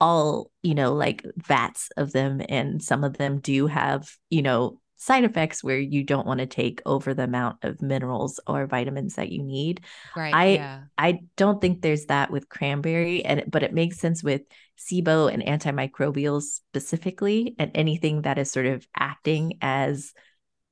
all 0.00 0.50
you 0.62 0.74
know 0.74 0.94
like 0.94 1.24
vats 1.36 1.88
of 1.96 2.12
them 2.12 2.42
and 2.48 2.82
some 2.82 3.04
of 3.04 3.16
them 3.18 3.38
do 3.38 3.68
have 3.68 4.10
you 4.30 4.42
know 4.42 4.80
side 4.96 5.24
effects 5.24 5.64
where 5.64 5.78
you 5.78 6.04
don't 6.04 6.28
want 6.28 6.38
to 6.38 6.46
take 6.46 6.80
over 6.86 7.12
the 7.12 7.24
amount 7.24 7.56
of 7.62 7.82
minerals 7.82 8.38
or 8.46 8.68
vitamins 8.68 9.16
that 9.16 9.30
you 9.30 9.42
need. 9.42 9.80
Right 10.16 10.34
i 10.34 10.46
yeah. 10.46 10.80
i 10.96 11.20
don't 11.36 11.60
think 11.60 11.82
there's 11.82 12.06
that 12.06 12.30
with 12.30 12.48
cranberry 12.48 13.24
and 13.24 13.44
but 13.48 13.62
it 13.62 13.72
makes 13.72 13.98
sense 13.98 14.22
with 14.22 14.42
sibo 14.78 15.32
and 15.32 15.42
antimicrobials 15.42 16.42
specifically 16.42 17.54
and 17.58 17.70
anything 17.74 18.22
that 18.22 18.38
is 18.38 18.50
sort 18.50 18.66
of 18.66 18.86
acting 18.96 19.58
as 19.60 20.12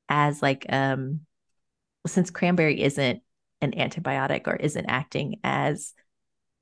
as 0.09 0.43
like 0.43 0.66
um 0.68 1.20
since 2.06 2.31
cranberry 2.31 2.82
isn't 2.82 3.22
an 3.60 3.72
antibiotic 3.72 4.47
or 4.47 4.56
isn't 4.56 4.86
acting 4.86 5.36
as 5.44 5.94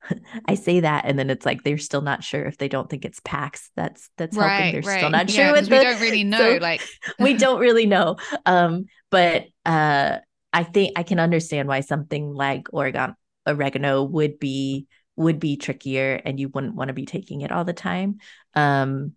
I 0.47 0.55
say 0.55 0.81
that, 0.81 1.05
and 1.07 1.19
then 1.19 1.29
it's 1.29 1.45
like 1.45 1.65
they're 1.65 1.79
still 1.79 2.03
not 2.03 2.23
sure 2.23 2.45
if 2.45 2.57
they 2.57 2.69
don't 2.69 2.89
think 2.89 3.05
it's 3.05 3.21
PACs. 3.21 3.69
That's 3.77 4.11
that's 4.17 4.37
right, 4.37 4.49
helping. 4.49 4.73
They're 4.73 4.91
right. 4.93 4.99
still 5.01 5.11
not 5.11 5.29
yeah, 5.29 5.35
sure 5.35 5.53
what 5.53 5.65
we 5.65 5.77
the, 5.77 5.85
don't 5.85 6.01
really 6.01 6.25
know. 6.25 6.39
so 6.39 6.59
like 6.61 6.83
we 7.19 7.35
don't 7.35 7.61
really 7.61 7.87
know. 7.87 8.17
Um, 8.47 8.87
but 9.11 9.47
uh, 9.67 10.19
I 10.53 10.63
think 10.65 10.93
I 10.97 11.03
can 11.03 11.19
understand 11.19 11.69
why 11.69 11.81
something 11.81 12.33
like 12.33 12.73
Oregon 12.73 13.15
oregano 13.47 14.05
would 14.05 14.39
be 14.39 14.87
would 15.19 15.41
be 15.41 15.57
trickier, 15.57 16.21
and 16.25 16.39
you 16.39 16.49
wouldn't 16.49 16.75
want 16.75 16.89
to 16.89 16.95
be 16.95 17.07
taking 17.07 17.43
it 17.43 17.53
all 17.53 17.65
the 17.65 17.73
time. 17.73 18.19
Um, 18.55 19.13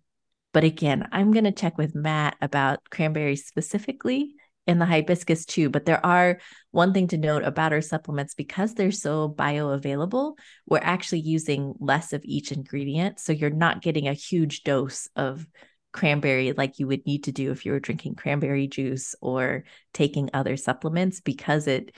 but 0.52 0.64
again, 0.64 1.08
I'm 1.12 1.32
gonna 1.32 1.52
check 1.52 1.78
with 1.78 1.94
Matt 1.94 2.36
about 2.40 2.80
cranberry 2.90 3.36
specifically 3.36 4.34
and 4.66 4.80
the 4.80 4.86
hibiscus 4.86 5.44
too. 5.44 5.70
But 5.70 5.86
there 5.86 6.04
are 6.04 6.38
one 6.70 6.92
thing 6.92 7.08
to 7.08 7.18
note 7.18 7.42
about 7.42 7.72
our 7.72 7.80
supplements 7.80 8.34
because 8.34 8.74
they're 8.74 8.92
so 8.92 9.28
bioavailable, 9.28 10.36
we're 10.66 10.78
actually 10.82 11.20
using 11.20 11.74
less 11.80 12.12
of 12.12 12.22
each 12.24 12.52
ingredient. 12.52 13.18
So 13.18 13.32
you're 13.32 13.50
not 13.50 13.82
getting 13.82 14.08
a 14.08 14.12
huge 14.12 14.62
dose 14.62 15.08
of 15.16 15.46
cranberry 15.92 16.52
like 16.52 16.78
you 16.78 16.86
would 16.86 17.06
need 17.06 17.24
to 17.24 17.32
do 17.32 17.50
if 17.50 17.66
you 17.66 17.72
were 17.72 17.80
drinking 17.80 18.14
cranberry 18.14 18.66
juice 18.66 19.14
or 19.20 19.64
taking 19.92 20.30
other 20.32 20.56
supplements 20.56 21.20
because 21.20 21.66
it 21.66 21.94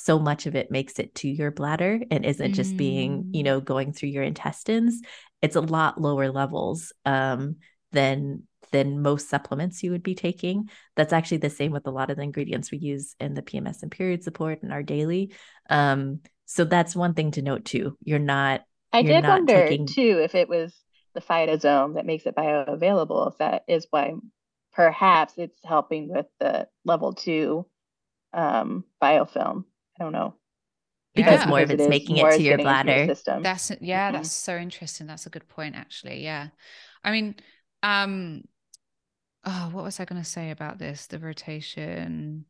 so 0.00 0.18
much 0.18 0.46
of 0.46 0.54
it 0.54 0.70
makes 0.70 0.98
it 0.98 1.14
to 1.16 1.28
your 1.28 1.50
bladder 1.50 2.00
and 2.10 2.24
isn't 2.24 2.54
just 2.54 2.76
being 2.76 3.28
you 3.32 3.42
Mm. 3.42 3.46
know 3.46 3.60
going 3.60 3.92
through 3.92 4.10
your 4.10 4.22
intestines 4.22 5.00
it's 5.42 5.56
a 5.56 5.60
lot 5.60 6.00
lower 6.00 6.30
levels 6.30 6.92
um, 7.04 7.56
than 7.92 8.44
than 8.70 9.02
most 9.02 9.28
supplements 9.28 9.82
you 9.82 9.90
would 9.90 10.02
be 10.02 10.14
taking 10.14 10.68
that's 10.94 11.12
actually 11.12 11.38
the 11.38 11.50
same 11.50 11.72
with 11.72 11.86
a 11.86 11.90
lot 11.90 12.10
of 12.10 12.16
the 12.16 12.22
ingredients 12.22 12.70
we 12.70 12.78
use 12.78 13.16
in 13.18 13.34
the 13.34 13.42
pms 13.42 13.82
and 13.82 13.90
period 13.90 14.22
support 14.22 14.62
and 14.62 14.72
our 14.72 14.82
daily 14.82 15.32
um, 15.70 16.20
so 16.46 16.64
that's 16.64 16.94
one 16.94 17.14
thing 17.14 17.30
to 17.32 17.42
note 17.42 17.64
too 17.64 17.96
you're 18.04 18.18
not 18.18 18.62
I 18.92 19.00
You're 19.00 19.14
did 19.14 19.22
not 19.22 19.40
wonder 19.40 19.68
taking- 19.68 19.86
too 19.86 20.20
if 20.22 20.34
it 20.34 20.48
was 20.48 20.74
the 21.14 21.20
phytosome 21.20 21.94
that 21.94 22.06
makes 22.06 22.24
it 22.26 22.34
bioavailable, 22.36 23.32
if 23.32 23.38
that 23.38 23.64
is 23.68 23.86
why 23.90 24.14
perhaps 24.72 25.34
it's 25.36 25.58
helping 25.64 26.08
with 26.08 26.26
the 26.40 26.68
level 26.84 27.12
two 27.12 27.66
um, 28.32 28.84
biofilm. 29.02 29.64
I 29.98 30.04
don't 30.04 30.12
know. 30.12 30.34
because 31.14 31.40
Yeah. 31.40 31.48
more 31.48 31.60
of 31.60 31.70
it's 31.70 31.82
is- 31.82 31.88
making 31.88 32.16
more 32.16 32.28
it 32.28 32.32
is 32.34 32.36
to 32.38 32.42
your 32.44 32.56
getting 32.58 32.66
into 32.66 32.84
bladder 32.84 33.06
system. 33.14 33.42
That's 33.42 33.72
yeah, 33.80 34.10
Mhm. 34.10 34.12
that's 34.12 34.30
so 34.30 34.56
interesting. 34.56 35.06
That's 35.08 35.26
a 35.26 35.30
good 35.30 35.48
point, 35.48 35.74
actually. 35.74 36.22
Yeah. 36.22 36.48
I 37.02 37.10
mean, 37.10 37.34
um, 37.82 38.42
oh, 39.44 39.70
what 39.72 39.82
was 39.84 39.98
I 40.00 40.04
going 40.04 40.22
to 40.22 40.28
say 40.28 40.50
about 40.50 40.78
this? 40.78 41.06
The 41.06 41.18
rotation. 41.18 42.44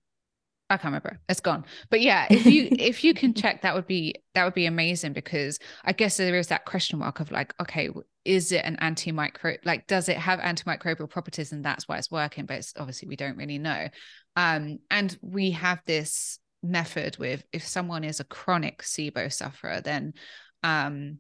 I 0.71 0.77
can't 0.77 0.87
remember. 0.93 1.19
It's 1.31 1.41
gone. 1.41 1.65
But 1.89 2.03
yeah, 2.03 2.27
if 2.29 2.45
you 2.45 2.69
if 2.79 3.05
you 3.05 3.15
can 3.15 3.33
check, 3.33 3.63
that 3.63 3.75
would 3.75 3.87
be 3.87 4.17
that 4.35 4.45
would 4.45 4.53
be 4.55 4.67
amazing 4.67 5.15
because 5.15 5.59
I 5.85 5.93
guess 5.93 6.19
there 6.19 6.37
is 6.37 6.49
that 6.49 6.67
question 6.67 6.99
mark 6.99 7.21
of 7.21 7.31
like, 7.31 7.55
okay, 7.63 7.89
is 8.27 8.53
it 8.53 8.65
an 8.67 8.77
antimicro 8.83 9.57
like 9.65 9.87
does 9.87 10.11
it 10.11 10.19
have 10.19 10.41
antimicrobial 10.41 11.09
properties 11.09 11.53
and 11.53 11.65
that's 11.65 11.89
why 11.89 11.97
it's 11.97 12.11
working? 12.11 12.45
But 12.45 12.59
it's 12.59 12.75
obviously 12.77 13.09
we 13.09 13.17
don't 13.17 13.39
really 13.39 13.57
know. 13.59 13.89
Um, 14.37 14.81
and 14.91 15.17
we 15.23 15.53
have 15.53 15.81
this 15.87 16.39
method 16.63 17.17
with 17.19 17.45
if 17.53 17.67
someone 17.67 18.05
is 18.05 18.21
a 18.21 18.25
chronic 18.25 18.83
SIBO 18.83 19.33
sufferer, 19.33 19.81
then 19.81 20.15
um 20.63 21.19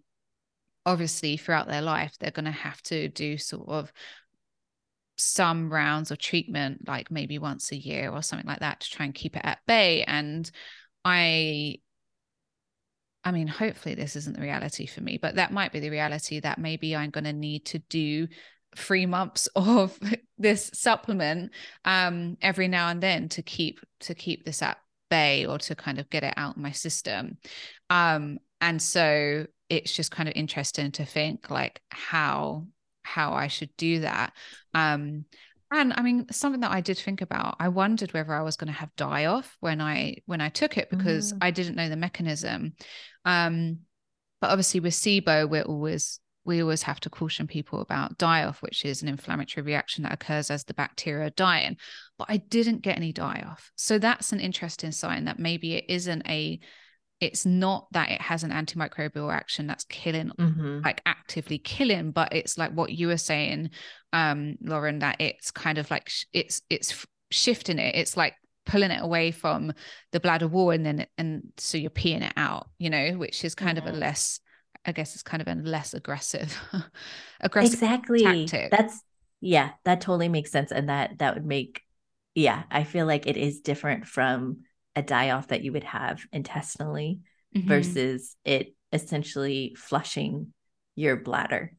obviously 0.85 1.37
throughout 1.37 1.69
their 1.69 1.83
life 1.83 2.17
they're 2.19 2.31
going 2.31 2.45
to 2.47 2.51
have 2.51 2.83
to 2.83 3.09
do 3.09 3.37
sort 3.37 3.69
of 3.69 3.93
some 5.17 5.71
rounds 5.71 6.11
of 6.11 6.19
treatment 6.19 6.87
like 6.87 7.11
maybe 7.11 7.39
once 7.39 7.73
a 7.73 7.77
year 7.77 8.11
or 8.11 8.23
something 8.23 8.47
like 8.47 8.61
that 8.61 8.81
to 8.81 8.91
try 8.91 9.05
and 9.05 9.15
keep 9.15 9.37
it 9.37 9.43
at 9.45 9.59
bay. 9.67 10.03
And 10.05 10.51
i 11.05 11.77
i 13.25 13.31
mean 13.31 13.47
hopefully 13.47 13.95
this 13.95 14.17
isn't 14.17 14.37
the 14.37 14.43
reality 14.43 14.87
for 14.87 15.01
me 15.01 15.19
but 15.21 15.37
that 15.37 15.53
might 15.53 15.73
be 15.73 15.81
the 15.81 15.91
reality 15.91 16.41
that 16.41 16.59
maybe 16.59 16.95
i'm 16.95 17.11
going 17.11 17.25
to 17.25 17.33
need 17.33 17.65
to 17.65 17.79
do 17.79 18.27
three 18.77 19.07
months 19.07 19.49
of 19.57 19.99
this 20.39 20.71
supplement 20.75 21.53
um 21.85 22.37
every 22.43 22.69
now 22.69 22.89
and 22.89 23.03
then 23.03 23.29
to 23.29 23.43
keep 23.43 23.81
to 24.01 24.15
keep 24.15 24.45
this 24.45 24.63
at 24.63 24.79
bay 25.11 25.47
or 25.47 25.59
to 25.59 25.75
kind 25.75 25.99
of 25.99 26.09
get 26.11 26.25
it 26.25 26.35
out 26.37 26.57
of 26.57 26.63
my 26.63 26.73
system 26.73 27.39
um 27.91 28.39
and 28.61 28.81
so 28.83 29.47
it's 29.69 29.93
just 29.93 30.11
kind 30.11 30.29
of 30.29 30.35
interesting 30.35 30.91
to 30.93 31.05
think 31.05 31.51
like 31.51 31.81
how 31.91 32.67
how 33.03 33.33
I 33.33 33.47
should 33.49 33.75
do 33.77 34.01
that. 34.01 34.33
Um, 34.75 35.25
and 35.71 35.93
I 35.97 36.03
mean, 36.03 36.27
something 36.31 36.61
that 36.61 36.71
I 36.71 36.81
did 36.81 36.99
think 36.99 37.21
about, 37.21 37.57
I 37.59 37.69
wondered 37.69 38.13
whether 38.13 38.33
I 38.33 38.43
was 38.43 38.57
going 38.57 38.73
to 38.73 38.79
have 38.79 38.95
die 38.97 39.27
off 39.27 39.57
when 39.61 39.81
I 39.81 40.17
when 40.27 40.41
I 40.41 40.49
took 40.51 40.79
it 40.79 40.91
because 40.91 41.33
Mm. 41.33 41.39
I 41.43 41.51
didn't 41.51 41.77
know 41.77 41.89
the 41.89 41.97
mechanism. 41.97 42.75
Um, 43.25 43.81
but 44.41 44.51
obviously 44.51 44.81
with 44.81 44.95
SIBO, 44.95 45.49
we're 45.49 45.63
always 45.63 46.21
we 46.49 46.61
always 46.63 46.83
have 46.83 46.99
to 47.01 47.11
caution 47.11 47.47
people 47.47 47.81
about 47.81 48.19
die 48.19 48.43
off, 48.43 48.61
which 48.63 48.85
is 48.85 49.03
an 49.03 49.09
inflammatory 49.09 49.65
reaction 49.65 50.03
that 50.03 50.13
occurs 50.13 50.51
as 50.51 50.65
the 50.65 50.75
bacteria 50.75 51.27
are 51.27 51.31
dying. 51.31 51.77
But 52.19 52.27
I 52.31 52.39
didn't 52.39 52.83
get 52.83 52.97
any 52.97 53.13
die 53.13 53.45
off. 53.47 53.71
So 53.77 53.99
that's 53.99 54.33
an 54.33 54.41
interesting 54.41 54.91
sign 54.91 55.27
that 55.27 55.39
maybe 55.39 55.75
it 55.75 55.85
isn't 55.89 56.27
a 56.29 56.59
it's 57.21 57.45
not 57.45 57.89
that 57.93 58.11
it 58.11 58.21
has 58.21 58.45
an 58.45 58.51
antimicrobial 58.53 59.33
action 59.33 59.67
that's 59.67 59.85
killing 59.85 60.31
Mhm. 60.39 60.85
like 60.85 61.03
actively 61.05 61.59
killing 61.59 62.13
but 62.13 62.33
it's 62.33 62.57
like 62.57 62.71
what 62.71 62.93
you 62.93 63.09
were 63.09 63.17
saying 63.19 63.71
um 64.13 64.57
lauren 64.63 65.01
that 65.01 65.17
it's 65.21 65.51
kind 65.51 65.79
of 65.79 65.91
like 65.91 66.09
sh- 66.09 66.27
it's 66.33 66.63
it's 66.71 67.05
shifting 67.33 67.81
it 67.81 67.97
it's 67.97 68.17
like 68.17 68.35
pulling 68.67 68.93
it 68.93 69.03
away 69.03 69.33
from 69.33 69.73
the 70.13 70.21
bladder 70.21 70.47
wall 70.47 70.71
and 70.71 70.87
then 70.87 71.07
and 71.19 71.43
so 71.57 71.77
you're 71.77 71.91
peeing 71.91 72.23
it 72.23 72.33
out 72.37 72.69
you 72.79 72.89
know 72.89 73.11
which 73.15 73.45
is 73.45 73.57
kind 73.57 73.79
of 73.79 73.87
a 73.87 73.93
less 73.93 74.39
i 74.87 74.93
guess 74.93 75.15
it's 75.15 75.23
kind 75.23 75.41
of 75.43 75.49
a 75.49 75.55
less 75.61 75.95
aggressive 75.95 76.57
aggressive 77.41 77.75
exactly 77.75 78.45
tactic. 78.49 78.71
that's 78.71 79.03
yeah 79.41 79.71
that 79.85 80.01
totally 80.01 80.29
makes 80.29 80.51
sense 80.51 80.73
and 80.73 80.89
that 80.89 81.19
that 81.19 81.35
would 81.35 81.47
make 81.47 81.83
yeah 82.35 82.63
i 82.71 82.85
feel 82.85 83.07
like 83.07 83.27
it 83.27 83.37
is 83.37 83.61
different 83.61 84.07
from 84.07 84.59
a 84.97 85.03
die 85.03 85.31
off 85.31 85.49
that 85.49 85.63
you 85.63 85.73
would 85.73 85.85
have 85.85 86.21
intestinally 86.33 87.21
Mhm. 87.55 87.69
versus 87.69 88.37
it 88.45 88.75
essentially 88.93 89.75
flushing 89.79 90.53
your 90.97 91.17
bladder 91.17 91.73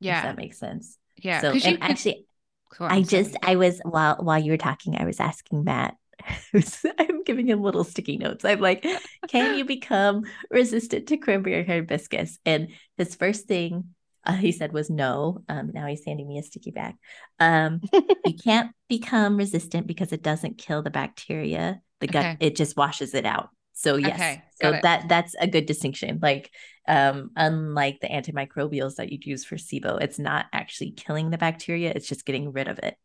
if 0.00 0.06
yeah 0.06 0.22
that 0.22 0.36
makes 0.36 0.58
sense 0.58 0.98
yeah 1.22 1.40
So 1.40 1.50
and 1.50 1.62
could- 1.62 1.82
actually 1.82 2.26
on, 2.80 2.90
I 2.90 3.00
sorry. 3.00 3.08
just 3.10 3.36
I 3.42 3.56
was 3.56 3.80
while 3.84 4.16
while 4.16 4.38
you 4.38 4.50
were 4.52 4.58
talking, 4.58 4.96
I 4.96 5.04
was 5.04 5.20
asking 5.20 5.64
Matt. 5.64 5.96
I'm 6.98 7.24
giving 7.24 7.48
him 7.48 7.62
little 7.62 7.84
sticky 7.84 8.16
notes. 8.18 8.44
I'm 8.44 8.60
like, 8.60 8.86
can 9.28 9.54
you 9.54 9.64
become 9.64 10.24
resistant 10.50 11.08
to 11.08 11.16
cranberry 11.16 11.64
hibiscus? 11.64 12.38
And 12.44 12.68
his 12.96 13.14
first 13.14 13.46
thing 13.46 13.94
uh, 14.26 14.32
he 14.32 14.52
said 14.52 14.72
was 14.72 14.90
no. 14.90 15.42
Um, 15.48 15.70
now 15.74 15.86
he's 15.86 16.04
handing 16.04 16.26
me 16.28 16.38
a 16.38 16.42
sticky 16.42 16.70
back. 16.70 16.96
Um, 17.38 17.80
you 18.24 18.34
can't 18.42 18.70
become 18.88 19.36
resistant 19.36 19.86
because 19.86 20.12
it 20.12 20.22
doesn't 20.22 20.58
kill 20.58 20.82
the 20.82 20.90
bacteria. 20.90 21.80
The 22.00 22.06
gut 22.06 22.26
Okay. 22.26 22.36
it 22.40 22.56
just 22.56 22.76
washes 22.76 23.14
it 23.14 23.26
out. 23.26 23.50
So 23.74 23.96
yes, 23.96 24.14
Okay, 24.14 24.42
so 24.62 24.72
it. 24.72 24.82
that 24.82 25.08
that's 25.08 25.34
a 25.38 25.46
good 25.46 25.66
distinction. 25.66 26.20
Like, 26.22 26.50
um, 26.86 27.30
unlike 27.36 28.00
the 28.00 28.08
antimicrobials 28.08 28.96
that 28.96 29.10
you'd 29.10 29.26
use 29.26 29.44
for 29.44 29.56
SIBO, 29.56 30.00
it's 30.00 30.18
not 30.18 30.46
actually 30.52 30.92
killing 30.92 31.30
the 31.30 31.38
bacteria; 31.38 31.92
it's 31.94 32.08
just 32.08 32.24
getting 32.24 32.52
rid 32.52 32.68
of 32.68 32.78
it. 32.78 32.96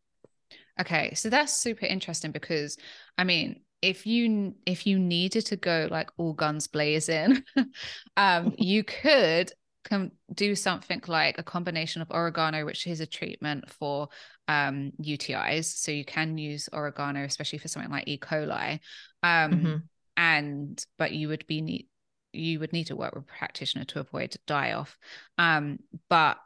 Okay, 0.78 1.14
so 1.14 1.28
that's 1.30 1.52
super 1.56 1.86
interesting 1.86 2.30
because 2.32 2.76
I 3.18 3.24
mean, 3.24 3.62
if 3.82 4.06
you 4.06 4.54
if 4.66 4.86
you 4.86 4.98
needed 4.98 5.46
to 5.46 5.56
go 5.56 5.88
like 5.90 6.10
all 6.16 6.32
guns 6.32 6.66
blazing, 6.66 7.42
um, 8.16 8.52
you 8.56 8.84
could 8.84 9.52
come 9.84 10.12
do 10.34 10.54
something 10.54 11.02
like 11.06 11.38
a 11.38 11.42
combination 11.42 12.02
of 12.02 12.10
oregano, 12.10 12.64
which 12.64 12.86
is 12.86 13.00
a 13.00 13.06
treatment 13.06 13.70
for 13.70 14.08
um, 14.48 14.92
UTIs. 14.98 15.66
So 15.66 15.90
you 15.92 16.04
can 16.04 16.36
use 16.38 16.68
oregano, 16.72 17.24
especially 17.24 17.58
for 17.58 17.68
something 17.68 17.90
like 17.90 18.08
E. 18.08 18.18
coli. 18.18 18.80
Um, 19.22 19.76
Mhm. 19.76 19.88
and 20.16 20.84
but 20.98 21.12
you 21.12 21.28
would 21.28 21.46
be 21.46 21.60
need 21.62 21.86
you 22.32 22.60
would 22.60 22.72
need 22.72 22.86
to 22.86 22.96
work 22.96 23.14
with 23.14 23.24
a 23.24 23.26
practitioner 23.26 23.84
to 23.86 24.00
avoid 24.00 24.36
die 24.46 24.72
off. 24.72 24.98
Um, 25.38 25.78
but 26.08 26.38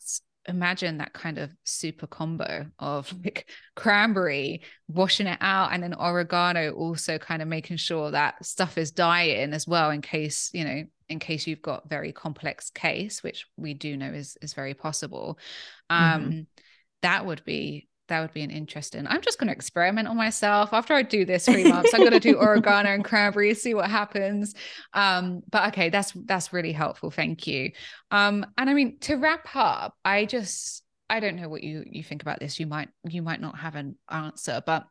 imagine 0.47 0.99
that 0.99 1.13
kind 1.13 1.39
of 1.39 1.51
super 1.65 2.07
combo 2.07 2.67
of 2.79 3.13
like 3.25 3.49
cranberry 3.75 4.63
washing 4.89 5.27
it 5.27 5.39
out 5.41 5.73
and 5.73 5.83
then 5.83 5.95
oregano 5.95 6.73
also 6.73 7.19
kind 7.19 7.41
of 7.41 7.49
making 7.49 7.77
sure 7.77 8.11
that 8.11 8.45
stuff 8.45 8.77
is 8.77 8.91
dying 8.91 9.53
as 9.53 9.67
well 9.67 9.91
in 9.91 10.03
case 10.03 10.51
you 10.53 10.65
know 10.65 10.85
in 11.09 11.19
case 11.19 11.47
you've 11.47 11.63
got 11.63 11.89
very 11.89 12.13
complex 12.13 12.71
case 12.71 13.23
which 13.23 13.47
we 13.57 13.75
do 13.75 13.97
know 13.97 14.11
is 14.13 14.37
is 14.43 14.55
very 14.55 14.75
possible 14.75 15.39
um 15.91 16.23
Mhm. 16.23 16.47
that 17.03 17.27
would 17.27 17.45
be 17.45 17.89
that 18.09 18.21
would 18.21 18.33
be 18.33 18.43
an 18.43 18.51
interesting 18.51 19.07
i'm 19.09 19.21
just 19.21 19.39
going 19.39 19.49
to 19.49 19.53
experiment 19.53 20.09
on 20.09 20.17
myself. 20.17 20.73
After 20.73 20.95
i 20.95 21.03
do 21.03 21.25
this 21.25 21.47
three 21.47 21.65
months 21.65 21.93
i'm 21.95 22.01
going 22.01 22.13
to 22.13 22.21
do 22.21 22.37
oregano 22.41 22.91
and 22.91 23.05
cranberry 23.05 23.55
see 23.55 23.75
what 23.75 23.91
happens. 23.91 24.55
Um 24.93 25.43
but 25.51 25.69
okay 25.69 25.91
that's 25.91 26.13
that's 26.25 26.53
really 26.53 26.73
helpful 26.73 27.11
thank 27.11 27.47
you. 27.47 27.73
Um 28.11 28.47
and 28.59 28.69
i 28.69 28.75
mean 28.75 28.99
to 29.01 29.17
wrap 29.17 29.49
up 29.55 29.95
i 30.05 30.25
just 30.25 30.83
i 31.09 31.21
don't 31.21 31.37
know 31.37 31.49
what 31.49 31.63
you 31.63 31.85
you 31.87 32.03
think 32.03 32.23
about 32.23 32.41
this. 32.41 32.61
You 32.61 32.67
might 32.67 32.89
you 33.09 33.23
might 33.23 33.41
not 33.41 33.59
have 33.59 33.75
an 33.75 33.97
answer 34.11 34.63
but 34.65 34.87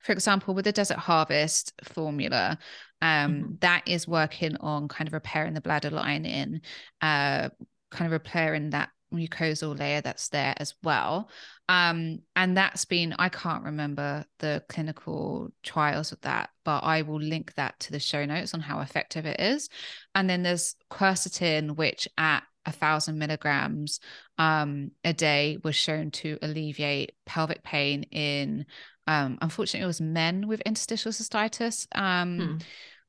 for 0.00 0.12
example, 0.12 0.54
with 0.54 0.64
the 0.64 0.72
Desert 0.72 0.98
Harvest 0.98 1.72
formula, 1.84 2.58
um, 3.02 3.08
mm-hmm. 3.08 3.52
that 3.60 3.82
is 3.86 4.06
working 4.06 4.56
on 4.56 4.88
kind 4.88 5.08
of 5.08 5.12
repairing 5.12 5.54
the 5.54 5.60
bladder 5.60 5.90
lining, 5.90 6.60
uh, 7.00 7.48
kind 7.90 8.06
of 8.06 8.12
repairing 8.12 8.70
that 8.70 8.90
mucosal 9.12 9.78
layer 9.78 10.00
that's 10.00 10.28
there 10.28 10.54
as 10.58 10.74
well. 10.82 11.30
Um, 11.68 12.20
and 12.34 12.56
that's 12.56 12.84
been, 12.84 13.14
I 13.18 13.28
can't 13.28 13.64
remember 13.64 14.24
the 14.38 14.62
clinical 14.68 15.50
trials 15.62 16.12
of 16.12 16.20
that, 16.22 16.50
but 16.64 16.80
I 16.80 17.02
will 17.02 17.20
link 17.20 17.54
that 17.54 17.78
to 17.80 17.92
the 17.92 18.00
show 18.00 18.24
notes 18.24 18.54
on 18.54 18.60
how 18.60 18.80
effective 18.80 19.26
it 19.26 19.40
is. 19.40 19.68
And 20.14 20.28
then 20.28 20.42
there's 20.42 20.76
quercetin, 20.90 21.76
which 21.76 22.08
at 22.16 22.42
a 22.64 22.72
thousand 22.72 23.18
milligrams 23.18 24.00
um, 24.36 24.90
a 25.04 25.12
day 25.12 25.58
was 25.62 25.74
shown 25.74 26.10
to 26.10 26.38
alleviate 26.42 27.12
pelvic 27.26 27.62
pain 27.62 28.04
in, 28.04 28.66
um, 29.06 29.38
unfortunately, 29.40 29.84
it 29.84 29.86
was 29.86 30.00
men 30.00 30.46
with 30.48 30.60
interstitial 30.62 31.12
cystitis. 31.12 31.86
Um, 31.94 32.38
hmm. 32.38 32.56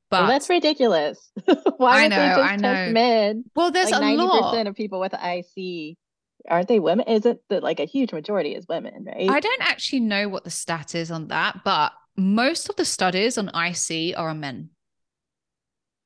But 0.10 0.22
well, 0.22 0.28
that's 0.28 0.50
ridiculous. 0.50 1.32
Why 1.78 2.06
I 2.06 2.08
know, 2.08 2.16
they 2.16 2.28
just 2.30 2.40
I 2.40 2.56
know. 2.56 2.74
test 2.74 2.94
men? 2.94 3.44
Well, 3.56 3.72
there's 3.72 3.92
like 3.92 4.02
a 4.02 4.06
90% 4.06 4.18
lot. 4.18 4.68
of 4.68 4.76
people 4.76 5.00
with 5.00 5.14
IC 5.14 5.98
aren't 6.48 6.68
they 6.68 6.80
women? 6.80 7.08
Is 7.08 7.26
it 7.26 7.42
that 7.50 7.64
like 7.64 7.80
a 7.80 7.86
huge 7.86 8.14
majority 8.14 8.56
is 8.56 8.68
women, 8.68 9.06
right? 9.06 9.30
I 9.30 9.40
don't 9.40 9.62
actually 9.62 10.02
know 10.02 10.30
what 10.30 10.44
the 10.44 10.50
stat 10.50 10.96
is 10.96 11.12
on 11.12 11.28
that, 11.28 11.62
but 11.64 11.92
most 12.16 12.70
of 12.70 12.76
the 12.76 12.86
studies 12.86 13.38
on 13.38 13.50
IC 13.50 14.18
are 14.18 14.30
on 14.30 14.40
men. 14.40 14.70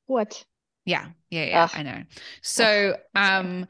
What? 0.06 0.44
Yeah, 0.84 1.08
yeah, 1.30 1.44
yeah. 1.44 1.64
Ugh. 1.64 1.70
I 1.74 1.82
know. 1.82 2.02
So, 2.42 2.96
Ugh. 3.14 3.44
um, 3.44 3.66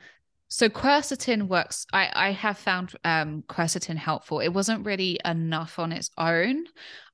so 0.55 0.69
quercetin 0.69 1.49
works. 1.49 1.85
I 1.93 2.13
I 2.15 2.31
have 2.31 2.57
found 2.57 2.93
um 3.03 3.43
quercetin 3.49 3.97
helpful. 3.97 4.39
It 4.39 4.51
wasn't 4.51 4.87
really 4.87 5.19
enough 5.25 5.81
on 5.81 5.91
its 5.91 6.11
own. 6.17 6.67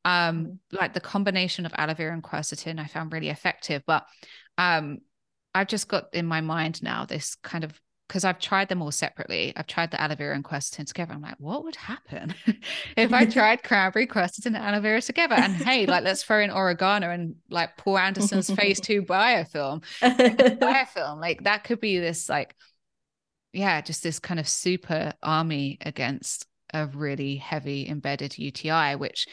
Um, 0.05 0.45
mm-hmm. 0.45 0.77
like 0.77 0.93
the 0.93 1.01
combination 1.01 1.65
of 1.65 1.73
aloe 1.75 1.95
vera 1.95 2.13
and 2.13 2.23
quercetin, 2.23 2.79
I 2.79 2.87
found 2.87 3.15
really 3.15 3.31
effective. 3.31 3.83
But 3.87 4.05
um, 4.59 4.99
I've 5.55 5.69
just 5.69 5.89
got 5.89 6.13
in 6.13 6.27
my 6.27 6.43
mind 6.43 6.83
now 6.83 7.07
this 7.07 7.35
kind 7.37 7.65
of 7.65 7.81
because 8.09 8.25
I've 8.27 8.41
tried 8.41 8.69
them 8.69 8.83
all 8.83 8.91
separately. 8.91 9.55
I've 9.57 9.69
tried 9.69 9.91
the 9.91 10.01
aloe 10.03 10.17
vera 10.17 10.35
and 10.35 10.45
quercetin 10.45 10.85
together. 10.85 11.15
I'm 11.15 11.23
like, 11.23 11.37
what 11.39 11.65
would 11.65 11.77
happen 11.77 12.35
if 12.97 13.11
I 13.15 13.25
tried 13.39 13.63
cranberry, 13.63 14.07
quercetin, 14.07 14.49
and 14.49 14.57
aloe 14.57 14.81
vera 14.81 15.01
together? 15.01 15.37
And 15.37 15.55
hey, 15.55 15.87
like 15.87 16.05
let's 16.05 16.23
throw 16.23 16.43
in 16.43 16.51
oregano 16.51 17.09
and 17.09 17.37
like 17.49 17.79
Paul 17.79 17.97
Anderson's 17.97 18.51
phase 18.51 18.81
two 18.81 19.03
biofilm. 19.05 19.83
biofilm. 20.03 21.21
Like 21.23 21.45
that 21.45 21.65
could 21.65 21.81
be 21.81 22.01
this 22.01 22.29
like, 22.29 22.55
yeah, 23.53 23.81
just 23.81 24.03
this 24.03 24.19
kind 24.19 24.41
of 24.41 24.49
super 24.49 25.13
army 25.23 25.79
against 25.81 26.47
a 26.73 26.87
really 26.87 27.37
heavy 27.37 27.89
embedded 27.89 28.39
UTI, 28.39 28.95
which 28.95 29.27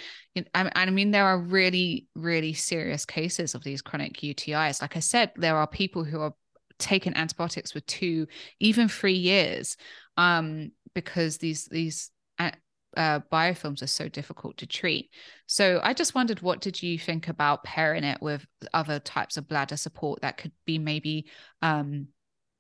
I 0.54 0.90
mean, 0.90 1.12
there 1.12 1.26
are 1.26 1.40
really, 1.40 2.08
really 2.16 2.54
serious 2.54 3.06
cases 3.06 3.56
of 3.56 3.64
these 3.64 3.82
chronic 3.82 4.18
UTIs. 4.18 4.82
Like 4.82 4.96
I 4.96 5.00
said, 5.00 5.32
there 5.36 5.58
are 5.58 5.68
people 5.68 6.04
who 6.04 6.22
are 6.22 6.34
taking 6.80 7.16
antibiotics 7.16 7.72
for 7.72 7.80
two, 7.82 8.28
even 8.60 8.88
three 8.88 9.14
years, 9.14 9.78
um, 10.16 10.72
because 10.94 11.38
these 11.38 11.66
these 11.66 12.12
uh, 12.40 12.52
uh, 12.96 13.20
biofilms 13.32 13.82
are 13.82 13.88
so 13.88 14.10
difficult 14.10 14.58
to 14.58 14.68
treat. 14.68 15.10
So 15.48 15.80
I 15.84 15.94
just 15.94 16.16
wondered, 16.16 16.42
what 16.42 16.62
did 16.62 16.82
you 16.82 17.00
think 17.00 17.28
about 17.28 17.64
pairing 17.64 18.04
it 18.04 18.22
with 18.22 18.46
other 18.74 19.00
types 19.00 19.38
of 19.38 19.48
bladder 19.48 19.78
support 19.78 20.22
that 20.22 20.38
could 20.38 20.52
be 20.66 20.78
maybe 20.78 21.28
um, 21.62 22.08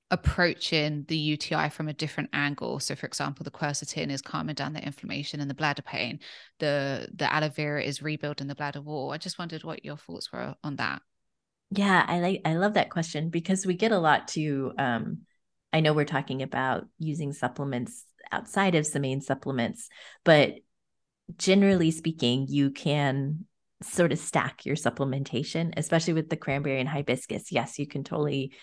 approaching 0.09 1.03
the 1.07 1.17
UTI 1.17 1.69
from 1.69 1.89
a 1.89 1.93
different 1.93 2.29
angle. 2.31 2.79
So, 2.79 2.95
for 2.95 3.05
example, 3.05 3.43
the 3.43 3.51
quercetin 3.51 4.09
is 4.09 4.21
calming 4.21 4.55
down 4.55 4.73
the 4.73 4.83
inflammation 4.83 5.41
and 5.41 5.49
the 5.49 5.55
bladder 5.55 5.81
pain. 5.81 6.19
The 6.59 7.09
the 7.13 7.31
aloe 7.31 7.49
vera 7.49 7.83
is 7.83 8.01
rebuilding 8.01 8.47
the 8.47 8.55
bladder 8.55 8.81
wall. 8.81 9.11
I 9.11 9.17
just 9.17 9.39
wondered 9.39 9.63
what 9.63 9.83
your 9.83 9.97
thoughts 9.97 10.31
were 10.31 10.55
on 10.63 10.77
that. 10.77 11.01
Yeah, 11.71 12.05
I 12.07 12.19
like 12.19 12.41
I 12.45 12.55
love 12.55 12.75
that 12.75 12.89
question 12.89 13.29
because 13.29 13.65
we 13.65 13.73
get 13.73 13.91
a 13.91 13.99
lot 13.99 14.29
to 14.29 14.73
um 14.77 15.19
I 15.73 15.81
know 15.81 15.93
we're 15.93 16.05
talking 16.05 16.41
about 16.41 16.85
using 16.97 17.33
supplements 17.33 18.05
outside 18.31 18.75
of 18.75 18.85
Semaine 18.85 19.21
supplements, 19.21 19.89
but 20.23 20.53
generally 21.37 21.91
speaking, 21.91 22.47
you 22.47 22.71
can 22.71 23.45
sort 23.83 24.11
of 24.11 24.19
stack 24.19 24.65
your 24.65 24.75
supplementation, 24.75 25.73
especially 25.77 26.13
with 26.13 26.29
the 26.29 26.37
cranberry 26.37 26.79
and 26.79 26.89
hibiscus. 26.89 27.51
Yes, 27.51 27.77
you 27.77 27.85
can 27.85 28.03
totally 28.03 28.53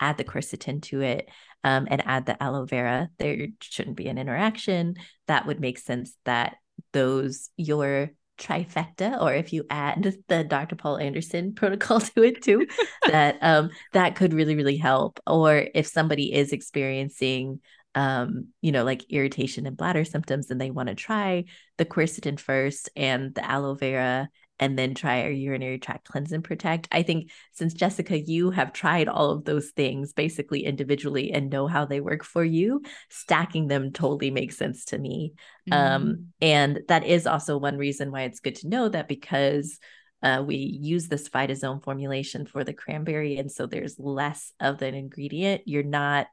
add 0.00 0.16
the 0.18 0.24
quercetin 0.24 0.82
to 0.82 1.00
it 1.00 1.28
um, 1.62 1.86
and 1.90 2.02
add 2.06 2.26
the 2.26 2.40
aloe 2.42 2.66
vera. 2.66 3.08
There 3.18 3.48
shouldn't 3.60 3.96
be 3.96 4.08
an 4.08 4.18
interaction. 4.18 4.96
That 5.26 5.46
would 5.46 5.60
make 5.60 5.78
sense 5.78 6.16
that 6.24 6.56
those 6.92 7.50
your 7.56 8.10
trifecta 8.38 9.20
or 9.20 9.32
if 9.32 9.52
you 9.52 9.64
add 9.70 10.16
the 10.28 10.44
Dr. 10.44 10.76
Paul 10.76 10.98
Anderson 10.98 11.54
protocol 11.54 12.00
to 12.00 12.22
it 12.22 12.42
too 12.42 12.66
that 13.06 13.38
um 13.42 13.70
that 13.92 14.16
could 14.16 14.34
really 14.34 14.56
really 14.56 14.76
help 14.76 15.20
or 15.26 15.68
if 15.74 15.86
somebody 15.86 16.32
is 16.32 16.52
experiencing 16.52 17.60
um 17.94 18.48
you 18.60 18.72
know 18.72 18.82
like 18.82 19.08
irritation 19.08 19.66
and 19.66 19.76
bladder 19.76 20.04
symptoms 20.04 20.50
and 20.50 20.60
they 20.60 20.70
want 20.70 20.88
to 20.88 20.96
try 20.96 21.44
the 21.78 21.84
quercetin 21.84 22.38
first 22.40 22.90
and 22.96 23.34
the 23.36 23.48
aloe 23.48 23.74
vera 23.74 24.28
and 24.58 24.78
then 24.78 24.94
try 24.94 25.22
our 25.22 25.30
urinary 25.30 25.78
tract 25.78 26.08
cleanse 26.08 26.32
and 26.32 26.44
protect. 26.44 26.88
I 26.92 27.02
think 27.02 27.30
since 27.52 27.74
Jessica, 27.74 28.18
you 28.18 28.50
have 28.50 28.72
tried 28.72 29.08
all 29.08 29.30
of 29.30 29.44
those 29.44 29.70
things 29.70 30.12
basically 30.12 30.64
individually 30.64 31.32
and 31.32 31.50
know 31.50 31.66
how 31.66 31.84
they 31.84 32.00
work 32.00 32.24
for 32.24 32.44
you, 32.44 32.82
stacking 33.10 33.66
them 33.66 33.92
totally 33.92 34.30
makes 34.30 34.56
sense 34.56 34.84
to 34.86 34.98
me. 34.98 35.34
Um, 35.70 35.78
mm-hmm. 35.78 35.94
Um, 35.94 36.26
and 36.40 36.80
that 36.88 37.04
is 37.04 37.26
also 37.26 37.58
one 37.58 37.76
reason 37.76 38.12
why 38.12 38.22
it's 38.22 38.40
good 38.40 38.56
to 38.56 38.68
know 38.68 38.88
that 38.88 39.08
because 39.08 39.78
uh, 40.22 40.42
we 40.44 40.56
use 40.56 41.08
this 41.08 41.28
phytosome 41.28 41.82
formulation 41.82 42.46
for 42.46 42.64
the 42.64 42.72
cranberry, 42.72 43.36
and 43.36 43.52
so 43.52 43.66
there's 43.66 43.98
less 43.98 44.52
of 44.58 44.80
an 44.80 44.94
ingredient. 44.94 45.62
You're 45.66 45.82
not. 45.82 46.28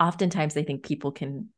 Oftentimes, 0.00 0.56
I 0.56 0.62
think 0.62 0.82
people 0.82 1.12
can 1.12 1.50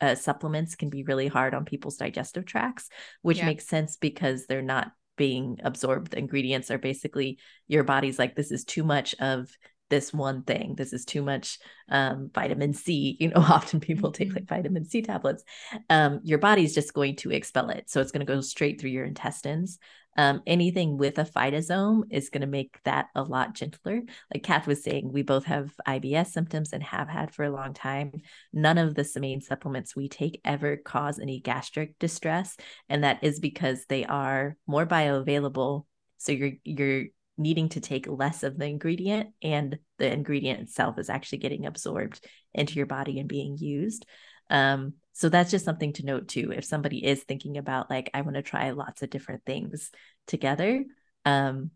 uh, 0.00 0.14
supplements 0.14 0.76
can 0.76 0.90
be 0.90 1.02
really 1.02 1.26
hard 1.26 1.54
on 1.54 1.64
people's 1.64 1.96
digestive 1.96 2.44
tracts, 2.44 2.88
which 3.22 3.38
yeah. 3.38 3.46
makes 3.46 3.66
sense 3.66 3.96
because 3.96 4.46
they're 4.46 4.62
not 4.62 4.92
being 5.22 5.60
absorbed. 5.62 6.10
The 6.10 6.18
ingredients 6.18 6.68
are 6.72 6.78
basically 6.78 7.38
your 7.68 7.84
body's 7.84 8.18
like, 8.18 8.34
this 8.34 8.50
is 8.50 8.64
too 8.64 8.82
much 8.82 9.14
of 9.20 9.48
this 9.88 10.12
one 10.12 10.42
thing. 10.42 10.74
This 10.76 10.92
is 10.92 11.04
too 11.04 11.22
much 11.22 11.60
um, 11.88 12.28
vitamin 12.34 12.74
C. 12.74 13.16
You 13.20 13.28
know, 13.28 13.36
often 13.36 13.78
people 13.78 14.10
take 14.10 14.30
mm-hmm. 14.30 14.38
like 14.38 14.48
vitamin 14.48 14.84
C 14.84 15.00
tablets. 15.00 15.44
Um, 15.88 16.18
your 16.24 16.38
body's 16.38 16.74
just 16.74 16.92
going 16.92 17.14
to 17.18 17.30
expel 17.30 17.70
it. 17.70 17.88
So 17.88 18.00
it's 18.00 18.10
going 18.10 18.26
to 18.26 18.34
go 18.34 18.40
straight 18.40 18.80
through 18.80 18.90
your 18.90 19.04
intestines. 19.04 19.78
Um, 20.16 20.42
anything 20.46 20.98
with 20.98 21.18
a 21.18 21.24
phytosome 21.24 22.02
is 22.10 22.28
going 22.28 22.42
to 22.42 22.46
make 22.46 22.78
that 22.84 23.06
a 23.14 23.22
lot 23.22 23.54
gentler. 23.54 24.02
Like 24.32 24.42
Cath 24.42 24.66
was 24.66 24.82
saying, 24.82 25.10
we 25.10 25.22
both 25.22 25.44
have 25.44 25.72
IBS 25.86 26.28
symptoms 26.28 26.72
and 26.72 26.82
have 26.82 27.08
had 27.08 27.34
for 27.34 27.44
a 27.44 27.50
long 27.50 27.72
time. 27.72 28.12
None 28.52 28.78
of 28.78 28.94
the 28.94 29.08
main 29.20 29.40
supplements 29.40 29.96
we 29.96 30.08
take 30.08 30.40
ever 30.44 30.76
cause 30.76 31.18
any 31.18 31.40
gastric 31.40 31.98
distress, 31.98 32.56
and 32.88 33.04
that 33.04 33.22
is 33.22 33.40
because 33.40 33.86
they 33.88 34.04
are 34.04 34.56
more 34.66 34.86
bioavailable. 34.86 35.84
So 36.18 36.32
you're 36.32 36.52
you're 36.64 37.06
needing 37.38 37.70
to 37.70 37.80
take 37.80 38.06
less 38.06 38.42
of 38.42 38.58
the 38.58 38.66
ingredient, 38.66 39.30
and 39.42 39.78
the 39.98 40.12
ingredient 40.12 40.60
itself 40.60 40.98
is 40.98 41.08
actually 41.08 41.38
getting 41.38 41.66
absorbed 41.66 42.24
into 42.52 42.74
your 42.74 42.86
body 42.86 43.18
and 43.18 43.28
being 43.28 43.56
used. 43.56 44.04
Um, 44.50 44.94
so 45.12 45.28
that's 45.28 45.50
just 45.50 45.64
something 45.64 45.92
to 45.94 46.04
note 46.04 46.28
too. 46.28 46.52
If 46.54 46.64
somebody 46.64 47.04
is 47.04 47.22
thinking 47.22 47.58
about 47.58 47.90
like, 47.90 48.10
I 48.14 48.22
want 48.22 48.36
to 48.36 48.42
try 48.42 48.70
lots 48.70 49.02
of 49.02 49.10
different 49.10 49.44
things 49.44 49.90
together, 50.26 50.84
um, 51.24 51.70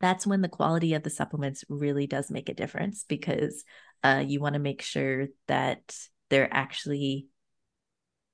that's 0.00 0.26
when 0.26 0.40
the 0.40 0.48
quality 0.48 0.94
of 0.94 1.02
the 1.02 1.10
supplements 1.10 1.64
really 1.68 2.06
does 2.06 2.30
make 2.30 2.48
a 2.48 2.54
difference 2.54 3.04
because 3.06 3.64
uh, 4.02 4.24
you 4.26 4.40
want 4.40 4.54
to 4.54 4.60
make 4.60 4.82
sure 4.82 5.26
that 5.46 5.96
they're 6.30 6.52
actually 6.52 7.26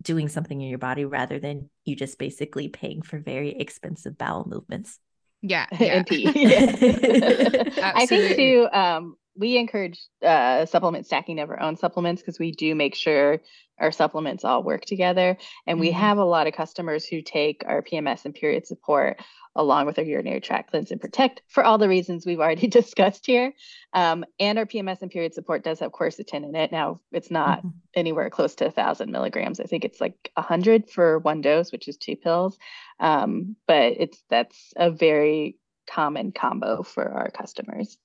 doing 0.03 0.29
something 0.29 0.61
in 0.61 0.69
your 0.69 0.79
body 0.79 1.05
rather 1.05 1.39
than 1.39 1.69
you 1.85 1.97
just 1.97 2.19
basically 2.19 2.69
paying 2.69 3.03
for 3.03 3.19
very 3.19 3.51
expensive 3.51 4.17
bowel 4.17 4.47
movements. 4.49 4.99
Yeah. 5.43 5.67
yeah. 5.79 6.03
I 7.83 8.07
think 8.07 8.37
too, 8.37 8.69
um, 8.73 9.17
we 9.37 9.57
encourage 9.57 10.01
uh, 10.23 10.67
supplement 10.67 11.07
stacking 11.07 11.39
of 11.39 11.51
our 11.51 11.61
own 11.61 11.77
supplements 11.77 12.23
because 12.23 12.39
we 12.39 12.53
do 12.53 12.75
make 12.75 12.95
sure 12.95 13.41
our 13.79 13.93
supplements 13.93 14.45
all 14.45 14.63
work 14.63 14.85
together. 14.85 15.37
And 15.67 15.77
mm-hmm. 15.77 15.81
we 15.81 15.91
have 15.93 16.19
a 16.19 16.25
lot 16.25 16.47
of 16.47 16.55
customers 16.55 17.07
who 17.07 17.23
take 17.23 17.63
our 17.67 17.83
PMS 17.83 18.25
and 18.25 18.35
period 18.35 18.67
support 18.67 19.21
along 19.57 19.87
with 19.87 19.99
our 19.99 20.05
urinary 20.05 20.41
tract 20.41 20.71
cleanse 20.71 20.93
and 20.93 21.01
protect 21.01 21.43
for 21.49 21.65
all 21.65 21.77
the 21.77 21.89
reasons 21.89 22.25
we've 22.25 22.41
already 22.41 22.67
discussed 22.69 23.27
here. 23.27 23.53
Um, 23.93 24.25
and 24.39 24.59
our 24.59 24.67
PMS 24.67 25.03
and 25.03 25.11
period 25.11 25.35
support 25.35 25.65
does 25.65 25.81
have 25.81 25.93
quercetin 25.93 26.45
in 26.45 26.55
it. 26.55 26.71
Now 26.71 27.01
it's 27.11 27.31
not 27.31 27.59
mm-hmm. 27.59 27.69
anywhere 27.95 28.31
close 28.31 28.55
to 28.57 28.67
a 28.67 28.71
thousand 28.71 29.11
milligrams. 29.11 29.59
I 29.61 29.65
think 29.65 29.85
it's 29.85 30.01
like 30.01 30.31
a 30.37 30.43
hundred 30.43 30.91
for 30.91 31.19
one 31.19 31.41
dose, 31.41 31.73
which 31.73 31.89
is 31.89 31.97
two 31.97 32.17
pills. 32.17 32.59
Um, 33.01 33.57
but 33.67 33.95
it's 33.99 34.23
that's 34.29 34.73
a 34.77 34.91
very 34.91 35.57
common 35.89 36.33
combo 36.33 36.83
for 36.83 37.09
our 37.09 37.31
customers. 37.31 37.99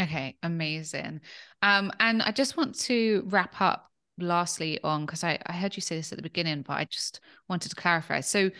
Okay, 0.00 0.36
amazing. 0.42 1.20
Um, 1.62 1.90
and 2.00 2.22
I 2.22 2.30
just 2.30 2.56
want 2.56 2.78
to 2.80 3.22
wrap 3.26 3.60
up 3.60 3.90
lastly 4.18 4.78
on 4.82 5.06
because 5.06 5.24
I, 5.24 5.38
I 5.46 5.52
heard 5.52 5.76
you 5.76 5.82
say 5.82 5.96
this 5.96 6.12
at 6.12 6.18
the 6.18 6.22
beginning, 6.22 6.62
but 6.62 6.74
I 6.74 6.84
just 6.84 7.20
wanted 7.48 7.70
to 7.70 7.76
clarify. 7.76 8.20
So 8.20 8.50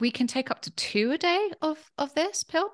we 0.00 0.10
can 0.10 0.26
take 0.26 0.50
up 0.50 0.62
to 0.62 0.70
two 0.72 1.12
a 1.12 1.18
day 1.18 1.50
of 1.62 1.78
of 1.98 2.14
this 2.14 2.42
pill. 2.42 2.70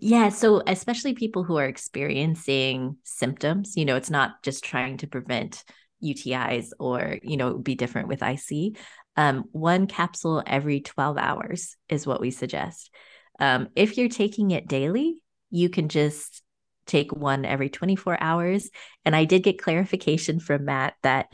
Yeah. 0.00 0.30
So, 0.30 0.62
especially 0.66 1.14
people 1.14 1.44
who 1.44 1.56
are 1.56 1.66
experiencing 1.66 2.96
symptoms, 3.04 3.74
you 3.76 3.84
know, 3.84 3.96
it's 3.96 4.10
not 4.10 4.42
just 4.42 4.64
trying 4.64 4.98
to 4.98 5.06
prevent 5.06 5.64
UTIs 6.02 6.70
or, 6.78 7.18
you 7.22 7.36
know, 7.36 7.48
it 7.48 7.54
would 7.54 7.64
be 7.64 7.76
different 7.76 8.08
with 8.08 8.22
IC. 8.22 8.76
Um, 9.16 9.44
one 9.52 9.86
capsule 9.86 10.42
every 10.46 10.80
12 10.80 11.18
hours 11.18 11.76
is 11.88 12.06
what 12.06 12.20
we 12.20 12.30
suggest. 12.30 12.90
Um, 13.38 13.68
if 13.76 13.96
you're 13.96 14.08
taking 14.08 14.50
it 14.50 14.66
daily, 14.66 15.22
you 15.50 15.68
can 15.68 15.88
just 15.88 16.42
take 16.90 17.12
one 17.12 17.44
every 17.44 17.70
24 17.70 18.18
hours. 18.20 18.68
And 19.04 19.14
I 19.14 19.24
did 19.24 19.42
get 19.42 19.62
clarification 19.62 20.40
from 20.40 20.64
Matt 20.64 20.94
that 21.02 21.26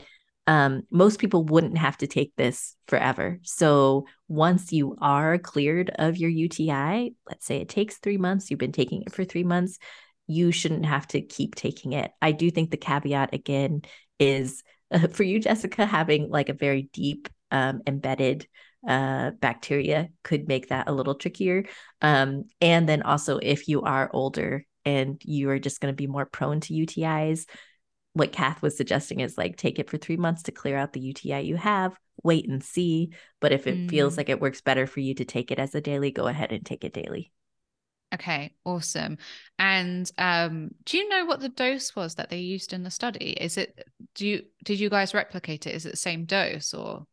um, 0.45 0.83
most 0.89 1.19
people 1.19 1.43
wouldn't 1.43 1.77
have 1.77 1.97
to 1.97 2.07
take 2.07 2.33
this 2.37 2.75
forever. 2.87 3.39
So 3.43 4.05
once 4.29 4.71
you 4.71 4.95
are 5.01 5.37
cleared 5.37 5.89
of 5.95 6.17
your 6.17 6.29
UTI, 6.29 7.13
let's 7.27 7.45
say 7.45 7.57
it 7.57 7.69
takes 7.69 7.97
three 7.97 8.17
months, 8.17 8.49
you've 8.49 8.59
been 8.59 8.71
taking 8.71 9.01
it 9.01 9.11
for 9.11 9.25
three 9.25 9.43
months, 9.43 9.77
you 10.25 10.51
shouldn't 10.51 10.85
have 10.85 11.07
to 11.07 11.21
keep 11.21 11.55
taking 11.55 11.93
it. 11.93 12.11
I 12.21 12.31
do 12.31 12.49
think 12.49 12.71
the 12.71 12.77
caveat 12.77 13.33
again 13.33 13.81
is 14.19 14.63
uh, 14.91 15.07
for 15.11 15.23
you, 15.23 15.39
Jessica, 15.39 15.85
having 15.85 16.29
like 16.29 16.49
a 16.49 16.53
very 16.53 16.89
deep 16.93 17.27
um, 17.51 17.81
embedded 17.85 18.47
uh, 18.87 19.31
bacteria 19.31 20.09
could 20.23 20.47
make 20.47 20.69
that 20.69 20.87
a 20.87 20.93
little 20.93 21.15
trickier. 21.15 21.65
Um, 22.01 22.45
and 22.61 22.87
then 22.87 23.01
also, 23.01 23.37
if 23.37 23.67
you 23.67 23.81
are 23.81 24.09
older 24.13 24.65
and 24.87 25.21
you 25.25 25.49
are 25.49 25.59
just 25.59 25.81
going 25.81 25.91
to 25.91 25.95
be 25.95 26.07
more 26.07 26.25
prone 26.25 26.61
to 26.61 26.73
UTIs, 26.73 27.45
what 28.13 28.31
Cath 28.31 28.61
was 28.61 28.77
suggesting 28.77 29.19
is 29.19 29.37
like 29.37 29.57
take 29.57 29.79
it 29.79 29.89
for 29.89 29.97
three 29.97 30.15
months 30.15 30.43
to 30.43 30.53
clear 30.53 30.77
out 30.77 30.93
the 30.93 31.01
UTI 31.01 31.41
you 31.41 31.57
have, 31.57 31.93
wait 32.23 32.47
and 32.47 32.63
see. 32.63 33.11
But 33.41 33.51
if 33.51 33.67
it 33.67 33.75
mm. 33.75 33.89
feels 33.89 34.15
like 34.15 34.29
it 34.29 34.39
works 34.39 34.61
better 34.61 34.87
for 34.87 35.01
you 35.01 35.13
to 35.15 35.25
take 35.25 35.51
it 35.51 35.59
as 35.59 35.75
a 35.75 35.81
daily, 35.81 36.11
go 36.11 36.27
ahead 36.27 36.53
and 36.53 36.65
take 36.65 36.85
it 36.85 36.93
daily. 36.93 37.31
Okay, 38.13 38.53
awesome. 38.63 39.17
And 39.59 40.09
um, 40.17 40.69
do 40.85 40.97
you 40.97 41.09
know 41.09 41.25
what 41.25 41.41
the 41.41 41.49
dose 41.49 41.93
was 41.93 42.15
that 42.15 42.29
they 42.29 42.39
used 42.39 42.71
in 42.71 42.83
the 42.83 42.89
study? 42.89 43.31
Is 43.31 43.57
it 43.57 43.85
do 44.15 44.25
you 44.25 44.43
did 44.63 44.79
you 44.79 44.89
guys 44.89 45.13
replicate 45.13 45.67
it? 45.67 45.75
Is 45.75 45.85
it 45.85 45.91
the 45.91 45.97
same 45.97 46.23
dose 46.23 46.73
or 46.73 47.05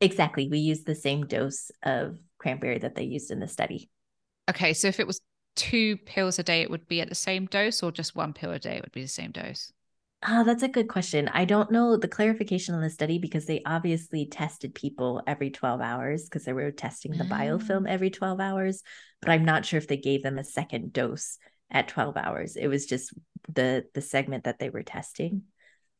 Exactly. 0.00 0.48
We 0.48 0.58
used 0.58 0.84
the 0.84 0.96
same 0.96 1.26
dose 1.26 1.70
of 1.84 2.18
cranberry 2.38 2.78
that 2.78 2.96
they 2.96 3.04
used 3.04 3.30
in 3.30 3.38
the 3.38 3.46
study. 3.46 3.88
Okay, 4.50 4.74
so 4.74 4.88
if 4.88 4.98
it 4.98 5.06
was 5.06 5.20
two 5.54 5.96
pills 5.98 6.38
a 6.38 6.42
day, 6.42 6.62
it 6.62 6.70
would 6.70 6.88
be 6.88 7.00
at 7.00 7.08
the 7.08 7.14
same 7.14 7.46
dose, 7.46 7.82
or 7.82 7.92
just 7.92 8.16
one 8.16 8.32
pill 8.32 8.52
a 8.52 8.58
day, 8.58 8.76
it 8.76 8.82
would 8.82 8.92
be 8.92 9.02
the 9.02 9.08
same 9.08 9.30
dose? 9.30 9.72
Oh, 10.26 10.44
that's 10.44 10.62
a 10.62 10.68
good 10.68 10.88
question. 10.88 11.28
I 11.32 11.44
don't 11.44 11.72
know 11.72 11.96
the 11.96 12.06
clarification 12.06 12.76
on 12.76 12.80
the 12.80 12.90
study 12.90 13.18
because 13.18 13.46
they 13.46 13.60
obviously 13.66 14.26
tested 14.26 14.72
people 14.72 15.20
every 15.26 15.50
12 15.50 15.80
hours 15.80 16.24
because 16.24 16.44
they 16.44 16.52
were 16.52 16.70
testing 16.70 17.12
the 17.12 17.24
biofilm 17.24 17.86
ah. 17.88 17.90
every 17.90 18.10
12 18.10 18.38
hours, 18.38 18.82
but 19.20 19.30
I'm 19.30 19.44
not 19.44 19.64
sure 19.64 19.78
if 19.78 19.88
they 19.88 19.96
gave 19.96 20.22
them 20.22 20.38
a 20.38 20.44
second 20.44 20.92
dose 20.92 21.38
at 21.72 21.88
12 21.88 22.16
hours. 22.16 22.54
It 22.54 22.68
was 22.68 22.86
just 22.86 23.12
the 23.52 23.84
the 23.94 24.00
segment 24.00 24.44
that 24.44 24.60
they 24.60 24.70
were 24.70 24.84
testing. 24.84 25.42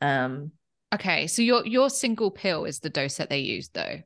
Um 0.01 0.53
Okay, 0.95 1.27
so 1.27 1.43
your 1.43 1.67
your 1.67 1.91
single 1.91 2.31
pill 2.31 2.65
is 2.65 2.79
the 2.79 2.91
dose 2.91 3.17
that 3.17 3.29
they 3.29 3.41
used 3.41 3.75
though. 3.75 4.03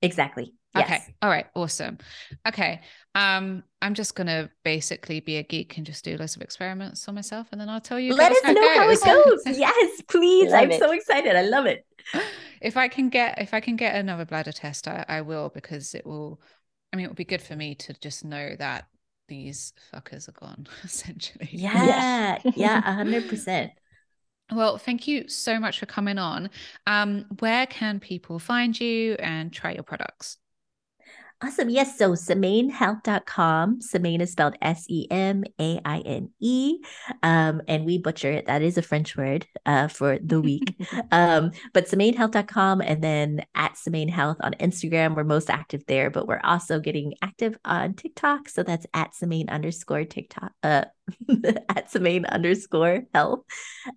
Exactly. 0.00 0.54
Yes. 0.74 0.86
Okay. 0.86 1.14
All 1.20 1.28
right. 1.28 1.46
Awesome. 1.54 1.98
Okay. 2.48 2.80
Um, 3.14 3.62
I'm 3.82 3.94
just 3.94 4.14
gonna 4.14 4.50
basically 4.64 5.20
be 5.20 5.36
a 5.36 5.42
geek 5.42 5.76
and 5.76 5.84
just 5.84 6.04
do 6.04 6.16
lots 6.16 6.36
of 6.36 6.42
experiments 6.42 7.06
on 7.08 7.14
myself, 7.14 7.48
and 7.52 7.60
then 7.60 7.68
I'll 7.68 7.80
tell 7.80 8.00
you. 8.00 8.14
Let 8.14 8.32
us 8.32 8.42
how 8.42 8.52
know 8.52 8.74
how 8.76 8.88
it 8.88 9.00
goes. 9.04 9.42
yes, 9.58 10.02
please. 10.08 10.52
I'm 10.52 10.70
it. 10.70 10.80
so 10.80 10.92
excited. 10.92 11.36
I 11.36 11.42
love 11.42 11.66
it. 11.66 11.84
If 12.60 12.76
I 12.76 12.88
can 12.88 13.10
get 13.10 13.40
if 13.40 13.52
I 13.52 13.60
can 13.60 13.76
get 13.76 13.96
another 13.96 14.24
bladder 14.24 14.52
test, 14.52 14.88
I, 14.88 15.04
I 15.08 15.20
will 15.20 15.50
because 15.50 15.94
it 15.94 16.06
will. 16.06 16.40
I 16.92 16.96
mean, 16.96 17.06
it 17.06 17.08
will 17.08 17.14
be 17.14 17.24
good 17.24 17.42
for 17.42 17.56
me 17.56 17.74
to 17.76 17.94
just 17.94 18.24
know 18.24 18.54
that 18.58 18.86
these 19.28 19.72
fuckers 19.92 20.28
are 20.28 20.32
gone, 20.32 20.66
essentially. 20.84 21.48
Yeah. 21.52 22.38
Yeah. 22.54 22.80
hundred 22.80 23.28
percent. 23.28 23.72
Well, 24.50 24.76
thank 24.76 25.08
you 25.08 25.28
so 25.28 25.58
much 25.58 25.78
for 25.78 25.86
coming 25.86 26.18
on. 26.18 26.50
Um, 26.86 27.26
where 27.38 27.66
can 27.66 28.00
people 28.00 28.38
find 28.38 28.78
you 28.78 29.14
and 29.14 29.52
try 29.52 29.72
your 29.72 29.82
products? 29.82 30.36
Awesome. 31.44 31.70
Yes. 31.70 31.98
So 31.98 32.12
semainehealth.com. 32.12 33.80
Semaine 33.80 34.20
is 34.20 34.30
spelled 34.30 34.54
S 34.62 34.84
E 34.88 35.08
M 35.10 35.42
A 35.60 35.80
I 35.84 35.98
N 36.00 36.30
E. 36.38 36.78
Um, 37.24 37.62
and 37.66 37.84
we 37.84 37.98
butcher 37.98 38.30
it. 38.30 38.46
That 38.46 38.62
is 38.62 38.78
a 38.78 38.82
French 38.82 39.16
word 39.16 39.46
uh, 39.66 39.88
for 39.88 40.18
the 40.22 40.40
week. 40.40 40.76
um, 41.10 41.50
but 41.74 41.88
semainehealth.com 41.88 42.80
and 42.80 43.02
then 43.02 43.44
at 43.56 43.76
Semaine 43.76 44.08
Health 44.08 44.36
on 44.40 44.52
Instagram. 44.54 45.16
We're 45.16 45.24
most 45.24 45.50
active 45.50 45.84
there, 45.86 46.10
but 46.10 46.28
we're 46.28 46.40
also 46.44 46.78
getting 46.78 47.14
active 47.22 47.58
on 47.64 47.94
TikTok. 47.94 48.48
So 48.48 48.62
that's 48.62 48.86
at 48.94 49.14
Semaine 49.16 49.48
underscore 49.48 50.04
TikTok. 50.04 50.52
Uh, 50.62 50.84
at 51.68 51.90
Semaine 51.90 52.24
underscore 52.26 53.04
health. 53.14 53.40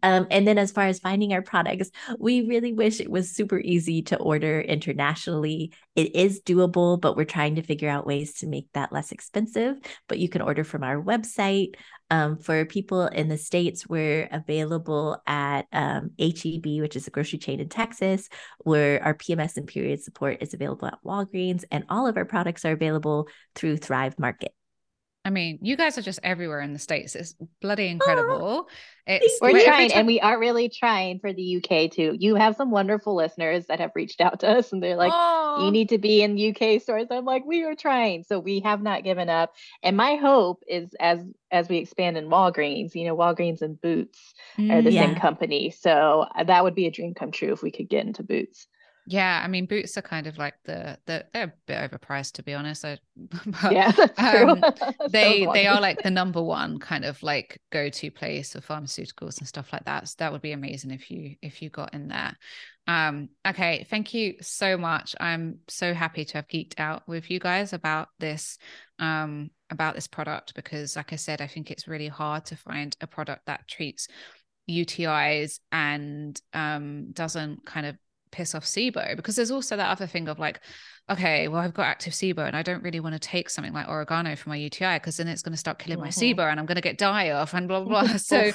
Um, 0.03 0.27
and 0.31 0.47
then 0.47 0.57
as 0.57 0.71
far 0.71 0.85
as 0.85 0.99
finding 0.99 1.33
our 1.33 1.41
products, 1.41 1.91
we 2.19 2.47
really 2.47 2.73
wish 2.73 2.99
it 2.99 3.09
was 3.09 3.31
super 3.31 3.59
easy 3.59 4.01
to 4.03 4.17
order 4.17 4.61
internationally. 4.61 5.73
It 5.95 6.15
is 6.15 6.41
doable, 6.41 6.99
but 6.99 7.15
we're 7.15 7.25
trying 7.25 7.55
to 7.55 7.63
figure 7.63 7.89
out 7.89 8.07
ways 8.07 8.35
to 8.39 8.47
make 8.47 8.67
that 8.73 8.91
less 8.91 9.11
expensive. 9.11 9.77
But 10.07 10.19
you 10.19 10.29
can 10.29 10.41
order 10.41 10.63
from 10.63 10.83
our 10.83 11.01
website. 11.01 11.75
Um, 12.11 12.37
for 12.37 12.65
people 12.65 13.07
in 13.07 13.29
the 13.29 13.37
States, 13.37 13.87
we're 13.87 14.29
available 14.31 15.21
at 15.25 15.63
um, 15.73 16.11
HEB, 16.19 16.65
which 16.79 16.95
is 16.95 17.07
a 17.07 17.11
grocery 17.11 17.39
chain 17.39 17.59
in 17.59 17.67
Texas, 17.67 18.29
where 18.59 19.03
our 19.03 19.15
PMS 19.15 19.57
and 19.57 19.65
period 19.65 20.03
support 20.03 20.37
is 20.41 20.53
available 20.53 20.87
at 20.87 20.99
Walgreens, 21.03 21.63
and 21.71 21.83
all 21.89 22.05
of 22.05 22.15
our 22.17 22.25
products 22.25 22.63
are 22.63 22.73
available 22.73 23.27
through 23.55 23.77
Thrive 23.77 24.19
Market. 24.19 24.53
I 25.25 25.31
mean, 25.31 25.57
you 25.63 25.75
guys 25.75 25.97
are 25.97 26.03
just 26.03 26.19
everywhere 26.21 26.61
in 26.61 26.71
the 26.71 26.79
States. 26.79 27.15
It's 27.15 27.33
bloody 27.59 27.87
incredible. 27.87 28.69
It's 29.07 29.39
we're 29.41 29.63
trying 29.63 29.89
time- 29.89 29.99
and 29.99 30.07
we 30.07 30.19
are 30.19 30.39
really 30.39 30.69
trying 30.69 31.19
for 31.19 31.33
the 31.33 31.57
UK 31.57 31.91
too. 31.91 32.15
You 32.19 32.35
have 32.35 32.55
some 32.55 32.69
wonderful 32.69 33.15
listeners 33.15 33.65
that 33.65 33.79
have 33.79 33.91
reached 33.95 34.21
out 34.21 34.41
to 34.41 34.49
us 34.49 34.71
and 34.71 34.83
they're 34.83 34.95
like, 34.95 35.11
you 35.63 35.71
need 35.71 35.89
to 35.89 35.97
be 35.97 36.21
in 36.21 36.37
UK 36.37 36.79
stores. 36.79 37.07
I'm 37.09 37.25
like, 37.25 37.43
we 37.43 37.63
are 37.63 37.75
trying. 37.75 38.23
So 38.23 38.39
we 38.39 38.59
have 38.59 38.83
not 38.83 39.03
given 39.03 39.27
up. 39.29 39.53
And 39.81 39.97
my 39.97 40.15
hope 40.15 40.63
is 40.67 40.93
as 40.99 41.23
as 41.51 41.69
we 41.69 41.77
expand 41.77 42.17
in 42.17 42.27
Walgreens, 42.27 42.93
you 42.93 43.05
know, 43.05 43.15
Walgreens 43.15 43.61
and 43.61 43.81
Boots 43.81 44.33
are 44.59 44.81
the 44.83 44.91
yeah. 44.91 45.05
same 45.05 45.15
company. 45.15 45.71
So 45.71 46.27
uh, 46.35 46.43
that 46.43 46.63
would 46.63 46.75
be 46.75 46.85
a 46.85 46.91
dream 46.91 47.15
come 47.15 47.31
true 47.31 47.53
if 47.53 47.63
we 47.63 47.71
could 47.71 47.89
get 47.89 48.05
into 48.05 48.23
Boots. 48.23 48.67
Yeah, 49.07 49.41
I 49.43 49.47
mean, 49.47 49.67
boots 49.67 49.97
are 49.97 50.01
kind 50.01 50.25
of 50.25 50.39
like 50.39 50.55
the, 50.63 50.97
the 51.05 51.25
they're 51.31 51.43
a 51.43 51.53
bit 51.67 51.91
overpriced 51.91 52.33
to 52.33 52.43
be 52.43 52.55
honest. 52.55 52.83
I, 52.83 52.97
but, 53.45 53.71
yeah, 53.71 53.91
that's 54.17 54.19
um, 54.19 54.63
they 55.11 55.45
they 55.53 55.67
are 55.67 55.79
like 55.79 56.01
the 56.01 56.09
number 56.09 56.41
one 56.41 56.79
kind 56.79 57.05
of 57.05 57.21
like 57.21 57.61
go 57.71 57.89
to 57.89 58.11
place 58.11 58.53
for 58.53 58.61
pharmaceuticals 58.61 59.37
and 59.37 59.47
stuff 59.47 59.71
like 59.71 59.85
that. 59.85 60.07
So 60.09 60.15
that 60.19 60.31
would 60.31 60.41
be 60.41 60.53
amazing 60.53 60.89
if 60.89 61.11
you 61.11 61.35
if 61.41 61.61
you 61.61 61.69
got 61.69 61.93
in 61.93 62.07
there. 62.07 62.35
Um, 62.87 63.29
okay, 63.47 63.85
thank 63.89 64.13
you 64.13 64.35
so 64.41 64.75
much. 64.75 65.15
I'm 65.19 65.59
so 65.67 65.93
happy 65.93 66.25
to 66.25 66.33
have 66.37 66.47
geeked 66.47 66.79
out 66.79 67.07
with 67.07 67.29
you 67.29 67.39
guys 67.39 67.73
about 67.73 68.09
this 68.19 68.57
um 68.97 69.51
about 69.69 69.93
this 69.93 70.07
product 70.07 70.55
because, 70.55 70.95
like 70.95 71.13
I 71.13 71.17
said, 71.17 71.41
I 71.41 71.47
think 71.47 71.69
it's 71.69 71.87
really 71.87 72.07
hard 72.07 72.45
to 72.45 72.55
find 72.55 72.95
a 73.01 73.07
product 73.07 73.45
that 73.45 73.67
treats 73.67 74.07
UTIs 74.67 75.59
and 75.71 76.41
um 76.53 77.11
doesn't 77.11 77.67
kind 77.67 77.85
of 77.85 77.97
piss 78.35 78.53
off 78.53 78.65
SIBO 78.65 79.15
because 79.15 79.37
there's 79.37 79.51
also 79.51 79.77
that 79.77 79.89
other 79.89 80.07
thing 80.07 80.27
of 80.27 80.39
like, 80.39 80.59
okay, 81.09 81.47
well, 81.47 81.61
I've 81.61 81.73
got 81.73 81.85
active 81.85 82.13
SIBO 82.13 82.45
and 82.45 82.55
I 82.55 82.63
don't 82.63 82.83
really 82.83 82.99
want 82.99 83.13
to 83.13 83.19
take 83.19 83.49
something 83.49 83.73
like 83.73 83.87
oregano 83.87 84.35
for 84.35 84.49
my 84.49 84.57
UTI 84.57 84.95
because 84.95 85.17
then 85.17 85.27
it's 85.29 85.41
going 85.41 85.53
to 85.53 85.57
start 85.57 85.79
killing 85.79 85.99
my 85.99 86.09
mm-hmm. 86.09 86.39
SIBO 86.39 86.51
and 86.51 86.59
I'm 86.59 86.65
going 86.65 86.75
to 86.75 86.81
get 86.81 86.97
die 86.97 87.31
off 87.31 87.53
and 87.53 87.67
blah, 87.67 87.81
blah, 87.81 88.03
blah. 88.03 88.17
so, 88.17 88.51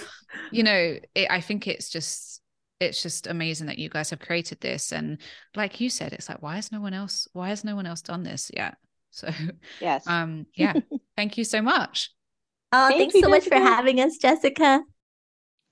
you 0.51 0.63
know, 0.63 0.99
it, 1.15 1.29
I 1.31 1.41
think 1.41 1.67
it's 1.67 1.89
just, 1.89 2.43
it's 2.79 3.03
just 3.03 3.27
amazing 3.27 3.69
that 3.69 3.79
you 3.79 3.89
guys 3.89 4.11
have 4.11 4.21
created 4.21 4.61
this. 4.61 4.93
And 4.93 5.19
like 5.57 5.81
you 5.81 5.89
said, 5.89 6.13
it's 6.13 6.29
like, 6.29 6.43
why 6.43 6.57
has 6.57 6.71
no 6.71 6.81
one 6.81 6.93
else, 6.93 7.27
why 7.33 7.49
has 7.49 7.65
no 7.65 7.75
one 7.75 7.87
else 7.87 8.03
done 8.03 8.23
this 8.23 8.51
yet? 8.55 8.77
So, 9.11 9.31
yes. 9.81 10.05
Um, 10.07 10.47
yeah. 10.55 10.75
thank 11.17 11.39
you 11.39 11.45
so 11.45 11.63
much. 11.63 12.11
Oh, 12.73 12.89
Thank 12.89 13.13
thanks 13.13 13.21
so 13.21 13.29
much 13.29 13.49
for 13.49 13.57
having 13.57 14.01
us, 14.01 14.17
Jessica. 14.17 14.83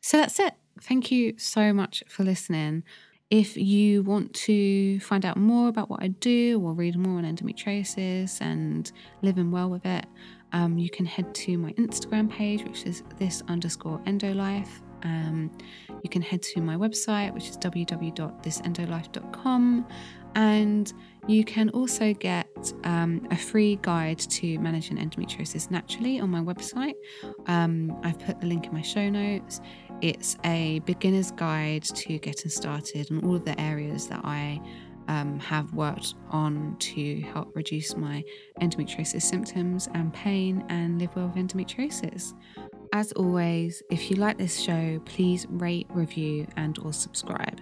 So 0.03 0.17
that's 0.17 0.41
it. 0.41 0.53
Thank 0.83 1.11
you 1.11 1.35
so 1.39 1.73
much 1.73 2.03
for 2.09 2.25
listening. 2.25 2.85
If 3.31 3.59
you 3.59 4.03
want 4.03 4.33
to 4.35 5.01
find 5.01 5.27
out 5.27 5.37
more 5.37 5.69
about 5.69 5.91
what 5.91 6.03
I 6.03 6.09
do 6.09 6.63
or 6.65 6.73
read 6.73 6.97
more 6.97 7.19
on 7.19 7.25
endometriosis 7.25 8.41
and 8.41 8.91
living 9.21 9.51
well 9.51 9.69
with 9.69 9.85
it, 9.85 10.07
um, 10.53 10.79
you 10.79 10.89
can 10.89 11.05
head 11.05 11.35
to 11.35 11.59
my 11.59 11.75
Instagram 11.75 12.31
page, 12.31 12.65
which 12.65 12.87
is 12.87 13.03
this 13.19 13.43
underscore 13.49 13.99
endolife. 14.07 14.81
Um, 15.03 15.51
you 16.03 16.09
can 16.09 16.23
head 16.23 16.41
to 16.43 16.63
my 16.63 16.77
website, 16.77 17.35
which 17.35 17.51
is 17.51 17.59
www.thisendolife.com, 17.59 19.87
and 20.35 20.93
you 21.29 21.45
can 21.45 21.69
also 21.71 22.15
get 22.15 22.73
um, 22.85 23.29
a 23.31 23.37
free 23.37 23.79
guide 23.83 24.19
to 24.19 24.59
managing 24.59 24.97
endometriosis 24.97 25.71
naturally 25.71 26.19
on 26.21 26.31
my 26.31 26.41
website. 26.41 26.95
Um, 27.47 27.97
I've 28.03 28.19
put 28.19 28.41
the 28.41 28.47
link 28.47 28.67
in 28.67 28.73
my 28.73 28.81
show 28.81 29.11
notes. 29.11 29.61
It's 30.01 30.37
a 30.45 30.79
beginner's 30.81 31.31
guide 31.31 31.85
to 31.85 32.19
getting 32.19 32.51
started 32.51 33.11
and 33.11 33.23
all 33.25 33.37
of 33.37 33.45
the 33.45 33.61
areas 33.61 34.09
that 34.09 34.25
I 34.25 34.59
um, 35.09 35.39
have 35.41 35.73
worked 35.75 36.15
on 36.31 36.77
to 36.79 37.21
help 37.21 37.55
reduce 37.55 37.95
my 37.95 38.25
endometriosis 38.63 39.23
symptoms 39.23 39.89
and 39.95 40.13
pain 40.15 40.65
and 40.71 40.99
live 40.99 41.15
well 41.15 41.27
with 41.27 41.37
endometriosis. 41.37 42.33
As 42.95 43.13
always, 43.13 43.83
if 43.91 44.11
you 44.11 44.17
like 44.17 44.39
this 44.39 44.59
show, 44.59 44.99
please 45.05 45.47
rate, 45.51 45.87
review, 45.91 46.47
and 46.57 46.79
or 46.79 46.95
subscribe. 46.95 47.61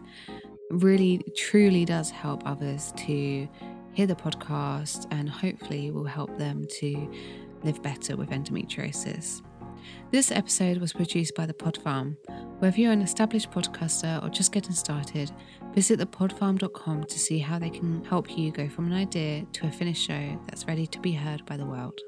Really, 0.70 1.22
truly 1.36 1.84
does 1.84 2.10
help 2.10 2.43
others 2.44 2.93
to 2.97 3.48
hear 3.93 4.06
the 4.06 4.16
podcast 4.16 5.06
and 5.10 5.28
hopefully 5.28 5.90
will 5.90 6.05
help 6.05 6.36
them 6.38 6.64
to 6.80 7.10
live 7.62 7.82
better 7.82 8.16
with 8.16 8.30
endometriosis. 8.30 9.43
This 10.10 10.30
episode 10.32 10.78
was 10.78 10.93
produced 10.93 11.34
by 11.36 11.47
The 11.47 11.55
Pod 11.55 11.76
Farm. 11.76 12.16
Whether 12.59 12.80
you're 12.80 12.93
an 12.93 13.02
established 13.02 13.51
podcaster 13.51 14.22
or 14.22 14.28
just 14.28 14.51
getting 14.52 14.74
started, 14.74 15.30
visit 15.72 16.01
thepodfarm.com 16.01 17.05
to 17.05 17.18
see 17.18 17.38
how 17.38 17.59
they 17.59 17.70
can 17.70 18.05
help 18.05 18.36
you 18.36 18.51
go 18.51 18.68
from 18.68 18.86
an 18.86 18.93
idea 18.93 19.47
to 19.52 19.66
a 19.66 19.70
finished 19.70 20.05
show 20.05 20.40
that's 20.47 20.66
ready 20.66 20.86
to 20.88 21.01
be 21.01 21.12
heard 21.12 21.47
by 21.47 21.56
the 21.56 21.66
world. 21.66 22.01